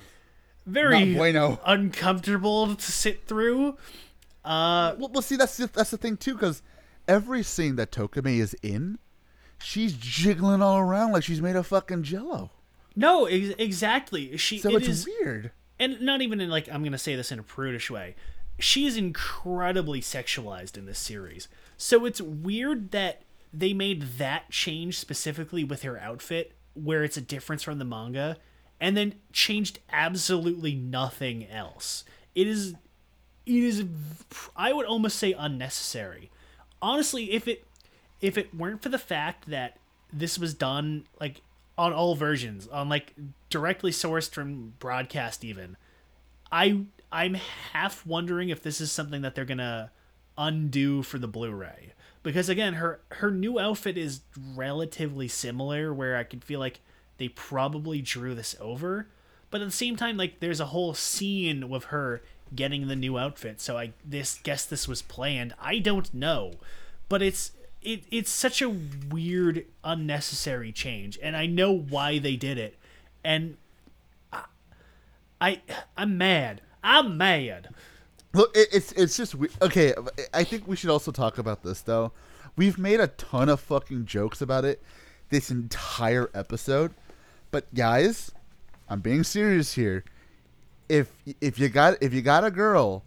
very 0.66 1.14
bueno. 1.14 1.60
uncomfortable 1.64 2.74
to 2.74 2.92
sit 2.92 3.26
through. 3.26 3.76
Uh, 4.44 4.94
Well, 4.98 5.10
well, 5.12 5.22
see, 5.22 5.36
that's 5.36 5.56
the, 5.56 5.66
that's 5.68 5.90
the 5.90 5.96
thing 5.98 6.16
too, 6.16 6.34
because 6.34 6.62
every 7.06 7.42
scene 7.42 7.76
that 7.76 7.92
Tokime 7.92 8.38
is 8.38 8.54
in, 8.62 8.98
she's 9.62 9.92
jiggling 9.94 10.62
all 10.62 10.78
around 10.78 11.12
like 11.12 11.24
she's 11.24 11.42
made 11.42 11.56
of 11.56 11.66
fucking 11.66 12.02
jello. 12.02 12.50
no, 12.94 13.26
ex- 13.26 13.54
exactly. 13.58 14.36
She 14.36 14.58
So 14.58 14.70
it 14.70 14.76
it's 14.76 14.88
is- 14.88 15.06
weird. 15.06 15.50
and 15.78 16.00
not 16.00 16.22
even 16.22 16.40
in 16.40 16.48
like 16.50 16.68
I'm 16.72 16.82
gonna 16.84 16.98
say 16.98 17.16
this 17.16 17.30
in 17.32 17.38
a 17.38 17.42
prudish 17.42 17.90
way. 17.90 18.14
She 18.58 18.86
is 18.86 18.96
incredibly 18.96 20.00
sexualized 20.00 20.78
in 20.78 20.86
this 20.86 20.98
series, 20.98 21.48
so 21.76 22.04
it's 22.06 22.20
weird 22.22 22.90
that 22.92 23.22
they 23.52 23.72
made 23.74 24.02
that 24.18 24.50
change 24.50 24.98
specifically 24.98 25.62
with 25.64 25.82
her 25.82 25.98
outfit, 25.98 26.52
where 26.74 27.04
it's 27.04 27.16
a 27.16 27.20
difference 27.20 27.62
from 27.62 27.78
the 27.78 27.84
manga, 27.84 28.36
and 28.80 28.96
then 28.96 29.14
changed 29.32 29.78
absolutely 29.90 30.74
nothing 30.74 31.46
else. 31.48 32.04
It 32.34 32.46
is, 32.46 32.72
it 33.46 33.62
is, 33.62 33.84
I 34.56 34.72
would 34.72 34.86
almost 34.86 35.18
say 35.18 35.32
unnecessary. 35.32 36.30
Honestly, 36.82 37.32
if 37.32 37.46
it 37.48 37.64
if 38.20 38.38
it 38.38 38.54
weren't 38.54 38.82
for 38.82 38.88
the 38.88 38.98
fact 38.98 39.50
that 39.50 39.76
this 40.12 40.38
was 40.38 40.54
done 40.54 41.04
like 41.20 41.42
on 41.78 41.92
all 41.92 42.14
versions, 42.14 42.66
on 42.68 42.88
like 42.88 43.14
directly 43.50 43.90
sourced 43.90 44.30
from 44.30 44.74
broadcast 44.78 45.44
even, 45.44 45.76
I 46.50 46.82
I'm 47.12 47.34
half 47.72 48.06
wondering 48.06 48.48
if 48.48 48.62
this 48.62 48.80
is 48.80 48.90
something 48.90 49.22
that 49.22 49.34
they're 49.34 49.44
gonna 49.44 49.90
undo 50.38 51.02
for 51.02 51.18
the 51.18 51.28
Blu-ray. 51.28 51.92
Because 52.22 52.48
again 52.48 52.74
her 52.74 53.00
her 53.12 53.30
new 53.30 53.58
outfit 53.58 53.96
is 53.96 54.20
relatively 54.54 55.28
similar 55.28 55.92
where 55.92 56.16
I 56.16 56.24
could 56.24 56.42
feel 56.42 56.60
like 56.60 56.80
they 57.18 57.28
probably 57.28 58.02
drew 58.02 58.34
this 58.34 58.56
over, 58.60 59.06
but 59.50 59.60
at 59.60 59.66
the 59.66 59.70
same 59.70 59.96
time 59.96 60.16
like 60.16 60.40
there's 60.40 60.60
a 60.60 60.66
whole 60.66 60.94
scene 60.94 61.68
with 61.68 61.84
her 61.84 62.22
getting 62.54 62.88
the 62.88 62.96
new 62.96 63.18
outfit, 63.18 63.60
so 63.60 63.76
I 63.76 63.92
this 64.04 64.38
guess 64.42 64.64
this 64.64 64.88
was 64.88 65.02
planned. 65.02 65.54
I 65.60 65.78
don't 65.78 66.12
know, 66.14 66.54
but 67.08 67.22
it's 67.22 67.52
it, 67.86 68.02
it's 68.10 68.30
such 68.30 68.60
a 68.60 68.68
weird 69.10 69.64
unnecessary 69.84 70.72
change 70.72 71.18
and 71.22 71.36
i 71.36 71.46
know 71.46 71.72
why 71.72 72.18
they 72.18 72.36
did 72.36 72.58
it 72.58 72.76
and 73.24 73.56
I 75.40 75.60
I'm 75.96 76.18
mad. 76.18 76.60
I'm 76.82 77.16
mad. 77.16 77.68
Look, 78.32 78.56
it, 78.56 78.68
it's 78.72 78.92
it's 78.92 79.16
just 79.16 79.34
okay. 79.62 79.94
I 80.32 80.44
think 80.44 80.66
we 80.66 80.76
should 80.76 80.90
also 80.90 81.10
talk 81.12 81.38
about 81.38 81.62
this 81.62 81.82
though. 81.82 82.12
We've 82.56 82.78
made 82.78 83.00
a 83.00 83.08
ton 83.08 83.48
of 83.48 83.60
fucking 83.60 84.06
jokes 84.06 84.40
about 84.40 84.64
it 84.64 84.82
this 85.28 85.50
entire 85.50 86.30
episode, 86.32 86.94
but 87.50 87.72
guys, 87.74 88.30
I'm 88.88 89.00
being 89.00 89.24
serious 89.24 89.74
here. 89.74 90.04
If 90.88 91.12
if 91.40 91.58
you 91.58 91.68
got 91.68 92.02
if 92.02 92.14
you 92.14 92.22
got 92.22 92.44
a 92.44 92.50
girl, 92.50 93.04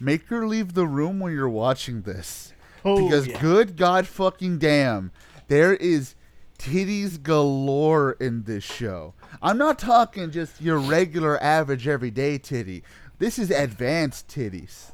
make 0.00 0.26
her 0.28 0.46
leave 0.46 0.74
the 0.74 0.86
room 0.86 1.20
when 1.20 1.32
you're 1.32 1.48
watching 1.48 2.02
this, 2.02 2.52
Oh, 2.86 3.04
because 3.08 3.26
yeah. 3.26 3.40
good 3.40 3.76
god 3.76 4.06
fucking 4.06 4.58
damn, 4.58 5.10
there 5.48 5.74
is 5.74 6.14
titties 6.58 7.22
galore 7.22 8.12
in 8.20 8.44
this 8.44 8.64
show. 8.64 9.14
I'm 9.42 9.58
not 9.58 9.78
talking 9.78 10.30
just 10.30 10.60
your 10.60 10.78
regular 10.78 11.42
average 11.42 11.86
everyday 11.88 12.38
titty. 12.38 12.82
This 13.18 13.38
is 13.38 13.50
advanced 13.50 14.28
titties. 14.28 14.92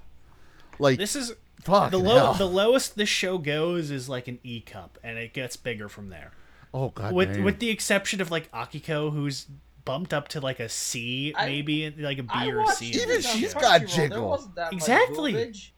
Like 0.79 0.99
This 0.99 1.15
is 1.15 1.35
fuck 1.63 1.91
the 1.93 1.99
low 1.99 2.33
the 2.35 2.49
lowest 2.49 2.97
this 2.97 3.09
show 3.09 3.39
goes 3.39 3.91
is 3.91 4.09
like 4.09 4.27
an 4.27 4.39
E 4.43 4.61
cup, 4.61 4.99
and 5.05 5.19
it 5.19 5.33
gets 5.33 5.57
bigger 5.57 5.89
from 5.89 6.09
there. 6.09 6.33
Oh 6.75 6.89
god 6.89 7.13
With 7.15 7.35
damn. 7.35 7.45
with 7.45 7.59
the 7.59 7.71
exception 7.71 8.21
of 8.21 8.31
like 8.31 8.51
Akiko, 8.53 9.13
who's 9.13 9.47
bumped 9.85 10.13
up 10.15 10.29
to 10.29 10.41
like 10.41 10.61
a 10.61 10.69
C, 10.69 11.35
maybe 11.37 11.91
like 11.99 12.19
a 12.19 12.23
B 12.23 12.29
I 12.33 12.49
or 12.49 12.61
a 12.61 12.63
watched 12.63 12.79
C. 12.79 12.87
Even 12.87 13.21
she's 13.21 13.53
got 13.55 13.81
There 13.81 13.89
jiggle. 13.89 14.29
wasn't 14.31 14.57
much 14.57 14.73
Exactly. 14.73 15.35
boobage. 15.35 15.71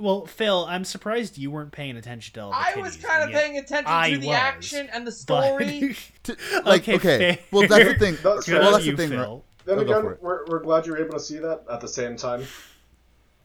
Well, 0.00 0.26
Phil, 0.26 0.64
I'm 0.68 0.84
surprised 0.84 1.36
you 1.38 1.50
weren't 1.50 1.72
paying 1.72 1.96
attention 1.96 2.34
to 2.34 2.40
all 2.44 2.50
the 2.50 2.56
I 2.56 2.74
was 2.80 2.96
titties, 2.96 3.04
kind 3.04 3.22
of 3.24 3.30
yet 3.30 3.42
paying 3.42 3.58
attention 3.58 3.86
I 3.92 4.10
to 4.12 4.18
the 4.18 4.26
was. 4.28 4.36
action 4.36 4.88
and 4.92 5.06
the 5.06 5.10
but- 5.10 5.14
story. 5.14 5.96
To- 6.24 6.36
like 6.64 6.82
Okay, 6.82 6.94
okay, 6.96 7.18
fair. 7.18 7.38
well 7.50 7.68
that's 7.68 7.84
the 7.84 7.98
thing. 7.98 8.16
That's 8.22 8.46
Good 8.46 8.58
well 8.58 8.66
on 8.68 8.72
that's 8.74 8.86
you, 8.86 8.96
the 8.96 9.08
thing. 9.08 9.18
right? 9.18 9.24
Phil. 9.24 9.44
Then 9.66 9.76
go 9.76 9.82
again, 9.82 10.12
it. 10.12 10.22
we're, 10.22 10.46
we're 10.46 10.60
glad 10.62 10.86
you're 10.86 10.98
able 10.98 11.12
to 11.14 11.20
see 11.20 11.38
that 11.38 11.64
at 11.70 11.80
the 11.80 11.88
same 11.88 12.16
time. 12.16 12.44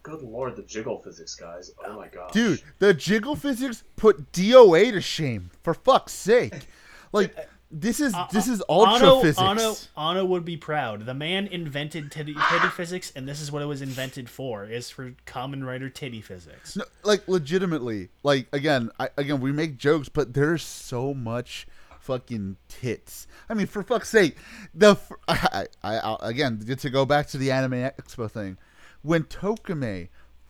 Good 0.04 0.22
lord, 0.22 0.56
the 0.56 0.62
jiggle 0.64 1.00
physics, 1.02 1.36
guys. 1.36 1.72
Oh 1.86 1.96
my 1.98 2.08
god. 2.08 2.32
Dude, 2.32 2.62
the 2.80 2.94
jiggle 2.94 3.36
physics 3.36 3.84
put 3.96 4.32
DOA 4.32 4.92
to 4.92 5.02
shame. 5.02 5.50
For 5.64 5.74
fuck's 5.74 6.14
sake. 6.14 6.68
Like 7.12 7.36
this 7.78 8.00
is 8.00 8.14
uh, 8.14 8.26
this 8.32 8.48
uh, 8.48 8.54
is 8.54 8.64
ultra 8.70 9.08
Ano, 9.08 9.22
physics. 9.22 9.38
Ano, 9.38 9.76
Ano 9.98 10.26
would 10.26 10.46
be 10.46 10.56
proud. 10.56 11.06
The 11.06 11.14
man 11.14 11.46
invented 11.48 12.10
titty, 12.10 12.34
titty 12.34 12.70
physics, 12.70 13.12
and 13.14 13.28
this 13.28 13.42
is 13.42 13.52
what 13.52 13.62
it 13.62 13.66
was 13.66 13.82
invented 13.82 14.30
for: 14.30 14.64
is 14.64 14.90
for 14.90 15.12
Kamen 15.26 15.66
Rider 15.66 15.90
titty 15.90 16.22
physics. 16.22 16.78
No, 16.78 16.86
like 17.04 17.28
legitimately. 17.28 18.10
Like 18.24 18.48
again, 18.54 18.92
I, 18.98 19.10
again 19.18 19.42
we 19.42 19.52
make 19.52 19.78
jokes, 19.78 20.08
but 20.08 20.34
there's 20.34 20.64
so 20.64 21.14
much 21.14 21.68
fucking 22.00 22.56
tits. 22.70 23.28
I 23.50 23.54
mean, 23.54 23.68
for 23.68 23.84
fuck's 23.84 24.10
sake, 24.10 24.38
the 24.74 24.96
I, 25.28 25.66
I, 25.84 25.98
I 25.98 26.18
again 26.22 26.60
to 26.60 26.90
go 26.90 27.06
back 27.06 27.28
to 27.28 27.38
the 27.38 27.52
Anime 27.52 27.74
Expo 27.74 28.32
thing, 28.32 28.58
when 29.02 29.24
Tokime 29.24 30.08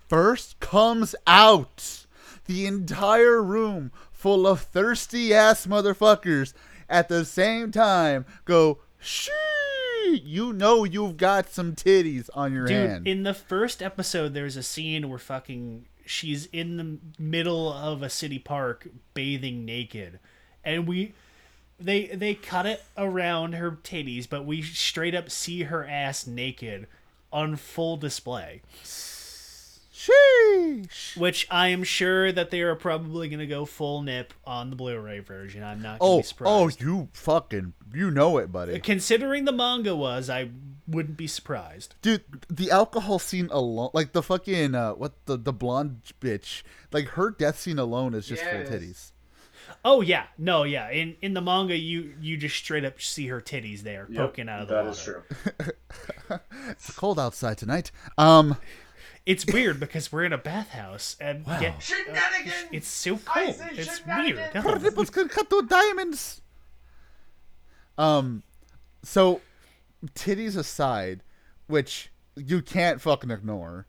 first 0.07 0.59
comes 0.59 1.15
out, 1.25 2.05
the 2.45 2.67
entire 2.67 3.41
room 3.41 3.91
full 4.11 4.45
of 4.45 4.61
thirsty 4.61 5.33
ass 5.33 5.65
motherfuckers 5.65 6.53
at 6.89 7.09
the 7.09 7.25
same 7.25 7.71
time 7.71 8.25
go 8.45 8.79
shee. 8.99 9.31
You 10.23 10.53
know 10.53 10.83
you've 10.83 11.17
got 11.17 11.49
some 11.49 11.75
titties 11.75 12.29
on 12.33 12.53
your 12.53 12.67
Dude, 12.67 12.89
hand. 12.89 13.07
in 13.07 13.23
the 13.23 13.33
first 13.33 13.81
episode, 13.81 14.33
there's 14.33 14.55
a 14.55 14.63
scene 14.63 15.09
where 15.09 15.17
fucking 15.19 15.87
she's 16.05 16.45
in 16.47 16.77
the 16.77 16.97
middle 17.21 17.73
of 17.73 18.03
a 18.03 18.09
city 18.09 18.37
park 18.39 18.87
bathing 19.13 19.65
naked, 19.65 20.19
and 20.63 20.87
we 20.87 21.13
they 21.79 22.05
they 22.07 22.35
cut 22.35 22.65
it 22.65 22.83
around 22.97 23.53
her 23.53 23.71
titties, 23.71 24.29
but 24.29 24.45
we 24.45 24.61
straight 24.61 25.15
up 25.15 25.29
see 25.31 25.63
her 25.63 25.85
ass 25.85 26.27
naked 26.27 26.87
on 27.33 27.55
full 27.55 27.97
display. 27.97 28.61
Sheesh. 30.05 31.17
Which 31.17 31.47
I 31.49 31.69
am 31.69 31.83
sure 31.83 32.31
that 32.31 32.51
they 32.51 32.61
are 32.61 32.75
probably 32.75 33.27
going 33.29 33.39
to 33.39 33.47
go 33.47 33.65
full 33.65 34.01
nip 34.01 34.33
on 34.45 34.69
the 34.69 34.75
Blu-ray 34.75 35.19
version. 35.19 35.63
I'm 35.63 35.81
not 35.81 35.99
going 35.99 36.09
to 36.11 36.15
Oh, 36.15 36.17
be 36.19 36.23
surprised. 36.23 36.81
oh, 36.81 36.85
you 36.85 37.09
fucking, 37.13 37.73
you 37.93 38.11
know 38.11 38.37
it, 38.37 38.51
buddy. 38.51 38.79
Considering 38.79 39.45
the 39.45 39.51
manga 39.51 39.95
was, 39.95 40.29
I 40.29 40.49
wouldn't 40.87 41.17
be 41.17 41.27
surprised. 41.27 41.95
Dude, 42.01 42.23
the 42.49 42.69
alcohol 42.71 43.19
scene 43.19 43.49
alone, 43.51 43.89
like 43.93 44.11
the 44.13 44.21
fucking 44.21 44.75
uh, 44.75 44.91
what 44.93 45.13
the 45.25 45.35
the 45.37 45.51
blonde 45.53 46.01
bitch, 46.21 46.61
like 46.91 47.07
her 47.09 47.31
death 47.31 47.59
scene 47.59 47.79
alone 47.79 48.13
is 48.13 48.27
just 48.27 48.43
Yes. 48.43 48.67
full 48.69 48.77
titties. 48.77 49.11
Oh 49.83 50.01
yeah, 50.01 50.25
no, 50.37 50.61
yeah. 50.63 50.91
In 50.91 51.15
in 51.23 51.33
the 51.33 51.41
manga, 51.41 51.75
you 51.75 52.13
you 52.21 52.37
just 52.37 52.55
straight 52.55 52.85
up 52.85 53.01
see 53.01 53.27
her 53.29 53.41
titties 53.41 53.81
there 53.81 54.05
Yep, 54.11 54.17
poking 54.17 54.47
out 54.47 54.61
of 54.61 54.67
the 54.67 54.75
That 54.75 54.85
water. 54.85 54.91
is 54.91 55.03
true. 55.03 56.39
It's 56.69 56.91
cold 56.95 57.19
outside 57.19 57.57
tonight. 57.57 57.91
Um, 58.17 58.57
It's 59.25 59.45
weird 59.45 59.79
because 59.79 60.11
we're 60.11 60.23
in 60.23 60.33
a 60.33 60.37
bathhouse 60.37 61.15
and 61.19 61.45
yet, 61.47 61.75
uh, 61.75 61.79
Shenanigans! 61.79 62.53
it's 62.71 62.87
so 62.87 63.19
I 63.33 63.45
cold. 63.45 63.55
It's 63.71 64.05
weird. 64.05 64.37
her 64.37 64.79
nipples 64.79 65.09
can 65.09 65.27
cut 65.29 65.49
through 65.49 65.63
diamonds. 65.63 66.41
Um, 67.97 68.43
so 69.03 69.41
titties 70.13 70.55
aside, 70.55 71.21
which 71.67 72.11
you 72.35 72.61
can't 72.61 73.01
fucking 73.01 73.31
ignore. 73.31 73.87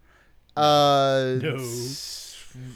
Uh, 0.56 1.36
No. 1.42 1.56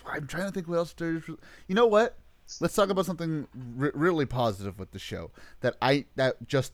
I'm 0.07 0.27
trying 0.27 0.45
to 0.47 0.53
think 0.53 0.69
what 0.69 0.77
else 0.77 0.93
there's. 0.93 1.27
You 1.27 1.75
know 1.75 1.87
what? 1.87 2.19
Let's 2.61 2.75
talk 2.75 2.91
about 2.91 3.07
something 3.07 3.47
re- 3.55 3.93
really 3.95 4.27
positive 4.27 4.79
with 4.79 4.91
the 4.91 4.99
show 4.99 5.31
that 5.61 5.77
I 5.81 6.05
that 6.17 6.47
just 6.47 6.73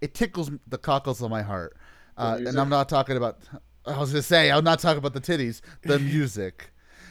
it 0.00 0.14
tickles 0.14 0.50
the 0.66 0.78
cockles 0.78 1.20
of 1.20 1.30
my 1.30 1.42
heart. 1.42 1.76
Uh, 2.16 2.38
and? 2.38 2.58
I'm 2.58 2.68
not 2.70 2.88
talking 2.88 3.16
about. 3.18 3.38
I 3.86 3.98
was 3.98 4.10
gonna 4.12 4.22
say 4.22 4.50
I'm 4.50 4.64
not 4.64 4.80
talking 4.80 4.98
about 4.98 5.14
the 5.14 5.20
titties. 5.20 5.60
The 5.82 5.98
music, 6.14 6.70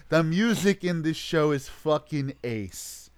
the 0.10 0.24
music 0.24 0.84
in 0.84 1.02
this 1.02 1.18
show 1.18 1.52
is 1.52 1.68
fucking 1.68 2.34
ace, 2.44 3.10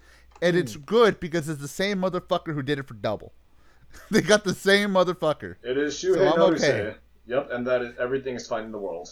and 0.41 0.55
it's 0.55 0.75
good 0.75 1.19
because 1.19 1.49
it's 1.49 1.61
the 1.61 1.67
same 1.67 2.01
motherfucker 2.01 2.53
who 2.53 2.61
did 2.61 2.79
it 2.79 2.87
for 2.87 2.93
Double. 2.93 3.33
they 4.11 4.21
got 4.21 4.43
the 4.43 4.53
same 4.53 4.91
motherfucker. 4.91 5.55
It 5.63 5.77
is 5.77 5.97
So 5.97 6.09
Shuhei 6.09 6.33
I'm 6.33 6.41
okay. 6.53 6.95
Yep, 7.27 7.49
and 7.51 7.67
that 7.67 7.81
is 7.81 7.93
everything 7.99 8.35
is 8.35 8.47
fine 8.47 8.65
in 8.65 8.71
the 8.71 8.77
world. 8.77 9.09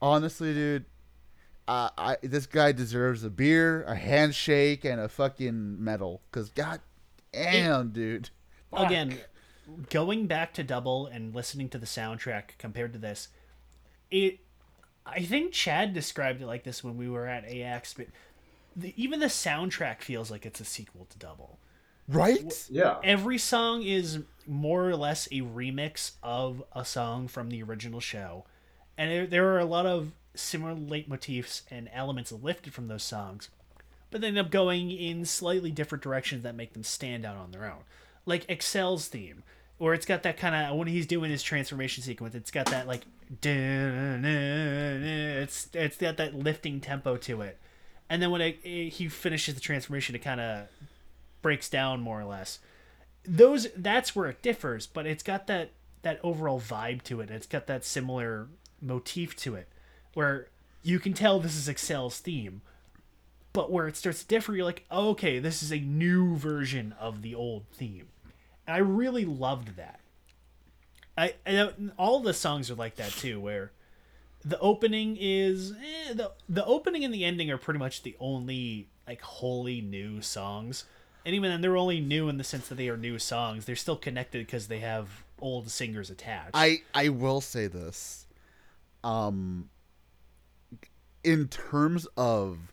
Honestly, 0.00 0.52
dude, 0.52 0.84
uh, 1.68 1.90
I 1.96 2.16
this 2.22 2.46
guy 2.46 2.72
deserves 2.72 3.24
a 3.24 3.30
beer, 3.30 3.82
a 3.84 3.94
handshake, 3.94 4.84
and 4.84 5.00
a 5.00 5.08
fucking 5.08 5.82
medal. 5.82 6.22
Cause 6.32 6.50
god 6.50 6.80
damn, 7.32 7.90
dude. 7.90 8.30
Again, 8.72 9.18
going 9.90 10.26
back 10.26 10.54
to 10.54 10.62
Double 10.62 11.06
and 11.06 11.34
listening 11.34 11.68
to 11.70 11.78
the 11.78 11.86
soundtrack 11.86 12.58
compared 12.58 12.92
to 12.92 12.98
this, 12.98 13.28
it. 14.10 14.38
I 15.08 15.22
think 15.22 15.52
Chad 15.52 15.94
described 15.94 16.42
it 16.42 16.46
like 16.46 16.64
this 16.64 16.82
when 16.82 16.96
we 16.96 17.08
were 17.08 17.26
at 17.26 17.44
AX, 17.44 17.94
but 17.94 18.06
the, 18.74 18.92
even 18.96 19.20
the 19.20 19.26
soundtrack 19.26 20.02
feels 20.02 20.30
like 20.30 20.44
it's 20.44 20.60
a 20.60 20.64
sequel 20.64 21.06
to 21.10 21.18
Double. 21.18 21.58
Right? 22.08 22.66
Yeah. 22.70 22.98
every 23.02 23.36
song 23.38 23.82
is 23.82 24.20
more 24.46 24.88
or 24.88 24.94
less 24.94 25.26
a 25.26 25.40
remix 25.40 26.12
of 26.22 26.62
a 26.72 26.84
song 26.84 27.26
from 27.26 27.50
the 27.50 27.64
original 27.64 27.98
show 27.98 28.44
and 28.96 29.10
there, 29.10 29.26
there 29.26 29.48
are 29.52 29.58
a 29.58 29.64
lot 29.64 29.86
of 29.86 30.12
similar 30.32 30.76
leitmotifs 30.76 31.62
and 31.68 31.90
elements 31.92 32.30
lifted 32.30 32.72
from 32.72 32.86
those 32.86 33.02
songs 33.02 33.50
but 34.12 34.20
they 34.20 34.28
end 34.28 34.38
up 34.38 34.52
going 34.52 34.92
in 34.92 35.24
slightly 35.24 35.72
different 35.72 36.04
directions 36.04 36.44
that 36.44 36.54
make 36.54 36.74
them 36.74 36.84
stand 36.84 37.26
out 37.26 37.36
on 37.36 37.50
their 37.50 37.64
own 37.64 37.82
like 38.24 38.46
Accel's 38.46 39.08
theme 39.08 39.42
where 39.78 39.92
it's 39.94 40.06
got 40.06 40.22
that 40.22 40.36
kind 40.38 40.54
of 40.54 40.76
when 40.76 40.88
he's 40.88 41.06
doing 41.06 41.30
his 41.30 41.42
transformation 41.42 42.02
sequence 42.02 42.34
it's 42.34 42.50
got 42.50 42.66
that 42.66 42.86
like 42.86 43.02
it's 44.24 45.68
it's 45.72 45.96
got 45.96 46.16
that 46.16 46.34
lifting 46.34 46.80
tempo 46.80 47.16
to 47.18 47.40
it. 47.42 47.58
And 48.08 48.22
then 48.22 48.30
when 48.30 48.40
it, 48.40 48.58
it- 48.64 48.90
he 48.94 49.08
finishes 49.08 49.54
the 49.54 49.60
transformation 49.60 50.14
it 50.14 50.20
kind 50.22 50.40
of 50.40 50.68
breaks 51.42 51.68
down 51.68 52.00
more 52.00 52.20
or 52.20 52.24
less. 52.24 52.58
Those 53.24 53.68
that's 53.76 54.14
where 54.14 54.28
it 54.28 54.42
differs 54.42 54.86
but 54.86 55.06
it's 55.06 55.22
got 55.22 55.46
that 55.48 55.70
that 56.02 56.20
overall 56.22 56.60
vibe 56.60 57.02
to 57.04 57.20
it. 57.20 57.30
It's 57.30 57.46
got 57.46 57.66
that 57.66 57.84
similar 57.84 58.48
motif 58.80 59.34
to 59.36 59.54
it 59.54 59.68
where 60.14 60.48
you 60.82 60.98
can 60.98 61.12
tell 61.12 61.40
this 61.40 61.56
is 61.56 61.68
Accel's 61.68 62.18
theme 62.20 62.60
but 63.52 63.72
where 63.72 63.88
it 63.88 63.96
starts 63.96 64.20
to 64.20 64.26
differ 64.28 64.54
you're 64.54 64.64
like 64.66 64.84
oh, 64.90 65.08
okay 65.10 65.38
this 65.38 65.62
is 65.62 65.72
a 65.72 65.78
new 65.80 66.36
version 66.36 66.94
of 67.00 67.22
the 67.22 67.34
old 67.34 67.64
theme 67.72 68.06
i 68.66 68.78
really 68.78 69.24
loved 69.24 69.76
that 69.76 70.00
i, 71.16 71.34
I 71.46 71.70
all 71.98 72.20
the 72.20 72.34
songs 72.34 72.70
are 72.70 72.74
like 72.74 72.96
that 72.96 73.10
too 73.10 73.40
where 73.40 73.72
the 74.44 74.58
opening 74.60 75.16
is 75.18 75.72
eh, 75.72 76.14
the 76.14 76.32
the 76.48 76.64
opening 76.64 77.04
and 77.04 77.12
the 77.12 77.24
ending 77.24 77.50
are 77.50 77.58
pretty 77.58 77.78
much 77.78 78.02
the 78.02 78.16
only 78.20 78.88
like 79.06 79.20
wholly 79.20 79.80
new 79.80 80.20
songs 80.20 80.84
and 81.24 81.34
even 81.34 81.50
then 81.50 81.60
they're 81.60 81.76
only 81.76 82.00
new 82.00 82.28
in 82.28 82.38
the 82.38 82.44
sense 82.44 82.68
that 82.68 82.76
they 82.76 82.88
are 82.88 82.96
new 82.96 83.18
songs 83.18 83.64
they're 83.64 83.76
still 83.76 83.96
connected 83.96 84.46
because 84.46 84.68
they 84.68 84.78
have 84.78 85.24
old 85.40 85.70
singers 85.70 86.10
attached 86.10 86.50
I 86.54 86.82
I 86.94 87.08
will 87.08 87.40
say 87.40 87.66
this. 87.66 88.26
Um 89.04 89.68
in 91.26 91.48
terms 91.48 92.06
of 92.16 92.72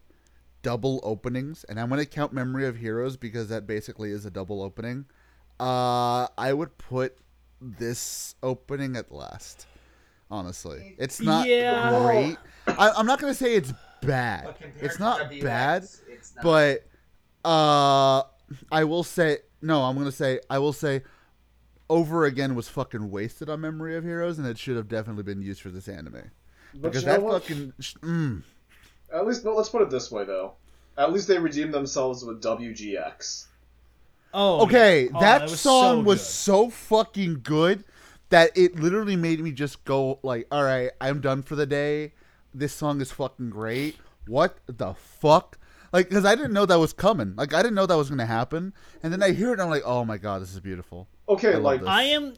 double 0.62 1.02
openings, 1.04 1.66
and 1.68 1.80
I'm 1.80 1.90
gonna 1.90 2.06
count 2.06 2.34
Memory 2.34 2.68
of 2.68 2.78
Heroes 2.78 3.18
because 3.18 3.50
that 3.50 3.66
basically 3.66 4.12
is 4.12 4.26
a 4.26 4.32
double 4.32 4.62
opening. 4.62 5.06
Uh 5.64 6.28
I 6.38 6.52
would 6.52 6.78
put 6.78 7.18
this 7.62 8.36
opening 8.44 8.96
at 8.96 9.12
last. 9.12 9.66
Honestly. 10.30 10.96
It's 10.98 11.22
not 11.22 11.48
Yeah. 11.48 12.02
great. 12.04 12.38
I, 12.68 12.92
I'm 12.92 13.06
not 13.06 13.20
gonna 13.20 13.34
say 13.34 13.56
it's 13.56 13.74
bad. 14.02 14.56
It's 14.82 15.00
not 15.00 15.32
bad, 15.42 15.88
but 16.42 16.86
uh 17.46 18.24
I 18.72 18.84
will 18.84 19.04
say 19.04 19.40
no, 19.62 19.84
I'm 19.84 19.98
gonna 19.98 20.12
say 20.12 20.40
I 20.50 20.60
will 20.60 20.74
say 20.74 21.04
over 21.90 22.26
again 22.26 22.56
was 22.56 22.68
fucking 22.68 23.12
wasted 23.12 23.50
on 23.50 23.62
Memory 23.62 23.96
of 23.96 24.04
Heroes, 24.04 24.40
and 24.40 24.48
it 24.48 24.58
should 24.58 24.76
have 24.76 24.88
definitely 24.88 25.24
been 25.24 25.42
used 25.42 25.62
for 25.62 25.70
this 25.70 25.88
anime. 25.88 26.32
But 26.74 26.82
Because 26.92 27.04
that 27.06 27.22
fucking 27.22 27.74
mm, 28.02 28.42
At 29.14 29.28
least, 29.28 29.46
no. 29.46 29.54
Let's 29.54 29.70
put 29.70 29.82
it 29.84 29.90
this 29.92 30.12
way, 30.12 30.26
though. 30.26 30.54
At 30.98 31.14
least 31.14 31.28
they 31.28 31.38
redeemed 31.38 31.74
themselves 31.74 32.24
with 32.26 32.42
WGX. 32.42 33.46
Oh 34.34 34.64
okay, 34.64 35.06
yeah. 35.06 35.10
Oh, 35.14 35.20
that, 35.22 35.42
was 35.44 35.60
song 35.60 35.98
so 35.98 36.02
was 36.02 36.20
good. 36.20 36.26
so 36.26 36.70
fucking 36.70 37.42
good 37.44 37.84
that 38.30 38.52
it 38.56 38.76
literally 38.80 39.16
made 39.16 39.40
me 39.40 39.52
just 39.52 39.84
go 39.86 40.20
like, 40.24 40.48
"All 40.52 40.64
right, 40.64 40.92
I'm 41.00 41.22
done 41.22 41.42
for 41.44 41.56
the 41.56 41.66
day. 41.66 42.14
This 42.54 42.74
song 42.74 43.02
is 43.02 43.12
fucking 43.12 43.50
great. 43.50 43.98
What 44.28 44.58
the 44.68 44.94
fuck?" 44.94 45.58
Like, 45.92 46.10
because 46.10 46.26
I 46.26 46.34
didn't 46.34 46.54
know 46.54 46.66
that 46.66 46.80
was 46.80 46.92
coming. 46.92 47.36
Like, 47.36 47.54
I 47.54 47.62
didn't 47.62 47.76
know 47.76 47.86
that 47.86 47.98
was 47.98 48.10
gonna 48.10 48.26
happen, 48.26 48.74
and 49.04 49.14
then 49.14 49.22
I 49.22 49.32
hear 49.32 49.50
it, 49.50 49.54
and 49.54 49.62
I'm 49.62 49.70
like, 49.70 49.84
"Oh 49.86 50.04
my 50.04 50.18
god, 50.18 50.42
this 50.42 50.54
is 50.54 50.60
beautiful." 50.60 51.08
Okay, 51.30 51.54
love 51.54 51.64
like 51.64 51.80
this. 51.82 51.90
I 51.90 52.04
am 52.04 52.34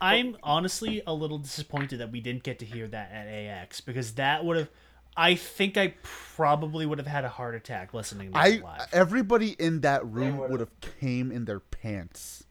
I'm 0.00 0.36
honestly 0.42 1.02
a 1.06 1.14
little 1.14 1.38
disappointed 1.38 2.00
that 2.00 2.12
we 2.12 2.20
didn't 2.20 2.42
get 2.42 2.58
to 2.58 2.66
hear 2.66 2.86
that 2.88 3.10
at 3.10 3.26
AX 3.26 3.80
because 3.80 4.12
that 4.12 4.44
would 4.44 4.58
have 4.58 4.68
I 5.16 5.34
think 5.36 5.76
I 5.76 5.94
probably 6.02 6.86
would 6.86 6.98
have 6.98 7.06
had 7.06 7.24
a 7.24 7.28
heart 7.28 7.54
attack 7.54 7.94
listening 7.94 8.32
to 8.32 8.38
I 8.38 8.46
it 8.48 8.62
live. 8.64 8.88
everybody 8.92 9.50
in 9.58 9.80
that 9.82 10.04
room 10.06 10.38
would've- 10.38 10.70
came 11.00 11.30
in 11.30 11.44
their 11.44 11.60
pants. 11.60 12.44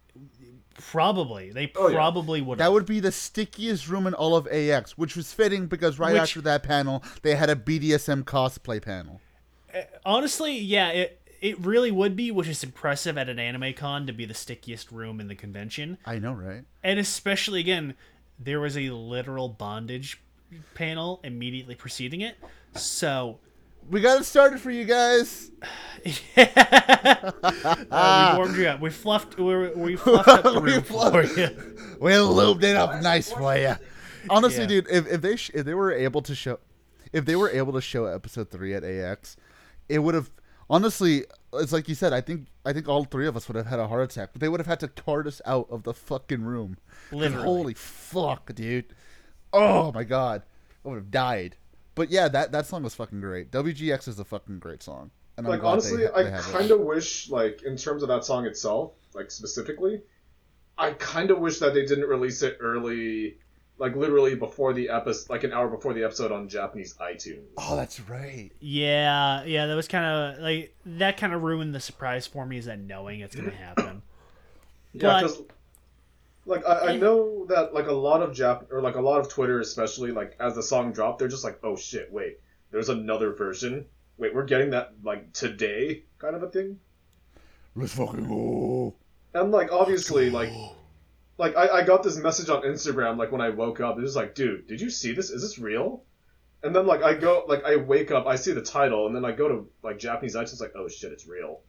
Probably. 0.76 1.52
They 1.52 1.72
Oh, 1.76 1.88
yeah. 1.88 1.96
probably 1.96 2.42
would 2.42 2.58
That 2.58 2.72
would 2.72 2.86
be 2.86 3.00
the 3.00 3.12
stickiest 3.12 3.88
room 3.88 4.08
in 4.08 4.14
all 4.14 4.36
of 4.36 4.48
AX, 4.48 4.98
which 4.98 5.16
was 5.16 5.32
fitting 5.32 5.68
because 5.68 6.00
right 6.00 6.14
Which- 6.14 6.22
after 6.22 6.42
that 6.42 6.64
panel, 6.64 7.04
they 7.22 7.36
had 7.36 7.50
a 7.50 7.56
BDSM 7.56 8.24
cosplay 8.24 8.82
panel. 8.82 9.22
Eh, 9.74 9.84
honestly, 10.06 10.58
yeah, 10.58 10.90
it 10.90 11.20
it 11.42 11.60
really 11.60 11.92
would 11.92 12.16
be, 12.16 12.32
which 12.32 12.48
is 12.48 12.64
impressive 12.64 13.18
at 13.18 13.28
an 13.28 13.38
anime 13.38 13.74
con 13.74 14.08
to 14.08 14.14
be 14.14 14.24
the 14.24 14.34
stickiest 14.34 14.90
room 14.94 15.20
in 15.20 15.28
the 15.28 15.36
convention. 15.36 15.98
I 16.06 16.18
know, 16.18 16.32
right? 16.32 16.64
And 16.82 16.98
especially 17.00 17.60
again, 17.60 17.96
there 18.40 18.62
was 18.62 18.78
a 18.78 18.92
literal 18.92 19.50
bondage 19.50 20.22
panel 20.76 21.20
immediately 21.24 21.76
preceding 21.76 22.22
it. 22.22 22.36
So 22.76 23.40
We 23.90 24.02
got 24.02 24.20
it 24.22 24.24
started 24.26 24.60
for 24.60 24.72
you 24.72 24.86
guys. 24.86 25.52
uh, 26.38 28.32
we 28.34 28.38
warmed 28.38 28.58
you 28.58 28.68
up. 28.68 28.80
We 28.80 28.90
fluffed. 28.90 29.38
We, 29.38 29.70
we 29.70 29.96
fluffed 29.98 30.28
up 30.28 30.44
the 30.44 30.60
We 30.60 30.72
room 30.74 30.84
for 30.84 30.94
fluffed- 30.94 31.38
you. 31.38 31.78
We 32.00 32.12
lubed 32.12 32.64
it 32.64 32.76
up 32.76 33.02
nice 33.02 33.32
for 33.32 33.56
you. 33.56 33.76
Honestly, 34.30 34.62
Yeah. 34.62 34.68
dude, 34.68 34.88
if, 34.90 35.08
if 35.08 35.22
they 35.22 35.36
sh- 35.36 35.52
if 35.54 35.66
they 35.66 35.74
were 35.74 35.92
able 35.92 36.22
to 36.22 36.34
show, 36.36 36.60
if 37.12 37.26
they 37.26 37.36
were 37.36 37.50
able 37.50 37.74
to 37.74 37.82
show 37.82 38.06
episode 38.06 38.50
three 38.50 38.74
at 38.74 38.84
AX, 38.84 39.36
it 39.90 40.00
would 40.00 40.16
have 40.16 40.32
honestly. 40.70 41.26
It's 41.56 41.72
like 41.72 41.88
you 41.88 41.94
said. 41.96 42.14
I 42.14 42.22
think 42.22 42.48
I 42.66 42.74
think 42.74 42.88
all 42.88 43.04
three 43.04 43.28
of 43.28 43.36
us 43.38 43.48
would 43.48 43.56
have 43.58 43.68
had 43.68 43.80
a 43.80 43.88
heart 43.88 44.02
attack. 44.10 44.30
But 44.34 44.42
they 44.42 44.50
would 44.50 44.60
have 44.60 44.68
had 44.68 44.80
to 44.80 44.88
cart 44.88 45.28
us 45.28 45.42
out 45.46 45.68
of 45.70 45.84
the 45.84 45.94
fucking 45.94 46.44
room. 46.44 46.78
Literally. 47.12 47.44
Holy 47.44 47.74
fuck, 47.74 48.54
dude. 48.56 48.96
Oh 49.54 49.92
my 49.92 50.04
god, 50.04 50.44
I 50.84 50.90
would 50.90 50.96
have 50.96 51.12
died. 51.12 51.56
But 51.96 52.10
yeah, 52.10 52.28
that 52.28 52.52
that 52.52 52.66
song 52.66 52.84
was 52.84 52.96
fucking 52.96 53.22
great. 53.22 53.52
WGX 53.52 54.08
is 54.08 54.20
a 54.20 54.26
fucking 54.26 54.60
great 54.60 54.82
song. 54.82 55.12
And 55.38 55.46
I'm 55.48 55.52
like 55.52 55.62
glad 55.62 55.72
honestly, 55.74 55.98
they, 56.04 56.10
I 56.10 56.24
they 56.24 56.32
have 56.32 56.40
it. 56.48 56.52
kind 56.52 56.72
of 56.72 56.80
wish, 56.82 57.30
like 57.30 57.64
in 57.64 57.78
terms 57.78 58.02
of 58.04 58.10
that 58.10 58.26
song 58.26 58.46
itself, 58.46 58.94
like 59.14 59.32
specifically, 59.32 60.02
I 60.78 60.92
kind 60.94 61.32
of 61.32 61.40
wish 61.40 61.60
that 61.60 61.74
they 61.74 61.86
didn't 61.86 62.08
release 62.10 62.42
it 62.44 62.58
early, 62.60 63.38
like 63.80 63.96
literally 63.96 64.36
before 64.36 64.74
the 64.74 64.90
episode, 64.90 65.30
like 65.32 65.44
an 65.44 65.52
hour 65.54 65.68
before 65.68 65.94
the 65.94 66.04
episode 66.04 66.32
on 66.32 66.48
Japanese 66.50 66.96
iTunes. 66.96 67.46
Oh, 67.58 67.76
that's 67.76 68.00
right. 68.02 68.52
Yeah, 68.60 69.44
yeah, 69.44 69.66
that 69.68 69.76
was 69.76 69.88
kind 69.88 70.06
of 70.06 70.40
like 70.44 70.76
that. 70.86 71.18
Kind 71.18 71.34
of 71.34 71.42
ruined 71.44 71.74
the 71.76 71.80
surprise 71.80 72.26
for 72.28 72.46
me, 72.46 72.58
is 72.58 72.66
that 72.66 72.80
knowing 72.80 73.20
it's 73.22 73.36
gonna 73.36 73.52
happen. 73.52 74.02
Yeah, 74.94 75.02
But- 75.02 75.22
because 75.22 75.42
like 76.46 76.66
I, 76.66 76.94
I 76.94 76.98
know 76.98 77.46
that 77.46 77.74
like 77.74 77.88
a 77.88 77.94
lot 77.94 78.22
of 78.22 78.32
Jap 78.32 78.72
or 78.72 78.82
like 78.82 78.96
a 78.96 79.02
lot 79.02 79.20
of 79.20 79.30
Twitter, 79.30 79.60
especially 79.60 80.12
like 80.12 80.36
as 80.40 80.56
the 80.56 80.64
song 80.64 80.92
dropped, 80.92 81.20
they're 81.20 81.28
just 81.28 81.44
like, 81.44 81.60
oh 81.64 81.76
shit, 81.76 82.12
wait, 82.12 82.40
there's 82.72 82.90
another 82.90 83.34
version. 83.34 83.86
Wait, 84.18 84.34
we're 84.34 84.46
getting 84.46 84.72
that 84.72 84.94
like 85.04 85.32
today, 85.34 86.04
kind 86.20 86.36
of 86.36 86.44
a 86.44 86.50
thing. 86.50 86.80
Let's 87.76 87.96
fucking 87.96 88.28
go. 88.28 88.96
And 89.34 89.52
like 89.52 89.72
obviously 89.72 90.30
like 90.30 90.52
like 91.38 91.56
I, 91.56 91.80
I 91.80 91.84
got 91.84 92.04
this 92.04 92.18
message 92.18 92.50
on 92.50 92.62
Instagram 92.64 93.18
like 93.18 93.32
when 93.32 93.42
I 93.42 93.50
woke 93.50 93.80
up. 93.80 93.98
It 93.98 94.02
was 94.02 94.16
like, 94.16 94.36
dude, 94.36 94.68
did 94.68 94.82
you 94.82 94.90
see 94.90 95.14
this? 95.14 95.30
Is 95.30 95.42
this 95.42 95.58
real? 95.58 96.04
And 96.62 96.76
then 96.76 96.86
like 96.86 97.04
I 97.04 97.14
go 97.14 97.44
like 97.48 97.64
I 97.64 97.78
wake 97.78 98.12
up, 98.12 98.28
I 98.28 98.36
see 98.36 98.52
the 98.52 98.62
title, 98.62 99.08
and 99.08 99.16
then 99.16 99.26
I 99.26 99.32
go 99.32 99.48
to 99.48 99.70
like 99.82 99.98
Japanese 99.98 100.36
iTunes 100.36 100.62
like, 100.62 100.74
oh 100.76 100.88
shit, 100.88 101.12
it's 101.12 101.28
real. 101.28 101.62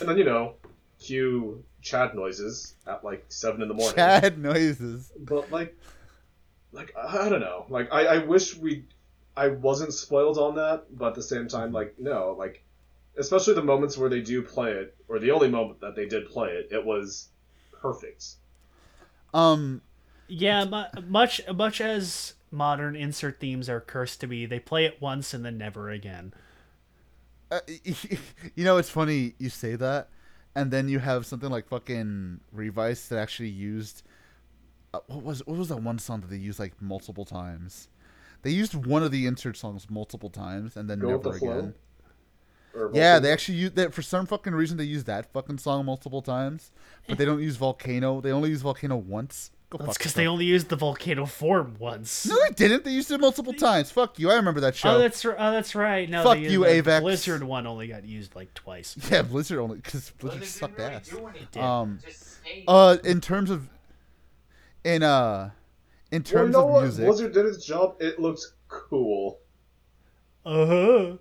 And 0.00 0.08
then 0.08 0.18
you 0.18 0.24
know, 0.24 0.56
cue 1.02 1.64
Chad 1.82 2.14
noises 2.14 2.74
at 2.86 3.04
like 3.04 3.24
seven 3.28 3.62
in 3.62 3.68
the 3.68 3.74
morning. 3.74 3.96
Chad 3.96 4.38
noises. 4.38 5.12
But 5.18 5.50
like, 5.50 5.76
like 6.72 6.94
I 6.96 7.26
I 7.26 7.28
don't 7.28 7.40
know. 7.40 7.66
Like 7.68 7.92
I, 7.92 8.06
I 8.06 8.18
wish 8.24 8.56
we, 8.56 8.84
I 9.36 9.48
wasn't 9.48 9.92
spoiled 9.94 10.38
on 10.38 10.56
that, 10.56 10.86
but 10.96 11.08
at 11.08 11.14
the 11.14 11.22
same 11.22 11.48
time, 11.48 11.72
like 11.72 11.98
no, 11.98 12.34
like, 12.38 12.64
especially 13.16 13.54
the 13.54 13.62
moments 13.62 13.96
where 13.98 14.08
they 14.10 14.20
do 14.20 14.42
play 14.42 14.72
it, 14.72 14.96
or 15.08 15.18
the 15.18 15.30
only 15.32 15.48
moment 15.48 15.80
that 15.80 15.96
they 15.96 16.06
did 16.06 16.28
play 16.30 16.50
it, 16.50 16.68
it 16.72 16.84
was 16.84 17.28
perfect. 17.72 18.24
Um, 19.34 19.82
Yeah, 20.28 20.64
mu- 20.64 21.02
much 21.06 21.40
much 21.54 21.80
as 21.80 22.34
modern 22.50 22.96
insert 22.96 23.40
themes 23.40 23.68
are 23.68 23.80
cursed 23.80 24.20
to 24.20 24.26
be, 24.26 24.46
they 24.46 24.58
play 24.60 24.84
it 24.84 25.00
once 25.00 25.32
and 25.34 25.44
then 25.44 25.58
never 25.58 25.90
again. 25.90 26.34
uh, 27.50 27.60
you 28.54 28.64
know, 28.64 28.76
it's 28.78 28.90
funny 28.90 29.34
you 29.38 29.48
say 29.48 29.76
that, 29.76 30.08
and 30.54 30.70
then 30.70 30.88
you 30.88 30.98
have 30.98 31.26
something 31.26 31.50
like 31.50 31.68
fucking 31.68 32.40
Revice 32.52 33.08
that 33.08 33.18
actually 33.18 33.48
used. 33.48 34.02
Uh, 34.94 35.00
what 35.06 35.22
was 35.22 35.46
what 35.46 35.56
was 35.56 35.68
that 35.68 35.82
one 35.82 35.98
song 35.98 36.20
that 36.20 36.30
they 36.30 36.36
used 36.36 36.58
like 36.58 36.80
multiple 36.80 37.24
times? 37.24 37.88
They 38.42 38.50
used 38.50 38.74
one 38.74 39.02
of 39.02 39.10
the 39.10 39.26
insert 39.26 39.56
songs 39.56 39.88
multiple 39.88 40.28
times 40.30 40.76
and 40.76 40.90
then 40.90 40.98
Go 40.98 41.10
never 41.10 41.22
the 41.22 41.30
again. 41.30 41.74
Yeah, 42.92 43.18
they 43.18 43.30
actually 43.30 43.58
used 43.58 43.76
that 43.76 43.92
for 43.92 44.02
some 44.02 44.26
fucking 44.26 44.54
reason. 44.54 44.78
They 44.78 44.84
used 44.84 45.06
that 45.06 45.32
fucking 45.32 45.58
song 45.58 45.84
multiple 45.84 46.22
times, 46.22 46.72
but 47.06 47.18
they 47.18 47.24
don't 47.24 47.42
use 47.42 47.56
Volcano. 47.56 48.20
They 48.20 48.32
only 48.32 48.50
use 48.50 48.62
Volcano 48.62 48.96
once. 48.96 49.50
Go 49.78 49.78
That's 49.78 49.96
because 49.96 50.12
they 50.12 50.26
only 50.26 50.44
used 50.44 50.68
the 50.68 50.76
volcano 50.76 51.24
form 51.24 51.76
once. 51.78 52.26
No, 52.26 52.36
they 52.44 52.50
didn't. 52.54 52.84
They 52.84 52.90
used 52.90 53.10
it 53.10 53.18
multiple 53.20 53.54
times. 53.54 53.90
Fuck 53.90 54.18
you. 54.18 54.30
I 54.30 54.34
remember 54.34 54.60
that 54.60 54.76
show. 54.76 54.96
Oh, 54.96 54.98
that's 54.98 55.24
r- 55.24 55.34
oh, 55.38 55.50
that's 55.50 55.74
right. 55.74 56.10
No, 56.10 56.22
Fuck 56.22 56.38
you, 56.40 56.60
the 56.62 56.66
Avex. 56.82 57.00
Blizzard 57.00 57.42
one 57.42 57.66
only 57.66 57.88
got 57.88 58.04
used 58.04 58.36
like 58.36 58.52
twice. 58.52 58.96
yeah, 59.10 59.22
Blizzard 59.22 59.58
only 59.60 59.76
because 59.76 60.10
Blizzard 60.18 60.42
they 60.42 60.46
sucked 60.46 60.78
really 60.78 60.92
ass. 60.92 61.08
do 61.08 61.26
anything. 61.26 61.62
Um, 61.62 62.00
uh, 62.68 62.98
in 63.02 63.22
terms 63.22 63.48
of, 63.50 63.70
in 64.84 65.02
uh, 65.02 65.50
in 66.10 66.22
Well, 66.22 66.28
you 66.34 66.38
terms 66.38 66.52
know 66.52 66.64
of 66.66 66.70
what? 66.70 66.82
music, 66.82 67.06
Blizzard 67.06 67.32
did 67.32 67.46
its 67.46 67.64
job. 67.64 67.96
It 67.98 68.20
looks 68.20 68.52
cool. 68.68 69.38
Uh 70.44 70.66
huh. 70.66 71.16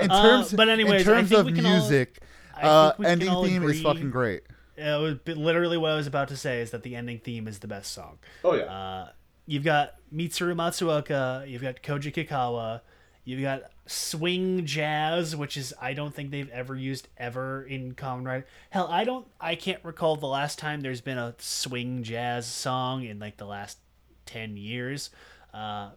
in 0.00 0.10
Uh, 0.10 0.22
terms, 0.22 0.52
but 0.52 0.68
anyways, 0.68 1.02
in 1.06 1.12
I 1.12 1.16
terms 1.16 1.28
think 1.30 1.40
of 1.40 1.46
we 1.46 1.52
can 1.54 1.66
all- 1.66 1.72
music, 1.72 2.18
I 2.56 2.60
uh, 2.60 2.88
think 2.90 2.98
we 2.98 3.04
can 3.06 3.12
ending 3.12 3.28
all 3.30 3.44
theme 3.44 3.62
is 3.64 3.82
fucking 3.82 4.10
great. 4.10 4.42
It 4.80 5.00
was 5.26 5.36
literally 5.36 5.76
what 5.76 5.92
I 5.92 5.96
was 5.96 6.06
about 6.06 6.28
to 6.28 6.36
say 6.36 6.60
is 6.60 6.70
that 6.70 6.82
the 6.82 6.96
ending 6.96 7.18
theme 7.18 7.46
is 7.46 7.58
the 7.58 7.68
best 7.68 7.92
song. 7.92 8.18
Oh 8.42 8.54
yeah. 8.54 8.64
Uh, 8.64 9.08
you've 9.46 9.64
got 9.64 9.94
Mitsuru 10.14 10.54
Matsuoka, 10.54 11.48
you've 11.48 11.62
got 11.62 11.82
Koji 11.82 12.12
Kikawa, 12.14 12.80
you've 13.24 13.42
got 13.42 13.62
swing 13.86 14.64
jazz, 14.64 15.34
which 15.34 15.56
is 15.56 15.74
I 15.80 15.92
don't 15.94 16.14
think 16.14 16.30
they've 16.30 16.48
ever 16.50 16.76
used 16.76 17.08
ever 17.16 17.62
in 17.64 17.94
Kamen 17.94 18.24
Rider. 18.24 18.46
Hell, 18.70 18.88
I 18.88 19.04
don't, 19.04 19.26
I 19.40 19.56
can't 19.56 19.84
recall 19.84 20.16
the 20.16 20.26
last 20.26 20.58
time 20.58 20.80
there's 20.80 21.00
been 21.00 21.18
a 21.18 21.34
swing 21.38 22.02
jazz 22.02 22.46
song 22.46 23.04
in 23.04 23.18
like 23.18 23.36
the 23.36 23.46
last 23.46 23.78
ten 24.26 24.56
years, 24.56 25.10
uh, 25.52 25.90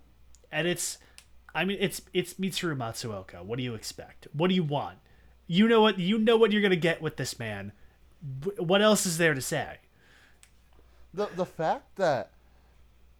and 0.52 0.68
it's, 0.68 0.98
I 1.54 1.66
mean, 1.66 1.78
it's 1.80 2.02
it's 2.14 2.34
Mitsuru 2.36 2.76
Matsuoka. 2.76 3.44
What 3.44 3.58
do 3.58 3.64
you 3.64 3.76
expect? 3.76 4.28
What 4.34 4.48
do 4.50 4.56
you 4.56 4.64
want? 4.64 4.98
You 5.46 5.68
know 5.68 5.82
what 5.82 6.00
you 6.00 6.18
know 6.18 6.38
what 6.38 6.52
you're 6.52 6.62
gonna 6.62 6.76
get 6.76 7.02
with 7.02 7.18
this 7.18 7.38
man. 7.38 7.74
Wh- 8.44 8.60
What 8.62 8.82
else 8.82 9.06
is 9.06 9.18
there 9.18 9.34
to 9.34 9.42
say? 9.42 9.78
the 11.14 11.28
the 11.36 11.46
fact 11.46 11.96
that 11.98 12.32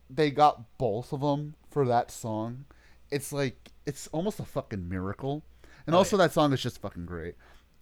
they 0.10 0.32
got 0.32 0.78
both 0.78 1.14
of 1.14 1.22
them 1.22 1.56
for 1.70 1.86
that 1.86 2.10
song, 2.12 2.66
it's 3.12 3.32
like 3.32 3.72
it's 3.86 4.08
almost 4.08 4.40
a 4.40 4.46
fucking 4.46 4.88
miracle. 4.90 5.44
And 5.86 5.96
also, 5.96 6.16
that 6.18 6.32
song 6.32 6.54
is 6.54 6.62
just 6.62 6.80
fucking 6.82 7.06
great. 7.06 7.36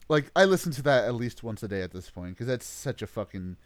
Like 0.09 0.31
I 0.35 0.45
listen 0.45 0.71
to 0.73 0.81
that 0.83 1.05
at 1.05 1.15
least 1.15 1.43
once 1.43 1.61
a 1.63 1.67
day 1.67 1.81
at 1.81 1.91
this 1.91 2.09
point 2.09 2.31
because 2.35 2.47
that's 2.47 2.65
such 2.65 3.01
a 3.01 3.07
fucking. 3.07 3.57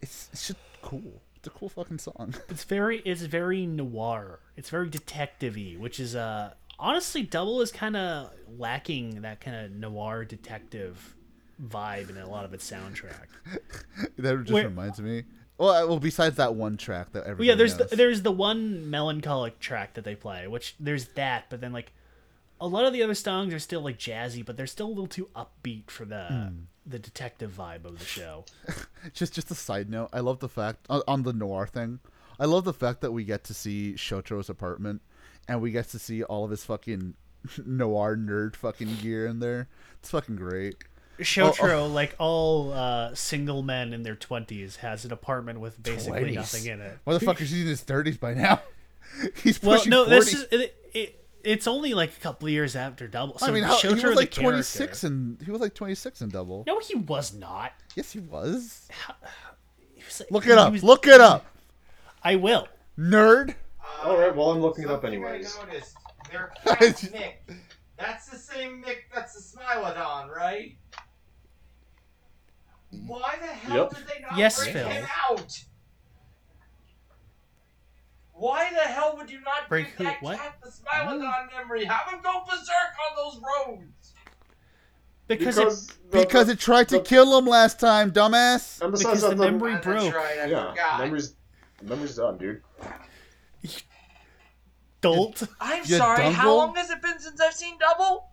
It's 0.00 0.28
it's 0.32 0.48
just 0.48 0.58
cool. 0.82 1.22
It's 1.36 1.46
a 1.46 1.50
cool 1.50 1.68
fucking 1.68 1.98
song. 1.98 2.34
It's 2.48 2.64
very 2.64 2.98
it's 3.00 3.22
very 3.22 3.66
noir. 3.66 4.40
It's 4.56 4.70
very 4.70 4.88
detective-y, 4.88 5.76
which 5.78 6.00
is 6.00 6.16
uh 6.16 6.54
honestly 6.78 7.22
Double 7.22 7.60
is 7.60 7.70
kind 7.70 7.96
of 7.96 8.30
lacking 8.58 9.20
that 9.22 9.40
kind 9.40 9.56
of 9.56 9.70
noir 9.72 10.24
detective 10.24 11.14
vibe 11.62 12.10
in 12.10 12.16
a 12.16 12.28
lot 12.28 12.44
of 12.44 12.52
its 12.54 12.70
soundtrack. 12.70 13.26
that 14.16 14.38
just 14.40 14.52
Where- 14.52 14.64
reminds 14.68 15.00
me. 15.00 15.24
Well, 15.56 15.86
well, 15.88 16.00
besides 16.00 16.36
that 16.36 16.56
one 16.56 16.76
track 16.76 17.12
that 17.12 17.26
Well, 17.38 17.44
yeah, 17.44 17.54
there's 17.54 17.78
knows. 17.78 17.90
the, 17.90 17.96
there's 17.96 18.22
the 18.22 18.32
one 18.32 18.90
melancholic 18.90 19.60
track 19.60 19.94
that 19.94 20.02
they 20.04 20.16
play, 20.16 20.48
which 20.48 20.74
there's 20.80 21.06
that, 21.10 21.44
but 21.48 21.60
then 21.60 21.72
like 21.72 21.92
a 22.60 22.66
lot 22.66 22.84
of 22.86 22.92
the 22.92 23.04
other 23.04 23.14
songs 23.14 23.54
are 23.54 23.60
still 23.60 23.80
like 23.80 23.96
jazzy, 23.96 24.44
but 24.44 24.56
they're 24.56 24.66
still 24.66 24.86
a 24.86 24.88
little 24.88 25.06
too 25.06 25.28
upbeat 25.36 25.90
for 25.92 26.04
the 26.04 26.26
Hmm. 26.26 26.48
the 26.84 26.98
detective 26.98 27.52
vibe 27.56 27.84
of 27.84 28.00
the 28.00 28.04
show. 28.04 28.44
just 29.12 29.32
just 29.34 29.48
a 29.50 29.54
side 29.54 29.88
note. 29.88 30.08
I 30.12 30.18
love 30.20 30.40
the 30.40 30.48
fact 30.48 30.86
on, 30.90 31.02
on 31.06 31.22
the 31.22 31.32
noir 31.32 31.68
thing. 31.68 32.00
I 32.40 32.46
love 32.46 32.64
the 32.64 32.72
fact 32.74 33.00
that 33.02 33.12
we 33.12 33.22
get 33.22 33.44
to 33.44 33.54
see 33.54 33.94
Shotaro's 33.96 34.50
apartment, 34.50 35.02
and 35.46 35.60
we 35.62 35.70
get 35.70 35.88
to 35.90 36.00
see 36.00 36.24
all 36.24 36.44
of 36.44 36.50
his 36.50 36.64
fucking 36.64 37.14
noir 37.64 38.16
nerd 38.16 38.56
fucking 38.56 38.96
gear 39.00 39.24
in 39.24 39.38
there. 39.38 39.68
It's 40.00 40.10
fucking 40.10 40.34
great. 40.34 40.74
Shotaro, 41.20 41.92
like 41.92 42.14
all 42.18 42.72
uh, 42.72 43.14
single 43.14 43.62
men 43.62 43.92
in 43.92 44.02
their 44.02 44.16
twenties, 44.16 44.76
has 44.76 45.04
an 45.04 45.12
apartment 45.12 45.60
with 45.60 45.80
basically 45.82 46.32
20s. 46.32 46.34
nothing 46.34 46.66
in 46.66 46.80
it. 46.80 46.98
Motherfucker's 47.06 47.52
in 47.52 47.66
his 47.66 47.80
thirties 47.82 48.16
by 48.16 48.34
now. 48.34 48.60
He's 49.42 49.58
pushing 49.58 49.90
Well, 49.92 50.06
no, 50.06 50.10
40. 50.10 50.16
this 50.24 50.34
is 50.34 50.42
it, 50.50 50.76
it, 50.92 51.24
It's 51.44 51.66
only 51.68 51.94
like 51.94 52.16
a 52.16 52.20
couple 52.20 52.46
of 52.48 52.52
years 52.52 52.74
after 52.74 53.06
Double. 53.06 53.38
So 53.38 53.46
I 53.46 53.50
mean, 53.52 53.62
how, 53.62 53.76
he 53.76 53.88
was 53.88 54.02
like 54.16 54.30
twenty 54.32 54.62
six 54.62 55.04
and 55.04 55.40
he 55.42 55.50
was 55.50 55.60
like 55.60 55.74
twenty 55.74 55.94
six 55.94 56.20
in 56.20 56.30
double. 56.30 56.64
No, 56.66 56.80
he 56.80 56.94
was 56.96 57.32
not. 57.34 57.72
Yes, 57.94 58.12
he 58.12 58.18
was. 58.20 58.88
He 59.94 60.02
was 60.04 60.20
like- 60.20 60.30
Look 60.30 60.46
it 60.46 60.58
up. 60.58 60.72
was- 60.72 60.82
Look 60.84 61.06
it 61.06 61.20
up, 61.20 61.46
I 62.22 62.36
will. 62.36 62.68
nerd. 62.98 63.54
All 64.02 64.18
right, 64.18 64.34
well 64.34 64.50
I'm 64.50 64.60
looking 64.60 64.84
it 64.84 64.90
up 64.90 65.02
Something 65.02 65.22
anyways. 65.24 65.56
I 65.62 65.64
noticed. 65.66 65.96
Their 66.30 66.52
cat 66.64 66.78
Mick. 66.80 67.34
That's 67.96 68.26
the 68.28 68.36
same 68.36 68.80
Nick. 68.80 69.04
that's 69.14 69.34
the 69.34 69.58
Smilodon, 69.58 70.28
right? 70.34 70.76
Why 73.06 73.36
the 73.40 73.46
hell 73.46 73.76
Yep. 73.76 73.90
did 73.94 74.06
they 74.06 74.20
not 74.20 74.36
Yes, 74.38 74.58
bring 74.62 74.72
Phil. 74.72 74.88
him 74.88 75.06
out? 75.30 75.64
Why 78.32 78.68
the 78.70 78.80
hell 78.80 79.16
would 79.16 79.30
you 79.30 79.40
not 79.40 79.68
Break 79.68 79.86
give 79.86 79.94
who- 79.98 80.04
that 80.04 80.22
what? 80.22 80.38
cat 80.38 80.58
the 80.62 80.70
Smilodon 80.70 81.52
memory? 81.56 81.84
Have 81.84 82.08
him 82.12 82.20
go 82.22 82.42
berserk 82.44 82.66
on 83.10 83.16
those 83.16 83.40
roads. 83.40 84.12
Because, 85.26 85.54
Because 85.56 85.88
it, 85.88 86.10
the- 86.10 86.18
Because 86.20 86.46
the- 86.48 86.52
it 86.54 86.58
tried 86.60 86.88
to 86.90 86.98
the- 86.98 87.04
kill 87.04 87.38
him 87.38 87.46
last 87.46 87.78
time, 87.80 88.10
dumbass. 88.12 88.80
and 88.82 88.92
because 88.92 89.22
the 89.22 89.28
the 89.30 89.36
memory 89.36 89.72
that's 89.74 89.86
broke. 89.86 90.14
right, 90.14 90.38
I 90.40 90.44
yeah, 90.46 90.70
forgot. 90.70 91.00
memory's 91.00 91.34
memory's 91.82 92.16
done, 92.16 92.36
dude. 92.38 92.62
Dolt. 95.00 95.46
I'm 95.60 95.78
You 95.84 95.96
sorry, 95.98 96.18
dumbo? 96.24 96.32
how 96.32 96.54
long 96.54 96.74
has 96.76 96.90
it 96.90 97.00
been 97.02 97.18
since 97.18 97.40
I've 97.40 97.54
seen 97.54 97.78
Double? 97.78 98.30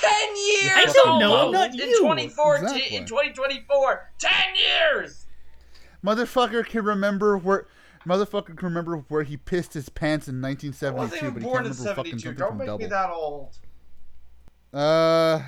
Ten 0.00 0.36
years! 0.36 0.72
I 0.76 0.84
don't 0.92 1.18
know, 1.18 1.34
I'm 1.34 1.46
almost, 1.46 1.52
not 1.52 1.70
in 1.70 1.88
you. 1.88 1.98
2014, 2.00 2.64
Exactly. 2.64 2.96
in 2.96 3.04
2024. 3.06 4.10
Ten 4.18 4.32
years! 4.56 5.26
Motherfucker 6.04 6.64
can 6.64 6.84
remember 6.84 7.36
where. 7.36 7.66
Motherfucker 8.06 8.56
can 8.56 8.68
remember 8.68 8.96
where 9.08 9.24
he 9.24 9.36
pissed 9.36 9.74
his 9.74 9.90
pants 9.90 10.26
in 10.26 10.40
1972, 10.40 10.96
wasn't 10.96 11.34
but 11.34 11.42
he 11.42 11.44
born 11.46 11.64
can't 11.64 11.66
in 11.66 11.78
remember 11.78 11.94
fucking 11.96 12.18
72. 12.18 12.26
something 12.28 12.38
Don't 12.38 12.56
make 12.56 12.66
Double. 12.66 12.78
me 12.78 12.86
that 12.86 13.10
old. 13.10 13.58
Uh, 14.72 15.42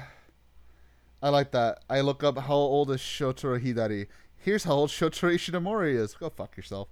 I 1.22 1.28
like 1.30 1.52
that. 1.52 1.82
I 1.88 2.02
look 2.02 2.22
up 2.22 2.36
how 2.36 2.54
old 2.54 2.90
is 2.90 3.00
Shotaro 3.00 3.58
Hidari. 3.58 4.08
Here's 4.36 4.64
how 4.64 4.72
old 4.72 4.90
Shotaro 4.90 5.34
Ishinomori 5.34 5.94
is. 5.94 6.12
Go 6.14 6.28
fuck 6.28 6.54
yourself. 6.56 6.88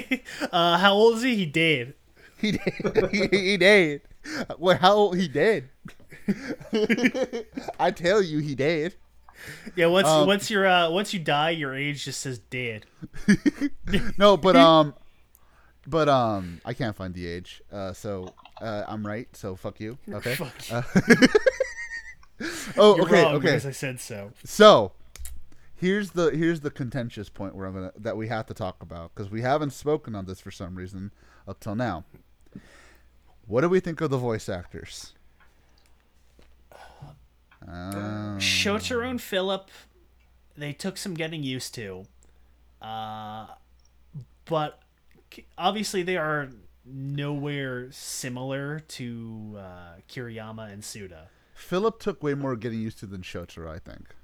uh, 0.52 0.78
how 0.78 0.94
old 0.94 1.18
is 1.18 1.22
he? 1.22 1.36
He 1.36 1.46
did. 1.46 1.94
He 2.38 2.52
did. 2.52 3.08
he, 3.12 3.26
he 3.28 3.56
did. 3.56 4.02
Well, 4.58 4.76
how 4.76 4.92
old 4.94 5.16
he 5.16 5.28
did? 5.28 5.68
I 7.78 7.90
tell 7.90 8.22
you, 8.22 8.38
he 8.38 8.54
did. 8.54 8.96
Yeah, 9.76 9.86
once 9.86 10.08
Um, 10.08 10.26
once 10.26 10.50
you're 10.50 10.66
uh, 10.66 10.90
once 10.90 11.12
you 11.12 11.20
die, 11.20 11.50
your 11.50 11.74
age 11.74 12.04
just 12.04 12.20
says 12.20 12.38
dead. 12.38 12.86
No, 14.18 14.36
but 14.36 14.56
um, 14.56 14.94
but 15.86 16.08
um, 16.08 16.60
I 16.64 16.72
can't 16.72 16.96
find 16.96 17.12
the 17.14 17.26
age. 17.26 17.62
Uh, 17.70 17.92
so 17.92 18.32
uh, 18.60 18.84
I'm 18.88 19.06
right. 19.06 19.28
So 19.36 19.54
fuck 19.56 19.80
you. 19.80 19.98
Okay. 20.12 20.34
Fuck 20.34 20.54
Uh, 20.70 20.82
oh, 22.76 22.96
You're 22.96 23.04
okay, 23.06 23.22
wrong 23.22 23.34
okay. 23.36 23.46
because 23.46 23.66
I 23.66 23.70
said 23.72 24.00
so. 24.00 24.32
So 24.44 24.92
here's 25.76 26.10
the 26.12 26.30
here's 26.30 26.60
the 26.60 26.70
contentious 26.70 27.28
point 27.28 27.54
where 27.54 27.66
I'm 27.66 27.74
gonna 27.74 27.92
that 27.98 28.16
we 28.16 28.28
have 28.28 28.46
to 28.46 28.54
talk 28.54 28.82
about 28.82 29.14
because 29.14 29.30
we 29.30 29.42
haven't 29.42 29.70
spoken 29.72 30.14
on 30.14 30.24
this 30.24 30.40
for 30.40 30.50
some 30.50 30.74
reason 30.76 31.12
up 31.46 31.60
till 31.60 31.74
now. 31.74 32.04
What 33.46 33.60
do 33.60 33.68
we 33.68 33.80
think 33.80 34.00
of 34.00 34.10
the 34.10 34.16
voice 34.16 34.48
actors? 34.48 35.12
Um, 37.66 38.38
Shotaro 38.38 39.08
and 39.08 39.20
Philip, 39.20 39.70
they 40.56 40.72
took 40.72 40.96
some 40.96 41.14
getting 41.14 41.42
used 41.42 41.74
to, 41.74 42.04
uh, 42.82 43.46
but 44.44 44.80
obviously 45.56 46.02
they 46.02 46.16
are 46.16 46.50
nowhere 46.84 47.90
similar 47.90 48.80
to 48.80 49.56
uh, 49.56 50.00
Kiriyama 50.08 50.72
and 50.72 50.84
Suda. 50.84 51.28
Philip 51.54 51.98
took 52.00 52.22
way 52.22 52.34
more 52.34 52.56
getting 52.56 52.80
used 52.80 52.98
to 52.98 53.06
than 53.06 53.22
Shotaro, 53.22 53.70
I 53.70 53.78
think. 53.78 54.14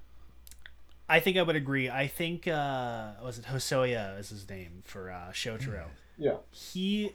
I 1.08 1.18
think 1.18 1.36
I 1.36 1.42
would 1.42 1.56
agree. 1.56 1.88
I 1.88 2.06
think 2.06 2.46
uh, 2.46 3.12
was 3.22 3.38
it 3.38 3.46
Hosoya 3.46 4.18
is 4.18 4.28
his 4.28 4.48
name 4.48 4.82
for 4.84 5.10
uh, 5.10 5.30
Shotaro. 5.32 5.86
Yeah. 6.18 6.36
he 6.52 7.12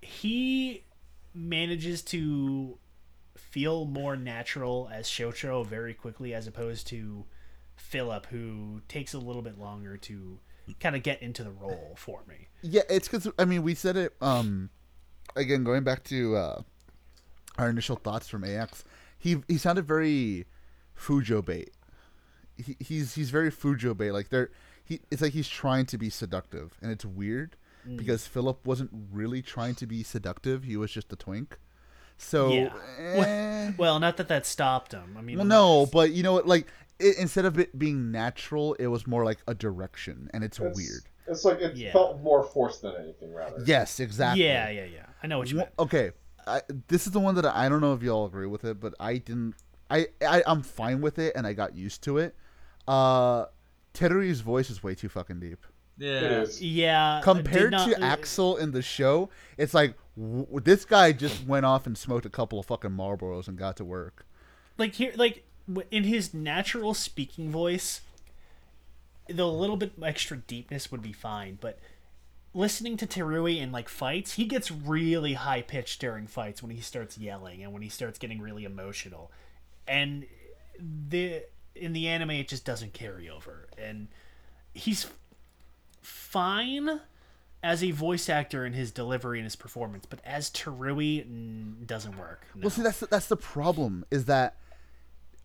he 0.00 0.82
manages 1.34 2.02
to 2.02 2.78
feel 3.36 3.84
more 3.84 4.16
natural 4.16 4.90
as 4.92 5.06
Shotaro 5.06 5.66
very 5.66 5.94
quickly 5.94 6.34
as 6.34 6.46
opposed 6.46 6.86
to 6.88 7.24
Philip 7.76 8.26
who 8.26 8.82
takes 8.88 9.14
a 9.14 9.18
little 9.18 9.42
bit 9.42 9.58
longer 9.58 9.96
to 9.96 10.38
kind 10.80 10.94
of 10.96 11.02
get 11.02 11.22
into 11.22 11.42
the 11.42 11.50
role 11.50 11.94
for 11.96 12.22
me. 12.28 12.48
Yeah, 12.62 12.82
it's 12.88 13.08
because 13.08 13.28
I 13.38 13.44
mean 13.44 13.62
we 13.62 13.74
said 13.74 13.96
it. 13.96 14.14
Um, 14.20 14.70
again, 15.36 15.64
going 15.64 15.84
back 15.84 16.04
to 16.04 16.36
uh, 16.36 16.62
our 17.58 17.68
initial 17.68 17.96
thoughts 17.96 18.28
from 18.28 18.44
AX, 18.44 18.84
he 19.18 19.42
he 19.48 19.58
sounded 19.58 19.86
very 19.86 20.46
Fujo 20.98 21.44
bait. 21.44 21.70
He, 22.56 22.76
he's 22.80 23.14
he's 23.14 23.30
very 23.30 23.50
Fujo 23.50 23.96
bait. 23.96 24.12
Like 24.12 24.28
they're 24.28 24.50
he. 24.84 25.00
It's 25.10 25.22
like 25.22 25.32
he's 25.32 25.48
trying 25.48 25.86
to 25.86 25.98
be 25.98 26.10
seductive, 26.10 26.78
and 26.80 26.90
it's 26.90 27.04
weird 27.04 27.56
because 27.96 28.26
Philip 28.26 28.66
wasn't 28.66 28.90
really 29.12 29.42
trying 29.42 29.74
to 29.76 29.86
be 29.86 30.02
seductive. 30.02 30.64
He 30.64 30.76
was 30.76 30.90
just 30.90 31.12
a 31.12 31.16
twink. 31.16 31.58
So 32.18 32.52
Yeah. 32.52 32.72
eh. 32.98 33.72
Well, 33.76 33.98
not 33.98 34.16
that 34.18 34.28
that 34.28 34.46
stopped 34.46 34.92
him. 34.92 35.16
I 35.18 35.22
mean, 35.22 35.38
well, 35.38 35.46
no, 35.46 35.86
but 35.86 36.12
you 36.12 36.22
know 36.22 36.32
what? 36.34 36.46
Like 36.46 36.66
it, 36.98 37.16
instead 37.18 37.44
of 37.44 37.58
it 37.58 37.76
being 37.78 38.12
natural, 38.12 38.74
it 38.74 38.86
was 38.86 39.06
more 39.06 39.24
like 39.24 39.38
a 39.48 39.54
direction, 39.54 40.30
and 40.32 40.44
it's, 40.44 40.58
It's, 40.60 40.76
weird. 40.76 41.02
It's 41.26 41.44
like 41.44 41.60
it 41.60 41.76
Yeah. 41.76 41.92
felt 41.92 42.20
more 42.20 42.44
forced 42.44 42.82
than 42.82 42.94
anything, 42.96 43.34
rather. 43.34 43.62
Yes, 43.66 43.98
exactly. 43.98 44.44
Yeah, 44.44 44.68
yeah, 44.68 44.84
yeah. 44.84 45.06
I 45.22 45.26
know 45.26 45.38
what 45.38 45.50
you 45.50 45.56
Wha- 45.56 45.62
meant. 45.64 45.74
Okay, 45.78 46.12
I, 46.46 46.60
this 46.88 47.06
is 47.06 47.12
the 47.12 47.18
one 47.20 47.34
that 47.36 47.46
I 47.46 47.68
don't 47.68 47.80
know 47.80 47.94
if 47.94 48.02
y'all 48.02 48.26
agree 48.26 48.46
with 48.46 48.64
it, 48.64 48.78
but 48.78 48.94
I 49.00 49.18
didn't. 49.18 49.54
I, 49.90 50.06
I 50.26 50.42
I'm 50.46 50.62
fine 50.62 51.00
with 51.00 51.18
it, 51.18 51.32
and 51.34 51.46
I 51.46 51.52
got 51.54 51.74
used 51.74 52.02
to 52.04 52.18
it. 52.18 52.36
Uh, 52.86 53.46
Terui's 53.94 54.40
voice 54.40 54.70
is 54.70 54.82
way 54.82 54.94
too 54.94 55.08
fucking 55.08 55.40
deep 55.40 55.64
Yeah. 56.02 56.46
Yeah, 56.58 57.20
compared 57.22 57.70
not- 57.72 57.88
to 57.88 57.94
Accel 57.96 58.58
in 58.58 58.72
the 58.72 58.82
show. 58.82 59.30
It's 59.56 59.72
like 59.74 59.94
w- 60.16 60.46
this 60.60 60.84
guy 60.84 61.12
just 61.12 61.46
went 61.46 61.64
off 61.64 61.86
and 61.86 61.96
smoked 61.96 62.26
a 62.26 62.30
couple 62.30 62.58
of 62.58 62.66
fucking 62.66 62.90
Marlboros 62.90 63.46
and 63.48 63.56
got 63.56 63.76
to 63.76 63.84
work. 63.84 64.26
like 64.78 64.94
here 64.94 65.12
like 65.16 65.44
in 65.90 66.04
his 66.04 66.34
natural 66.34 66.92
speaking 66.92 67.50
voice 67.50 68.00
the 69.28 69.46
little 69.46 69.76
bit 69.76 69.92
extra 70.02 70.36
deepness 70.36 70.90
would 70.90 71.00
be 71.02 71.12
fine 71.12 71.56
but 71.60 71.78
listening 72.52 72.96
to 72.96 73.06
Terui 73.06 73.58
in 73.60 73.70
like 73.70 73.88
fights 73.88 74.32
he 74.32 74.44
gets 74.44 74.70
really 74.70 75.34
high 75.34 75.62
pitched 75.62 76.00
during 76.00 76.26
fights 76.26 76.62
when 76.62 76.72
he 76.72 76.80
starts 76.82 77.16
yelling 77.16 77.62
and 77.62 77.72
when 77.72 77.80
he 77.82 77.88
starts 77.88 78.18
getting 78.18 78.40
really 78.40 78.64
emotional 78.64 79.30
and 79.86 80.26
the 81.08 81.44
in 81.76 81.92
the 81.92 82.08
anime 82.08 82.30
it 82.32 82.48
just 82.48 82.64
doesn't 82.64 82.92
carry 82.92 83.30
over 83.30 83.68
and 83.78 84.08
he's 84.74 85.06
fine 86.32 87.00
as 87.62 87.84
a 87.84 87.90
voice 87.90 88.30
actor 88.30 88.64
in 88.64 88.72
his 88.72 88.90
delivery 88.90 89.38
and 89.38 89.44
his 89.44 89.54
performance 89.54 90.06
but 90.06 90.18
as 90.24 90.50
Terui 90.50 91.26
mm, 91.26 91.86
doesn't 91.86 92.16
work 92.16 92.46
no. 92.54 92.62
Well, 92.62 92.70
see, 92.70 92.82
that's 92.82 93.00
the, 93.00 93.06
that's 93.06 93.26
the 93.26 93.36
problem. 93.36 94.04
Is 94.10 94.24
that 94.24 94.56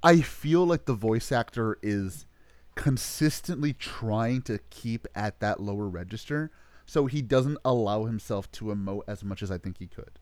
I 0.02 0.22
feel 0.22 0.66
like 0.66 0.86
the 0.86 0.94
voice 0.94 1.32
actor 1.32 1.78
is 1.82 2.26
consistently 2.76 3.74
trying 3.74 4.44
to 4.44 4.60
keep 4.70 5.08
at 5.14 5.40
that 5.42 5.60
lower 5.60 5.90
register, 5.90 6.52
so 6.86 7.08
he 7.08 7.22
doesn't 7.22 7.58
allow 7.66 8.06
himself 8.06 8.50
to 8.54 8.66
emote 8.66 9.02
as 9.08 9.24
much 9.24 9.44
as 9.44 9.52
I 9.52 9.58
think 9.58 9.80
he 9.80 9.88
could, 9.88 10.20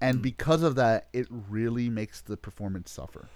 and 0.00 0.20
because 0.20 0.62
of 0.62 0.74
that, 0.74 1.06
it 1.12 1.28
really 1.30 1.88
makes 1.88 2.20
the 2.20 2.36
performance 2.36 2.90
suffer. 2.90 3.28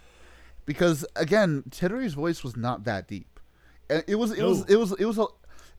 Because 0.66 1.06
again, 1.14 1.62
Terui's 1.70 2.14
voice 2.14 2.42
was 2.42 2.56
not 2.56 2.84
that 2.84 3.06
deep, 3.06 3.38
and 3.88 4.02
it 4.08 4.16
was 4.16 4.32
it 4.32 4.42
was 4.42 4.64
it 4.68 4.76
was 4.76 4.92
it 4.92 5.04
was 5.04 5.18
a 5.18 5.26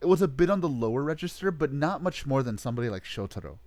it 0.00 0.06
was 0.06 0.22
a 0.22 0.28
bit 0.28 0.50
on 0.50 0.60
the 0.60 0.68
lower 0.68 1.02
register, 1.02 1.50
but 1.50 1.72
not 1.72 2.02
much 2.02 2.26
more 2.26 2.42
than 2.42 2.56
somebody 2.58 2.88
like 2.88 3.04
Shotaro. 3.04 3.58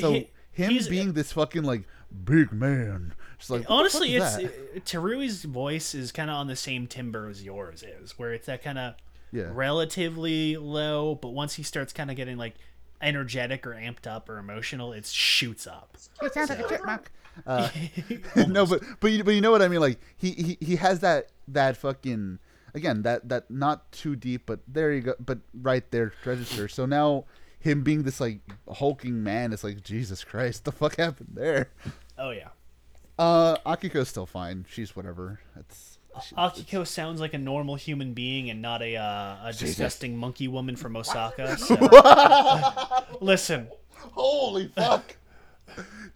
So 0.00 0.12
He- 0.12 0.30
him 0.52 0.78
being 0.88 1.12
this 1.12 1.32
fucking 1.32 1.62
like 1.64 1.84
big 2.24 2.50
man, 2.52 3.14
just 3.38 3.50
like 3.50 3.64
honestly 3.68 4.16
it's 4.16 4.36
is 4.38 4.42
that? 4.44 4.84
Terui's 4.86 5.44
voice 5.44 5.94
is 5.94 6.12
kind 6.12 6.30
of 6.30 6.36
on 6.36 6.46
the 6.46 6.56
same 6.56 6.86
timber 6.86 7.28
as 7.28 7.42
yours 7.44 7.82
is 7.82 8.18
where 8.18 8.32
it's 8.32 8.46
that 8.46 8.62
kind 8.62 8.78
of 8.78 8.94
Yeah. 9.32 9.50
relatively 9.52 10.56
low 10.56 11.14
but 11.16 11.28
once 11.34 11.54
he 11.54 11.62
starts 11.62 11.92
kind 11.92 12.10
of 12.10 12.16
getting 12.16 12.38
like 12.38 12.54
energetic 13.02 13.66
or 13.66 13.74
amped 13.74 14.06
up 14.06 14.28
or 14.30 14.38
emotional 14.38 14.92
it 14.94 15.04
shoots 15.06 15.66
up 15.66 15.96
It 16.22 16.32
sounds 16.32 16.48
like 16.50 16.60
a 16.60 16.68
chipmunk. 16.68 17.10
Uh, 17.46 17.68
no, 18.48 18.64
but 18.64 18.82
but 18.98 19.12
you, 19.12 19.22
but 19.22 19.34
you 19.34 19.42
know 19.42 19.50
what 19.50 19.60
I 19.60 19.68
mean. 19.68 19.80
Like 19.80 20.00
he, 20.16 20.30
he 20.30 20.56
he 20.58 20.76
has 20.76 21.00
that 21.00 21.26
that 21.48 21.76
fucking 21.76 22.38
again 22.76 23.02
that 23.02 23.28
that 23.28 23.50
not 23.50 23.90
too 23.90 24.14
deep, 24.14 24.42
but 24.46 24.60
there 24.68 24.92
you 24.92 25.00
go, 25.00 25.14
but 25.18 25.38
right 25.52 25.90
there 25.90 26.12
register. 26.24 26.68
So 26.68 26.86
now 26.86 27.24
him 27.58 27.82
being 27.82 28.04
this 28.04 28.20
like 28.20 28.38
hulking 28.72 29.22
man, 29.24 29.52
it's 29.52 29.64
like 29.64 29.82
Jesus 29.82 30.22
Christ, 30.22 30.64
the 30.64 30.72
fuck 30.72 30.96
happened 30.96 31.30
there? 31.34 31.70
oh 32.18 32.30
yeah 32.30 32.48
Uh, 33.18 33.56
Akiko's 33.66 34.08
still 34.08 34.26
fine. 34.26 34.66
She's 34.68 34.94
whatever. 34.94 35.40
It's 35.58 35.98
she- 36.24 36.34
Akiko 36.34 36.86
sounds 36.86 37.20
like 37.20 37.34
a 37.34 37.38
normal 37.38 37.74
human 37.76 38.12
being 38.14 38.48
and 38.50 38.62
not 38.62 38.82
a 38.82 38.96
uh, 38.96 39.48
a 39.48 39.52
disgusting 39.52 40.16
monkey 40.16 40.48
woman 40.48 40.76
from 40.76 40.96
Osaka. 40.96 41.56
So. 41.66 41.74
Listen, 43.20 43.68
holy 44.12 44.68
fuck. 44.76 45.16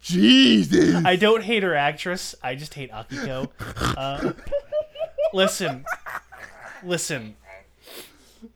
Jesus. 0.01 1.03
I 1.05 1.15
don't 1.15 1.43
hate 1.43 1.63
her 1.63 1.75
actress. 1.75 2.33
I 2.41 2.55
just 2.55 2.73
hate 2.73 2.91
Akiko. 2.91 3.49
Uh, 3.95 4.33
listen, 5.33 5.85
listen. 6.83 7.35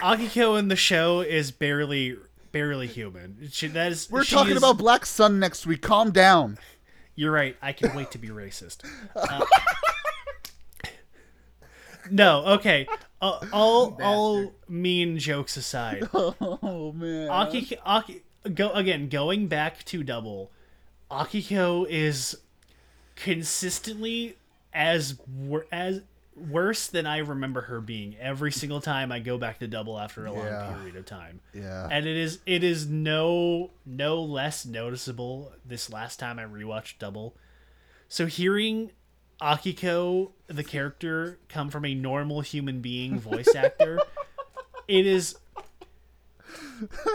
Akiko 0.00 0.58
in 0.58 0.68
the 0.68 0.76
show 0.76 1.20
is 1.20 1.50
barely, 1.50 2.16
barely 2.52 2.86
human. 2.86 3.48
She, 3.50 3.66
that 3.68 3.92
is. 3.92 4.08
We're 4.10 4.24
talking 4.24 4.52
is- 4.52 4.58
about 4.58 4.78
Black 4.78 5.04
Sun 5.06 5.38
next 5.40 5.66
week. 5.66 5.82
Calm 5.82 6.10
down. 6.12 6.58
You're 7.14 7.32
right. 7.32 7.56
I 7.60 7.72
can 7.72 7.96
wait 7.96 8.12
to 8.12 8.18
be 8.18 8.28
racist. 8.28 8.84
Uh, 9.16 9.44
no, 12.10 12.44
okay. 12.46 12.86
Uh, 13.20 13.40
all 13.52 13.98
all 14.02 14.54
mean 14.68 15.18
jokes 15.18 15.56
aside, 15.56 16.08
Oh 16.14 16.92
man. 16.96 17.28
Aki, 17.28 17.76
Aki, 17.84 18.22
go 18.54 18.70
again. 18.70 19.08
Going 19.08 19.48
back 19.48 19.84
to 19.86 20.02
double, 20.02 20.50
Akiko 21.10 21.86
is 21.88 22.38
consistently 23.16 24.36
as 24.72 25.18
as 25.72 26.00
worse 26.38 26.86
than 26.88 27.06
I 27.06 27.18
remember 27.18 27.62
her 27.62 27.80
being 27.80 28.16
every 28.18 28.52
single 28.52 28.80
time 28.80 29.10
I 29.12 29.18
go 29.20 29.38
back 29.38 29.58
to 29.60 29.66
double 29.68 29.98
after 29.98 30.26
a 30.26 30.32
long 30.32 30.74
period 30.74 30.96
of 30.96 31.06
time. 31.06 31.40
Yeah. 31.52 31.88
And 31.90 32.06
it 32.06 32.16
is 32.16 32.40
it 32.46 32.64
is 32.64 32.86
no 32.86 33.70
no 33.84 34.22
less 34.22 34.64
noticeable 34.64 35.52
this 35.64 35.90
last 35.90 36.18
time 36.18 36.38
I 36.38 36.44
rewatched 36.44 36.98
double. 36.98 37.36
So 38.08 38.26
hearing 38.26 38.90
Akiko, 39.40 40.30
the 40.46 40.64
character, 40.64 41.38
come 41.48 41.70
from 41.70 41.84
a 41.84 41.94
normal 41.94 42.40
human 42.40 42.80
being 42.80 43.18
voice 43.20 43.54
actor, 43.54 44.00
it 44.88 45.06
is 45.06 45.36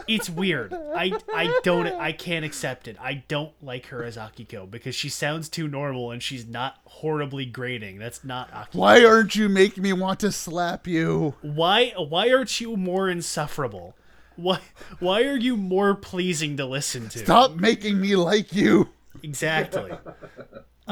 it's 0.07 0.29
weird. 0.29 0.73
I 0.73 1.11
I 1.33 1.59
don't 1.63 1.87
I 1.87 2.11
can't 2.11 2.43
accept 2.45 2.87
it. 2.87 2.97
I 2.99 3.23
don't 3.27 3.51
like 3.63 3.87
her 3.87 4.03
as 4.03 4.17
Akiko 4.17 4.69
because 4.69 4.95
she 4.95 5.09
sounds 5.09 5.49
too 5.49 5.67
normal 5.67 6.11
and 6.11 6.21
she's 6.21 6.45
not 6.47 6.77
horribly 6.85 7.45
grating. 7.45 7.97
That's 7.99 8.23
not 8.23 8.51
Akiko. 8.51 8.75
Why 8.75 9.03
aren't 9.05 9.35
you 9.35 9.49
making 9.49 9.83
me 9.83 9.93
want 9.93 10.19
to 10.21 10.31
slap 10.31 10.87
you? 10.87 11.35
Why 11.41 11.93
why 11.97 12.31
aren't 12.31 12.59
you 12.61 12.75
more 12.77 13.09
insufferable? 13.09 13.95
Why 14.35 14.59
why 14.99 15.23
are 15.23 15.37
you 15.37 15.55
more 15.57 15.95
pleasing 15.95 16.57
to 16.57 16.65
listen 16.65 17.09
to? 17.09 17.19
Stop 17.19 17.55
making 17.55 17.99
me 18.01 18.15
like 18.15 18.53
you. 18.53 18.89
Exactly. 19.21 19.91
But, 19.91 20.17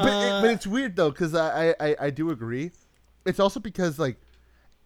it- 0.06 0.08
Uh, 0.32 0.40
but 0.40 0.50
it's 0.52 0.66
weird 0.66 0.96
though 0.96 1.10
because 1.10 1.34
I, 1.34 1.74
I 1.78 1.96
I- 2.00 2.10
do 2.10 2.30
agree. 2.30 2.70
It's 3.26 3.38
also 3.38 3.60
because 3.60 3.98
like, 3.98 4.16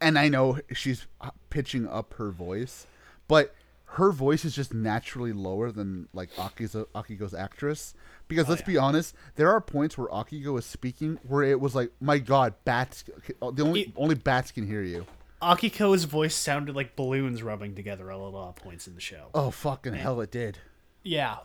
and 0.00 0.18
I 0.18 0.28
know 0.28 0.58
she's 0.74 1.06
uh, 1.20 1.30
pitching 1.48 1.86
up 1.88 2.14
her 2.14 2.30
voice, 2.30 2.86
but 3.28 3.54
her 3.96 4.12
voice 4.12 4.44
is 4.44 4.54
just 4.54 4.72
naturally 4.74 5.32
lower 5.32 5.70
than 5.72 6.08
like 6.12 6.30
Akizo, 6.36 6.86
Akiko's 6.94 7.34
actress. 7.34 7.94
Because 8.28 8.48
let's 8.48 8.62
be 8.62 8.76
honest, 8.76 9.14
there 9.36 9.50
are 9.50 9.60
points 9.60 9.96
where 9.96 10.08
Akiko 10.08 10.58
is 10.58 10.66
speaking 10.66 11.18
where 11.26 11.42
it 11.42 11.60
was 11.60 11.74
like, 11.74 11.90
my 12.00 12.18
God, 12.18 12.54
bats. 12.64 13.04
The 13.40 13.62
only 13.64 13.82
It- 13.82 13.92
only 13.96 14.14
bats 14.16 14.50
can 14.52 14.66
hear 14.66 14.82
you. 14.82 15.06
Akiko's 15.42 16.04
voice 16.04 16.34
sounded 16.34 16.74
like 16.74 16.96
balloons 16.96 17.42
rubbing 17.42 17.74
together 17.74 18.10
at 18.10 18.16
a 18.16 18.18
lot 18.18 18.48
of 18.48 18.56
points 18.56 18.86
in 18.86 18.94
the 18.94 19.00
show. 19.00 19.28
Oh 19.34 19.50
fucking 19.50 19.92
hell, 19.94 20.20
it 20.20 20.30
did. 20.30 20.58
Yeah. 21.02 21.36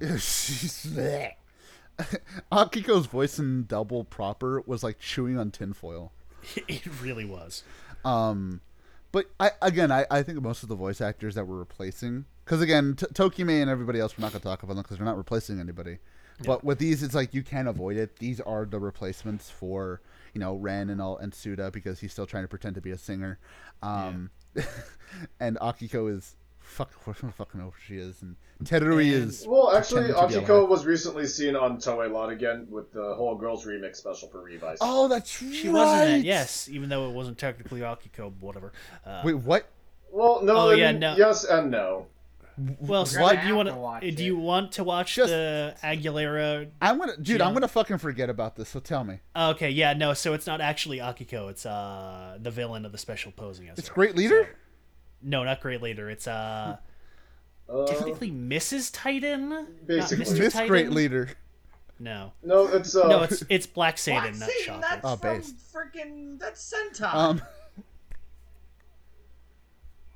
She's 0.00 0.86
Akiko's 2.52 3.06
voice 3.06 3.38
in 3.38 3.64
double 3.66 4.04
proper 4.04 4.62
was 4.66 4.82
like 4.82 4.98
chewing 4.98 5.38
on 5.38 5.50
tinfoil. 5.50 6.12
It 6.68 6.86
really 7.02 7.24
was. 7.24 7.62
Um, 8.04 8.60
but 9.12 9.26
I 9.40 9.50
again, 9.62 9.90
I, 9.90 10.06
I 10.10 10.22
think 10.22 10.40
most 10.42 10.62
of 10.62 10.68
the 10.68 10.74
voice 10.74 11.00
actors 11.00 11.34
that 11.34 11.46
we're 11.46 11.56
replacing, 11.56 12.26
because 12.44 12.60
again, 12.60 12.94
T- 12.96 13.06
Tokime 13.06 13.60
and 13.60 13.70
everybody 13.70 14.00
else, 14.00 14.16
we're 14.16 14.22
not 14.22 14.32
gonna 14.32 14.44
talk 14.44 14.62
about 14.62 14.74
them 14.74 14.82
because 14.82 14.98
they're 14.98 15.06
not 15.06 15.16
replacing 15.16 15.60
anybody. 15.60 15.98
But 16.44 16.62
with 16.62 16.78
these, 16.78 17.02
it's 17.02 17.14
like 17.14 17.34
you 17.34 17.42
can't 17.42 17.66
avoid 17.66 17.96
it. 17.96 18.18
These 18.18 18.40
are 18.40 18.64
the 18.64 18.78
replacements 18.78 19.50
for 19.50 20.00
you 20.34 20.40
know 20.40 20.54
Ren 20.54 20.90
and 20.90 21.02
all 21.02 21.16
and 21.16 21.34
Suda 21.34 21.70
because 21.70 22.00
he's 22.00 22.12
still 22.12 22.26
trying 22.26 22.44
to 22.44 22.48
pretend 22.48 22.76
to 22.76 22.80
be 22.80 22.90
a 22.90 22.98
singer. 22.98 23.38
Um, 23.82 24.30
and 25.40 25.56
Akiko 25.58 26.14
is 26.16 26.36
fuck. 26.68 26.90
I 27.06 27.12
don't 27.20 27.34
fucking 27.34 27.60
know 27.60 27.68
who 27.70 27.80
she 27.86 27.96
is, 27.98 28.22
and 28.22 28.36
Terui 28.64 29.14
And- 29.14 29.28
is. 29.28 29.46
Well, 29.46 29.74
actually, 29.76 30.04
pretending 30.12 30.30
to 30.40 30.40
be 30.40 30.46
Akiko 30.46 30.68
was 30.68 30.86
recently 30.86 31.26
seen 31.26 31.56
on 31.56 31.78
Toei 31.78 32.10
Lot 32.10 32.30
again 32.30 32.66
with 32.70 32.92
the 32.92 33.14
whole 33.14 33.34
Girls 33.36 33.64
Remix 33.66 33.96
special 33.96 34.28
for 34.28 34.42
Revice. 34.42 34.78
Oh, 34.80 35.08
that's 35.08 35.30
She 35.30 35.68
right. 35.68 35.74
wasn't 35.74 36.10
it, 36.10 36.24
yes, 36.26 36.68
even 36.70 36.88
though 36.88 37.08
it 37.08 37.12
wasn't 37.14 37.38
technically 37.38 37.80
Akiko, 37.80 38.32
whatever. 38.40 38.72
Uh, 39.04 39.22
Wait, 39.24 39.34
what? 39.34 39.68
Well, 40.10 40.40
no, 40.42 40.56
Oh, 40.56 40.70
yeah, 40.70 40.92
no. 40.92 41.16
yes 41.16 41.44
and 41.44 41.70
no. 41.70 42.06
well, 42.80 43.06
so 43.06 43.28
do 43.40 43.46
you 43.46 43.54
want 43.54 43.68
to 43.68 43.74
watch 43.76 44.00
Do 44.02 44.08
it. 44.08 44.18
you 44.18 44.36
want 44.36 44.72
to 44.72 44.82
watch 44.84 45.14
Just- 45.14 45.30
the 45.30 45.76
Aguilera? 45.84 46.68
I'm 46.82 46.98
gonna, 46.98 47.16
dude. 47.16 47.40
I'm 47.40 47.52
gonna 47.52 47.68
fucking 47.68 47.98
forget 47.98 48.28
about 48.30 48.56
this. 48.56 48.68
So 48.70 48.80
tell 48.80 49.04
me, 49.04 49.20
Okay, 49.36 49.70
yeah, 49.70 49.92
no. 49.92 50.14
So 50.14 50.32
it's 50.32 50.46
not 50.46 50.60
actually 50.60 50.98
Akiko. 50.98 51.50
It's 51.50 51.64
uh 51.66 52.36
the 52.40 52.50
villain 52.50 52.84
of 52.84 52.90
the 52.92 52.98
special 52.98 53.30
posing. 53.32 53.68
As. 53.68 53.78
It's 53.78 53.88
Great 53.88 54.16
Leader. 54.16 54.56
No, 55.22 55.44
not 55.44 55.60
Great 55.60 55.82
Leader. 55.82 56.10
It's 56.10 56.26
uh 56.26 56.76
Uh, 57.68 57.86
technically 57.86 58.30
Mrs. 58.30 58.90
Titan. 58.92 59.48
Not 59.50 59.86
Basically. 59.86 60.24
Mr. 60.24 60.38
Miss 60.38 60.52
Titan? 60.52 60.68
Great 60.68 60.90
Leader. 60.90 61.30
No, 62.00 62.32
no, 62.44 62.66
it's 62.68 62.94
uh, 62.94 63.08
no, 63.08 63.22
it's 63.24 63.42
it's 63.48 63.66
Black 63.66 63.98
Satan, 63.98 64.22
Black 64.22 64.38
not 64.40 64.48
Satan, 64.50 64.64
Shocker. 64.64 64.80
that's 64.80 65.00
Oh, 65.04 65.16
from 65.16 65.36
based. 65.38 65.56
freaking 65.74 66.38
that's 66.38 66.72
Sentai. 66.72 67.12
Um, 67.12 67.42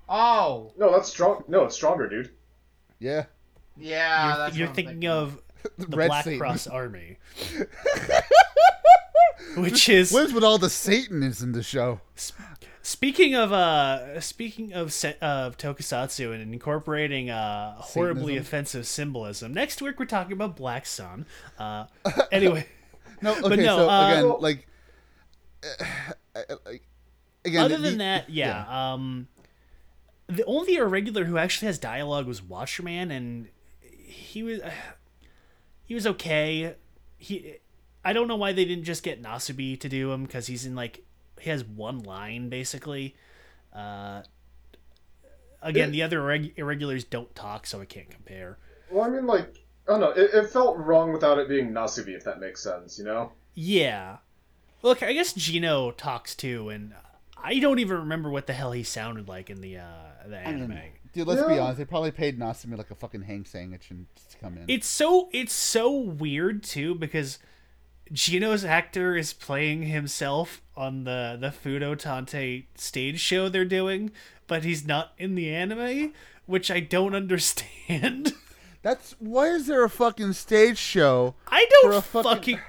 oh, 0.08 0.72
no, 0.78 0.92
that's 0.92 1.08
strong. 1.08 1.42
No, 1.48 1.64
it's 1.64 1.74
stronger, 1.74 2.08
dude. 2.08 2.30
yeah. 3.00 3.24
yeah, 3.76 4.28
You're, 4.28 4.36
that's 4.38 4.56
you're 4.56 4.66
what 4.68 4.70
I'm 4.70 4.74
thinking 4.76 5.08
of 5.08 5.42
the 5.78 5.96
Red 5.96 6.06
Black 6.08 6.24
Satan. 6.24 6.38
Cross 6.38 6.66
Army, 6.68 7.18
which 9.56 9.88
is 9.88 10.12
What 10.12 10.26
is 10.26 10.32
with 10.32 10.44
all 10.44 10.58
the 10.58 10.70
Satanists 10.70 11.42
in 11.42 11.50
the 11.52 11.62
show? 11.64 12.00
Speaking 12.84 13.36
of 13.36 13.52
uh, 13.52 14.20
speaking 14.20 14.72
of 14.72 14.92
se- 14.92 15.16
of 15.20 15.56
tokusatsu 15.56 16.34
and 16.34 16.52
incorporating 16.52 17.30
uh, 17.30 17.76
horribly 17.76 18.34
Satanism? 18.34 18.40
offensive 18.42 18.86
symbolism, 18.88 19.54
next 19.54 19.80
week 19.80 20.00
we're 20.00 20.04
talking 20.04 20.32
about 20.32 20.56
Black 20.56 20.84
Sun. 20.86 21.24
Uh, 21.60 21.86
anyway, 22.32 22.66
No, 23.22 23.36
okay. 23.36 23.54
no, 23.56 23.76
so 23.76 23.88
uh, 23.88 24.08
again, 24.10 24.40
like, 24.40 24.66
uh, 26.34 26.40
like, 26.66 26.82
again. 27.44 27.64
other 27.64 27.76
the- 27.76 27.82
than 27.90 27.98
that, 27.98 28.28
yeah, 28.28 28.64
Um, 28.92 29.28
the 30.26 30.44
only 30.46 30.74
irregular 30.74 31.24
who 31.24 31.38
actually 31.38 31.66
has 31.66 31.78
dialogue 31.78 32.26
was 32.26 32.40
Watcherman, 32.40 33.12
and 33.12 33.46
he 33.80 34.42
was 34.42 34.60
he 35.84 35.94
was 35.94 36.04
okay. 36.06 36.74
He 37.16 37.58
I 38.04 38.12
don't 38.12 38.26
know 38.26 38.34
why 38.34 38.52
they 38.52 38.64
didn't 38.64 38.82
just 38.84 39.04
get 39.04 39.22
Nasubi 39.22 39.78
to 39.78 39.88
do 39.88 40.10
him 40.10 40.24
because 40.24 40.48
he's 40.48 40.66
in 40.66 40.74
like 40.74 41.04
he 41.42 41.50
has 41.50 41.64
one 41.64 42.00
line 42.00 42.48
basically. 42.48 43.14
Uh, 43.74 44.22
again, 45.60 45.90
the 45.90 46.02
other 46.02 46.20
irreg- 46.20 46.52
irregulars 46.56 47.04
don't 47.04 47.34
talk, 47.34 47.66
so 47.66 47.80
I 47.80 47.84
can't 47.84 48.10
compare. 48.10 48.58
Well, 48.90 49.04
I 49.04 49.08
mean, 49.08 49.26
like, 49.26 49.64
I 49.88 49.92
don't 49.92 50.00
know. 50.00 50.10
It, 50.10 50.30
it 50.34 50.50
felt 50.50 50.76
wrong 50.76 51.12
without 51.12 51.38
it 51.38 51.48
being 51.48 51.70
Nasubi, 51.70 52.14
if 52.14 52.24
that 52.24 52.40
makes 52.40 52.62
sense. 52.62 52.98
You 52.98 53.04
know? 53.04 53.32
Yeah. 53.54 54.18
Look, 54.82 55.02
I 55.02 55.12
guess 55.12 55.32
Jinno 55.32 55.96
talks 55.96 56.34
too, 56.34 56.68
and 56.68 56.92
I 57.36 57.58
don't 57.58 57.78
even 57.78 57.98
remember 57.98 58.30
what 58.30 58.46
the 58.46 58.52
hell 58.52 58.72
he 58.72 58.82
sounded 58.82 59.28
like 59.28 59.48
in 59.50 59.60
the 59.60 59.78
uh, 59.78 60.28
the 60.28 60.36
anime. 60.36 60.78
Dude, 61.12 61.26
let's 61.26 61.42
be 61.42 61.58
honest. 61.58 61.78
They 61.78 61.84
probably 61.84 62.10
paid 62.10 62.38
Nasubi 62.38 62.76
like 62.76 62.90
a 62.90 62.94
fucking 62.94 63.22
hang 63.22 63.44
sandwich 63.44 63.90
and 63.90 64.06
just 64.16 64.32
to 64.32 64.38
come 64.38 64.56
in. 64.56 64.64
It's 64.68 64.86
so 64.86 65.28
it's 65.32 65.52
so 65.52 65.92
weird 65.92 66.62
too 66.62 66.94
because 66.94 67.38
Jinno's 68.12 68.64
actor 68.64 69.16
is 69.16 69.32
playing 69.32 69.82
himself 69.84 70.62
on 70.76 71.04
the 71.04 71.36
the 71.40 71.48
Futo 71.48 71.94
Tantei 71.96 72.64
stage 72.74 73.20
show 73.20 73.48
they're 73.48 73.64
doing, 73.64 74.10
but 74.46 74.64
he's 74.64 74.86
not 74.86 75.12
in 75.18 75.34
the 75.34 75.54
anime, 75.54 76.12
which 76.46 76.70
I 76.70 76.80
don't 76.80 77.14
understand. 77.22 78.32
That's 78.82 79.14
why 79.18 79.48
is 79.48 79.66
there 79.66 79.84
a 79.84 79.90
fucking 79.90 80.32
stage 80.32 80.78
show? 80.78 81.34
I 81.48 81.66
don't 81.82 81.94
a 81.94 82.02
fucking- 82.02 82.30
fucking 82.30 82.60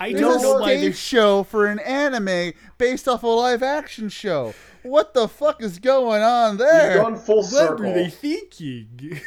I 0.00 0.12
There's 0.12 0.20
don't 0.20 0.42
know 0.42 0.54
why 0.60 0.76
stage 0.76 0.80
they're 0.82 0.92
show 0.92 1.42
for 1.42 1.66
an 1.66 1.80
anime 1.80 2.52
based 2.78 3.08
off 3.08 3.24
a 3.24 3.26
live 3.26 3.64
action 3.64 4.08
show. 4.08 4.54
What 4.84 5.12
the 5.12 5.26
fuck 5.26 5.60
is 5.60 5.80
going 5.80 6.22
on 6.22 6.56
there? 6.56 6.84
You've 6.84 6.94
there? 6.94 7.02
gone 7.02 7.16
full 7.16 7.42
circle. 7.42 8.08
thinking. 8.10 9.20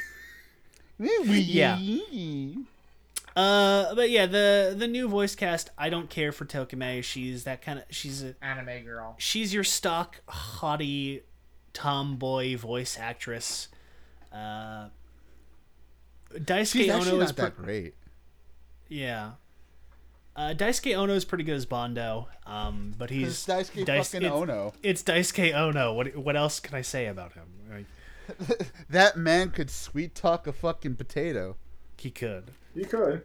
yeah. 1.00 1.78
Uh, 3.36 3.96
but 3.96 4.10
yeah, 4.10 4.26
the 4.26 4.76
the 4.78 4.88
new 4.88 5.08
voice 5.08 5.36
cast. 5.36 5.70
I 5.78 5.90
don't 5.90 6.10
care 6.10 6.32
for 6.32 6.46
Tokime. 6.46 7.04
She's 7.04 7.46
that 7.46 7.62
kind 7.62 7.80
of. 7.80 7.86
She's 7.90 8.24
a 8.24 8.36
anime 8.42 8.84
girl. 8.84 9.16
she's 9.20 9.54
your 9.54 9.64
stock 9.64 10.22
haughty 10.28 11.22
tomboy 11.74 12.58
voice 12.58 12.98
actress. 13.00 13.70
Uh, 14.34 14.90
Daisuke 16.34 16.72
She's 16.74 16.90
actually 16.90 17.12
Ono 17.12 17.18
not 17.20 17.24
is 17.26 17.32
pre- 17.32 17.44
that 17.46 17.58
great. 17.58 17.94
yeah. 18.90 19.32
Uh, 20.34 20.54
Daisuke 20.56 20.96
Ono 20.96 21.14
is 21.14 21.26
pretty 21.26 21.44
good 21.44 21.56
as 21.56 21.66
Bondo, 21.66 22.30
um, 22.46 22.94
but 22.98 23.10
he's 23.10 23.28
It's 23.28 23.46
Daisuke 23.46 23.86
Dais- 23.86 24.12
fucking 24.12 24.26
it's, 24.26 24.34
Ono. 24.34 24.74
It's 24.82 25.04
Daisuke 25.04 25.54
Ono. 25.54 25.94
What 25.94 26.16
what 26.16 26.36
else 26.38 26.60
can 26.62 26.74
I 26.76 26.82
say 26.82 27.08
about 27.08 27.34
him? 27.34 27.48
Like, 27.70 28.58
That 28.90 29.18
man 29.18 29.50
could 29.52 29.70
sweet 29.70 30.16
talk 30.16 30.48
a 30.48 30.54
fucking 30.54 30.96
potato. 30.96 31.58
he 31.98 32.10
could. 32.12 32.52
You 32.74 32.86
could. 32.86 33.24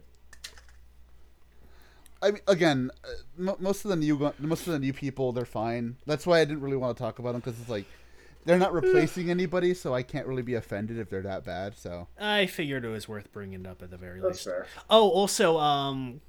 I 2.23 2.31
mean, 2.32 2.40
again, 2.48 2.90
uh, 3.05 3.55
most 3.60 3.85
of 3.85 3.90
the 3.90 3.97
new 3.97 4.32
most 4.39 4.66
of 4.66 4.73
the 4.73 4.78
new 4.78 4.93
people, 4.93 5.32
they're 5.32 5.44
fine. 5.44 5.97
That's 6.06 6.27
why 6.27 6.40
I 6.40 6.44
didn't 6.44 6.62
really 6.62 6.77
want 6.77 6.97
to 6.97 7.02
talk 7.02 7.18
about 7.18 7.32
them 7.32 7.40
because 7.40 7.60
it's 7.60 7.68
like 7.68 7.85
they're 8.47 8.59
not 8.59 8.73
replacing 8.73 9.31
anybody, 9.31 9.74
so 9.74 9.94
I 9.94 10.02
can't 10.02 10.27
really 10.27 10.43
be 10.43 10.55
offended 10.55 10.98
if 10.98 11.10
they're 11.10 11.23
that 11.23 11.44
bad. 11.44 11.77
So 11.77 12.09
I 12.18 12.47
figured 12.47 12.85
it 12.85 12.89
was 12.89 13.06
worth 13.09 13.32
bringing 13.32 13.66
up 13.66 13.82
at 13.82 13.90
the 13.90 13.97
very 13.97 14.20
That's 14.20 14.39
least. 14.39 14.44
fair. 14.44 14.66
Oh, 14.89 15.10
also, 15.10 15.59
um, 15.59 16.20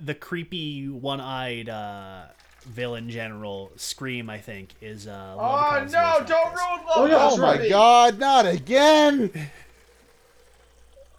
the 0.00 0.14
creepy 0.14 0.88
one-eyed 0.88 1.68
uh, 1.68 2.24
villain 2.66 3.08
general 3.08 3.70
Scream, 3.76 4.28
I 4.28 4.38
think, 4.38 4.70
is 4.80 5.06
uh. 5.06 5.36
Oh 5.38 5.84
no! 5.84 6.24
Don't 6.26 6.32
actress. 6.32 6.60
ruin 6.60 6.80
Oh, 6.94 7.02
Love 7.02 7.10
oh 7.10 7.36
that's 7.36 7.38
my 7.38 7.68
god, 7.68 8.18
not 8.18 8.46
again! 8.46 9.30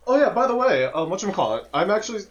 Oh 0.08 0.18
yeah. 0.18 0.30
By 0.30 0.48
the 0.48 0.56
way, 0.56 0.86
um, 0.86 1.10
what 1.10 1.22
call 1.34 1.56
it? 1.56 1.68
I'm 1.74 1.90
actually, 1.92 2.22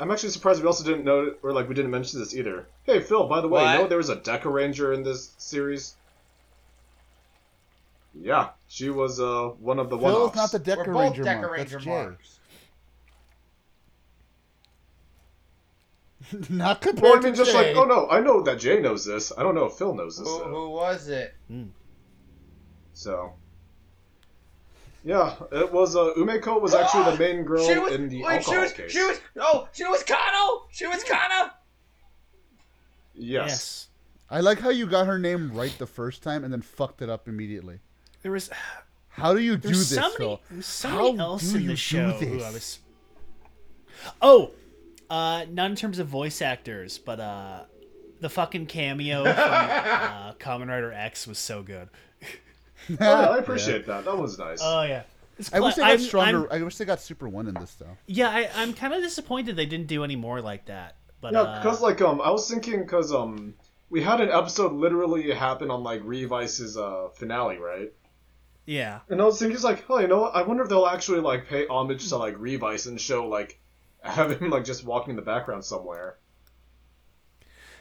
I'm 0.00 0.10
actually 0.10 0.30
surprised 0.30 0.60
we 0.60 0.66
also 0.66 0.84
didn't 0.84 1.04
know, 1.04 1.34
or 1.42 1.52
like 1.52 1.68
we 1.68 1.74
didn't 1.74 1.90
mention 1.90 2.20
this 2.20 2.34
either. 2.34 2.66
Hey 2.84 3.00
Phil, 3.00 3.26
by 3.28 3.40
the 3.40 3.48
way, 3.48 3.62
you 3.72 3.78
know 3.78 3.86
there 3.86 3.98
was 3.98 4.08
a 4.10 4.16
Dekaranger 4.16 4.94
in 4.94 5.02
this 5.02 5.32
series. 5.38 5.94
Yeah, 8.20 8.50
she 8.66 8.90
was 8.90 9.20
uh 9.20 9.50
one 9.60 9.78
of 9.78 9.90
the 9.90 9.98
Phil's 9.98 10.12
one-offs. 10.14 10.36
not 10.36 10.50
the 10.52 10.58
We're 10.58 10.76
Decker 10.76 10.92
both 10.92 11.02
Ranger 11.02 11.22
Decker 11.22 11.40
mark. 11.42 11.52
Ranger 11.56 11.70
That's 11.76 11.84
Jay. 11.84 11.90
marks. 11.90 12.38
not 16.50 16.84
Well, 16.84 16.92
compared 16.94 17.12
I 17.18 17.20
mean, 17.20 17.32
to 17.32 17.36
just 17.38 17.52
Jay. 17.52 17.68
like, 17.68 17.76
oh 17.76 17.84
no, 17.84 18.08
I 18.10 18.20
know 18.20 18.42
that 18.42 18.58
Jay 18.58 18.80
knows 18.80 19.04
this. 19.04 19.32
I 19.36 19.42
don't 19.42 19.54
know 19.54 19.66
if 19.66 19.74
Phil 19.74 19.94
knows 19.94 20.18
this. 20.18 20.28
Who, 20.28 20.38
though. 20.38 20.44
who 20.48 20.70
was 20.70 21.08
it? 21.08 21.34
So, 22.92 23.34
yeah, 25.08 25.34
it 25.52 25.72
was. 25.72 25.96
Uh, 25.96 26.12
Umeko 26.18 26.60
was 26.60 26.74
actually 26.74 27.04
the 27.12 27.16
main 27.18 27.42
girl 27.44 27.66
She 27.66 27.78
was. 27.78 27.94
in 27.94 28.08
the 28.10 28.22
wait, 28.22 28.44
she 28.44 28.56
was. 28.58 28.72
case. 28.72 28.92
She 28.92 29.00
was. 29.02 29.18
Oh, 29.40 29.66
she 29.72 29.84
was 29.84 30.02
Kano. 30.04 30.66
She 30.70 30.86
was 30.86 31.02
Kano. 31.02 31.50
Yes. 33.14 33.48
Yes. 33.48 33.84
I 34.30 34.40
like 34.40 34.60
how 34.60 34.68
you 34.68 34.86
got 34.86 35.06
her 35.06 35.18
name 35.18 35.52
right 35.54 35.74
the 35.78 35.86
first 35.86 36.22
time 36.22 36.44
and 36.44 36.52
then 36.52 36.60
fucked 36.60 37.00
it 37.00 37.08
up 37.08 37.26
immediately. 37.28 37.80
There 38.22 38.32
was 38.32 38.50
How 39.08 39.32
do 39.32 39.40
you 39.40 39.56
do 39.56 39.68
this, 39.70 39.88
somebody 39.94 40.16
Phil? 40.18 40.40
there's 40.50 40.66
somebody 40.66 41.16
How 41.16 41.24
else 41.24 41.42
do 41.50 41.56
in 41.56 41.62
you 41.62 41.68
the 41.68 41.72
do 41.72 41.76
show 41.76 42.10
who 42.10 42.38
this? 42.38 42.42
I 42.44 42.50
was. 42.52 42.78
Oh, 44.20 44.50
Uh, 45.08 45.46
not 45.50 45.70
in 45.70 45.76
terms 45.76 45.98
of 45.98 46.06
voice 46.08 46.42
actors, 46.42 46.98
but 46.98 47.18
uh, 47.18 47.60
the 48.20 48.28
fucking 48.28 48.66
cameo 48.66 49.22
from 49.24 49.32
uh, 49.36 50.32
Kamen 50.34 50.68
Rider 50.68 50.92
X 50.92 51.26
was 51.26 51.38
so 51.38 51.62
good. 51.62 51.88
Oh, 53.00 53.06
I 53.34 53.38
appreciate 53.38 53.86
that. 53.86 54.04
That 54.04 54.16
was 54.16 54.38
nice. 54.38 54.60
Oh 54.62 54.82
yeah. 54.82 55.02
It's 55.38 55.52
I 55.52 55.60
wish 55.60 55.74
they 55.76 55.82
got 55.82 55.90
I'm- 55.90 55.98
stronger. 56.00 56.50
I'm- 56.52 56.62
I 56.62 56.64
wish 56.64 56.76
they 56.78 56.84
got 56.84 57.00
Super 57.00 57.28
One 57.28 57.46
in 57.48 57.54
this 57.54 57.74
though. 57.74 57.96
yeah, 58.06 58.28
I, 58.28 58.48
I'm 58.56 58.72
kind 58.74 58.92
of 58.94 59.02
disappointed 59.02 59.56
they 59.56 59.66
didn't 59.66 59.86
do 59.86 60.02
any 60.04 60.16
more 60.16 60.40
like 60.40 60.66
that. 60.66 60.96
But 61.20 61.32
yeah, 61.32 61.42
uh, 61.42 61.62
because 61.62 61.80
like 61.80 62.00
um, 62.00 62.20
I 62.20 62.30
was 62.30 62.48
thinking 62.50 62.80
because 62.80 63.12
um, 63.12 63.54
we 63.90 64.02
had 64.02 64.20
an 64.20 64.30
episode 64.30 64.72
literally 64.72 65.30
happen 65.32 65.70
on 65.70 65.82
like 65.82 66.00
Revice's 66.04 66.76
uh 66.76 67.08
finale, 67.14 67.58
right? 67.58 67.92
yeah, 68.66 69.00
And 69.08 69.20
I 69.20 69.24
was 69.24 69.38
thinking, 69.38 69.54
it's 69.54 69.64
like, 69.64 69.84
oh, 69.88 69.98
you 69.98 70.08
know 70.08 70.20
what? 70.20 70.36
I 70.36 70.42
wonder 70.42 70.62
if 70.62 70.68
they'll 70.68 70.84
actually 70.86 71.20
like 71.20 71.48
pay 71.48 71.66
homage 71.68 72.06
to 72.10 72.16
like 72.18 72.34
Revice 72.38 72.84
and 72.86 73.00
show 73.00 73.26
like 73.26 73.58
have 74.02 74.30
him 74.40 74.50
like 74.50 74.64
just 74.64 74.84
walking 74.84 75.10
in 75.10 75.16
the 75.16 75.22
background 75.22 75.64
somewhere. 75.64 76.16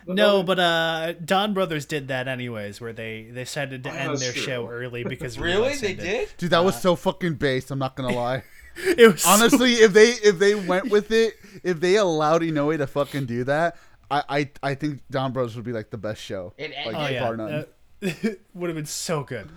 No, 0.07 0.43
but 0.43 0.59
uh, 0.59 1.13
Don 1.23 1.53
Brothers 1.53 1.85
did 1.85 2.07
that 2.09 2.27
anyways, 2.27 2.79
where 2.81 2.93
they 2.93 3.23
they 3.31 3.43
decided 3.43 3.84
to 3.84 3.89
Oh, 3.91 3.93
end 3.93 4.17
their 4.19 4.31
true. 4.31 4.41
show 4.41 4.67
early 4.69 5.03
because 5.09 5.38
Really? 5.38 5.75
They 5.75 5.89
ended. 5.91 6.05
did? 6.05 6.29
Dude, 6.38 6.49
that 6.51 6.63
was 6.63 6.81
so 6.81 6.95
fucking 6.95 7.35
based. 7.35 7.71
I'm 7.71 7.79
not 7.79 7.95
gonna 7.95 8.13
lie. 8.15 8.43
It 8.77 9.11
was 9.11 9.21
so- 9.23 9.29
Honestly, 9.29 9.73
if 9.73 9.93
they 9.93 10.09
if 10.09 10.39
they 10.39 10.55
went 10.71 10.89
with 10.89 11.11
it, 11.11 11.35
if 11.63 11.79
they 11.79 11.95
allowed 11.97 12.41
Inoue 12.41 12.77
to 12.77 12.88
fucking 12.88 13.25
do 13.25 13.43
that, 13.45 13.75
I 14.09 14.23
I, 14.29 14.49
I 14.71 14.75
think 14.75 15.01
Don 15.11 15.34
Bros 15.34 15.55
would 15.55 15.65
be 15.65 15.73
like 15.73 15.89
the 15.89 15.97
best 15.97 16.21
show. 16.21 16.53
It 16.57 16.71
like, 16.85 16.95
Oh 16.95 17.07
yeah, 17.07 17.19
bar 17.21 17.38
none. 17.38 17.65
uh, 18.03 18.11
would 18.53 18.69
have 18.69 18.75
been 18.75 18.85
so 18.85 19.23
good. 19.23 19.49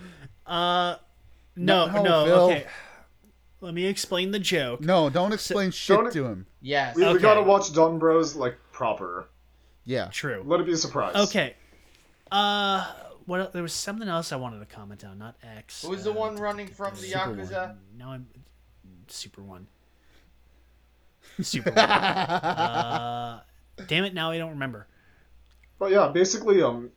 Uh, 0.46 0.96
no, 1.56 1.86
No, 1.86 2.02
no, 2.02 2.24
okay. 2.50 2.66
Let 3.62 3.74
me 3.74 3.84
explain 3.84 4.30
the 4.30 4.38
joke. 4.38 4.80
no, 4.80 5.10
don't 5.10 5.32
explain 5.34 5.70
shit 5.70 5.96
don't- 5.98 6.12
to 6.14 6.24
him. 6.24 6.46
Yes. 6.62 6.96
We, 6.96 7.06
we 7.12 7.18
gotta 7.18 7.42
watch 7.42 7.72
Don 7.74 7.98
Bros 7.98 8.34
like 8.34 8.56
proper. 8.72 9.28
Yeah. 9.90 10.06
True. 10.12 10.44
Let 10.46 10.60
it 10.60 10.66
be 10.66 10.72
a 10.72 10.76
surprise. 10.76 11.16
Okay. 11.16 11.56
Uh, 12.30 12.86
what? 13.26 13.52
There 13.52 13.62
was 13.62 13.72
something 13.72 14.06
else 14.06 14.30
I 14.30 14.36
wanted 14.36 14.60
to 14.60 14.66
comment 14.66 15.04
on, 15.04 15.18
not 15.18 15.34
X. 15.42 15.82
Who's 15.82 16.04
the 16.04 16.12
uh, 16.12 16.14
one 16.14 16.36
running 16.36 16.68
from 16.68 16.94
the 16.94 17.00
Super 17.00 17.18
Yakuza? 17.18 17.76
No, 17.98 18.10
I'm 18.10 18.28
Super 19.08 19.42
One. 19.42 19.66
Super 21.42 21.70
One. 21.70 21.78
uh, 21.84 23.40
damn 23.88 24.04
it! 24.04 24.14
Now 24.14 24.30
I 24.30 24.38
don't 24.38 24.50
remember. 24.50 24.86
But 25.80 25.90
yeah, 25.90 26.06
basically, 26.06 26.62
um, 26.62 26.90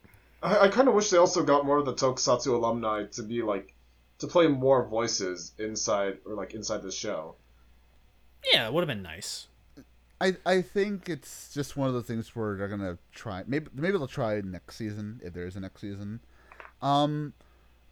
I, 0.44 0.60
I 0.60 0.68
kind 0.68 0.88
of 0.88 0.94
wish 0.94 1.10
they 1.10 1.18
also 1.18 1.42
got 1.42 1.66
more 1.66 1.80
of 1.80 1.86
the 1.86 1.96
Tokusatsu 1.96 2.54
alumni 2.54 3.06
to 3.14 3.24
be 3.24 3.42
like 3.42 3.74
to 4.20 4.28
play 4.28 4.46
more 4.46 4.86
voices 4.86 5.54
inside 5.58 6.20
or 6.28 6.36
like 6.36 6.54
inside 6.54 6.84
the 6.84 6.92
show. 6.92 7.38
Yeah, 8.54 8.68
it 8.68 8.74
would 8.74 8.82
have 8.82 8.88
been 8.88 9.02
nice. 9.02 9.48
I, 10.24 10.36
I 10.46 10.62
think 10.62 11.10
it's 11.10 11.54
just 11.54 11.76
one 11.76 11.88
of 11.90 11.94
the 11.94 12.02
things 12.04 12.36
where 12.36 12.56
they're 12.56 12.68
gonna 12.70 12.98
try. 13.12 13.44
Maybe 13.46 13.68
maybe 13.74 13.98
they'll 13.98 14.08
try 14.08 14.40
next 14.42 14.76
season 14.78 15.20
if 15.24 15.34
there 15.34 15.46
is 15.46 15.56
a 15.56 15.60
next 15.60 15.82
season. 15.82 16.22
Um, 16.82 17.34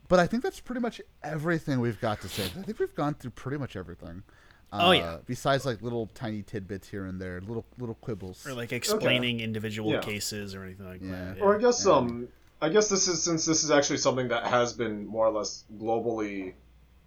but 0.08 0.20
I 0.20 0.28
think 0.28 0.44
that's 0.44 0.60
pretty 0.60 0.82
much 0.82 1.02
everything 1.24 1.80
we've 1.80 2.00
got 2.00 2.22
to 2.22 2.30
say. 2.30 2.46
I 2.46 2.64
think 2.64 2.80
we've 2.80 2.96
gone 2.96 3.14
through 3.16 3.32
pretty 3.32 3.58
much 3.58 3.76
everything. 3.76 4.24
Uh, 4.74 4.80
Oh, 4.84 4.92
yeah. 4.92 5.18
Besides 5.26 5.66
like 5.66 5.82
little 5.82 6.08
tiny 6.14 6.42
tidbits 6.44 6.88
here 6.88 7.06
and 7.06 7.20
there, 7.22 7.42
little 7.42 7.66
little 7.78 7.96
quibbles. 7.96 8.46
Or 8.48 8.54
like 8.54 8.72
explaining 8.72 9.42
individual 9.42 9.92
Yeah. 9.92 10.00
cases 10.00 10.56
or 10.56 10.64
anything 10.64 10.86
like 10.88 11.02
Yeah. 11.02 11.34
that. 11.34 11.42
Or 11.42 11.58
I 11.58 11.60
guess 11.60 11.86
Yeah. 11.86 11.94
um, 11.94 12.28
I 12.62 12.70
guess 12.70 12.88
this 12.90 13.08
is 13.10 13.22
since 13.24 13.44
this 13.46 13.64
is 13.66 13.72
actually 13.72 13.98
something 13.98 14.28
that 14.30 14.46
has 14.46 14.72
been 14.74 15.06
more 15.06 15.26
or 15.28 15.32
less 15.32 15.66
globally 15.78 16.54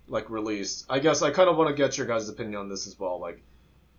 like 0.08 0.28
released. 0.28 0.84
I 0.90 0.98
guess 0.98 1.22
I 1.22 1.30
kind 1.30 1.48
of 1.48 1.56
want 1.56 1.70
to 1.70 1.74
get 1.74 1.96
your 1.96 2.06
guys' 2.06 2.28
opinion 2.28 2.56
on 2.56 2.68
this 2.68 2.86
as 2.86 2.98
well. 2.98 3.18
Like 3.18 3.42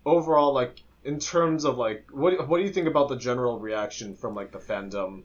overall, 0.04 0.52
like 0.52 0.82
in 1.06 1.18
terms 1.18 1.64
of 1.64 1.78
like 1.78 2.06
what 2.12 2.48
what 2.48 2.58
do 2.58 2.64
you 2.64 2.70
think 2.72 2.88
about 2.88 3.08
the 3.08 3.16
general 3.16 3.58
reaction 3.58 4.14
from 4.16 4.34
like 4.34 4.52
the 4.52 4.58
fandom 4.58 5.22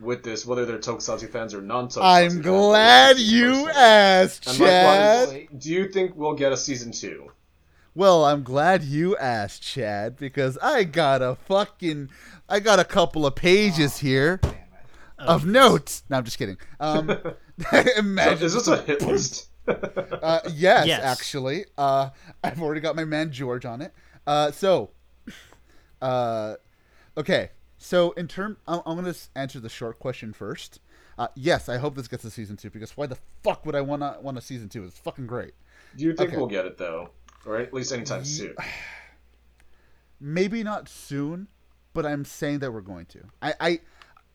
with 0.00 0.22
this, 0.22 0.44
whether 0.46 0.64
they're 0.66 0.78
Tokusatsu 0.78 1.28
fans 1.30 1.54
or 1.54 1.62
non-Tokusatsu? 1.62 2.02
I'm 2.02 2.30
fans? 2.30 2.40
glad 2.42 3.18
you 3.18 3.68
asked, 3.70 4.46
And 4.46 4.56
Chad. 4.58 5.28
likewise, 5.28 5.48
do 5.58 5.70
you 5.72 5.88
think 5.88 6.12
we'll 6.16 6.34
get 6.34 6.52
a 6.52 6.56
season 6.56 6.92
two? 6.92 7.32
Well, 7.94 8.26
I'm 8.26 8.42
glad 8.42 8.82
you 8.84 9.16
asked, 9.16 9.62
Chad, 9.62 10.16
because 10.18 10.58
I 10.58 10.84
got 10.84 11.22
a 11.22 11.34
fucking, 11.34 12.10
I 12.46 12.60
got 12.60 12.78
a 12.78 12.84
couple 12.84 13.24
of 13.24 13.34
pages 13.34 13.96
here 13.98 14.38
of 15.18 15.46
notes. 15.46 16.02
No, 16.10 16.18
I'm 16.18 16.24
just 16.24 16.36
kidding. 16.36 16.58
Um, 16.78 17.08
imagine 17.96 18.44
Is 18.44 18.52
this 18.52 18.68
a 18.68 18.82
hit 18.82 19.00
list? 19.00 19.48
Uh, 19.66 20.40
yes, 20.52 20.86
Yes. 20.86 21.02
actually. 21.02 21.64
Uh, 21.78 22.10
I've 22.44 22.60
already 22.60 22.82
got 22.82 22.96
my 22.96 23.04
man 23.06 23.32
George 23.32 23.64
on 23.64 23.80
it. 23.80 23.94
Uh, 24.26 24.50
so, 24.50 24.90
uh, 26.02 26.54
okay. 27.16 27.50
So 27.78 28.12
in 28.12 28.26
term, 28.28 28.56
I'm, 28.66 28.80
I'm 28.86 28.96
gonna 28.96 29.10
s- 29.10 29.28
answer 29.36 29.60
the 29.60 29.68
short 29.68 29.98
question 29.98 30.32
first. 30.32 30.80
Uh, 31.18 31.28
yes, 31.34 31.68
I 31.68 31.76
hope 31.78 31.94
this 31.94 32.08
gets 32.08 32.24
a 32.24 32.30
season 32.30 32.56
two 32.56 32.70
because 32.70 32.96
why 32.96 33.06
the 33.06 33.18
fuck 33.42 33.64
would 33.66 33.74
I 33.74 33.80
wanna 33.82 34.16
want 34.20 34.38
a 34.38 34.40
season 34.40 34.68
two? 34.68 34.84
It's 34.84 34.98
fucking 34.98 35.26
great. 35.26 35.52
Do 35.96 36.04
you 36.04 36.14
think 36.14 36.30
Okay. 36.30 36.36
we'll 36.38 36.46
get 36.46 36.64
it 36.66 36.78
though, 36.78 37.10
or 37.44 37.56
at 37.58 37.72
least 37.74 37.92
anytime 37.92 38.24
soon? 38.24 38.54
Maybe 40.20 40.62
not 40.62 40.88
soon, 40.88 41.48
but 41.92 42.06
I'm 42.06 42.24
saying 42.24 42.60
that 42.60 42.72
we're 42.72 42.80
going 42.80 43.06
to. 43.06 43.24
I, 43.42 43.54
I, 43.60 43.80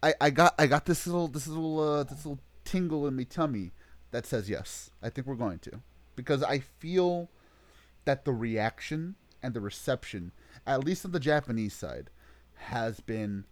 I, 0.03 0.13
I 0.21 0.29
got 0.29 0.53
I 0.59 0.67
got 0.67 0.85
this 0.85 1.07
little 1.07 1.27
this 1.27 1.47
little 1.47 1.79
uh, 1.79 2.03
this 2.03 2.25
little 2.25 2.39
tingle 2.63 3.07
in 3.07 3.15
my 3.15 3.23
tummy 3.23 3.71
that 4.11 4.25
says 4.27 4.49
yes. 4.49 4.91
I 5.01 5.09
think 5.09 5.25
we're 5.25 5.35
going 5.35 5.59
to 5.59 5.81
because 6.15 6.43
I 6.43 6.59
feel 6.59 7.29
that 8.05 8.25
the 8.25 8.33
reaction 8.33 9.15
and 9.41 9.53
the 9.55 9.61
reception, 9.61 10.31
at 10.65 10.83
least 10.83 11.05
on 11.05 11.11
the 11.11 11.19
Japanese 11.19 11.73
side, 11.73 12.09
has 12.55 12.99
been 12.99 13.45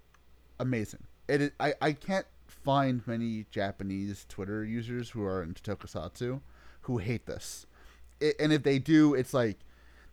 amazing. 0.59 1.03
It 1.27 1.41
is, 1.41 1.51
I 1.59 1.73
I 1.81 1.93
can't 1.93 2.27
find 2.47 3.05
many 3.07 3.45
Japanese 3.51 4.25
Twitter 4.27 4.63
users 4.63 5.11
who 5.11 5.23
are 5.23 5.43
into 5.43 5.61
Tokusatsu 5.61 6.41
who 6.81 6.97
hate 6.97 7.25
this, 7.25 7.67
it, 8.19 8.35
and 8.39 8.51
if 8.51 8.63
they 8.63 8.79
do, 8.79 9.13
it's 9.13 9.33
like 9.33 9.59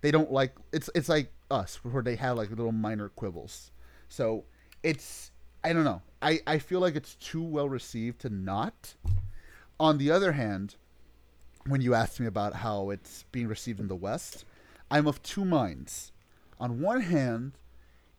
they 0.00 0.10
don't 0.10 0.30
like 0.30 0.54
it's 0.72 0.90
it's 0.94 1.08
like 1.08 1.32
us 1.50 1.76
where 1.82 2.02
they 2.02 2.16
have 2.16 2.36
like 2.36 2.50
little 2.50 2.72
minor 2.72 3.08
quibbles. 3.08 3.70
So 4.08 4.44
it's 4.82 5.30
I 5.64 5.72
don't 5.72 5.84
know. 5.84 6.02
I 6.22 6.40
I 6.46 6.58
feel 6.58 6.80
like 6.80 6.96
it's 6.96 7.14
too 7.14 7.42
well 7.42 7.68
received 7.68 8.20
to 8.20 8.30
not. 8.30 8.94
On 9.78 9.98
the 9.98 10.10
other 10.10 10.32
hand, 10.32 10.76
when 11.66 11.80
you 11.80 11.94
asked 11.94 12.20
me 12.20 12.26
about 12.26 12.54
how 12.54 12.90
it's 12.90 13.24
being 13.32 13.46
received 13.46 13.80
in 13.80 13.88
the 13.88 13.96
West, 13.96 14.44
I'm 14.90 15.06
of 15.06 15.22
two 15.22 15.44
minds. 15.44 16.12
On 16.58 16.80
one 16.80 17.02
hand, 17.02 17.52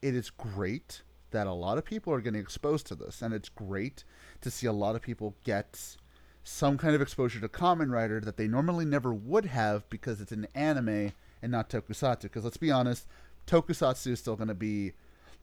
it 0.02 0.16
is 0.16 0.30
great 0.30 1.02
that 1.32 1.48
a 1.48 1.54
lot 1.54 1.78
of 1.78 1.86
people 1.86 2.14
are 2.14 2.22
getting 2.22 2.40
exposed 2.40 2.88
to 2.88 2.96
this, 2.96 3.22
and 3.22 3.34
it's 3.34 3.50
great 3.50 4.04
to 4.42 4.52
see 4.52 4.68
a 4.68 4.72
lot 4.72 4.96
of 4.96 5.02
people 5.02 5.36
get 5.44 5.98
some 6.44 6.78
kind 6.78 6.96
of 6.96 7.02
exposure 7.02 7.40
to 7.42 7.50
Kamen 7.50 7.92
Rider 7.92 8.22
that 8.22 8.38
they 8.38 8.48
normally 8.48 8.86
never 8.86 9.14
would 9.14 9.46
have 9.46 9.90
because 9.90 10.22
it's 10.22 10.32
an 10.32 10.48
anime 10.56 11.12
and 11.42 11.52
not 11.52 11.70
tokusatsu. 11.70 12.24
Because 12.24 12.44
let's 12.44 12.58
be 12.58 12.72
honest, 12.72 13.08
tokusatsu 13.48 14.12
is 14.12 14.20
still 14.20 14.36
going 14.36 14.48
to 14.48 14.54
be 14.54 14.94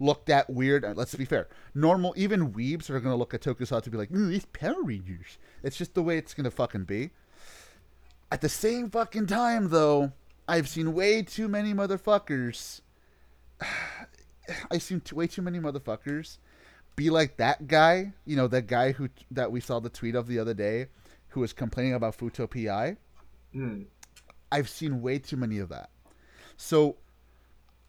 looked 0.00 0.30
at 0.30 0.48
weird. 0.48 0.84
uh, 0.84 0.94
Let's 0.96 1.14
be 1.14 1.24
fair. 1.24 1.48
Normal, 1.74 2.14
even 2.16 2.52
weebs 2.52 2.88
are 2.88 3.00
going 3.00 3.12
to 3.12 3.16
look 3.16 3.34
at 3.34 3.42
tokusatsu 3.42 3.84
and 3.84 3.92
be 3.92 3.98
like, 3.98 4.12
"Ooh, 4.12 4.28
these 4.28 4.46
Power 4.46 4.82
Rangers." 4.82 5.38
It's 5.62 5.76
just 5.76 5.94
the 5.94 6.02
way 6.02 6.16
it's 6.16 6.34
going 6.34 6.44
to 6.44 6.50
fucking 6.50 6.84
be. 6.84 7.10
At 8.32 8.40
the 8.40 8.48
same 8.48 8.90
fucking 8.90 9.26
time, 9.26 9.68
though, 9.68 10.12
I've 10.48 10.68
seen 10.68 10.94
way 10.94 11.22
too 11.22 11.48
many 11.48 11.74
motherfuckers. 11.74 12.80
I've 14.70 14.82
seen 14.82 15.00
too, 15.00 15.16
way 15.16 15.26
too 15.26 15.42
many 15.42 15.58
motherfuckers 15.58 16.38
be 16.96 17.10
like 17.10 17.36
that 17.38 17.66
guy. 17.66 18.12
You 18.24 18.36
know, 18.36 18.48
that 18.48 18.66
guy 18.66 18.92
who 18.92 19.08
that 19.30 19.50
we 19.50 19.60
saw 19.60 19.80
the 19.80 19.88
tweet 19.88 20.14
of 20.14 20.26
the 20.26 20.38
other 20.38 20.54
day, 20.54 20.86
who 21.28 21.40
was 21.40 21.52
complaining 21.52 21.94
about 21.94 22.16
Futo 22.16 22.48
PI. 22.48 22.96
Hmm. 23.52 23.82
I've 24.52 24.68
seen 24.68 25.02
way 25.02 25.18
too 25.18 25.36
many 25.36 25.58
of 25.58 25.68
that. 25.70 25.90
So 26.56 26.96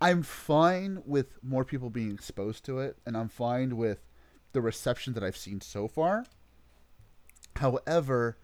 I'm 0.02 0.24
fine 0.24 1.02
with 1.06 1.38
more 1.44 1.64
people 1.64 1.90
being 1.90 2.12
exposed 2.12 2.66
to 2.66 2.80
it, 2.80 2.98
and 3.06 3.16
I'm 3.16 3.30
fine 3.30 3.78
with 3.78 4.00
the 4.54 4.62
reception 4.62 5.14
that 5.14 5.24
I've 5.24 5.38
seen 5.38 5.62
so 5.62 5.88
far. 5.88 6.26
However, 7.56 8.38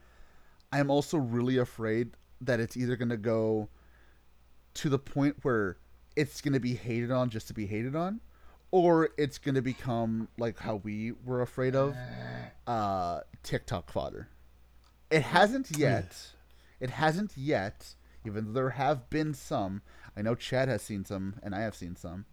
I'm 0.71 0.89
also 0.89 1.17
really 1.17 1.57
afraid 1.57 2.11
that 2.39 2.59
it's 2.59 2.77
either 2.77 2.95
going 2.95 3.09
to 3.09 3.17
go 3.17 3.69
to 4.75 4.89
the 4.89 4.99
point 4.99 5.37
where 5.41 5.77
it's 6.21 6.39
going 6.39 6.53
to 6.53 6.59
be 6.59 6.75
hated 6.75 7.09
on 7.09 7.31
just 7.31 7.47
to 7.47 7.53
be 7.53 7.65
hated 7.65 7.95
on, 7.95 8.21
or 8.69 9.09
it's 9.17 9.39
going 9.39 9.55
to 9.55 9.61
become 9.61 10.27
like 10.37 10.59
how 10.59 10.75
we 10.75 11.13
were 11.25 11.41
afraid 11.41 11.75
of 11.75 11.95
uh, 12.67 13.21
TikTok 13.41 13.91
fodder. 13.91 14.27
It 15.09 15.23
hasn't 15.23 15.75
yet. 15.75 16.15
It 16.79 16.91
hasn't 16.91 17.35
yet, 17.35 17.95
even 18.23 18.45
though 18.45 18.53
there 18.53 18.69
have 18.69 19.09
been 19.09 19.33
some. 19.33 19.81
I 20.15 20.21
know 20.21 20.35
Chad 20.35 20.67
has 20.69 20.83
seen 20.83 21.05
some, 21.05 21.37
and 21.41 21.55
I 21.55 21.61
have 21.61 21.73
seen 21.73 21.95
some, 21.95 22.25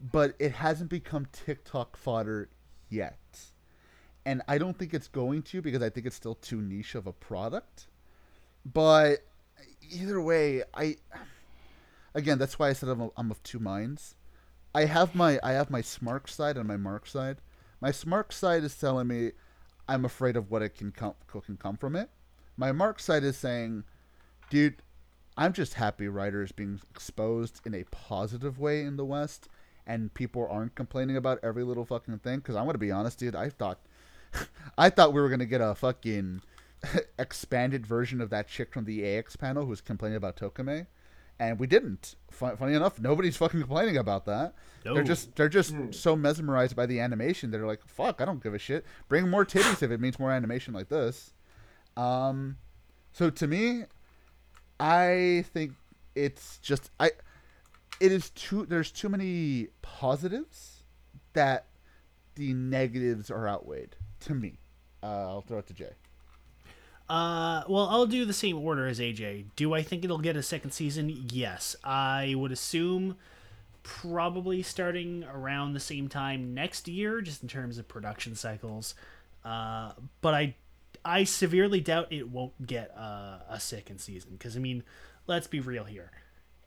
but 0.00 0.34
it 0.40 0.50
hasn't 0.52 0.90
become 0.90 1.26
TikTok 1.32 1.96
fodder 1.96 2.48
yet. 2.88 3.18
And 4.26 4.42
I 4.48 4.58
don't 4.58 4.76
think 4.76 4.92
it's 4.92 5.08
going 5.08 5.42
to 5.42 5.62
because 5.62 5.82
I 5.82 5.88
think 5.88 6.06
it's 6.06 6.16
still 6.16 6.34
too 6.34 6.60
niche 6.60 6.96
of 6.96 7.06
a 7.06 7.12
product. 7.12 7.86
But 8.64 9.18
either 9.88 10.20
way, 10.20 10.64
I 10.74 10.96
again 12.14 12.38
that's 12.38 12.58
why 12.58 12.68
I 12.68 12.72
said 12.72 12.88
I'm, 12.88 13.10
I'm 13.16 13.30
of 13.30 13.42
two 13.42 13.58
minds. 13.58 14.14
I 14.74 14.86
have 14.86 15.14
my 15.14 15.38
I 15.42 15.52
have 15.52 15.70
my 15.70 15.80
smart 15.80 16.28
side 16.28 16.56
and 16.56 16.66
my 16.66 16.76
mark 16.76 17.06
side. 17.06 17.38
My 17.80 17.90
smart 17.90 18.32
side 18.32 18.64
is 18.64 18.76
telling 18.76 19.08
me 19.08 19.32
I'm 19.88 20.04
afraid 20.04 20.36
of 20.36 20.50
what 20.50 20.62
it 20.62 20.74
can 20.74 20.92
come 20.92 21.14
can 21.28 21.56
come 21.56 21.76
from 21.76 21.96
it. 21.96 22.10
My 22.56 22.72
mark 22.72 23.00
side 23.00 23.24
is 23.24 23.36
saying, 23.36 23.84
dude, 24.48 24.82
I'm 25.36 25.52
just 25.52 25.74
happy 25.74 26.08
Rider's 26.08 26.52
being 26.52 26.80
exposed 26.90 27.60
in 27.64 27.74
a 27.74 27.84
positive 27.84 28.58
way 28.58 28.82
in 28.82 28.96
the 28.96 29.04
West, 29.04 29.48
and 29.86 30.14
people 30.14 30.46
aren't 30.48 30.76
complaining 30.76 31.16
about 31.16 31.40
every 31.42 31.64
little 31.64 31.84
fucking 31.84 32.18
thing. 32.20 32.38
Because 32.38 32.56
I'm 32.56 32.66
gonna 32.66 32.78
be 32.78 32.92
honest, 32.92 33.18
dude, 33.18 33.34
I 33.34 33.48
thought, 33.48 33.80
I 34.78 34.90
thought 34.90 35.12
we 35.12 35.20
were 35.20 35.28
gonna 35.28 35.46
get 35.46 35.60
a 35.60 35.74
fucking 35.74 36.42
expanded 37.18 37.86
version 37.86 38.20
of 38.20 38.30
that 38.30 38.48
chick 38.48 38.72
from 38.72 38.84
the 38.84 39.04
AX 39.16 39.36
panel 39.36 39.64
who 39.64 39.70
was 39.70 39.80
complaining 39.80 40.16
about 40.16 40.36
Tokime, 40.36 40.86
and 41.38 41.58
we 41.58 41.66
didn't. 41.66 42.14
Fun, 42.30 42.56
funny 42.56 42.74
enough, 42.74 43.00
nobody's 43.00 43.36
fucking 43.36 43.60
complaining 43.60 43.96
about 43.96 44.26
that. 44.26 44.54
No. 44.84 44.94
They're 44.94 45.04
just 45.04 45.34
they're 45.36 45.48
just 45.48 45.74
so 45.90 46.16
mesmerized 46.16 46.76
by 46.76 46.86
the 46.86 47.00
animation 47.00 47.50
that 47.50 47.58
they're 47.58 47.66
like, 47.66 47.86
fuck, 47.86 48.20
I 48.20 48.24
don't 48.24 48.42
give 48.42 48.54
a 48.54 48.58
shit. 48.58 48.84
Bring 49.08 49.28
more 49.28 49.44
titties 49.44 49.82
if 49.82 49.90
it 49.90 50.00
means 50.00 50.18
more 50.18 50.30
animation 50.30 50.74
like 50.74 50.88
this. 50.88 51.32
Um, 51.96 52.56
so 53.12 53.30
to 53.30 53.46
me, 53.46 53.84
I 54.78 55.44
think 55.52 55.72
it's 56.14 56.58
just 56.58 56.90
I. 56.98 57.12
It 58.00 58.12
is 58.12 58.30
too. 58.30 58.66
There's 58.66 58.90
too 58.90 59.08
many 59.08 59.68
positives 59.82 60.82
that 61.32 61.66
the 62.34 62.52
negatives 62.52 63.30
are 63.30 63.48
outweighed. 63.48 63.96
To 64.20 64.34
me, 64.34 64.58
uh, 65.02 65.06
I'll 65.06 65.42
throw 65.42 65.58
it 65.58 65.66
to 65.68 65.74
Jay. 65.74 65.92
Uh, 67.14 67.62
well, 67.68 67.88
I'll 67.90 68.06
do 68.06 68.24
the 68.24 68.32
same 68.32 68.58
order 68.58 68.88
as 68.88 68.98
AJ. 68.98 69.44
Do 69.54 69.72
I 69.72 69.84
think 69.84 70.04
it'll 70.04 70.18
get 70.18 70.34
a 70.34 70.42
second 70.42 70.72
season? 70.72 71.08
Yes. 71.30 71.76
I 71.84 72.34
would 72.36 72.50
assume 72.50 73.14
probably 73.84 74.62
starting 74.62 75.24
around 75.32 75.74
the 75.74 75.80
same 75.80 76.08
time 76.08 76.54
next 76.54 76.88
year, 76.88 77.20
just 77.20 77.40
in 77.40 77.48
terms 77.48 77.78
of 77.78 77.86
production 77.86 78.34
cycles. 78.34 78.96
Uh, 79.44 79.92
but 80.22 80.34
I, 80.34 80.56
I 81.04 81.22
severely 81.22 81.80
doubt 81.80 82.08
it 82.10 82.30
won't 82.30 82.66
get 82.66 82.90
uh, 82.98 83.38
a 83.48 83.60
second 83.60 84.00
season. 84.00 84.32
Because 84.32 84.56
I 84.56 84.58
mean, 84.58 84.82
let's 85.28 85.46
be 85.46 85.60
real 85.60 85.84
here. 85.84 86.10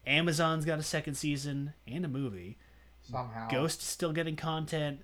Amazons 0.05 0.63
got 0.63 0.79
a 0.79 0.83
second 0.83 1.15
season 1.15 1.73
and 1.85 2.05
a 2.05 2.07
movie. 2.07 2.57
Somehow. 3.01 3.49
Ghost 3.49 3.81
is 3.81 3.87
still 3.87 4.13
getting 4.13 4.37
content. 4.37 5.01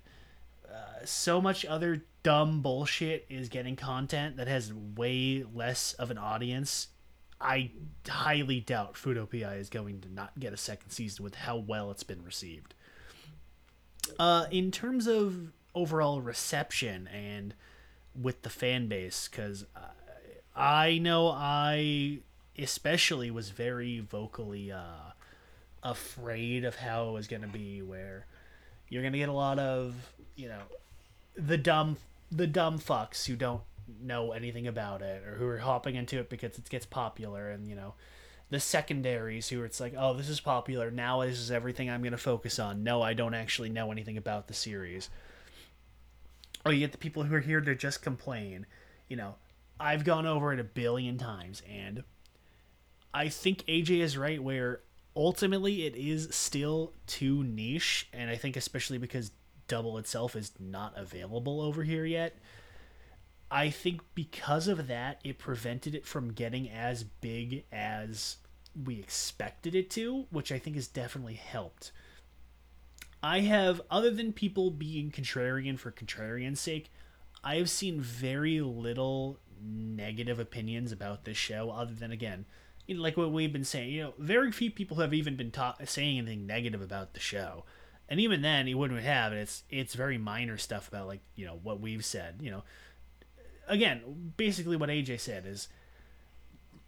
Uh, 0.66 1.04
so 1.04 1.42
much 1.42 1.66
other 1.66 2.02
dumb 2.24 2.62
bullshit 2.62 3.24
is 3.28 3.48
getting 3.48 3.76
content 3.76 4.38
that 4.38 4.48
has 4.48 4.72
way 4.72 5.44
less 5.54 5.92
of 5.92 6.10
an 6.10 6.18
audience. 6.18 6.88
I 7.40 7.70
highly 8.08 8.60
doubt 8.60 8.94
Futopia 8.94 9.56
is 9.60 9.68
going 9.68 10.00
to 10.00 10.12
not 10.12 10.32
get 10.40 10.52
a 10.52 10.56
second 10.56 10.90
season 10.90 11.22
with 11.22 11.36
how 11.36 11.58
well 11.58 11.92
it's 11.92 12.02
been 12.02 12.24
received. 12.24 12.74
Uh, 14.18 14.46
in 14.50 14.70
terms 14.70 15.06
of 15.06 15.52
overall 15.74 16.20
reception 16.20 17.06
and 17.08 17.54
with 18.20 18.42
the 18.42 18.50
fan 18.50 18.88
base, 18.88 19.28
because 19.28 19.66
I 20.56 20.98
know 20.98 21.28
I 21.28 22.20
especially 22.58 23.30
was 23.30 23.50
very 23.50 24.00
vocally 24.00 24.72
uh, 24.72 25.12
afraid 25.82 26.64
of 26.64 26.76
how 26.76 27.10
it 27.10 27.12
was 27.12 27.26
going 27.26 27.42
to 27.42 27.48
be, 27.48 27.82
where 27.82 28.26
you're 28.88 29.02
going 29.02 29.12
to 29.12 29.18
get 29.18 29.28
a 29.28 29.32
lot 29.32 29.58
of 29.58 29.94
you 30.36 30.48
know 30.48 30.60
the 31.36 31.58
dumb 31.58 31.96
the 32.30 32.46
dumb 32.46 32.78
fucks 32.78 33.26
who 33.26 33.36
don't 33.36 33.62
know 34.00 34.32
anything 34.32 34.66
about 34.66 35.02
it 35.02 35.22
or 35.26 35.34
who 35.36 35.46
are 35.46 35.58
hopping 35.58 35.94
into 35.94 36.18
it 36.18 36.30
because 36.30 36.56
it 36.58 36.68
gets 36.68 36.86
popular 36.86 37.50
and 37.50 37.68
you 37.68 37.74
know 37.74 37.94
the 38.50 38.60
secondaries 38.60 39.48
who 39.48 39.60
are 39.60 39.66
it's 39.66 39.80
like 39.80 39.94
oh 39.96 40.14
this 40.14 40.28
is 40.28 40.40
popular. 40.40 40.90
Now 40.90 41.22
this 41.22 41.38
is 41.38 41.50
everything 41.50 41.90
i'm 41.90 42.02
going 42.02 42.12
to 42.12 42.18
focus 42.18 42.58
on. 42.58 42.84
No 42.84 43.02
i 43.02 43.14
don't 43.14 43.34
actually 43.34 43.70
know 43.70 43.90
anything 43.92 44.16
about 44.16 44.48
the 44.48 44.54
series. 44.54 45.10
Or 46.64 46.72
you 46.72 46.80
get 46.80 46.92
the 46.92 46.98
people 46.98 47.24
who 47.24 47.34
are 47.34 47.40
here 47.40 47.60
to 47.60 47.74
just 47.74 48.02
complain. 48.02 48.66
You 49.08 49.16
know 49.16 49.34
i've 49.78 50.04
gone 50.04 50.26
over 50.26 50.52
it 50.52 50.60
a 50.60 50.64
billion 50.64 51.18
times 51.18 51.62
and 51.68 52.02
i 53.12 53.28
think 53.28 53.64
aj 53.66 53.90
is 53.90 54.16
right 54.16 54.42
where 54.42 54.80
ultimately 55.16 55.86
it 55.86 55.96
is 55.96 56.28
still 56.30 56.92
too 57.06 57.42
niche 57.44 58.08
and 58.12 58.30
i 58.30 58.36
think 58.36 58.56
especially 58.56 58.98
because 58.98 59.30
double 59.68 59.98
itself 59.98 60.36
is 60.36 60.52
not 60.58 60.92
available 60.96 61.60
over 61.60 61.82
here 61.82 62.04
yet. 62.04 62.36
I 63.50 63.70
think 63.70 64.00
because 64.14 64.68
of 64.68 64.88
that 64.88 65.20
it 65.22 65.38
prevented 65.38 65.94
it 65.94 66.06
from 66.06 66.32
getting 66.32 66.68
as 66.68 67.04
big 67.04 67.64
as 67.72 68.36
we 68.84 68.98
expected 68.98 69.72
it 69.76 69.88
to 69.88 70.26
which 70.30 70.50
i 70.50 70.58
think 70.58 70.74
has 70.74 70.88
definitely 70.88 71.34
helped. 71.34 71.92
I 73.22 73.40
have 73.40 73.80
other 73.90 74.10
than 74.10 74.32
people 74.32 74.70
being 74.70 75.10
contrarian 75.10 75.78
for 75.78 75.92
contrarian's 75.92 76.60
sake 76.60 76.90
i 77.44 77.56
have 77.56 77.70
seen 77.70 78.00
very 78.00 78.60
little 78.60 79.38
negative 79.62 80.40
opinions 80.40 80.90
about 80.90 81.24
this 81.24 81.36
show 81.36 81.70
other 81.70 81.94
than 81.94 82.10
again 82.10 82.46
like 82.88 83.16
what 83.16 83.32
we've 83.32 83.52
been 83.52 83.64
saying, 83.64 83.90
you 83.90 84.02
know, 84.02 84.14
very 84.18 84.52
few 84.52 84.70
people 84.70 84.98
have 84.98 85.14
even 85.14 85.36
been 85.36 85.50
ta- 85.50 85.76
saying 85.84 86.18
anything 86.18 86.46
negative 86.46 86.82
about 86.82 87.14
the 87.14 87.20
show, 87.20 87.64
and 88.08 88.20
even 88.20 88.42
then, 88.42 88.66
he 88.66 88.74
wouldn't 88.74 89.00
have. 89.00 89.32
And 89.32 89.40
it's 89.40 89.62
it's 89.70 89.94
very 89.94 90.18
minor 90.18 90.58
stuff 90.58 90.88
about 90.88 91.06
like 91.06 91.20
you 91.34 91.46
know 91.46 91.58
what 91.62 91.80
we've 91.80 92.04
said. 92.04 92.36
You 92.40 92.50
know, 92.50 92.62
again, 93.66 94.32
basically 94.36 94.76
what 94.76 94.90
AJ 94.90 95.20
said 95.20 95.46
is, 95.46 95.68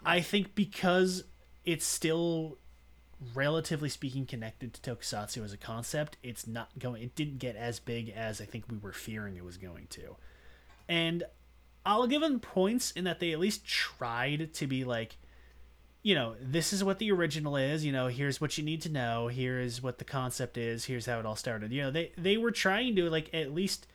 I 0.05 0.21
think 0.21 0.55
because 0.55 1.25
it's 1.65 1.87
still 1.87 2.59
relatively 3.35 3.89
speaking 3.89 4.27
connected 4.27 4.75
to 4.75 4.95
tokusatsu 4.95 5.43
as 5.43 5.53
a 5.53 5.57
concept, 5.57 6.19
it's 6.23 6.47
not 6.47 6.79
going. 6.79 7.03
It 7.03 7.15
didn't 7.15 7.39
get 7.39 7.57
as 7.57 7.81
big 7.81 8.11
as 8.11 8.41
I 8.41 8.45
think 8.45 8.65
we 8.71 8.77
were 8.77 8.93
fearing 8.93 9.37
it 9.37 9.45
was 9.45 9.57
going 9.57 9.87
to, 9.91 10.17
and 10.89 11.25
I'll 11.85 12.07
give 12.07 12.21
them 12.21 12.41
points 12.41 12.91
in 12.91 13.05
that 13.05 13.21
they 13.21 13.33
at 13.33 13.39
least 13.39 13.65
tried 13.65 14.53
to 14.55 14.67
be 14.67 14.85
like 14.85 15.17
you 16.07 16.15
know, 16.15 16.37
this 16.41 16.73
is 16.73 16.85
what 16.85 17.01
the 17.01 17.11
original 17.11 17.57
is. 17.57 17.85
You 17.85 17.91
know, 17.91 18.07
here's 18.07 18.41
what 18.41 18.57
you 18.57 18.63
need 18.63 18.81
to 18.83 18.89
know. 18.89 19.27
Here's 19.27 19.83
what 19.83 19.99
the 19.99 20.05
concept 20.05 20.57
is. 20.57 20.85
Here's 20.85 21.07
how 21.07 21.19
it 21.19 21.27
all 21.27 21.35
started. 21.35 21.73
You 21.73 21.83
know, 21.83 21.91
they 21.91 22.13
they 22.17 22.37
were 22.37 22.53
trying 22.53 22.95
to 22.95 23.11
like 23.11 23.29
at 23.35 23.53
least 23.53 23.89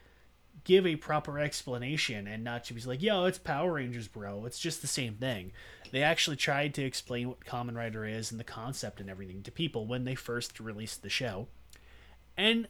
give 0.66 0.86
a 0.86 0.98
proper 0.98 1.40
explanation 1.40 2.28
and 2.28 2.44
not 2.44 2.66
to 2.66 2.74
be 2.74 2.82
like, 2.82 3.02
yo, 3.02 3.24
it's 3.24 3.38
Power 3.38 3.72
Rangers, 3.72 4.10
bro. 4.10 4.44
It's 4.44 4.60
just 4.60 4.82
the 4.82 4.90
same 4.90 5.14
thing. 5.14 5.54
They 5.94 6.04
actually 6.04 6.36
tried 6.36 6.74
to 6.74 6.84
explain 6.84 7.30
what 7.30 7.46
Kamen 7.46 7.78
Rider 7.78 8.06
is 8.06 8.30
and 8.30 8.38
the 8.38 8.44
concept 8.44 9.00
and 9.00 9.10
everything 9.10 9.42
to 9.44 9.52
people 9.52 9.88
when 9.88 10.04
they 10.04 10.16
first 10.16 10.60
released 10.60 11.04
the 11.04 11.10
show. 11.10 11.48
And 12.36 12.68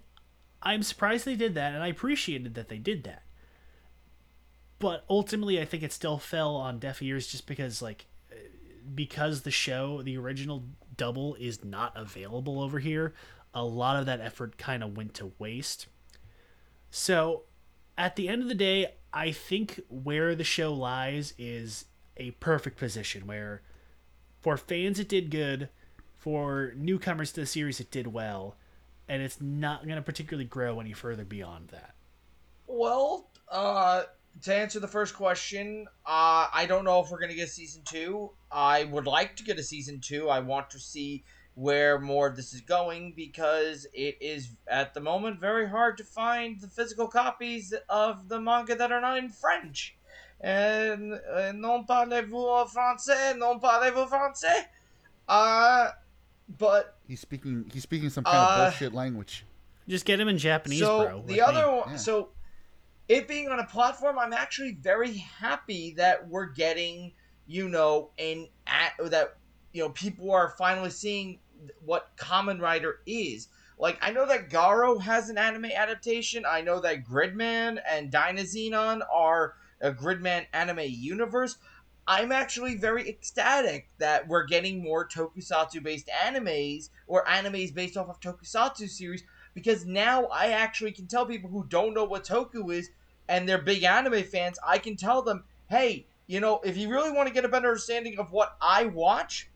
I'm 0.62 0.84
surprised 0.84 1.26
they 1.26 1.36
did 1.36 1.56
that, 1.56 1.74
and 1.74 1.82
I 1.82 1.88
appreciated 1.88 2.54
that 2.54 2.70
they 2.70 2.78
did 2.78 3.06
that. 3.06 3.24
But 4.78 5.04
ultimately, 5.10 5.60
I 5.60 5.66
think 5.66 5.82
it 5.82 5.92
still 5.92 6.20
fell 6.20 6.56
on 6.56 6.78
deaf 6.78 7.02
ears 7.02 7.26
just 7.26 7.48
because, 7.48 7.82
like, 7.82 8.06
because 8.96 9.42
the 9.42 9.52
show, 9.52 10.02
the 10.02 10.18
original 10.18 10.66
double, 10.98 11.36
is 11.36 11.64
not 11.64 11.94
available 11.96 12.62
over 12.62 12.80
here, 12.80 13.14
a 13.54 13.64
lot 13.64 13.98
of 13.98 14.06
that 14.06 14.22
effort 14.22 14.58
kind 14.58 14.84
of 14.84 14.96
went 14.96 15.14
to 15.16 15.32
waste. 15.40 15.88
So, 16.90 17.44
at 17.98 18.16
the 18.16 18.28
end 18.28 18.42
of 18.42 18.48
the 18.48 18.56
day, 18.56 18.94
I 19.14 19.32
think 19.32 19.82
where 19.90 20.36
the 20.36 20.44
show 20.44 20.74
lies 20.74 21.34
is 21.38 21.86
a 22.18 22.32
perfect 22.32 22.78
position 22.78 23.28
where, 23.28 23.62
for 24.40 24.58
fans, 24.58 25.00
it 25.00 25.10
did 25.10 25.32
good, 25.32 25.70
for 26.18 26.74
newcomers 26.76 27.32
to 27.34 27.42
the 27.42 27.46
series, 27.46 27.80
it 27.80 27.92
did 27.92 28.08
well, 28.08 28.56
and 29.08 29.22
it's 29.22 29.42
not 29.42 29.84
going 29.84 29.96
to 29.96 30.02
particularly 30.02 30.46
grow 30.46 30.80
any 30.80 30.94
further 30.94 31.26
beyond 31.26 31.70
that. 31.70 31.96
Well, 32.68 33.30
uh, 33.50 34.04
to 34.44 34.54
answer 34.56 34.80
the 34.80 34.88
first 34.88 35.14
question, 35.16 35.88
uh, 36.06 36.48
I 36.54 36.66
don't 36.68 36.84
know 36.86 37.00
if 37.04 37.12
we're 37.12 37.20
gonna 37.20 37.36
get 37.36 37.50
season 37.50 37.82
two. 37.86 38.32
I 38.52 38.86
would 38.86 39.06
like 39.08 39.36
to 39.38 39.44
get 39.44 39.60
a 39.60 39.64
season 39.64 40.00
two. 40.00 40.30
I 40.30 40.40
want 40.40 40.70
to 40.72 40.80
see 40.80 41.24
where 41.56 42.00
more 42.00 42.28
of 42.28 42.36
this 42.36 42.54
is 42.54 42.62
going 42.62 43.14
because 43.16 43.86
it 43.94 44.18
is 44.22 44.50
at 44.68 44.94
the 44.94 45.00
moment 45.02 45.40
very 45.40 45.68
hard 45.70 45.98
to 45.98 46.04
find 46.04 46.60
the 46.62 46.68
physical 46.68 47.08
copies 47.08 47.74
of 47.90 48.30
the 48.30 48.40
manga 48.40 48.74
that 48.76 48.92
are 48.92 49.02
not 49.02 49.18
in 49.18 49.30
French. 49.30 49.96
And 50.40 51.14
uh, 51.14 51.52
non 51.52 51.86
parlez-vous 51.86 52.66
français? 52.74 53.38
Non 53.38 53.60
parlez-vous 53.60 54.08
français? 54.10 54.66
Uh, 55.28 55.90
but 56.58 56.98
He's 57.08 57.20
speaking. 57.20 57.70
He's 57.72 57.84
speaking 57.84 58.10
some 58.10 58.24
kind 58.24 58.38
Uh, 58.38 58.64
of 58.66 58.72
bullshit 58.72 58.94
language. 58.94 59.46
Just 59.88 60.06
get 60.06 60.20
him 60.20 60.28
in 60.30 60.38
Japanese, 60.38 60.80
so 60.80 61.06
bro. 61.06 61.24
the 61.28 61.34
like 61.40 61.48
other 61.50 61.68
me. 61.72 61.78
one, 61.80 61.90
Yeah. 61.92 61.96
so 61.98 62.30
it 63.12 63.28
being 63.28 63.50
on 63.50 63.60
a 63.60 63.66
platform, 63.66 64.18
I'm 64.18 64.32
actually 64.32 64.78
very 64.80 65.18
happy 65.18 65.94
that 65.98 66.30
we're 66.30 66.46
getting, 66.46 67.12
you 67.46 67.68
know, 67.68 68.12
an 68.18 68.48
at 68.66 68.94
that 69.12 69.36
you 69.74 69.84
know 69.84 69.90
people 69.90 70.32
are 70.32 70.56
finally 70.58 70.92
seeing 70.92 71.40
what 71.84 72.16
Kamen 72.16 72.62
Rider 72.62 73.00
is. 73.06 73.50
Like 73.78 73.98
I 74.02 74.12
know 74.12 74.26
that 74.28 74.50
Garo 74.50 75.02
has 75.02 75.28
an 75.28 75.38
anime 75.38 75.66
adaptation. 75.66 76.46
I 76.48 76.62
know 76.62 76.80
that 76.80 77.04
Gridman 77.04 77.82
and 77.86 78.10
Dynazenon 78.10 79.02
are 79.14 79.56
a 79.82 79.92
Gridman 79.92 80.46
anime 80.54 80.80
universe. 80.86 81.58
I'm 82.08 82.32
actually 82.32 82.76
very 82.76 83.10
ecstatic 83.10 83.90
that 83.98 84.30
we're 84.30 84.46
getting 84.46 84.82
more 84.82 85.06
tokusatsu 85.06 85.84
based 85.84 86.10
animes 86.26 86.90
or 87.08 87.26
animes 87.26 87.74
based 87.74 87.98
off 87.98 88.08
of 88.08 88.22
tokusatsu 88.22 88.90
series 88.90 89.24
because 89.54 89.86
now 89.86 90.26
I 90.28 90.48
actually 90.48 90.94
can 90.94 91.08
tell 91.08 91.26
people 91.26 91.50
who 91.50 91.66
don't 91.68 91.94
know 91.94 92.06
what 92.06 92.24
Toku 92.24 92.74
is 92.74 92.90
and 93.28 93.48
they're 93.48 93.62
big 93.62 93.84
anime 93.84 94.24
fans, 94.24 94.60
I 94.66 94.78
can 94.78 94.96
tell 94.96 95.22
them, 95.22 95.44
hey, 95.70 96.06
you 96.28 96.40
know, 96.40 96.60
if 96.64 96.78
you 96.78 96.90
really 96.90 97.12
want 97.12 97.28
to 97.28 97.34
get 97.34 97.46
a 97.46 97.50
better 97.50 97.68
understanding 97.68 98.18
of 98.18 98.32
what 98.32 98.56
I 98.62 98.86
watch, 98.86 99.50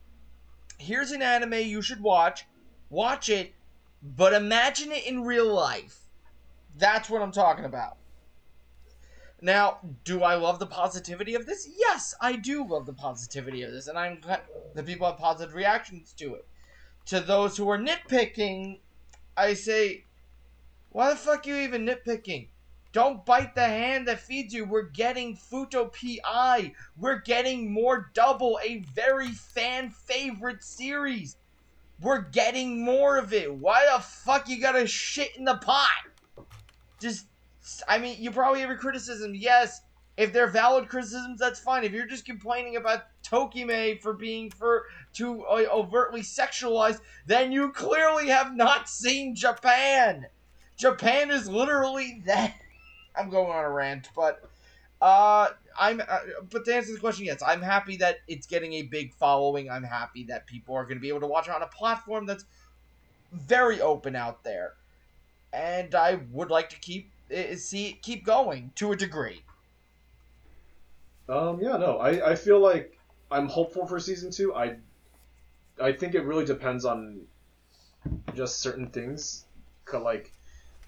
here's 0.78 1.12
an 1.12 1.22
anime 1.22 1.54
you 1.54 1.82
should 1.82 2.02
watch. 2.02 2.46
Watch 2.90 3.30
it, 3.30 3.54
but 4.02 4.34
imagine 4.34 4.92
it 4.92 5.06
in 5.06 5.24
real 5.24 5.52
life. 5.54 6.02
That's 6.78 7.10
what 7.10 7.22
I'm 7.22 7.32
talking 7.32 7.66
about. 7.66 7.98
Now, 9.42 9.80
do 10.04 10.24
I 10.24 10.36
love 10.36 10.60
the 10.60 10.66
positivity 10.66 11.36
of 11.36 11.46
this? 11.46 11.68
Yes, 11.78 12.16
I 12.22 12.36
do 12.36 12.66
love 12.66 12.86
the 12.86 12.94
positivity 12.94 13.64
of 13.64 13.72
this, 13.72 13.88
and 13.88 13.98
I'm 13.98 14.20
glad 14.20 14.42
that 14.74 14.86
people 14.86 15.08
have 15.08 15.18
positive 15.18 15.54
reactions 15.56 16.14
to 16.18 16.36
it. 16.36 16.48
To 17.08 17.20
those 17.20 17.58
who 17.58 17.70
are 17.70 17.78
nitpicking, 17.78 18.80
I 19.38 19.54
say, 19.54 20.06
why 20.90 21.10
the 21.10 21.16
fuck 21.16 21.46
are 21.46 21.50
you 21.50 21.58
even 21.58 21.86
nitpicking? 21.86 22.48
Don't 22.96 23.26
bite 23.26 23.56
the 23.56 23.68
hand 23.68 24.08
that 24.08 24.22
feeds 24.22 24.54
you. 24.54 24.64
We're 24.64 24.84
getting 24.84 25.36
Futo 25.36 25.92
PI. 25.92 26.72
We're 26.96 27.20
getting 27.20 27.74
more 27.74 28.10
double, 28.14 28.58
a 28.64 28.86
very 28.96 29.28
fan 29.28 29.90
favorite 29.90 30.64
series. 30.64 31.36
We're 32.00 32.22
getting 32.22 32.86
more 32.86 33.18
of 33.18 33.34
it. 33.34 33.54
Why 33.54 33.86
the 33.94 34.02
fuck 34.02 34.48
you 34.48 34.62
gotta 34.62 34.88
shit 34.88 35.36
in 35.36 35.44
the 35.44 35.58
pot? 35.58 35.90
Just, 37.02 37.26
I 37.86 37.98
mean, 37.98 38.16
you 38.18 38.32
probably 38.32 38.62
have 38.62 38.78
criticism. 38.80 39.36
Yes, 39.36 39.82
if 40.16 40.32
they're 40.32 40.48
valid 40.48 40.88
criticisms, 40.88 41.38
that's 41.38 41.60
fine. 41.60 41.84
If 41.84 41.92
you're 41.92 42.08
just 42.08 42.24
complaining 42.24 42.78
about 42.78 43.08
Tokime 43.26 44.00
for 44.02 44.14
being 44.14 44.50
for 44.52 44.86
too 45.12 45.44
uh, 45.48 45.66
overtly 45.70 46.22
sexualized, 46.22 47.02
then 47.26 47.52
you 47.52 47.74
clearly 47.74 48.30
have 48.30 48.56
not 48.56 48.88
seen 48.88 49.36
Japan. 49.36 50.28
Japan 50.78 51.30
is 51.30 51.50
literally 51.50 52.24
that. 52.26 52.54
I'm 53.18 53.30
going 53.30 53.52
on 53.52 53.64
a 53.64 53.70
rant, 53.70 54.10
but 54.16 54.50
uh, 55.02 55.50
I'm. 55.80 56.02
Uh, 56.02 56.20
but 56.50 56.66
to 56.66 56.76
answer 56.76 56.94
the 56.94 57.00
question, 57.00 57.26
yes, 57.26 57.42
I'm 57.46 57.62
happy 57.62 57.98
that 57.98 58.18
it's 58.28 58.48
getting 58.48 58.74
a 58.74 58.84
big 58.84 59.14
following. 59.14 59.70
I'm 59.70 59.84
happy 59.84 60.24
that 60.26 60.48
people 60.48 60.76
are 60.76 60.84
going 60.84 60.98
to 60.98 61.02
be 61.02 61.10
able 61.10 61.22
to 61.22 61.28
watch 61.28 61.48
it 61.48 61.54
on 61.54 61.62
a 61.62 61.68
platform 61.68 62.26
that's 62.26 62.46
very 63.32 63.82
open 63.82 64.16
out 64.16 64.44
there, 64.44 64.74
and 65.54 65.94
I 65.96 66.20
would 66.32 66.50
like 66.50 66.70
to 66.70 66.80
keep 66.80 67.12
uh, 67.36 67.56
see 67.56 68.00
keep 68.02 68.26
going 68.26 68.72
to 68.76 68.92
a 68.92 68.96
degree. 68.96 69.42
Um, 71.28 71.60
yeah, 71.62 71.78
no, 71.78 71.98
I, 71.98 72.32
I 72.32 72.36
feel 72.36 72.60
like 72.60 72.98
I'm 73.32 73.48
hopeful 73.48 73.88
for 73.88 74.00
season 74.00 74.32
two. 74.32 74.54
I 74.56 74.78
I 75.82 75.92
think 75.92 76.16
it 76.16 76.22
really 76.22 76.46
depends 76.46 76.86
on 76.86 77.22
just 78.34 78.60
certain 78.60 78.88
things, 78.88 79.46
Like, 79.94 80.32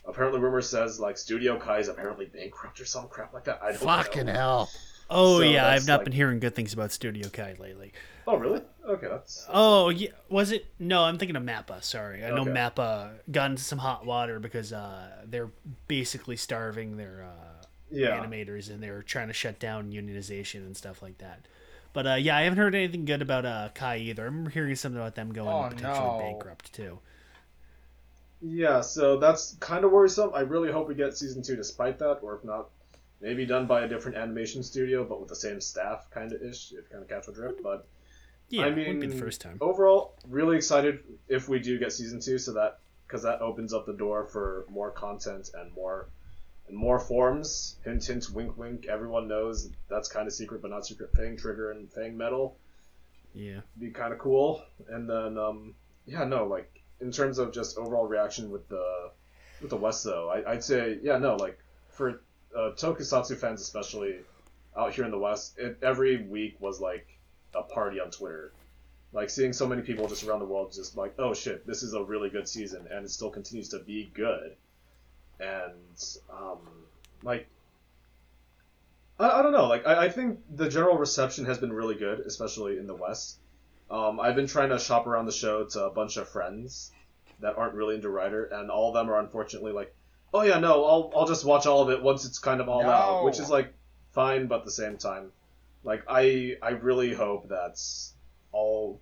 apparently, 0.08 0.40
rumor 0.40 0.62
says 0.62 1.00
like 1.00 1.18
Studio 1.18 1.58
Kai 1.60 1.80
is 1.80 1.88
apparently 1.88 2.26
bankrupt 2.26 2.80
or 2.80 2.86
some 2.86 3.08
crap 3.08 3.34
like 3.34 3.44
that. 3.46 3.60
I 3.62 3.70
don't 3.72 3.82
Fucking 3.82 4.26
know. 4.28 4.34
hell. 4.34 4.70
Oh 5.10 5.40
So 5.40 5.46
yeah, 5.46 5.68
I've 5.70 5.88
not 5.88 6.00
like- 6.00 6.06
been 6.06 6.14
hearing 6.14 6.40
good 6.40 6.56
things 6.56 6.74
about 6.74 6.92
Studio 6.92 7.30
Kai 7.30 7.56
lately. 7.60 7.94
Oh, 8.30 8.36
really? 8.36 8.62
Okay, 8.86 9.08
that's. 9.08 9.46
Oh 9.50 9.88
yeah, 9.90 10.10
was 10.30 10.52
it? 10.52 10.66
No, 10.80 11.04
I'm 11.04 11.18
thinking 11.18 11.38
of 11.38 11.44
Mappa. 11.44 11.82
Sorry, 11.82 12.26
I 12.26 12.30
know 12.32 12.42
Okay. 12.42 12.52
Mappa 12.52 13.12
got 13.32 13.52
into 13.52 13.64
some 13.64 13.78
hot 13.80 14.06
water 14.06 14.40
because 14.40 14.74
uh, 14.74 15.08
they're 15.26 15.50
basically 15.88 16.36
starving 16.36 16.98
their 16.98 17.26
uh, 17.26 17.66
Yeah. 17.90 18.20
animators 18.22 18.70
and 18.70 18.84
they're 18.84 19.02
trying 19.02 19.28
to 19.28 19.34
shut 19.34 19.60
down 19.60 19.92
unionization 19.94 20.66
and 20.66 20.76
stuff 20.76 21.02
like 21.02 21.20
that. 21.20 21.46
But 21.94 22.06
uh, 22.06 22.14
yeah, 22.16 22.36
I 22.36 22.42
haven't 22.42 22.60
heard 22.60 22.76
anything 22.76 23.06
good 23.06 23.22
about 23.22 23.46
uh, 23.46 23.70
Kai 23.74 23.98
either. 24.00 24.24
I 24.24 24.26
remember 24.26 24.50
hearing 24.50 24.76
something 24.76 25.00
about 25.00 25.16
them 25.16 25.32
going 25.32 25.48
Oh, 25.48 25.70
potentially 25.70 26.06
no. 26.06 26.20
bankrupt 26.20 26.74
too. 26.74 27.00
Yeah, 28.42 28.82
so 28.82 29.18
that's 29.18 29.54
kind 29.60 29.84
of 29.84 29.92
worrisome. 29.92 30.32
I 30.34 30.42
really 30.42 30.72
hope 30.72 30.88
we 30.88 30.96
get 30.96 31.18
season 31.18 31.42
two 31.42 31.56
despite 31.56 32.00
that, 32.00 32.20
or 32.22 32.36
if 32.36 32.44
not, 32.44 32.70
maybe 33.20 33.46
done 33.46 33.66
by 33.66 33.82
a 33.82 33.88
different 33.88 34.18
animation 34.18 34.62
studio, 34.64 35.04
but 35.04 35.20
with 35.20 35.30
the 35.30 35.36
same 35.36 35.60
staff, 35.60 36.08
kind 36.12 36.32
of 36.32 36.42
ish, 36.42 36.72
if 36.74 36.90
kind 36.90 37.02
of 37.04 37.10
catch 37.10 37.28
a 37.28 37.32
drift. 37.32 37.64
But 37.64 37.88
Yeah, 38.50 38.66
I 38.66 38.68
it 38.68 38.76
mean, 38.76 39.00
be 39.00 39.08
the 39.08 39.16
first 39.16 39.42
time. 39.42 39.58
Overall, 39.60 40.14
really 40.28 40.56
excited 40.56 41.04
if 41.28 41.50
we 41.50 41.60
do 41.60 41.80
get 41.80 41.92
season 41.92 42.20
two, 42.20 42.38
so 42.38 42.54
that 42.54 42.80
because 43.08 43.24
that 43.24 43.42
opens 43.42 43.74
up 43.74 43.86
the 43.86 43.94
door 43.94 44.26
for 44.26 44.66
more 44.70 44.92
content 44.92 45.50
and 45.54 45.74
more 45.74 46.08
and 46.68 46.78
more 46.78 47.00
forms. 47.00 47.78
Hint, 47.86 48.06
hint, 48.06 48.30
wink, 48.32 48.58
wink. 48.58 48.86
Everyone 48.88 49.28
knows 49.28 49.70
that's 49.90 50.10
kind 50.10 50.28
of 50.28 50.34
secret, 50.34 50.62
but 50.62 50.70
not 50.72 50.86
secret. 50.86 51.12
Fang 51.16 51.38
Trigger 51.38 51.72
and 51.72 51.92
Fang 51.92 52.18
Metal 52.18 52.56
Yeah. 53.34 53.62
be 53.80 53.92
kind 53.92 54.14
of 54.14 54.20
cool. 54.20 54.62
And 54.90 55.10
then, 55.10 55.38
um, 55.38 55.76
yeah, 56.06 56.24
no, 56.26 56.46
like 56.46 56.77
in 57.02 57.12
terms 57.12 57.38
of 57.38 57.54
just 57.54 57.78
overall 57.78 58.08
reaction 58.08 58.50
with 58.50 58.68
the 58.70 59.12
with 59.62 59.70
the 59.70 59.78
West, 59.78 60.04
though, 60.04 60.30
I, 60.30 60.52
I'd 60.52 60.64
say, 60.64 61.00
yeah, 61.02 61.18
no, 61.18 61.36
like 61.36 61.58
for 61.90 62.22
uh, 62.56 62.72
Tokusatsu 62.76 63.38
fans, 63.38 63.62
especially 63.62 64.20
out 64.78 64.94
here 64.94 65.06
in 65.06 65.12
the 65.12 65.18
West, 65.18 65.58
it, 65.58 65.78
every 65.82 66.24
week 66.24 66.58
was 66.60 66.80
like 66.80 67.08
a 67.56 67.64
party 67.64 68.00
on 68.00 68.12
Twitter. 68.12 68.54
Like 69.14 69.30
seeing 69.30 69.54
so 69.54 69.66
many 69.66 69.82
people 69.82 70.08
just 70.08 70.24
around 70.24 70.40
the 70.40 70.46
world, 70.46 70.74
just 70.74 70.98
like, 70.98 71.16
oh 71.18 71.34
shit, 71.34 71.66
this 71.66 71.82
is 71.82 71.94
a 71.94 72.04
really 72.04 72.30
good 72.30 72.48
season, 72.48 72.88
and 72.92 73.06
it 73.06 73.10
still 73.10 73.30
continues 73.30 73.70
to 73.70 73.80
be 73.80 74.12
good. 74.14 74.56
And 75.40 76.04
um, 76.30 76.60
like, 77.24 77.48
I, 79.20 79.40
I 79.40 79.42
don't 79.42 79.54
know, 79.54 79.68
like 79.68 79.88
I, 79.88 80.06
I 80.06 80.10
think 80.10 80.40
the 80.56 80.70
general 80.70 80.98
reception 80.98 81.46
has 81.46 81.58
been 81.58 81.74
really 81.74 81.96
good, 81.96 82.20
especially 82.20 82.78
in 82.78 82.86
the 82.86 82.96
West. 82.96 83.38
Um, 83.90 84.20
I've 84.20 84.36
been 84.36 84.48
trying 84.48 84.70
to 84.70 84.80
shop 84.80 85.08
around 85.08 85.26
the 85.26 85.32
show 85.32 85.66
to 85.66 85.86
a 85.86 85.90
bunch 85.90 86.18
of 86.18 86.28
friends 86.28 86.92
that 87.40 87.58
aren't 87.58 87.74
really 87.74 87.96
into 87.96 88.10
Rider, 88.10 88.46
and 88.46 88.70
all 88.70 88.90
of 88.90 88.94
them 88.94 89.10
are 89.10 89.20
unfortunately 89.20 89.72
like, 89.72 89.94
"Oh 90.34 90.42
yeah, 90.42 90.60
no, 90.60 90.84
I'll 90.86 91.12
I'll 91.16 91.28
just 91.28 91.46
watch 91.46 91.66
all 91.66 91.82
of 91.82 91.90
it 91.90 92.02
once 92.02 92.26
it's 92.26 92.40
kind 92.40 92.60
of 92.62 92.68
all 92.70 92.82
out," 92.92 93.24
which 93.24 93.40
is 93.40 93.50
like 93.50 93.74
fine, 94.12 94.48
but 94.48 94.60
at 94.60 94.66
the 94.66 94.72
same 94.72 94.98
time, 94.98 95.32
like 95.84 96.04
I 96.08 96.58
I 96.62 96.72
really 96.72 97.14
hope 97.14 97.48
that's 97.48 98.14
all, 98.52 99.00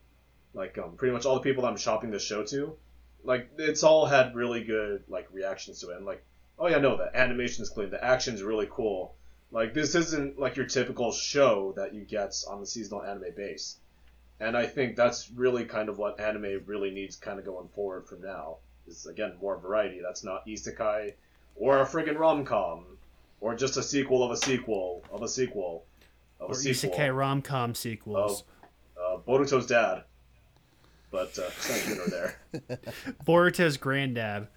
like 0.53 0.77
um, 0.77 0.95
pretty 0.97 1.13
much 1.13 1.25
all 1.25 1.35
the 1.35 1.41
people 1.41 1.63
that 1.63 1.69
I'm 1.69 1.77
shopping 1.77 2.11
the 2.11 2.19
show 2.19 2.43
to, 2.43 2.75
like 3.23 3.49
it's 3.57 3.83
all 3.83 4.05
had 4.05 4.35
really 4.35 4.63
good 4.63 5.03
like 5.07 5.27
reactions 5.31 5.79
to 5.81 5.89
it, 5.91 5.97
and 5.97 6.05
like, 6.05 6.23
oh 6.59 6.67
yeah, 6.67 6.77
no, 6.77 6.95
the 6.97 7.09
animation's 7.15 7.69
clean, 7.69 7.89
the 7.89 8.03
action's 8.03 8.43
really 8.43 8.67
cool. 8.69 9.15
Like 9.51 9.73
this 9.73 9.95
isn't 9.95 10.37
like 10.37 10.57
your 10.57 10.65
typical 10.67 11.11
show 11.11 11.73
that 11.77 11.93
you 11.93 12.03
get 12.03 12.35
on 12.47 12.59
the 12.59 12.67
seasonal 12.67 13.03
anime 13.03 13.33
base. 13.35 13.77
And 14.39 14.57
I 14.57 14.65
think 14.65 14.95
that's 14.95 15.31
really 15.31 15.65
kind 15.65 15.89
of 15.89 15.97
what 15.97 16.19
anime 16.19 16.61
really 16.65 16.91
needs 16.91 17.15
kind 17.15 17.39
of 17.39 17.45
going 17.45 17.69
forward 17.69 18.07
from 18.07 18.21
now. 18.21 18.57
Is 18.87 19.05
again 19.07 19.33
more 19.41 19.57
variety. 19.57 19.99
That's 20.01 20.23
not 20.23 20.45
isekai 20.45 21.13
or 21.55 21.81
a 21.81 21.85
friggin' 21.85 22.19
rom 22.19 22.45
com 22.45 22.85
or 23.41 23.55
just 23.55 23.77
a 23.77 23.83
sequel 23.83 24.23
of 24.23 24.31
a 24.31 24.37
sequel 24.37 25.03
of 25.11 25.23
a 25.23 25.27
sequel 25.27 25.85
of 26.39 26.51
a 26.51 26.55
sequel. 26.55 26.91
isekai 26.91 27.15
rom 27.15 27.41
com 27.41 27.73
sequels. 27.73 28.43
Uh, 28.99 29.17
Boruto's 29.17 29.65
dad. 29.65 30.03
But 31.11 31.37
uh, 31.39 31.43
it's 31.47 31.69
not 31.69 31.79
here 31.79 31.95
nor 31.95 32.07
there. 32.07 32.39
Boruto's 33.25 33.77
granddad. 33.77 34.47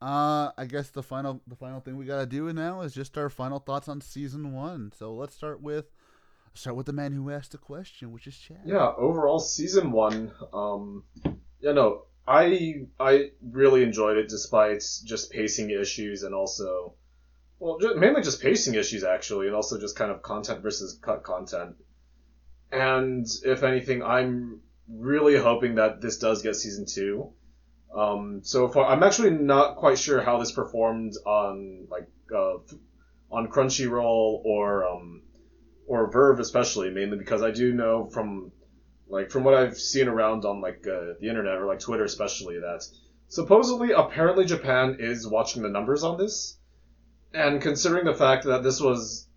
Uh, 0.00 0.50
I 0.58 0.66
guess 0.66 0.90
the 0.90 1.02
final 1.02 1.40
the 1.46 1.56
final 1.56 1.80
thing 1.80 1.96
we 1.96 2.04
gotta 2.04 2.26
do 2.26 2.52
now 2.52 2.82
is 2.82 2.92
just 2.92 3.16
our 3.16 3.30
final 3.30 3.60
thoughts 3.60 3.88
on 3.88 4.00
season 4.00 4.52
one. 4.52 4.92
So 4.96 5.14
let's 5.14 5.34
start 5.34 5.62
with 5.62 5.86
start 6.54 6.76
with 6.76 6.86
the 6.86 6.92
man 6.92 7.12
who 7.12 7.30
asked 7.30 7.52
the 7.52 7.58
question, 7.58 8.12
which 8.12 8.26
is 8.26 8.36
Chad. 8.36 8.60
Yeah, 8.64 8.92
overall 8.96 9.38
season 9.38 9.92
one, 9.92 10.32
um, 10.52 11.04
yeah, 11.60 11.72
no, 11.72 12.04
I 12.26 12.86
I 13.00 13.30
really 13.42 13.82
enjoyed 13.82 14.16
it 14.16 14.28
despite 14.28 14.84
just 15.04 15.32
pacing 15.32 15.70
issues 15.70 16.22
and 16.22 16.34
also, 16.34 16.94
well, 17.58 17.78
ju- 17.78 17.96
mainly 17.96 18.22
just 18.22 18.40
pacing 18.40 18.74
issues 18.74 19.04
actually, 19.04 19.46
and 19.46 19.56
also 19.56 19.78
just 19.78 19.96
kind 19.96 20.10
of 20.10 20.22
content 20.22 20.62
versus 20.62 20.98
cut 21.02 21.22
content. 21.22 21.76
And 22.70 23.26
if 23.44 23.62
anything, 23.62 24.02
I'm 24.02 24.60
really 24.88 25.36
hoping 25.36 25.76
that 25.76 26.00
this 26.00 26.18
does 26.18 26.42
get 26.42 26.56
season 26.56 26.86
two. 26.86 27.32
Um, 27.94 28.40
so 28.42 28.68
far, 28.68 28.86
I'm 28.86 29.02
actually 29.02 29.30
not 29.30 29.76
quite 29.76 29.98
sure 29.98 30.22
how 30.22 30.38
this 30.38 30.52
performed 30.52 31.12
on 31.26 31.86
like 31.90 32.08
uh, 32.34 32.54
on 33.30 33.48
Crunchyroll 33.48 34.42
or 34.44 34.86
um, 34.88 35.22
or 35.92 36.10
Verve 36.10 36.40
especially, 36.40 36.88
mainly 36.88 37.18
because 37.18 37.42
I 37.42 37.50
do 37.50 37.74
know 37.74 38.06
from 38.06 38.50
like 39.08 39.30
from 39.30 39.44
what 39.44 39.52
I've 39.52 39.76
seen 39.76 40.08
around 40.08 40.46
on 40.46 40.62
like 40.62 40.86
uh, 40.86 41.12
the 41.20 41.28
internet 41.28 41.58
or 41.58 41.66
like 41.66 41.80
Twitter 41.80 42.04
especially 42.04 42.58
that 42.60 42.82
supposedly 43.28 43.90
apparently 43.92 44.46
Japan 44.46 44.96
is 45.00 45.28
watching 45.28 45.62
the 45.62 45.68
numbers 45.68 46.02
on 46.02 46.16
this, 46.16 46.56
and 47.34 47.60
considering 47.60 48.06
the 48.06 48.14
fact 48.14 48.44
that 48.44 48.62
this 48.62 48.80
was, 48.80 49.28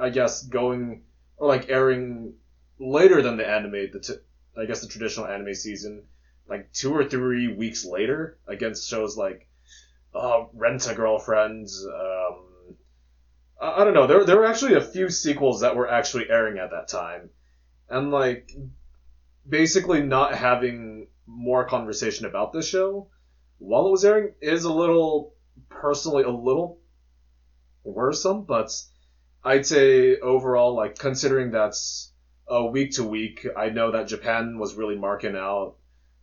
I 0.00 0.10
guess, 0.10 0.42
going 0.42 1.04
or 1.36 1.46
like 1.46 1.68
airing 1.68 2.34
later 2.80 3.22
than 3.22 3.36
the 3.36 3.48
anime, 3.48 3.92
the 3.92 4.00
t- 4.00 4.60
I 4.60 4.64
guess 4.64 4.80
the 4.80 4.88
traditional 4.88 5.28
anime 5.28 5.54
season, 5.54 6.02
like 6.48 6.72
two 6.72 6.92
or 6.92 7.04
three 7.04 7.54
weeks 7.54 7.84
later 7.84 8.38
against 8.48 8.90
shows 8.90 9.16
like 9.16 9.46
uh, 10.16 10.46
Rent 10.52 10.90
a 10.90 10.96
Girlfriend. 10.96 11.68
Um, 11.94 12.25
I 13.60 13.84
don't 13.84 13.94
know. 13.94 14.06
There, 14.06 14.24
there 14.24 14.36
were 14.36 14.46
actually 14.46 14.74
a 14.74 14.80
few 14.82 15.08
sequels 15.08 15.60
that 15.60 15.76
were 15.76 15.88
actually 15.88 16.28
airing 16.28 16.58
at 16.58 16.70
that 16.70 16.88
time, 16.88 17.30
and 17.88 18.10
like 18.10 18.50
basically 19.48 20.02
not 20.02 20.34
having 20.34 21.08
more 21.26 21.64
conversation 21.64 22.26
about 22.26 22.52
this 22.52 22.68
show 22.68 23.08
while 23.58 23.86
it 23.86 23.90
was 23.90 24.04
airing, 24.04 24.34
is 24.40 24.64
a 24.64 24.72
little 24.72 25.34
personally 25.68 26.24
a 26.24 26.30
little 26.30 26.80
worrisome, 27.84 28.44
but 28.44 28.70
I'd 29.42 29.66
say 29.66 30.18
overall, 30.18 30.74
like 30.74 30.98
considering 30.98 31.50
that's 31.50 32.12
a 32.46 32.66
week 32.66 32.92
to 32.92 33.04
week, 33.04 33.46
I 33.56 33.70
know 33.70 33.92
that 33.92 34.08
Japan 34.08 34.58
was 34.58 34.74
really 34.74 34.96
marking 34.96 35.36
out. 35.36 35.76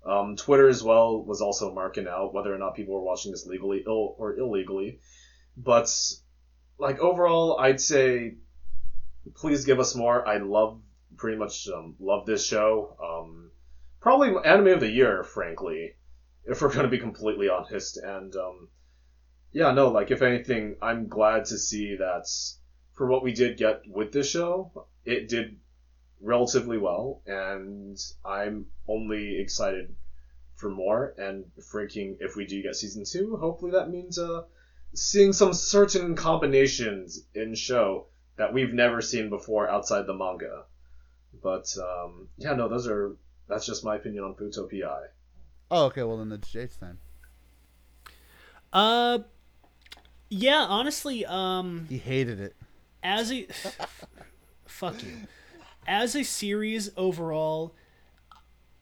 Um, 0.05 0.35
Twitter 0.35 0.67
as 0.67 0.83
well 0.83 1.23
was 1.23 1.41
also 1.41 1.73
marking 1.73 2.07
out 2.07 2.33
whether 2.33 2.53
or 2.53 2.57
not 2.57 2.75
people 2.75 2.93
were 2.93 3.03
watching 3.03 3.31
this 3.31 3.45
legally 3.45 3.83
Ill, 3.87 4.15
or 4.17 4.35
illegally. 4.35 4.99
But 5.55 5.89
like 6.77 6.99
overall, 6.99 7.59
I'd 7.59 7.81
say 7.81 8.35
please 9.35 9.65
give 9.65 9.79
us 9.79 9.95
more. 9.95 10.27
I 10.27 10.37
love 10.37 10.81
pretty 11.17 11.37
much 11.37 11.67
um, 11.69 11.95
love 11.99 12.25
this 12.25 12.45
show. 12.45 12.95
Um, 13.01 13.51
probably 14.01 14.33
anime 14.45 14.67
of 14.67 14.79
the 14.79 14.91
year, 14.91 15.23
frankly, 15.23 15.95
if 16.45 16.61
we're 16.61 16.69
going 16.73 16.83
to 16.83 16.89
be 16.89 16.99
completely 16.99 17.49
honest. 17.49 17.97
And 17.97 18.35
um, 18.35 18.69
yeah, 19.51 19.71
no, 19.71 19.89
like 19.89 20.11
if 20.11 20.21
anything, 20.21 20.75
I'm 20.81 21.07
glad 21.07 21.45
to 21.45 21.57
see 21.57 21.95
that 21.97 22.27
for 22.93 23.07
what 23.07 23.23
we 23.23 23.33
did 23.33 23.57
get 23.57 23.81
with 23.87 24.11
this 24.11 24.29
show, 24.29 24.87
it 25.05 25.29
did 25.29 25.57
relatively 26.21 26.77
well, 26.77 27.21
and 27.25 27.97
I'm 28.23 28.67
only 28.87 29.39
excited 29.39 29.95
for 30.55 30.69
more. 30.69 31.13
And 31.17 31.45
freaking, 31.59 32.17
if 32.19 32.35
we 32.35 32.45
do 32.45 32.61
get 32.61 32.75
season 32.75 33.03
two, 33.05 33.35
hopefully 33.37 33.71
that 33.71 33.89
means 33.89 34.17
uh, 34.19 34.43
seeing 34.93 35.33
some 35.33 35.53
certain 35.53 36.15
combinations 36.15 37.25
in 37.33 37.55
show 37.55 38.07
that 38.37 38.53
we've 38.53 38.73
never 38.73 39.01
seen 39.01 39.29
before 39.29 39.69
outside 39.69 40.05
the 40.07 40.13
manga. 40.13 40.63
But 41.41 41.73
um, 41.77 42.29
yeah, 42.37 42.53
no, 42.53 42.67
those 42.69 42.87
are 42.87 43.15
that's 43.47 43.65
just 43.65 43.83
my 43.83 43.95
opinion 43.95 44.23
on 44.23 44.35
Futopia. 44.35 45.07
Oh, 45.71 45.85
okay. 45.85 46.03
Well, 46.03 46.17
then 46.17 46.31
it's 46.31 46.51
Jade's 46.51 46.77
time. 46.77 46.99
Uh, 48.71 49.19
yeah. 50.29 50.65
Honestly, 50.67 51.25
um, 51.25 51.85
He 51.89 51.97
hated 51.97 52.39
it. 52.39 52.55
as 53.01 53.31
a 53.31 53.47
fuck 54.65 55.01
you, 55.03 55.09
as 55.87 56.15
a 56.15 56.23
series 56.23 56.91
overall, 56.97 57.75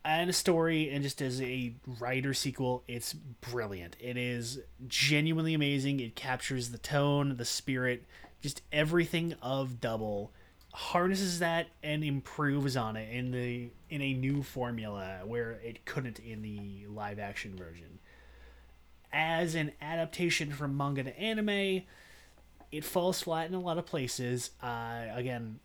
and 0.03 0.29
a 0.29 0.33
story, 0.33 0.89
and 0.89 1.03
just 1.03 1.21
as 1.21 1.41
a 1.41 1.73
Rider 1.99 2.33
sequel, 2.33 2.83
it's 2.87 3.13
brilliant. 3.13 3.95
It 3.99 4.17
is 4.17 4.59
genuinely 4.87 5.53
amazing. 5.53 5.99
It 5.99 6.15
captures 6.15 6.69
the 6.69 6.77
tone, 6.77 7.37
the 7.37 7.45
spirit, 7.45 8.05
just 8.41 8.61
everything 8.71 9.35
of 9.41 9.79
Double. 9.79 10.31
Harnesses 10.73 11.39
that 11.39 11.67
and 11.83 12.03
improves 12.03 12.77
on 12.77 12.95
it 12.95 13.13
in 13.13 13.31
the 13.31 13.69
in 13.89 14.01
a 14.01 14.13
new 14.13 14.41
formula 14.41 15.19
where 15.25 15.59
it 15.63 15.85
couldn't 15.85 16.17
in 16.19 16.41
the 16.41 16.87
live 16.87 17.19
action 17.19 17.55
version. 17.55 17.99
As 19.11 19.53
an 19.53 19.73
adaptation 19.81 20.53
from 20.53 20.77
manga 20.77 21.03
to 21.03 21.19
anime, 21.19 21.83
it 22.71 22.85
falls 22.85 23.21
flat 23.21 23.49
in 23.49 23.53
a 23.53 23.59
lot 23.59 23.77
of 23.77 23.85
places. 23.85 24.51
Uh, 24.63 25.07
again, 25.13 25.59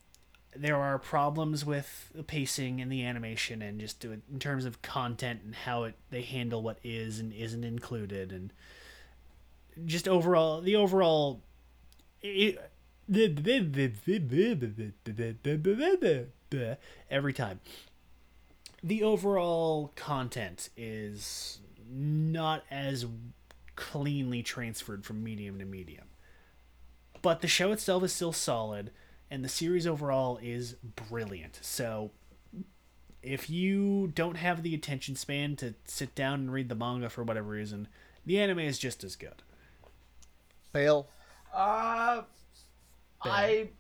there 0.61 0.77
are 0.77 0.99
problems 0.99 1.65
with 1.65 2.11
the 2.15 2.23
pacing 2.23 2.81
and 2.81 2.91
the 2.91 3.05
animation, 3.05 3.63
and 3.63 3.81
just 3.81 4.05
in 4.05 4.23
terms 4.39 4.65
of 4.65 4.83
content 4.83 5.41
and 5.45 5.55
how 5.55 5.85
it 5.85 5.95
they 6.11 6.23
handle 6.23 6.63
what 6.63 6.79
is 6.83 7.19
and 7.19 7.33
isn't 7.33 7.65
included, 7.65 8.33
and 8.33 8.53
just 9.85 10.09
overall 10.09 10.61
the 10.61 10.77
overall. 10.77 11.43
It, 12.23 12.59
every 17.09 17.33
time 17.33 17.61
the 18.83 19.03
overall 19.03 19.93
content 19.95 20.71
is 20.77 21.61
not 21.89 22.65
as 22.71 23.07
cleanly 23.77 24.43
transferred 24.43 25.05
from 25.05 25.23
medium 25.23 25.59
to 25.59 25.65
medium 25.65 26.07
but 27.23 27.41
the 27.41 27.49
show 27.49 27.73
itself 27.73 28.03
is 28.05 28.13
still 28.13 28.33
solid 28.33 28.91
and 29.31 29.45
the 29.45 29.49
series 29.49 29.87
overall 29.87 30.39
is 30.43 30.77
brilliant 31.09 31.59
so 31.63 32.11
if 33.23 33.51
you 33.51 34.07
don't 34.15 34.37
have 34.37 34.63
the 34.63 34.75
attention 34.75 35.17
span 35.17 35.57
to 35.57 35.75
sit 35.85 36.15
down 36.15 36.41
and 36.41 36.53
read 36.53 36.69
the 36.69 36.75
manga 36.75 37.09
for 37.09 37.25
whatever 37.25 37.51
reason 37.51 37.89
the 38.25 38.39
anime 38.39 38.61
is 38.61 38.79
just 38.79 39.03
as 39.05 39.17
good 39.17 39.43
Fail. 40.77 41.09
Uh, 41.55 42.21
I, 43.23 43.71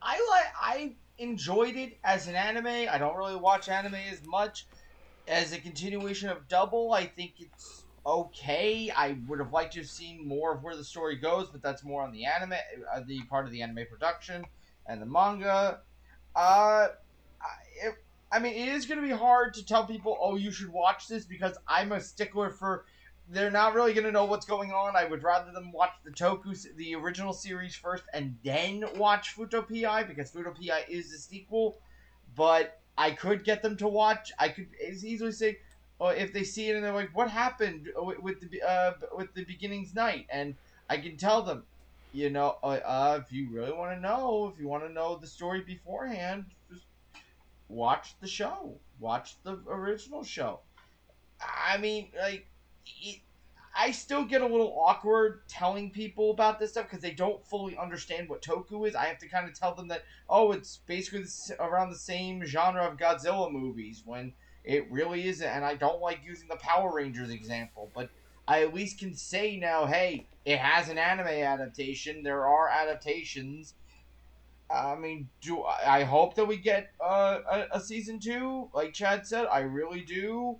I 0.00 0.26
like 0.30 0.46
I 0.58 0.92
enjoyed 1.18 1.76
it 1.76 1.98
as 2.02 2.28
an 2.28 2.34
anime. 2.34 2.88
I 2.90 2.96
don't 2.96 3.14
really 3.14 3.36
watch 3.36 3.68
anime 3.68 3.96
as 4.10 4.24
much 4.24 4.66
as 5.28 5.52
a 5.52 5.58
continuation 5.58 6.30
of 6.30 6.48
Double. 6.48 6.94
I 6.94 7.04
think 7.04 7.34
it's 7.40 7.84
okay. 8.06 8.90
I 8.96 9.16
would 9.26 9.40
have 9.40 9.52
liked 9.52 9.74
to 9.74 9.80
have 9.80 9.90
seen 9.90 10.26
more 10.26 10.54
of 10.54 10.62
where 10.62 10.76
the 10.76 10.84
story 10.84 11.16
goes, 11.16 11.48
but 11.48 11.60
that's 11.62 11.84
more 11.84 12.02
on 12.02 12.12
the 12.12 12.24
anime, 12.24 12.54
uh, 12.94 13.00
the 13.06 13.20
part 13.24 13.44
of 13.46 13.52
the 13.52 13.62
anime 13.62 13.84
production 13.90 14.44
and 14.86 15.02
the 15.02 15.06
manga. 15.06 15.80
Uh, 16.34 16.88
I, 17.40 17.48
it, 17.82 17.94
I 18.30 18.38
mean, 18.38 18.54
it 18.54 18.68
is 18.68 18.86
going 18.86 19.00
to 19.00 19.06
be 19.06 19.12
hard 19.12 19.54
to 19.54 19.64
tell 19.64 19.86
people, 19.86 20.16
oh, 20.20 20.36
you 20.36 20.50
should 20.50 20.72
watch 20.72 21.08
this 21.08 21.24
because 21.24 21.56
I'm 21.66 21.92
a 21.92 22.00
stickler 22.00 22.50
for. 22.50 22.84
They're 23.28 23.50
not 23.50 23.74
really 23.74 23.92
going 23.92 24.04
to 24.04 24.12
know 24.12 24.24
what's 24.24 24.46
going 24.46 24.70
on. 24.70 24.94
I 24.94 25.04
would 25.04 25.24
rather 25.24 25.50
them 25.50 25.72
watch 25.72 25.90
the 26.04 26.12
Toku, 26.12 26.56
the 26.76 26.94
original 26.94 27.32
series 27.32 27.74
first, 27.74 28.04
and 28.14 28.36
then 28.44 28.84
watch 28.94 29.36
Futopi 29.36 30.06
because 30.06 30.30
Futopi 30.30 30.70
is 30.88 31.10
the 31.10 31.18
sequel. 31.18 31.80
But 32.36 32.80
I 32.96 33.10
could 33.10 33.42
get 33.42 33.62
them 33.62 33.76
to 33.78 33.88
watch. 33.88 34.30
I 34.38 34.50
could 34.50 34.68
as 34.86 35.04
easily 35.04 35.32
say, 35.32 35.58
oh, 36.00 36.08
if 36.08 36.32
they 36.32 36.44
see 36.44 36.68
it 36.70 36.76
and 36.76 36.84
they're 36.84 36.92
like, 36.92 37.14
"What 37.16 37.30
happened 37.30 37.88
with, 37.96 38.18
with 38.20 38.50
the 38.50 38.62
uh, 38.62 38.92
with 39.16 39.34
the 39.34 39.44
beginning's 39.44 39.94
night?" 39.94 40.26
and 40.30 40.54
I 40.88 40.98
can 40.98 41.16
tell 41.16 41.42
them, 41.42 41.64
you 42.12 42.30
know, 42.30 42.58
uh, 42.62 42.78
uh, 42.84 43.20
if 43.24 43.32
you 43.32 43.48
really 43.50 43.72
want 43.72 43.96
to 43.96 44.00
know, 44.00 44.50
if 44.52 44.60
you 44.60 44.68
want 44.68 44.84
to 44.84 44.92
know 44.92 45.16
the 45.16 45.26
story 45.26 45.60
beforehand, 45.60 46.46
just 46.70 46.84
watch 47.68 48.14
the 48.20 48.28
show. 48.28 48.78
Watch 49.00 49.36
the 49.42 49.60
original 49.68 50.24
show. 50.24 50.60
I 51.40 51.76
mean, 51.78 52.08
like, 52.18 52.46
it, 53.02 53.20
I 53.76 53.90
still 53.90 54.24
get 54.24 54.40
a 54.40 54.46
little 54.46 54.74
awkward 54.80 55.46
telling 55.48 55.90
people 55.90 56.30
about 56.30 56.58
this 56.58 56.70
stuff 56.70 56.84
because 56.84 57.02
they 57.02 57.10
don't 57.10 57.44
fully 57.44 57.76
understand 57.76 58.28
what 58.28 58.40
Toku 58.40 58.88
is. 58.88 58.94
I 58.94 59.04
have 59.04 59.18
to 59.18 59.28
kind 59.28 59.46
of 59.46 59.58
tell 59.58 59.74
them 59.74 59.88
that, 59.88 60.04
oh, 60.30 60.52
it's 60.52 60.78
basically 60.86 61.26
around 61.60 61.90
the 61.90 61.98
same 61.98 62.42
genre 62.44 62.84
of 62.84 62.96
Godzilla 62.96 63.52
movies 63.52 64.02
when 64.06 64.32
it 64.66 64.90
really 64.90 65.28
isn't. 65.28 65.46
And 65.46 65.64
I 65.64 65.76
don't 65.76 66.02
like 66.02 66.20
using 66.24 66.48
the 66.48 66.56
Power 66.56 66.92
Rangers 66.92 67.30
example, 67.30 67.90
but 67.94 68.10
I 68.48 68.62
at 68.62 68.74
least 68.74 68.98
can 68.98 69.14
say 69.14 69.56
now, 69.56 69.86
hey, 69.86 70.26
it 70.44 70.58
has 70.58 70.88
an 70.88 70.98
anime 70.98 71.28
adaptation. 71.28 72.22
There 72.22 72.46
are 72.46 72.68
adaptations. 72.68 73.74
I 74.68 74.96
mean, 74.96 75.28
do 75.40 75.62
I 75.62 76.02
hope 76.02 76.34
that 76.34 76.44
we 76.44 76.56
get 76.56 76.90
uh, 77.00 77.38
a, 77.48 77.76
a 77.76 77.80
season 77.80 78.18
two? 78.18 78.68
Like 78.74 78.92
Chad 78.92 79.24
said, 79.26 79.46
I 79.46 79.60
really 79.60 80.00
do. 80.00 80.56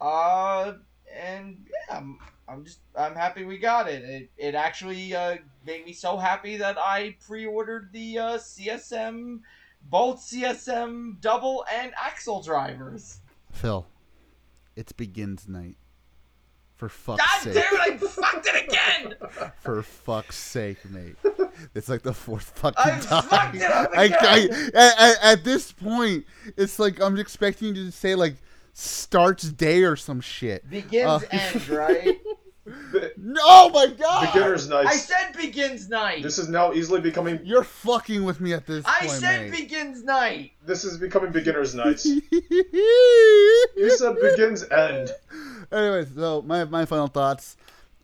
Uh, 0.00 0.74
and 1.16 1.64
yeah, 1.66 1.96
I'm, 1.96 2.18
I'm 2.48 2.64
just 2.64 2.80
I'm 2.98 3.14
happy 3.14 3.44
we 3.44 3.58
got 3.58 3.88
it. 3.88 4.02
It 4.02 4.30
it 4.36 4.54
actually 4.56 5.14
uh, 5.14 5.36
made 5.64 5.86
me 5.86 5.92
so 5.92 6.16
happy 6.16 6.56
that 6.56 6.76
I 6.78 7.16
pre-ordered 7.24 7.90
the 7.92 8.18
uh, 8.18 8.38
CSM, 8.38 9.40
both 9.88 10.18
CSM 10.20 11.20
double 11.20 11.64
and 11.72 11.92
Accel 11.94 12.44
drivers. 12.44 13.20
Phil. 13.56 13.86
It's 14.76 14.92
begins 14.92 15.48
night. 15.48 15.76
For 16.76 16.88
fuck's 16.90 17.24
God 17.24 17.40
sake. 17.42 17.54
damn 17.54 17.74
it! 17.74 18.02
I 18.02 18.06
fucked 18.06 18.46
it 18.52 18.64
again. 18.68 19.50
For 19.62 19.82
fuck's 19.82 20.36
sake, 20.36 20.76
mate. 20.90 21.16
It's 21.74 21.88
like 21.88 22.02
the 22.02 22.12
fourth 22.12 22.50
fucking 22.58 22.74
I 22.78 22.98
time. 23.00 23.22
fucked 23.22 23.54
it 23.56 23.62
up 23.62 23.90
again. 23.96 24.18
I, 24.20 24.48
at, 24.74 24.98
at- 25.00 25.22
at 25.38 25.44
this 25.44 25.72
point, 25.72 26.26
it's 26.58 26.78
like 26.78 27.00
I'm 27.00 27.18
expecting 27.18 27.74
you 27.74 27.86
to 27.86 27.92
say 27.92 28.14
like 28.14 28.36
starts 28.74 29.44
day 29.50 29.84
or 29.84 29.96
some 29.96 30.20
shit. 30.20 30.68
Begins 30.68 31.06
Uh, 31.06 31.20
end 31.30 31.68
right. 31.70 32.20
No, 33.16 33.40
oh 33.44 33.70
my 33.70 33.86
god! 33.94 34.32
Beginner's 34.32 34.68
night. 34.68 34.86
I 34.86 34.96
said 34.96 35.32
begins 35.36 35.88
night. 35.88 36.22
This 36.22 36.38
is 36.38 36.48
now 36.48 36.72
easily 36.72 37.00
becoming. 37.00 37.40
You're 37.44 37.64
fucking 37.64 38.24
with 38.24 38.40
me 38.40 38.52
at 38.52 38.66
this 38.66 38.84
I 38.86 39.00
point, 39.00 39.12
said 39.12 39.50
mate. 39.50 39.60
begins 39.62 40.04
night. 40.04 40.52
This 40.64 40.84
is 40.84 40.98
becoming 40.98 41.32
beginner's 41.32 41.74
night. 41.74 42.04
You 43.76 43.90
said 43.96 44.16
begins 44.20 44.64
end. 44.70 45.10
Anyways, 45.72 46.14
so 46.14 46.42
my 46.42 46.64
my 46.64 46.84
final 46.84 47.08
thoughts. 47.08 47.56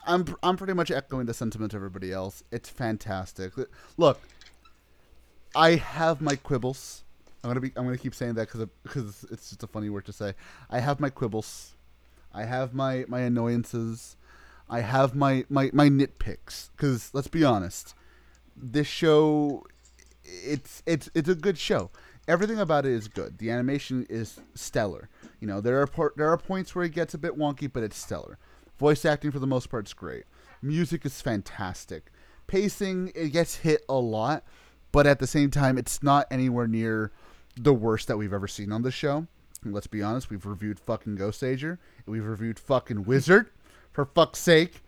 I'm 0.07 0.25
I'm 0.43 0.57
pretty 0.57 0.73
much 0.73 0.91
echoing 0.91 1.27
the 1.27 1.35
sentiment 1.35 1.73
of 1.75 1.79
everybody 1.79 2.13
else. 2.13 2.43
It's 2.51 2.69
fantastic. 2.69 3.53
Look, 3.97 4.21
I 5.55 5.77
have 5.77 6.21
my 6.21 6.37
quibbles. 6.37 7.03
I'm 7.45 7.51
gonna 7.51 7.61
be 7.61 7.73
I'm 7.77 7.85
gonna 7.85 7.99
keep 7.99 8.15
saying 8.15 8.35
that 8.35 8.49
because 8.49 8.69
because 8.83 9.25
it's 9.31 9.51
just 9.51 9.63
a 9.63 9.67
funny 9.67 9.91
word 9.91 10.05
to 10.07 10.13
say. 10.13 10.35
I 10.71 10.81
have 10.81 11.01
my 11.01 11.11
quibbles. 11.11 11.73
I 12.33 12.45
have 12.45 12.75
my 12.75 13.05
my 13.09 13.21
annoyances. 13.21 14.17
I 14.73 14.81
have 14.81 15.15
my 15.15 15.45
my 15.51 15.71
my 15.75 15.91
nitpicks. 15.91 16.71
Because 16.75 17.11
let's 17.13 17.29
be 17.29 17.45
honest, 17.45 17.95
this 18.57 18.87
show, 18.87 19.67
it's 20.25 20.83
it's 20.87 21.11
it's 21.15 21.29
a 21.29 21.35
good 21.35 21.59
show. 21.59 21.91
Everything 22.27 22.59
about 22.59 22.87
it 22.87 22.93
is 22.93 23.07
good. 23.07 23.37
The 23.37 23.51
animation 23.51 24.07
is 24.09 24.41
stellar. 24.55 25.11
You 25.41 25.47
know, 25.47 25.61
there 25.61 25.83
are 25.83 26.13
there 26.17 26.31
are 26.31 26.39
points 26.39 26.75
where 26.75 26.87
it 26.87 26.93
gets 26.93 27.13
a 27.13 27.19
bit 27.19 27.37
wonky, 27.37 27.71
but 27.71 27.83
it's 27.83 27.99
stellar. 27.99 28.39
Voice 28.79 29.05
acting 29.05 29.31
for 29.31 29.39
the 29.39 29.47
most 29.47 29.69
part 29.69 29.87
is 29.89 29.93
great. 29.93 30.25
Music 30.63 31.05
is 31.05 31.21
fantastic. 31.21 32.11
Pacing 32.47 33.13
it 33.15 33.29
gets 33.29 33.57
hit 33.57 33.85
a 33.91 33.95
lot, 33.95 34.43
but 34.91 35.07
at 35.07 35.19
the 35.19 35.27
same 35.27 35.51
time, 35.51 35.77
it's 35.77 36.03
not 36.03 36.27
anywhere 36.31 36.67
near 36.67 37.13
the 37.57 37.75
worst 37.75 38.09
that 38.09 38.17
we've 38.17 38.33
ever 38.33 38.49
seen 38.49 38.73
on 38.73 38.83
the 38.83 38.91
show. 38.91 39.27
Let's 39.65 39.87
be 39.87 40.03
honest, 40.03 40.31
we've 40.31 40.47
reviewed 40.47 40.81
fucking 40.81 41.17
Ghost 41.17 41.45
Ager, 41.45 41.79
we've 42.07 42.25
reviewed 42.25 42.59
fucking 42.59 43.05
Wizard, 43.05 43.51
for 43.93 44.05
fuck's 44.05 44.39
sake. 44.39 44.83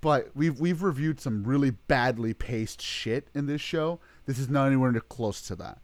But 0.00 0.30
we've 0.34 0.60
we've 0.60 0.82
reviewed 0.82 1.18
some 1.18 1.44
really 1.44 1.70
badly 1.70 2.34
paced 2.34 2.82
shit 2.82 3.28
in 3.34 3.46
this 3.46 3.62
show. 3.62 4.00
This 4.26 4.38
is 4.38 4.50
not 4.50 4.66
anywhere 4.66 4.92
close 5.00 5.40
to 5.42 5.56
that. 5.56 5.78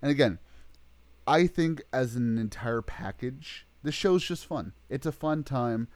And 0.00 0.10
again, 0.10 0.38
I 1.26 1.46
think 1.46 1.82
as 1.92 2.16
an 2.16 2.38
entire 2.38 2.80
package, 2.80 3.66
the 3.82 3.92
show's 3.92 4.24
just 4.24 4.46
fun. 4.46 4.72
It's 4.88 5.06
a 5.06 5.12
fun 5.12 5.44
time. 5.44 5.88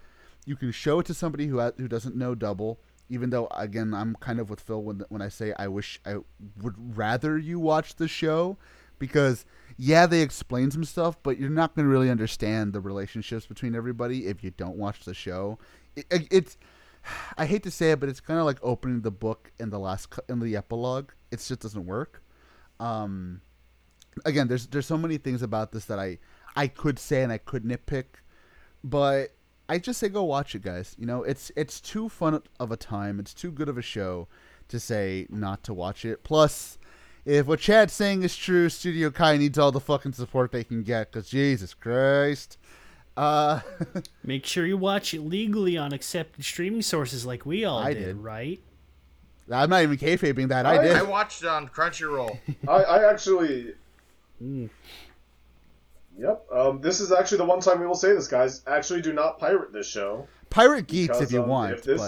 You 0.44 0.56
can 0.56 0.72
show 0.72 1.00
it 1.00 1.06
to 1.06 1.14
somebody 1.14 1.46
who 1.46 1.60
who 1.60 1.88
doesn't 1.88 2.16
know 2.16 2.34
double. 2.34 2.80
Even 3.08 3.30
though, 3.30 3.48
again, 3.56 3.92
I'm 3.92 4.14
kind 4.20 4.38
of 4.38 4.50
with 4.50 4.60
Phil 4.60 4.82
when 4.82 5.02
when 5.08 5.22
I 5.22 5.28
say 5.28 5.52
I 5.58 5.66
wish 5.68 6.00
I 6.04 6.16
would 6.60 6.96
rather 6.96 7.38
you 7.38 7.58
watch 7.58 7.96
the 7.96 8.06
show, 8.06 8.56
because 8.98 9.44
yeah, 9.76 10.06
they 10.06 10.20
explain 10.20 10.70
some 10.70 10.84
stuff, 10.84 11.16
but 11.22 11.38
you're 11.38 11.50
not 11.50 11.74
going 11.74 11.86
to 11.86 11.90
really 11.90 12.10
understand 12.10 12.72
the 12.72 12.80
relationships 12.80 13.46
between 13.46 13.74
everybody 13.74 14.26
if 14.26 14.44
you 14.44 14.50
don't 14.50 14.76
watch 14.76 15.04
the 15.04 15.14
show. 15.14 15.58
It, 15.96 16.06
it, 16.10 16.28
it's 16.30 16.56
I 17.36 17.46
hate 17.46 17.62
to 17.64 17.70
say 17.70 17.92
it, 17.92 18.00
but 18.00 18.08
it's 18.08 18.20
kind 18.20 18.38
of 18.38 18.46
like 18.46 18.58
opening 18.62 19.00
the 19.00 19.10
book 19.10 19.52
in 19.58 19.70
the 19.70 19.78
last 19.78 20.08
in 20.28 20.40
the 20.40 20.56
epilogue. 20.56 21.12
It 21.30 21.38
just 21.38 21.60
doesn't 21.60 21.86
work. 21.86 22.22
Um, 22.78 23.40
again, 24.24 24.48
there's 24.48 24.66
there's 24.66 24.86
so 24.86 24.98
many 24.98 25.18
things 25.18 25.42
about 25.42 25.72
this 25.72 25.86
that 25.86 25.98
I 25.98 26.18
I 26.56 26.68
could 26.68 26.98
say 26.98 27.22
and 27.22 27.32
I 27.32 27.38
could 27.38 27.64
nitpick, 27.64 28.04
but 28.84 29.34
I 29.68 29.78
just 29.78 30.00
say 30.00 30.08
go 30.08 30.24
watch 30.24 30.54
it, 30.54 30.62
guys. 30.62 30.94
You 30.98 31.06
know, 31.06 31.22
it's 31.22 31.50
it's 31.56 31.80
too 31.80 32.08
fun 32.08 32.42
of 32.58 32.72
a 32.72 32.76
time. 32.76 33.20
It's 33.20 33.34
too 33.34 33.50
good 33.50 33.68
of 33.68 33.78
a 33.78 33.82
show 33.82 34.28
to 34.68 34.80
say 34.80 35.26
not 35.30 35.62
to 35.64 35.74
watch 35.74 36.04
it. 36.04 36.22
Plus, 36.22 36.78
if 37.24 37.46
what 37.46 37.60
Chad's 37.60 37.92
saying 37.92 38.22
is 38.22 38.36
true, 38.36 38.68
Studio 38.68 39.10
Kai 39.10 39.36
needs 39.36 39.58
all 39.58 39.72
the 39.72 39.80
fucking 39.80 40.12
support 40.12 40.52
they 40.52 40.64
can 40.64 40.82
get. 40.82 41.12
Cause 41.12 41.28
Jesus 41.28 41.74
Christ. 41.74 42.58
Uh, 43.16 43.60
Make 44.24 44.46
sure 44.46 44.66
you 44.66 44.76
watch 44.76 45.14
it 45.14 45.20
legally 45.20 45.76
on 45.76 45.92
accepted 45.92 46.44
streaming 46.44 46.82
sources 46.82 47.26
like 47.26 47.44
we 47.44 47.64
all 47.64 47.78
I 47.78 47.92
did, 47.92 48.04
did. 48.04 48.16
right? 48.16 48.60
I'm 49.52 49.70
not 49.70 49.82
even 49.82 49.98
kayfabing 49.98 50.48
that. 50.48 50.64
I 50.64 50.78
I- 50.78 50.82
did. 50.82 50.96
I 50.96 51.02
watched 51.02 51.42
it 51.42 51.48
on 51.48 51.68
Crunchyroll. 51.68 52.38
I, 52.68 52.72
I 52.72 53.10
actually. 53.10 53.74
Yep. 54.40 54.70
Um, 56.54 56.80
this 56.80 57.00
is 57.00 57.12
actually 57.12 57.38
the 57.38 57.44
one 57.44 57.60
time 57.60 57.80
we 57.80 57.86
will 57.86 57.94
say 57.94 58.12
this, 58.12 58.28
guys. 58.28 58.62
Actually, 58.66 59.02
do 59.02 59.12
not 59.12 59.38
pirate 59.38 59.72
this 59.72 59.88
show. 59.88 60.28
Pirate 60.50 60.86
Geats 60.86 61.08
Because, 61.08 61.22
if 61.22 61.32
you 61.32 61.42
um, 61.42 61.48
want, 61.48 61.72
if 61.72 61.82
this- 61.82 62.00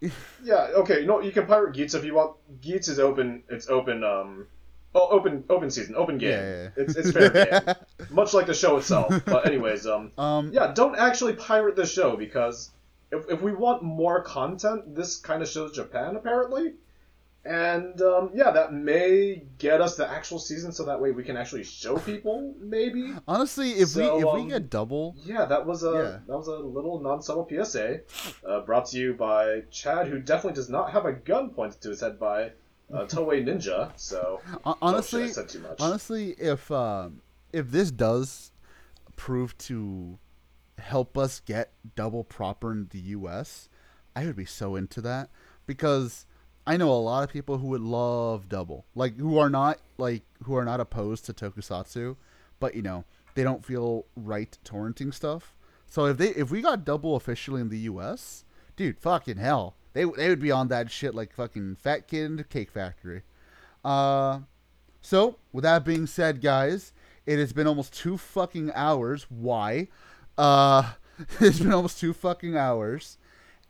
but 0.00 0.10
Yeah. 0.42 0.68
Okay. 0.76 1.04
No, 1.04 1.20
you 1.20 1.32
can 1.32 1.46
pirate 1.46 1.74
Geats 1.74 1.94
if 1.94 2.04
you 2.04 2.14
want. 2.14 2.36
Geats 2.60 2.88
is 2.88 2.98
open. 2.98 3.42
It's 3.48 3.68
open. 3.68 4.02
Um. 4.02 4.46
Oh, 4.94 5.08
open 5.10 5.44
open 5.48 5.70
season, 5.70 5.94
open 5.96 6.18
game. 6.18 6.30
Yeah, 6.30 6.40
yeah, 6.42 6.62
yeah. 6.62 6.68
It's 6.84 6.96
it's 6.96 7.12
fair 7.12 7.30
game, 7.30 7.74
much 8.10 8.34
like 8.34 8.46
the 8.46 8.54
show 8.54 8.76
itself. 8.76 9.10
But 9.24 9.46
anyways, 9.46 9.86
um, 9.86 10.12
um, 10.18 10.50
yeah, 10.52 10.72
don't 10.74 10.96
actually 10.98 11.32
pirate 11.34 11.76
the 11.76 11.86
show 11.86 12.14
because 12.16 12.70
if, 13.10 13.24
if 13.30 13.40
we 13.40 13.52
want 13.52 13.82
more 13.82 14.22
content, 14.22 14.94
this 14.94 15.16
kind 15.16 15.42
of 15.42 15.48
shows 15.48 15.72
Japan 15.72 16.14
apparently, 16.16 16.74
and 17.44 18.00
um, 18.02 18.30
yeah, 18.34 18.50
that 18.50 18.74
may 18.74 19.42
get 19.58 19.80
us 19.80 19.96
the 19.96 20.06
actual 20.08 20.38
season, 20.38 20.72
so 20.72 20.84
that 20.84 21.00
way 21.00 21.10
we 21.10 21.24
can 21.24 21.36
actually 21.38 21.64
show 21.64 21.96
people 21.96 22.54
maybe. 22.60 23.14
honestly, 23.26 23.70
if 23.72 23.88
So, 23.88 24.16
we 24.16 24.22
if 24.22 24.34
we 24.34 24.40
um, 24.42 24.48
get 24.48 24.68
double, 24.70 25.16
Yeah, 25.24 25.46
that 25.46 25.64
was 25.66 25.82
a 25.84 26.22
that 26.26 26.36
was 26.36 26.48
a 26.48 26.56
little 26.58 27.00
non-subtle 27.00 27.48
PSA, 27.50 28.00
uh, 28.46 28.60
brought 28.60 28.86
to 28.86 28.98
you 28.98 29.14
by 29.14 29.62
Chad, 29.70 30.08
who 30.08 30.18
definitely 30.20 30.54
does 30.56 30.68
not 30.68 30.92
have 30.92 31.06
a 31.06 31.12
gun 31.14 31.48
pointed 31.50 31.80
to 31.80 31.88
his 31.88 32.00
head 32.02 32.18
by 32.20 32.52
uh, 32.92 33.04
Toei 33.06 33.44
Ninja. 33.44 33.92
So 33.96 34.40
honestly, 34.80 35.24
I 35.24 35.28
said 35.28 35.48
too 35.48 35.60
much. 35.60 35.76
honestly, 35.80 36.30
if 36.38 36.70
um, 36.70 37.22
if 37.52 37.70
this 37.70 37.90
does 37.90 38.52
prove 39.16 39.56
to 39.58 40.18
help 40.78 41.16
us 41.16 41.40
get 41.40 41.72
double 41.94 42.24
proper 42.24 42.72
in 42.72 42.88
the 42.90 42.98
U.S., 42.98 43.68
I 44.14 44.26
would 44.26 44.36
be 44.36 44.44
so 44.44 44.76
into 44.76 45.00
that 45.02 45.30
because 45.66 46.26
I 46.66 46.76
know 46.76 46.90
a 46.90 46.94
lot 46.94 47.24
of 47.24 47.30
people 47.30 47.58
who 47.58 47.68
would 47.68 47.80
love 47.80 48.48
double, 48.48 48.86
like 48.94 49.16
who 49.16 49.38
are 49.38 49.50
not 49.50 49.78
like 49.98 50.22
who 50.44 50.56
are 50.56 50.64
not 50.64 50.80
opposed 50.80 51.26
to 51.26 51.32
tokusatsu, 51.32 52.16
but 52.60 52.74
you 52.74 52.82
know 52.82 53.04
they 53.34 53.42
don't 53.42 53.64
feel 53.64 54.06
right 54.14 54.56
torrenting 54.64 55.12
stuff. 55.12 55.54
So 55.86 56.06
if 56.06 56.18
they 56.18 56.28
if 56.30 56.50
we 56.50 56.60
got 56.62 56.84
double 56.84 57.16
officially 57.16 57.60
in 57.60 57.68
the 57.68 57.78
U.S., 57.80 58.44
dude, 58.76 58.98
fucking 58.98 59.38
hell, 59.38 59.76
they 59.92 60.04
they 60.04 60.28
would 60.28 60.40
be 60.40 60.50
on 60.50 60.68
that 60.68 60.90
shit 60.90 61.14
like 61.14 61.32
fucking 61.32 61.76
Fat 61.76 62.08
Kid 62.08 62.26
and 62.30 62.38
the 62.38 62.44
Cake 62.44 62.70
Factory. 62.70 63.22
Uh, 63.84 64.40
so, 65.00 65.36
with 65.52 65.64
that 65.64 65.84
being 65.84 66.06
said, 66.06 66.40
guys, 66.40 66.92
it 67.26 67.38
has 67.38 67.52
been 67.52 67.66
almost 67.66 67.92
two 67.94 68.16
fucking 68.16 68.70
hours. 68.74 69.26
Why? 69.28 69.88
Uh, 70.38 70.92
it's 71.40 71.58
been 71.58 71.72
almost 71.72 71.98
two 71.98 72.12
fucking 72.12 72.56
hours. 72.56 73.18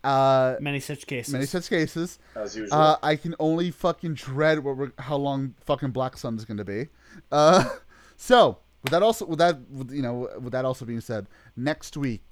Uh, 0.03 0.57
Many 0.59 0.81
such 0.81 1.07
cases. 1.07 1.31
many 1.31 1.45
such 1.45 1.69
cases. 1.69 2.19
as 2.35 2.57
usual. 2.57 2.77
Uh, 2.77 2.97
I 3.01 3.15
can 3.15 3.35
only 3.39 3.71
fucking 3.71 4.15
dread 4.15 4.59
what 4.59 4.75
we're, 4.75 4.91
how 4.99 5.15
long 5.15 5.55
fucking 5.65 5.91
Black 5.91 6.17
Sun 6.17 6.35
is 6.35 6.43
going 6.45 6.57
to 6.57 6.65
be. 6.65 6.89
Uh, 7.31 7.63
so 8.17 8.57
with 8.83 8.91
that 8.91 9.01
also 9.01 9.25
with 9.25 9.39
that 9.39 9.61
with, 9.69 9.91
you 9.91 10.01
know 10.01 10.29
with 10.39 10.51
that 10.51 10.65
also 10.65 10.83
being 10.83 10.99
said, 10.99 11.27
next 11.55 11.95
week 11.95 12.25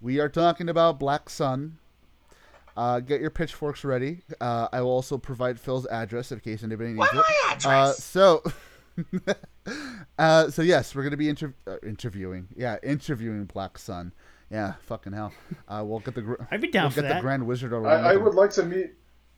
we 0.00 0.18
are 0.18 0.30
talking 0.30 0.68
about 0.68 0.98
Black 0.98 1.28
Sun. 1.28 1.76
Uh, 2.76 3.00
get 3.00 3.20
your 3.20 3.30
pitchforks 3.30 3.84
ready. 3.84 4.22
Uh, 4.40 4.68
I 4.72 4.80
will 4.80 4.90
also 4.90 5.16
provide 5.18 5.60
Phil's 5.60 5.86
address 5.86 6.32
in 6.32 6.40
case 6.40 6.62
anybody 6.64 6.90
needs 6.90 6.98
What's 6.98 7.12
it. 7.14 7.16
my 7.16 7.22
Uh, 7.50 7.52
address? 7.54 8.02
so, 8.04 8.42
uh, 10.18 10.50
so 10.50 10.62
yes, 10.62 10.94
we're 10.94 11.04
gonna 11.04 11.16
be 11.16 11.28
inter- 11.28 11.54
uh, 11.66 11.76
interviewing. 11.86 12.48
Yeah, 12.56 12.76
interviewing 12.82 13.44
Black 13.44 13.78
Sun. 13.78 14.12
Yeah, 14.50 14.74
fucking 14.86 15.12
hell. 15.12 15.32
Uh, 15.68 15.82
we'll 15.86 16.00
get 16.00 16.14
the 16.14 16.22
gr- 16.22 16.34
I'd 16.50 16.60
be 16.60 16.68
down 16.70 16.84
we'll 16.84 16.90
for 16.90 17.02
get 17.02 17.14
the. 17.16 17.20
Grand 17.20 17.46
Wizard 17.46 17.72
along. 17.72 17.86
I, 17.92 18.12
I 18.12 18.16
would 18.16 18.34
like 18.34 18.50
to 18.52 18.64
meet. 18.64 18.94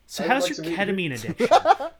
so 0.06 0.24
I'd 0.24 0.30
how's 0.30 0.42
like 0.44 0.56
your 0.66 0.76
to 0.86 0.92
meet 0.92 1.10
you. 1.10 1.10
ketamine 1.10 1.14
addiction? 1.34 1.88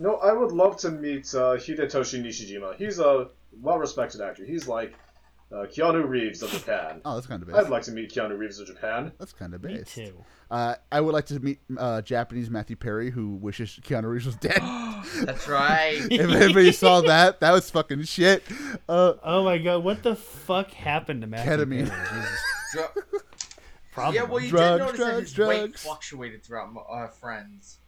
No, 0.00 0.14
I 0.18 0.32
would 0.32 0.52
love 0.52 0.76
to 0.78 0.92
meet 0.92 1.34
uh, 1.34 1.56
Hidetoshi 1.56 2.22
Nishijima. 2.24 2.76
He's 2.76 3.00
a 3.00 3.30
well-respected 3.60 4.20
actor. 4.20 4.44
He's 4.44 4.68
like 4.68 4.94
uh, 5.52 5.64
Keanu 5.66 6.06
Reeves 6.08 6.42
of 6.42 6.50
Japan. 6.50 7.00
Oh, 7.04 7.14
that's 7.14 7.26
kind 7.26 7.42
of 7.42 7.52
I'd 7.54 7.68
like 7.70 7.82
to 7.84 7.92
meet 7.92 8.12
Keanu 8.12 8.36
Reeves 8.38 8.58
of 8.60 8.66
Japan. 8.66 9.12
That's 9.18 9.32
kind 9.32 9.54
of 9.54 9.62
Me 9.64 9.76
base. 9.78 9.94
too. 9.94 10.24
Uh, 10.50 10.74
I 10.92 11.00
would 11.00 11.12
like 11.14 11.26
to 11.26 11.40
meet 11.40 11.58
uh, 11.76 12.02
Japanese 12.02 12.50
Matthew 12.50 12.76
Perry, 12.76 13.10
who 13.10 13.34
wishes 13.36 13.78
Keanu 13.82 14.10
Reeves 14.10 14.26
was 14.26 14.36
dead. 14.40 14.60
That's 15.24 15.48
right. 15.48 16.00
if 16.10 16.30
anybody 16.30 16.72
saw 16.72 17.00
that, 17.02 17.40
that 17.40 17.52
was 17.52 17.70
fucking 17.70 18.02
shit. 18.04 18.42
Uh, 18.88 19.14
Oh 19.22 19.44
my 19.44 19.58
god, 19.58 19.84
what 19.84 20.02
the 20.02 20.16
fuck 20.16 20.70
happened 20.70 21.22
to 21.22 21.26
Matthew 21.26 21.52
Ketamine. 21.52 21.88
Perry? 21.88 22.22
Jesus. 22.22 22.42
Dr- 23.94 24.14
yeah, 24.14 24.22
well, 24.22 24.40
you 24.40 24.50
Drugs, 24.50 24.70
did 24.70 24.78
notice 24.78 24.98
that 25.00 25.04
drugs, 25.10 25.30
his 25.30 25.38
weight 25.38 25.58
drugs. 25.58 25.82
fluctuated 25.82 26.44
throughout 26.44 26.68
uh, 26.88 27.06
Friends. 27.08 27.78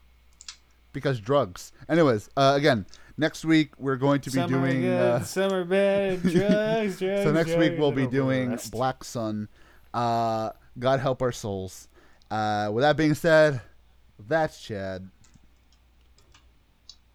because 0.92 1.20
drugs. 1.20 1.72
Anyways, 1.88 2.28
uh, 2.36 2.54
again, 2.56 2.84
next 3.16 3.44
week 3.44 3.72
we're 3.78 3.96
going 3.96 4.20
to 4.22 4.30
be 4.30 4.34
some 4.34 4.50
doing. 4.50 4.78
are 4.78 4.80
good, 4.80 5.00
Uh, 5.22 5.24
some 5.24 5.52
are 5.52 5.64
bad. 5.64 6.22
Drugs, 6.22 6.98
drugs. 6.98 7.22
so 7.24 7.32
next 7.32 7.56
week 7.56 7.74
we'll 7.78 7.92
be 7.92 8.06
doing 8.06 8.50
rest. 8.50 8.70
Black 8.72 9.04
Sun. 9.04 9.48
Uh, 9.92 10.50
God 10.78 11.00
help 11.00 11.20
our 11.22 11.32
souls. 11.32 11.88
Uh, 12.30 12.70
with 12.72 12.82
that 12.82 12.96
being 12.96 13.14
said, 13.14 13.60
that's 14.28 14.60
Chad. 14.62 15.08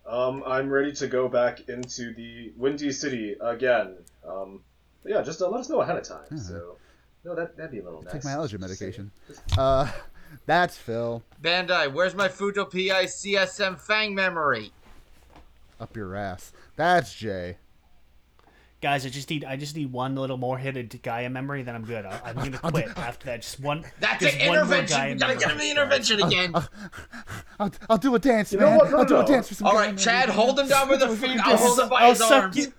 Um, 0.06 0.44
I'm 0.46 0.70
ready 0.70 0.92
to 0.94 1.08
go 1.08 1.28
back 1.28 1.68
into 1.68 2.14
the 2.14 2.54
Windy 2.56 2.92
City 2.92 3.36
again. 3.42 3.96
Um, 4.28 4.62
but 5.04 5.12
yeah, 5.14 5.22
just 5.24 5.42
uh, 5.42 5.50
let 5.50 5.62
us 5.62 5.70
know 5.70 5.82
ahead 5.82 5.98
of 5.98 6.04
time. 6.04 6.38
So, 6.38 6.78
no, 7.24 7.34
that 7.36 7.58
that'd 7.58 7.72
be 7.72 7.80
a 7.80 7.84
little 7.84 8.04
nice. 8.04 8.14
Take 8.14 8.24
my 8.24 8.32
allergy 8.32 8.58
medication. 8.58 9.12
Uh, 9.58 9.92
that's 10.46 10.78
Phil. 10.78 11.24
Bandai, 11.42 11.92
where's 11.92 12.14
my 12.14 12.28
Futo 12.28 12.70
PI 12.70 13.06
CSM 13.06 13.80
Fang 13.80 14.14
memory? 14.14 14.72
Up 15.80 15.96
your 15.96 16.16
ass. 16.16 16.52
That's 16.76 17.14
Jay. 17.14 17.58
Guys, 18.82 19.06
I 19.06 19.10
just 19.10 19.30
need 19.30 19.44
I 19.44 19.56
just 19.56 19.76
need 19.76 19.92
one 19.92 20.16
little 20.16 20.38
more 20.38 20.58
hit 20.58 20.78
of 20.78 21.02
Gaia 21.02 21.30
memory, 21.30 21.64
then 21.64 21.76
I'm 21.76 21.86
good. 21.86 22.06
I, 22.06 22.22
I'm 22.26 22.36
gonna 22.36 22.58
quit 22.72 22.90
after 22.98 23.26
that. 23.28 23.42
Just 23.42 23.60
one. 23.60 23.84
That's 24.00 24.22
just 24.24 24.38
an 24.38 24.48
one 24.50 24.56
more 24.58 24.64
intervention. 24.78 24.98
Gaia 24.98 25.14
We 25.14 25.20
gotta 25.20 25.36
get 25.36 25.52
him 25.52 25.58
the 25.58 25.72
intervention 25.72 26.22
again. 26.22 26.54
I'll, 27.60 27.72
I'll 27.90 27.98
do 27.98 28.14
a 28.16 28.20
dance, 28.20 28.54
You 28.54 28.60
know 28.60 28.70
man. 28.70 28.78
what? 28.78 28.92
No, 28.92 28.98
I'll 29.00 29.06
do 29.06 29.14
no, 29.16 29.22
a 29.22 29.26
dance 29.26 29.48
for 29.48 29.56
some 29.56 29.68
All 29.68 29.74
guy, 29.74 29.80
right, 29.80 29.88
man. 29.88 29.98
Chad, 29.98 30.30
hold 30.30 30.60
him 30.60 30.68
down 30.68 30.88
with 30.90 31.00
the 31.00 31.10
feet. 31.16 31.40
I'll 31.44 31.58
hold 31.58 31.80
him 31.80 31.90
by 31.90 32.02
I'll 32.04 32.10
his 32.10 32.20
suck 32.20 32.44
arms. 32.44 32.58
you. 32.58 32.74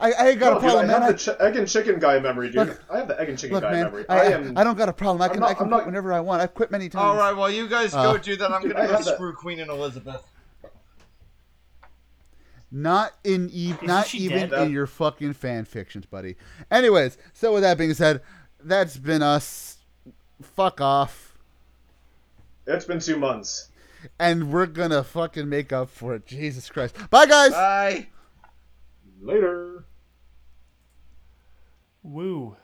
I, 0.00 0.12
I 0.12 0.28
ain't 0.30 0.40
got 0.40 0.52
No, 0.52 0.58
a 0.58 0.60
dude, 0.60 0.70
I 0.70 0.72
problem, 0.72 0.86
man. 0.88 0.88
have 0.88 1.02
I, 1.02 1.12
the 1.12 1.18
ch- 1.18 1.40
egg 1.40 1.56
and 1.56 1.68
chicken 1.68 1.98
guy 1.98 2.18
memory, 2.20 2.48
dude. 2.48 2.56
Look- 2.68 2.82
I 2.90 2.98
have 2.98 3.08
the 3.08 3.18
egg 3.20 3.28
and 3.30 3.38
chicken 3.38 3.54
look, 3.54 3.62
guy 3.64 3.72
man. 3.72 3.84
memory. 3.84 4.04
I, 4.08 4.14
I 4.16 4.20
I, 4.20 4.24
am. 4.32 4.58
I 4.58 4.64
don't 4.64 4.76
got 4.76 4.88
a 4.88 4.92
problem. 4.92 5.22
I 5.22 5.28
can, 5.28 5.40
not- 5.40 5.50
I 5.50 5.54
can 5.54 5.64
I'm 5.64 5.68
quit 5.70 5.78
not- 5.80 5.86
whenever 5.86 6.12
I 6.12 6.20
want. 6.20 6.42
I've 6.42 6.52
quit 6.54 6.70
many 6.70 6.88
times. 6.88 7.02
All 7.04 7.16
right, 7.16 7.32
well, 7.34 7.50
you 7.50 7.66
guys 7.68 7.94
Uh, 7.94 8.12
go 8.12 8.18
do 8.18 8.36
that. 8.36 8.52
I'm 8.52 8.60
gonna 8.62 8.74
go 8.74 8.80
have 8.80 9.04
that- 9.04 9.14
screw 9.14 9.32
Queen 9.34 9.60
and 9.60 9.70
Elizabeth. 9.70 10.22
Not 12.76 13.12
in 13.22 13.50
e- 13.52 13.76
not 13.82 14.12
even 14.16 14.50
dead? 14.50 14.66
in 14.66 14.72
your 14.72 14.88
fucking 14.88 15.34
fan 15.34 15.64
fictions, 15.64 16.06
buddy. 16.06 16.34
Anyways, 16.72 17.16
so 17.32 17.54
with 17.54 17.62
that 17.62 17.78
being 17.78 17.94
said, 17.94 18.20
that's 18.64 18.96
been 18.96 19.22
us. 19.22 19.78
Fuck 20.42 20.80
off. 20.80 21.38
It's 22.66 22.84
been 22.84 22.98
two 22.98 23.16
months. 23.16 23.68
And 24.18 24.52
we're 24.52 24.66
gonna 24.66 25.04
fucking 25.04 25.48
make 25.48 25.72
up 25.72 25.88
for 25.88 26.16
it. 26.16 26.26
Jesus 26.26 26.68
Christ. 26.68 26.96
Bye, 27.10 27.26
guys. 27.26 27.52
Bye. 27.52 28.08
Later. 29.22 29.84
Woo. 32.02 32.56